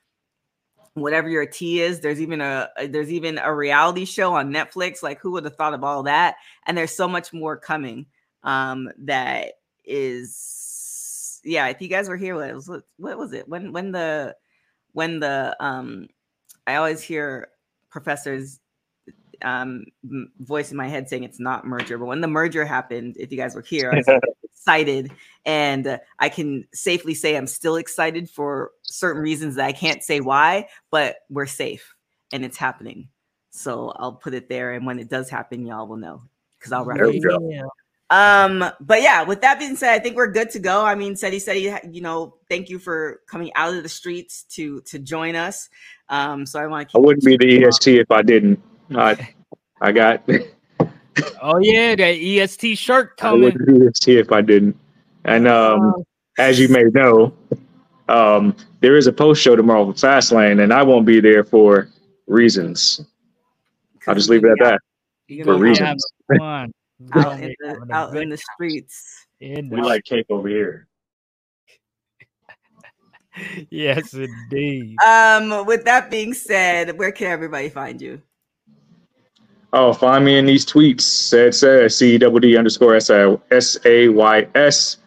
Whatever 0.95 1.29
your 1.29 1.47
tea 1.47 1.81
is 1.81 1.99
there's 2.01 2.21
even 2.21 2.41
a 2.41 2.69
there's 2.89 3.13
even 3.13 3.39
a 3.39 3.53
reality 3.53 4.05
show 4.05 4.35
on 4.35 4.53
netflix. 4.53 5.03
Like 5.03 5.21
who 5.21 5.33
would 5.33 5.45
have 5.45 5.57
thought 5.57 5.75
of 5.75 5.83
all 5.83 6.05
that? 6.05 6.37
And 6.67 6.79
there's 6.79 6.95
so 6.95 7.09
much 7.09 7.33
more 7.33 7.57
coming 7.57 8.07
um 8.43 8.91
that 8.99 9.55
is 9.85 11.41
yeah 11.45 11.67
if 11.69 11.83
you 11.83 11.89
guys 11.89 12.09
were 12.09 12.17
here 12.17 12.37
what 12.37 12.55
was 12.55 12.69
what 12.97 13.19
was 13.19 13.33
it? 13.33 13.49
When 13.49 13.73
when 13.73 13.91
the 13.91 14.37
when 14.93 15.21
the 15.21 15.57
um 15.61 16.07
i 16.67 16.77
always 16.77 17.03
hear 17.03 17.49
professors 17.91 18.61
um 19.43 19.85
voice 20.41 20.71
in 20.71 20.77
my 20.77 20.87
head 20.89 21.09
saying 21.09 21.25
it's 21.25 21.41
not 21.41 21.67
merger 21.67 21.97
but 21.99 22.07
when 22.07 22.21
the 22.21 22.29
merger 22.29 22.65
happened 22.65 23.17
if 23.19 23.31
you 23.33 23.39
guys 23.39 23.55
were 23.55 23.63
here 23.63 23.93
i 23.93 23.97
was 23.97 24.09
excited 24.45 25.11
and 25.47 25.87
uh, 25.87 25.99
i 26.19 26.29
can 26.29 26.67
safely 26.75 27.15
say 27.15 27.37
i'm 27.37 27.47
still 27.47 27.77
excited 27.77 28.29
for 28.29 28.73
certain 28.83 29.23
reasons 29.23 29.55
that 29.55 29.67
i 29.67 29.73
can't 29.73 30.03
say 30.03 30.21
why 30.21 30.69
but 30.91 31.17
we're 31.31 31.47
safe 31.47 31.95
and 32.33 32.45
it's 32.45 32.59
happening 32.59 33.09
so 33.51 33.91
i'll 33.97 34.13
put 34.13 34.35
it 34.35 34.49
there 34.49 34.73
and 34.73 34.85
when 34.85 34.99
it 34.99 35.09
does 35.09 35.31
happen 35.31 35.65
y'all 35.65 35.87
will 35.87 35.97
know 35.97 36.23
because 36.59 36.73
i'll 36.73 36.85
There 36.93 37.09
we 37.09 37.21
reference 37.21 37.25
go. 37.25 37.39
it. 37.41 37.65
Um, 38.11 38.65
but 38.81 39.03
yeah, 39.03 39.23
with 39.23 39.41
that 39.43 39.61
being 39.61 39.77
said, 39.77 39.95
I 39.95 40.01
think 40.01 40.17
we're 40.17 40.33
good 40.33 40.51
to 40.51 40.59
go. 40.59 40.85
I 40.85 40.97
mean, 40.97 41.15
Seti 41.15 41.39
Seti, 41.39 41.73
you 41.91 42.01
know, 42.01 42.35
thank 42.49 42.69
you 42.69 42.81
for 42.81 43.21
coming 43.29 43.53
out 43.55 43.75
of 43.75 43.85
the 43.85 43.89
streets 43.89 44.43
to 44.51 44.81
to 44.83 44.99
join 44.99 45.37
us. 45.37 45.69
Um, 46.09 46.45
so 46.45 46.61
I 46.61 46.67
want 46.67 46.91
to 46.91 46.99
I 46.99 47.01
wouldn't 47.01 47.25
be 47.25 47.37
the 47.37 47.65
EST 47.65 48.01
if 48.01 48.11
I 48.11 48.23
didn't. 48.23 48.61
I 48.97 49.33
I 49.81 49.93
got 49.93 50.25
oh 51.41 51.59
yeah, 51.61 51.95
that 51.95 52.17
EST 52.17 52.77
shirt 52.77 53.17
coming. 53.17 53.43
I 53.43 53.45
wouldn't 53.45 53.67
be 53.67 53.79
the 53.79 53.87
EST 53.91 54.19
if 54.19 54.33
I 54.33 54.41
didn't. 54.41 54.77
And 55.25 55.47
um, 55.47 55.95
as 56.37 56.59
you 56.59 56.69
may 56.69 56.85
know, 56.85 57.33
um, 58.09 58.57
there 58.81 58.97
is 58.97 59.07
a 59.07 59.13
post 59.13 59.41
show 59.41 59.55
tomorrow 59.55 59.87
for 59.87 59.93
Fastlane, 59.93 60.63
and 60.63 60.73
I 60.73 60.83
won't 60.83 61.07
be 61.07 61.21
there 61.21 61.45
for 61.45 61.89
reasons. 62.27 63.03
I'll 64.09 64.17
just 64.17 64.31
leave 64.31 64.45
it 64.45 64.51
at 64.51 64.59
that. 64.59 65.45
For 65.45 65.57
reasons. 65.57 66.05
Fun. 67.13 67.25
out 67.25 67.41
in 67.41 67.55
the 67.59 67.87
out 67.93 68.17
in 68.17 68.29
the 68.29 68.37
streets. 68.37 69.27
In 69.41 69.71
We 69.71 69.81
like 69.81 70.05
cake 70.05 70.27
over 70.29 70.49
here. 70.49 70.87
yes, 73.71 74.13
indeed. 74.13 74.97
Um, 75.05 75.65
with 75.67 75.85
that 75.85 76.11
being 76.11 76.35
said, 76.35 76.99
where 76.99 77.13
can 77.13 77.29
everybody 77.29 77.69
find 77.69 78.01
you? 78.01 78.21
Oh, 79.73 79.93
find 79.93 80.25
me 80.25 80.37
in 80.37 80.47
these 80.47 80.67
tweets. 80.67 81.03
Said 81.03 81.55
said 81.55 81.93
C 81.93 82.19
double 82.19 82.41
D 82.41 82.57
underscore 82.57 82.97
S 82.97 83.09
A 83.11 83.41
S 83.51 83.79
A 83.85 84.09
Y 84.09 84.47
S. 84.55 84.99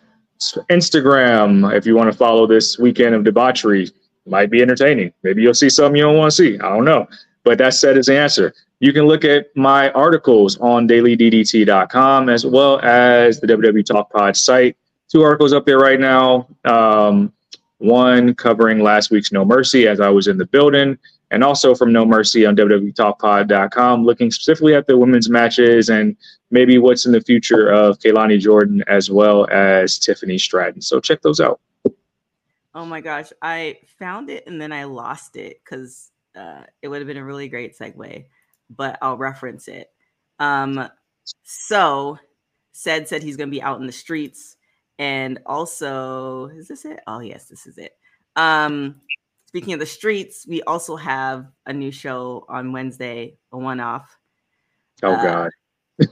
Instagram. 0.70 1.74
If 1.76 1.86
you 1.86 1.95
want 1.95 2.11
to 2.11 2.18
follow 2.18 2.48
this 2.48 2.78
weekend 2.78 3.15
of 3.15 3.24
debauchery, 3.24 3.90
might 4.26 4.49
be 4.49 4.61
entertaining. 4.61 5.14
Maybe 5.24 5.41
you'll 5.41 5.53
see 5.53 5.70
something 5.70 5.98
you 5.98 6.03
don't 6.03 6.18
want 6.18 6.32
to 6.32 6.36
see. 6.36 6.56
I 6.60 6.70
don't 6.70 6.86
know. 6.86 7.07
But 7.44 7.57
that 7.57 7.74
said 7.74 7.98
is 7.98 8.06
the 8.06 8.18
answer. 8.18 8.53
You 8.80 8.94
can 8.94 9.06
look 9.06 9.24
at 9.24 9.56
my 9.56 9.91
articles 9.91 10.57
on 10.60 10.88
dailyddt.com 10.88 12.30
as 12.30 12.45
well 12.45 12.80
as 12.82 13.40
the 13.40 13.48
WWE 13.48 13.86
Talk 13.86 14.11
Pod 14.11 14.36
site. 14.36 14.78
Two 15.10 15.22
articles 15.22 15.53
up 15.53 15.65
there 15.65 15.80
right 15.80 15.99
now. 15.99 16.48
Um, 16.65 17.32
one 17.78 18.34
covering 18.34 18.80
last 18.80 19.11
week's 19.11 19.32
No 19.32 19.44
Mercy 19.44 19.88
as 19.88 19.99
I 19.99 20.10
was 20.10 20.28
in 20.28 20.38
the 20.38 20.45
building, 20.45 20.98
and 21.32 21.44
also 21.44 21.76
from 21.76 21.91
No 21.91 22.06
Mercy 22.06 22.45
on 22.45 22.56
WWETalkPod.com, 22.56 24.06
looking 24.06 24.32
specifically 24.32 24.74
at 24.74 24.88
the 24.88 24.98
women's 24.98 25.30
matches 25.30 25.90
and 25.90 26.15
maybe 26.49 26.78
what's 26.78 27.06
in 27.06 27.11
the 27.11 27.22
future 27.22 27.68
of 27.70 27.99
Kelani 27.99 28.40
Jordan 28.40 28.84
as 28.88 29.10
well 29.10 29.48
as 29.52 29.98
Tiffany 29.98 30.38
Stratton. 30.38 30.82
So 30.82 30.99
check 30.99 31.22
those 31.22 31.40
out. 31.40 31.60
Oh 32.76 32.86
my 32.86 33.02
gosh, 33.02 33.32
I 33.41 33.80
found 33.99 34.30
it 34.30 34.48
and 34.48 34.60
then 34.61 34.72
I 34.72 34.86
lost 34.86 35.36
it 35.36 35.60
because 35.64 36.11
uh, 36.35 36.64
it 36.81 36.88
would 36.88 36.99
have 36.99 37.07
been 37.07 37.18
a 37.18 37.26
really 37.26 37.47
great 37.47 37.77
segue, 37.77 38.26
but 38.69 38.97
I'll 39.01 39.18
reference 39.18 39.68
it. 39.68 39.89
Um, 40.39 40.89
so, 41.43 42.18
said 42.73 43.07
said 43.07 43.23
he's 43.23 43.38
gonna 43.38 43.51
be 43.51 43.61
out 43.61 43.80
in 43.80 43.88
the 43.88 43.93
streets, 43.93 44.57
and 44.99 45.39
also 45.45 46.47
is 46.47 46.68
this 46.68 46.85
it? 46.85 47.01
Oh 47.07 47.19
yes, 47.19 47.45
this 47.45 47.65
is 47.65 47.77
it. 47.77 47.93
Um, 48.35 49.01
speaking 49.47 49.73
of 49.73 49.80
the 49.80 49.85
streets, 49.85 50.47
we 50.47 50.61
also 50.64 50.95
have 50.95 51.47
a 51.65 51.73
new 51.73 51.91
show 51.91 52.45
on 52.49 52.72
Wednesday, 52.72 53.38
a 53.51 53.57
one-off. 53.57 54.18
Oh, 55.03 55.14
Uh, 55.14 55.23
God. 55.23 55.51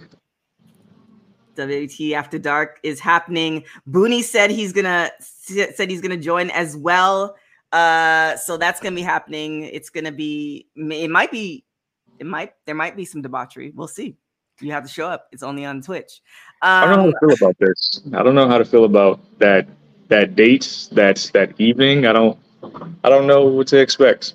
WT 1.58 2.14
After 2.14 2.40
Dark 2.40 2.80
is 2.84 3.00
happening. 3.00 3.66
Booney 3.90 4.24
said 4.24 4.52
he's 4.52 4.74
gonna 4.74 5.12
said 5.20 5.90
he's 5.90 6.02
gonna 6.02 6.18
join 6.18 6.50
as 6.52 6.78
well. 6.78 7.36
Uh, 7.72 8.36
so 8.38 8.58
that's 8.58 8.80
gonna 8.80 8.96
be 8.96 9.02
happening. 9.02 9.64
It's 9.64 9.90
gonna 9.90 10.12
be. 10.12 10.68
It 10.76 11.10
might 11.10 11.32
be. 11.32 11.64
It 12.20 12.26
might. 12.26 12.54
There 12.66 12.76
might 12.76 12.96
be 12.96 13.06
some 13.06 13.22
debauchery. 13.22 13.72
We'll 13.76 13.88
see. 13.88 14.16
You 14.60 14.72
have 14.74 14.84
to 14.84 14.90
show 14.90 15.08
up. 15.08 15.28
It's 15.32 15.44
only 15.44 15.66
on 15.66 15.82
Twitch. 15.82 16.22
I 16.62 16.86
don't 16.86 16.92
know 16.92 16.96
how 16.98 17.06
Um, 17.08 17.12
to 17.12 17.20
feel 17.20 17.48
about 17.48 17.58
this. 17.60 18.02
I 18.14 18.24
don't 18.24 18.36
know 18.36 18.48
how 18.48 18.58
to 18.58 18.66
feel 18.66 18.86
about 18.86 19.20
that 19.40 19.68
that 20.10 20.36
date, 20.36 20.90
that 20.92 21.32
that 21.34 21.60
evening. 21.60 22.06
I 22.06 22.14
don't 22.14 22.38
I 23.04 23.10
don't 23.10 23.26
know 23.26 23.46
what 23.46 23.68
to 23.68 23.80
expect. 23.80 24.34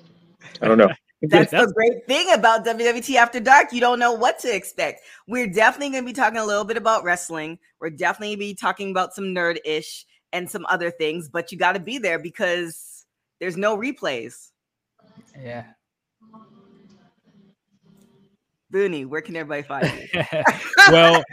I 0.61 0.67
don't 0.67 0.77
know. 0.77 0.89
That's 1.21 1.49
the 1.49 1.71
great 1.73 2.05
thing 2.07 2.31
about 2.33 2.63
WWT 2.65 3.15
After 3.15 3.39
Dark. 3.39 3.73
You 3.73 3.79
don't 3.79 3.97
know 3.97 4.13
what 4.13 4.37
to 4.39 4.55
expect. 4.55 5.01
We're 5.27 5.47
definitely 5.47 5.89
going 5.89 6.03
to 6.03 6.07
be 6.07 6.13
talking 6.13 6.37
a 6.37 6.45
little 6.45 6.63
bit 6.63 6.77
about 6.77 7.03
wrestling. 7.03 7.57
We're 7.79 7.89
definitely 7.89 8.35
be 8.35 8.53
talking 8.53 8.91
about 8.91 9.15
some 9.15 9.25
nerd 9.25 9.57
ish 9.65 10.05
and 10.31 10.47
some 10.47 10.67
other 10.67 10.91
things, 10.91 11.27
but 11.27 11.51
you 11.51 11.57
got 11.57 11.71
to 11.73 11.79
be 11.79 11.97
there 11.97 12.19
because 12.19 12.96
there's 13.39 13.57
no 13.57 13.77
replays. 13.77 14.49
Yeah. 15.39 15.65
Booney, 18.73 19.05
where 19.05 19.21
can 19.21 19.35
everybody 19.35 19.63
find 19.63 20.09
you? 20.13 20.23
well, 20.91 21.23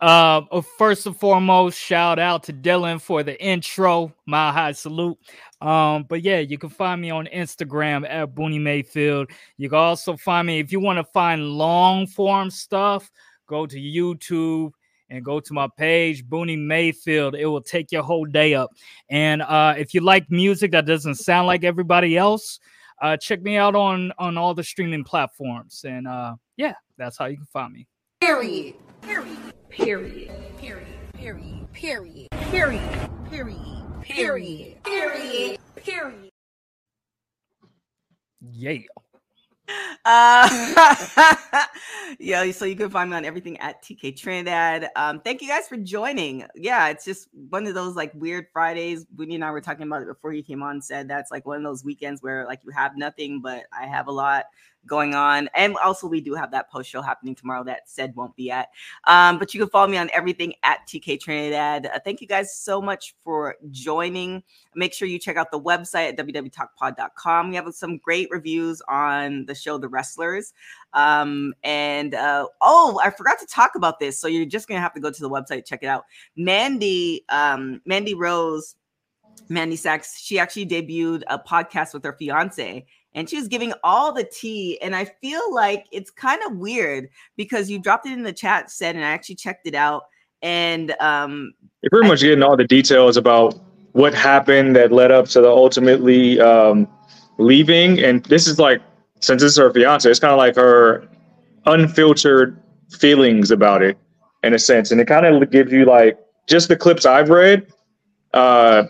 Uh, 0.00 0.62
first 0.78 1.06
and 1.06 1.14
foremost, 1.14 1.78
shout 1.78 2.18
out 2.18 2.42
to 2.44 2.54
Dylan 2.54 3.00
for 3.00 3.22
the 3.22 3.38
intro. 3.42 4.14
My 4.24 4.50
high 4.50 4.72
salute. 4.72 5.18
Um, 5.60 6.04
but 6.08 6.22
yeah, 6.22 6.38
you 6.38 6.56
can 6.56 6.70
find 6.70 7.02
me 7.02 7.10
on 7.10 7.26
Instagram 7.26 8.08
at 8.08 8.34
Booney 8.34 8.60
Mayfield. 8.60 9.30
You 9.58 9.68
can 9.68 9.78
also 9.78 10.16
find 10.16 10.46
me 10.46 10.58
if 10.58 10.72
you 10.72 10.80
want 10.80 10.96
to 10.96 11.04
find 11.04 11.50
long 11.50 12.06
form 12.06 12.50
stuff, 12.50 13.10
go 13.46 13.66
to 13.66 13.76
YouTube 13.78 14.72
and 15.10 15.24
go 15.24 15.40
to 15.40 15.52
my 15.52 15.68
page, 15.76 16.24
Booney 16.26 16.58
Mayfield. 16.58 17.34
It 17.34 17.46
will 17.46 17.60
take 17.60 17.92
your 17.92 18.02
whole 18.02 18.24
day 18.24 18.54
up. 18.54 18.70
And 19.08 19.42
uh, 19.42 19.74
if 19.76 19.92
you 19.92 20.00
like 20.00 20.30
music 20.30 20.70
that 20.72 20.86
doesn't 20.86 21.16
sound 21.16 21.46
like 21.46 21.64
everybody 21.64 22.16
else, 22.16 22.60
uh, 23.02 23.16
check 23.16 23.42
me 23.42 23.56
out 23.56 23.74
on 23.74 24.12
on 24.18 24.38
all 24.38 24.54
the 24.54 24.64
streaming 24.64 25.04
platforms. 25.04 25.84
And 25.86 26.06
uh, 26.06 26.36
yeah, 26.56 26.74
that's 26.96 27.18
how 27.18 27.26
you 27.26 27.36
can 27.36 27.46
find 27.46 27.72
me. 27.72 27.86
Period. 28.20 28.74
Period. 29.02 29.38
Period. 29.68 30.56
Period. 30.58 31.06
Period. 31.14 31.72
Period. 31.72 32.28
Period. 32.30 33.10
Period. 33.30 34.02
Period. 34.02 34.82
Period. 34.84 35.58
Period. 35.76 36.30
Yeah. 38.40 38.78
Uh, 40.04 41.64
yeah, 42.18 42.50
so 42.52 42.64
you 42.64 42.76
can 42.76 42.90
find 42.90 43.10
me 43.10 43.16
on 43.16 43.24
everything 43.24 43.58
at 43.58 43.82
TK 43.82 44.16
Trinidad. 44.16 44.88
Um, 44.96 45.20
thank 45.20 45.42
you 45.42 45.48
guys 45.48 45.68
for 45.68 45.76
joining. 45.76 46.44
Yeah, 46.54 46.88
it's 46.88 47.04
just 47.04 47.28
one 47.50 47.66
of 47.66 47.74
those 47.74 47.96
like 47.96 48.12
weird 48.14 48.46
Fridays. 48.52 49.06
Winnie 49.16 49.34
and 49.34 49.44
I 49.44 49.50
were 49.50 49.60
talking 49.60 49.86
about 49.86 50.02
it 50.02 50.08
before 50.08 50.32
you 50.32 50.42
came 50.42 50.62
on. 50.62 50.80
Said 50.80 51.08
that's 51.08 51.30
like 51.30 51.46
one 51.46 51.58
of 51.58 51.62
those 51.62 51.84
weekends 51.84 52.22
where 52.22 52.46
like 52.46 52.60
you 52.64 52.70
have 52.70 52.96
nothing, 52.96 53.40
but 53.40 53.64
I 53.72 53.86
have 53.86 54.06
a 54.06 54.12
lot 54.12 54.46
going 54.86 55.14
on. 55.14 55.48
And 55.54 55.76
also, 55.76 56.06
we 56.06 56.20
do 56.20 56.34
have 56.34 56.50
that 56.52 56.70
post 56.70 56.90
show 56.90 57.02
happening 57.02 57.34
tomorrow 57.34 57.64
that 57.64 57.88
said 57.88 58.14
won't 58.16 58.34
be 58.36 58.50
at. 58.50 58.68
Um, 59.04 59.38
but 59.38 59.54
you 59.54 59.60
can 59.60 59.68
follow 59.68 59.88
me 59.88 59.96
on 59.96 60.10
everything 60.12 60.54
at 60.62 60.80
TK 60.86 61.20
Trinidad. 61.20 61.86
Uh, 61.86 61.98
thank 62.04 62.20
you 62.20 62.26
guys 62.26 62.54
so 62.54 62.80
much 62.80 63.14
for 63.22 63.56
joining. 63.70 64.42
Make 64.74 64.92
sure 64.92 65.08
you 65.08 65.18
check 65.18 65.36
out 65.36 65.50
the 65.50 65.60
website 65.60 66.08
at 66.08 66.16
www.talkpod.com. 66.16 67.50
We 67.50 67.56
have 67.56 67.72
some 67.74 67.98
great 67.98 68.28
reviews 68.30 68.82
on 68.88 69.46
the 69.46 69.54
show, 69.54 69.78
The 69.78 69.88
Wrestlers. 69.88 70.52
Um, 70.92 71.54
and 71.62 72.14
uh, 72.14 72.46
oh, 72.60 73.00
I 73.02 73.10
forgot 73.10 73.38
to 73.40 73.46
talk 73.46 73.72
about 73.76 74.00
this. 74.00 74.18
So 74.18 74.28
you're 74.28 74.44
just 74.46 74.68
gonna 74.68 74.80
have 74.80 74.94
to 74.94 75.00
go 75.00 75.10
to 75.10 75.22
the 75.22 75.30
website, 75.30 75.64
check 75.64 75.82
it 75.82 75.86
out. 75.86 76.04
Mandy, 76.36 77.24
um, 77.28 77.80
Mandy 77.84 78.14
Rose. 78.14 78.76
Mandy 79.48 79.74
Sacs, 79.74 80.20
she 80.20 80.38
actually 80.38 80.66
debuted 80.66 81.22
a 81.26 81.36
podcast 81.36 81.92
with 81.92 82.04
her 82.04 82.12
fiance 82.12 82.86
and 83.14 83.28
she 83.28 83.36
was 83.36 83.48
giving 83.48 83.72
all 83.82 84.12
the 84.12 84.24
tea. 84.24 84.80
And 84.80 84.94
I 84.94 85.04
feel 85.04 85.52
like 85.52 85.86
it's 85.92 86.10
kind 86.10 86.40
of 86.46 86.56
weird 86.56 87.08
because 87.36 87.70
you 87.70 87.78
dropped 87.78 88.06
it 88.06 88.12
in 88.12 88.22
the 88.22 88.32
chat 88.32 88.70
said, 88.70 88.96
and 88.96 89.04
I 89.04 89.08
actually 89.08 89.36
checked 89.36 89.66
it 89.66 89.74
out. 89.74 90.04
And 90.42 90.94
um, 91.00 91.52
you're 91.82 91.90
pretty 91.90 92.06
I, 92.06 92.10
much 92.10 92.20
getting 92.20 92.42
all 92.42 92.56
the 92.56 92.64
details 92.64 93.16
about 93.16 93.54
what 93.92 94.14
happened 94.14 94.76
that 94.76 94.92
led 94.92 95.10
up 95.10 95.26
to 95.26 95.40
the 95.40 95.48
ultimately 95.48 96.40
um, 96.40 96.88
leaving. 97.38 97.98
And 98.02 98.24
this 98.24 98.46
is 98.46 98.58
like, 98.58 98.80
since 99.20 99.42
this 99.42 99.52
is 99.52 99.58
her 99.58 99.72
fiance, 99.72 100.08
it's 100.08 100.20
kind 100.20 100.32
of 100.32 100.38
like 100.38 100.56
her 100.56 101.08
unfiltered 101.66 102.62
feelings 102.90 103.50
about 103.50 103.82
it 103.82 103.98
in 104.42 104.54
a 104.54 104.58
sense. 104.58 104.90
And 104.90 105.00
it 105.00 105.06
kind 105.06 105.26
of 105.26 105.50
gives 105.50 105.72
you 105.72 105.84
like 105.84 106.18
just 106.46 106.68
the 106.68 106.76
clips 106.76 107.04
I've 107.04 107.28
read. 107.28 107.66
Uh, 108.32 108.84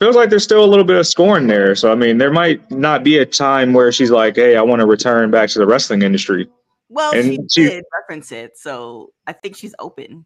feels 0.00 0.16
like 0.16 0.30
there's 0.30 0.44
still 0.44 0.64
a 0.64 0.66
little 0.66 0.84
bit 0.84 0.96
of 0.96 1.06
scorn 1.06 1.46
there. 1.46 1.74
So 1.74 1.92
I 1.92 1.94
mean, 1.94 2.18
there 2.18 2.32
might 2.32 2.70
not 2.70 3.04
be 3.04 3.18
a 3.18 3.26
time 3.26 3.72
where 3.72 3.92
she's 3.92 4.10
like, 4.10 4.36
"Hey, 4.36 4.56
I 4.56 4.62
want 4.62 4.80
to 4.80 4.86
return 4.86 5.30
back 5.30 5.50
to 5.50 5.58
the 5.58 5.66
wrestling 5.66 6.02
industry." 6.02 6.48
Well, 6.88 7.14
and 7.14 7.32
she, 7.52 7.62
she 7.62 7.68
did 7.68 7.84
reference 7.98 8.32
it, 8.32 8.56
so 8.56 9.12
I 9.26 9.32
think 9.32 9.56
she's 9.56 9.74
open. 9.78 10.24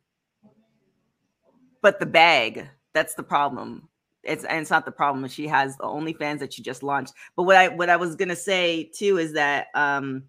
But 1.80 1.98
the 1.98 2.06
bag, 2.06 2.68
that's 2.92 3.14
the 3.14 3.24
problem. 3.24 3.88
It's 4.22 4.44
and 4.44 4.60
it's 4.60 4.70
not 4.70 4.84
the 4.84 4.92
problem. 4.92 5.26
She 5.28 5.48
has 5.48 5.76
the 5.76 5.84
OnlyFans 5.84 6.38
that 6.38 6.52
she 6.52 6.62
just 6.62 6.82
launched. 6.82 7.12
But 7.36 7.44
what 7.44 7.56
I 7.56 7.68
what 7.68 7.88
I 7.88 7.96
was 7.96 8.14
gonna 8.14 8.36
say 8.36 8.90
too 8.94 9.18
is 9.18 9.32
that 9.32 9.66
um 9.74 10.24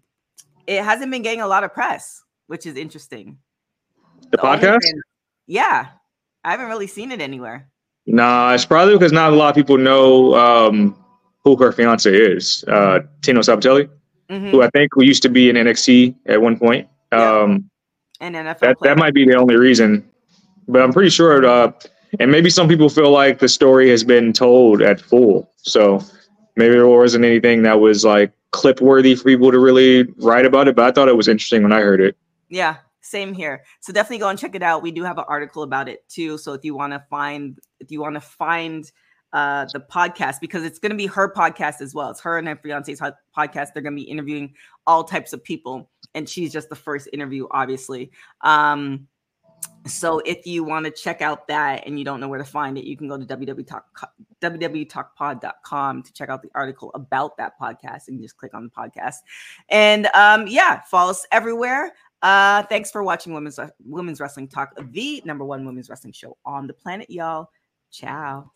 it 0.66 0.82
hasn't 0.82 1.12
been 1.12 1.22
getting 1.22 1.42
a 1.42 1.46
lot 1.46 1.62
of 1.62 1.72
press, 1.72 2.22
which 2.48 2.66
is 2.66 2.76
interesting. 2.76 3.38
The, 4.30 4.36
the 4.36 4.38
podcast? 4.38 4.80
yeah. 5.46 5.88
I 6.46 6.50
haven't 6.50 6.66
really 6.66 6.86
seen 6.86 7.10
it 7.10 7.22
anywhere. 7.22 7.70
Nah, 8.06 8.52
it's 8.52 8.64
probably 8.64 8.94
because 8.94 9.12
not 9.12 9.32
a 9.32 9.36
lot 9.36 9.50
of 9.50 9.54
people 9.54 9.78
know 9.78 10.34
um, 10.34 10.96
who 11.42 11.56
her 11.56 11.72
fiance 11.72 12.10
is. 12.10 12.64
Uh, 12.68 13.00
Tino 13.22 13.40
Sabbatelli, 13.40 13.88
mm-hmm. 14.28 14.50
who 14.50 14.62
I 14.62 14.70
think 14.70 14.90
who 14.94 15.04
used 15.04 15.22
to 15.22 15.28
be 15.28 15.48
in 15.48 15.56
NXT 15.56 16.14
at 16.26 16.40
one 16.40 16.58
point. 16.58 16.88
Um, 17.12 17.70
and 18.20 18.34
NFL. 18.34 18.60
That, 18.60 18.76
that 18.82 18.98
might 18.98 19.14
be 19.14 19.26
the 19.26 19.36
only 19.36 19.56
reason, 19.56 20.08
but 20.68 20.82
I'm 20.82 20.92
pretty 20.92 21.10
sure. 21.10 21.44
Uh, 21.44 21.72
and 22.20 22.30
maybe 22.30 22.50
some 22.50 22.68
people 22.68 22.88
feel 22.88 23.10
like 23.10 23.38
the 23.38 23.48
story 23.48 23.90
has 23.90 24.04
been 24.04 24.32
told 24.32 24.82
at 24.82 25.00
full, 25.00 25.50
so 25.58 26.00
maybe 26.56 26.74
there 26.74 26.86
wasn't 26.86 27.24
anything 27.24 27.62
that 27.62 27.80
was 27.80 28.04
like 28.04 28.32
clip 28.52 28.80
worthy 28.80 29.14
for 29.14 29.24
people 29.24 29.50
to 29.50 29.58
really 29.58 30.04
write 30.18 30.46
about 30.46 30.68
it. 30.68 30.76
But 30.76 30.86
I 30.86 30.92
thought 30.92 31.08
it 31.08 31.16
was 31.16 31.28
interesting 31.28 31.62
when 31.62 31.72
I 31.72 31.80
heard 31.80 32.00
it. 32.00 32.16
Yeah, 32.48 32.76
same 33.04 33.34
here. 33.34 33.64
So 33.80 33.92
definitely 33.92 34.18
go 34.18 34.28
and 34.28 34.38
check 34.38 34.54
it 34.54 34.62
out. 34.62 34.82
We 34.82 34.90
do 34.90 35.04
have 35.04 35.18
an 35.18 35.24
article 35.28 35.62
about 35.62 35.88
it 35.88 36.08
too. 36.08 36.38
So 36.38 36.54
if 36.54 36.64
you 36.64 36.74
want 36.74 36.92
to 36.92 37.04
find, 37.10 37.58
if 37.80 37.90
you 37.90 38.00
want 38.00 38.14
to 38.14 38.20
find 38.20 38.90
uh, 39.32 39.66
the 39.72 39.80
podcast, 39.80 40.40
because 40.40 40.64
it's 40.64 40.78
going 40.78 40.90
to 40.90 40.96
be 40.96 41.06
her 41.06 41.32
podcast 41.32 41.80
as 41.80 41.92
well. 41.92 42.10
It's 42.10 42.20
her 42.20 42.38
and 42.38 42.46
her 42.46 42.56
fiance's 42.56 43.00
podcast. 43.00 43.68
They're 43.74 43.82
going 43.82 43.96
to 43.96 44.02
be 44.02 44.08
interviewing 44.08 44.54
all 44.86 45.02
types 45.02 45.32
of 45.32 45.42
people, 45.42 45.90
and 46.14 46.28
she's 46.28 46.52
just 46.52 46.68
the 46.68 46.76
first 46.76 47.08
interview, 47.12 47.48
obviously. 47.50 48.12
Um, 48.42 49.08
so 49.86 50.20
if 50.20 50.46
you 50.46 50.64
want 50.64 50.86
to 50.86 50.90
check 50.90 51.20
out 51.20 51.46
that 51.48 51.86
and 51.86 51.98
you 51.98 52.06
don't 52.06 52.20
know 52.20 52.28
where 52.28 52.38
to 52.38 52.44
find 52.44 52.78
it, 52.78 52.84
you 52.84 52.96
can 52.96 53.08
go 53.08 53.18
to 53.18 53.26
www.talkpod.com 53.26 56.02
to 56.02 56.12
check 56.12 56.30
out 56.30 56.42
the 56.42 56.50
article 56.54 56.90
about 56.94 57.36
that 57.36 57.60
podcast 57.60 58.08
and 58.08 58.22
just 58.22 58.38
click 58.38 58.54
on 58.54 58.64
the 58.64 58.70
podcast. 58.70 59.16
And 59.68 60.06
um, 60.14 60.46
yeah, 60.46 60.80
follow 60.82 61.10
us 61.10 61.26
everywhere. 61.32 61.92
Uh, 62.24 62.62
thanks 62.70 62.90
for 62.90 63.02
watching 63.02 63.34
Women's 63.34 63.60
Women's 63.84 64.18
Wrestling 64.18 64.48
Talk, 64.48 64.70
the 64.92 65.22
number 65.26 65.44
one 65.44 65.66
women's 65.66 65.90
wrestling 65.90 66.14
show 66.14 66.38
on 66.46 66.66
the 66.66 66.72
planet, 66.72 67.10
y'all. 67.10 67.50
Ciao. 67.90 68.50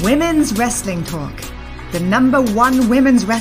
Women's 0.00 0.56
Wrestling 0.56 1.02
Talk, 1.02 1.42
the 1.90 1.98
number 1.98 2.40
one 2.40 2.88
women's 2.88 3.24
wrestling. 3.24 3.38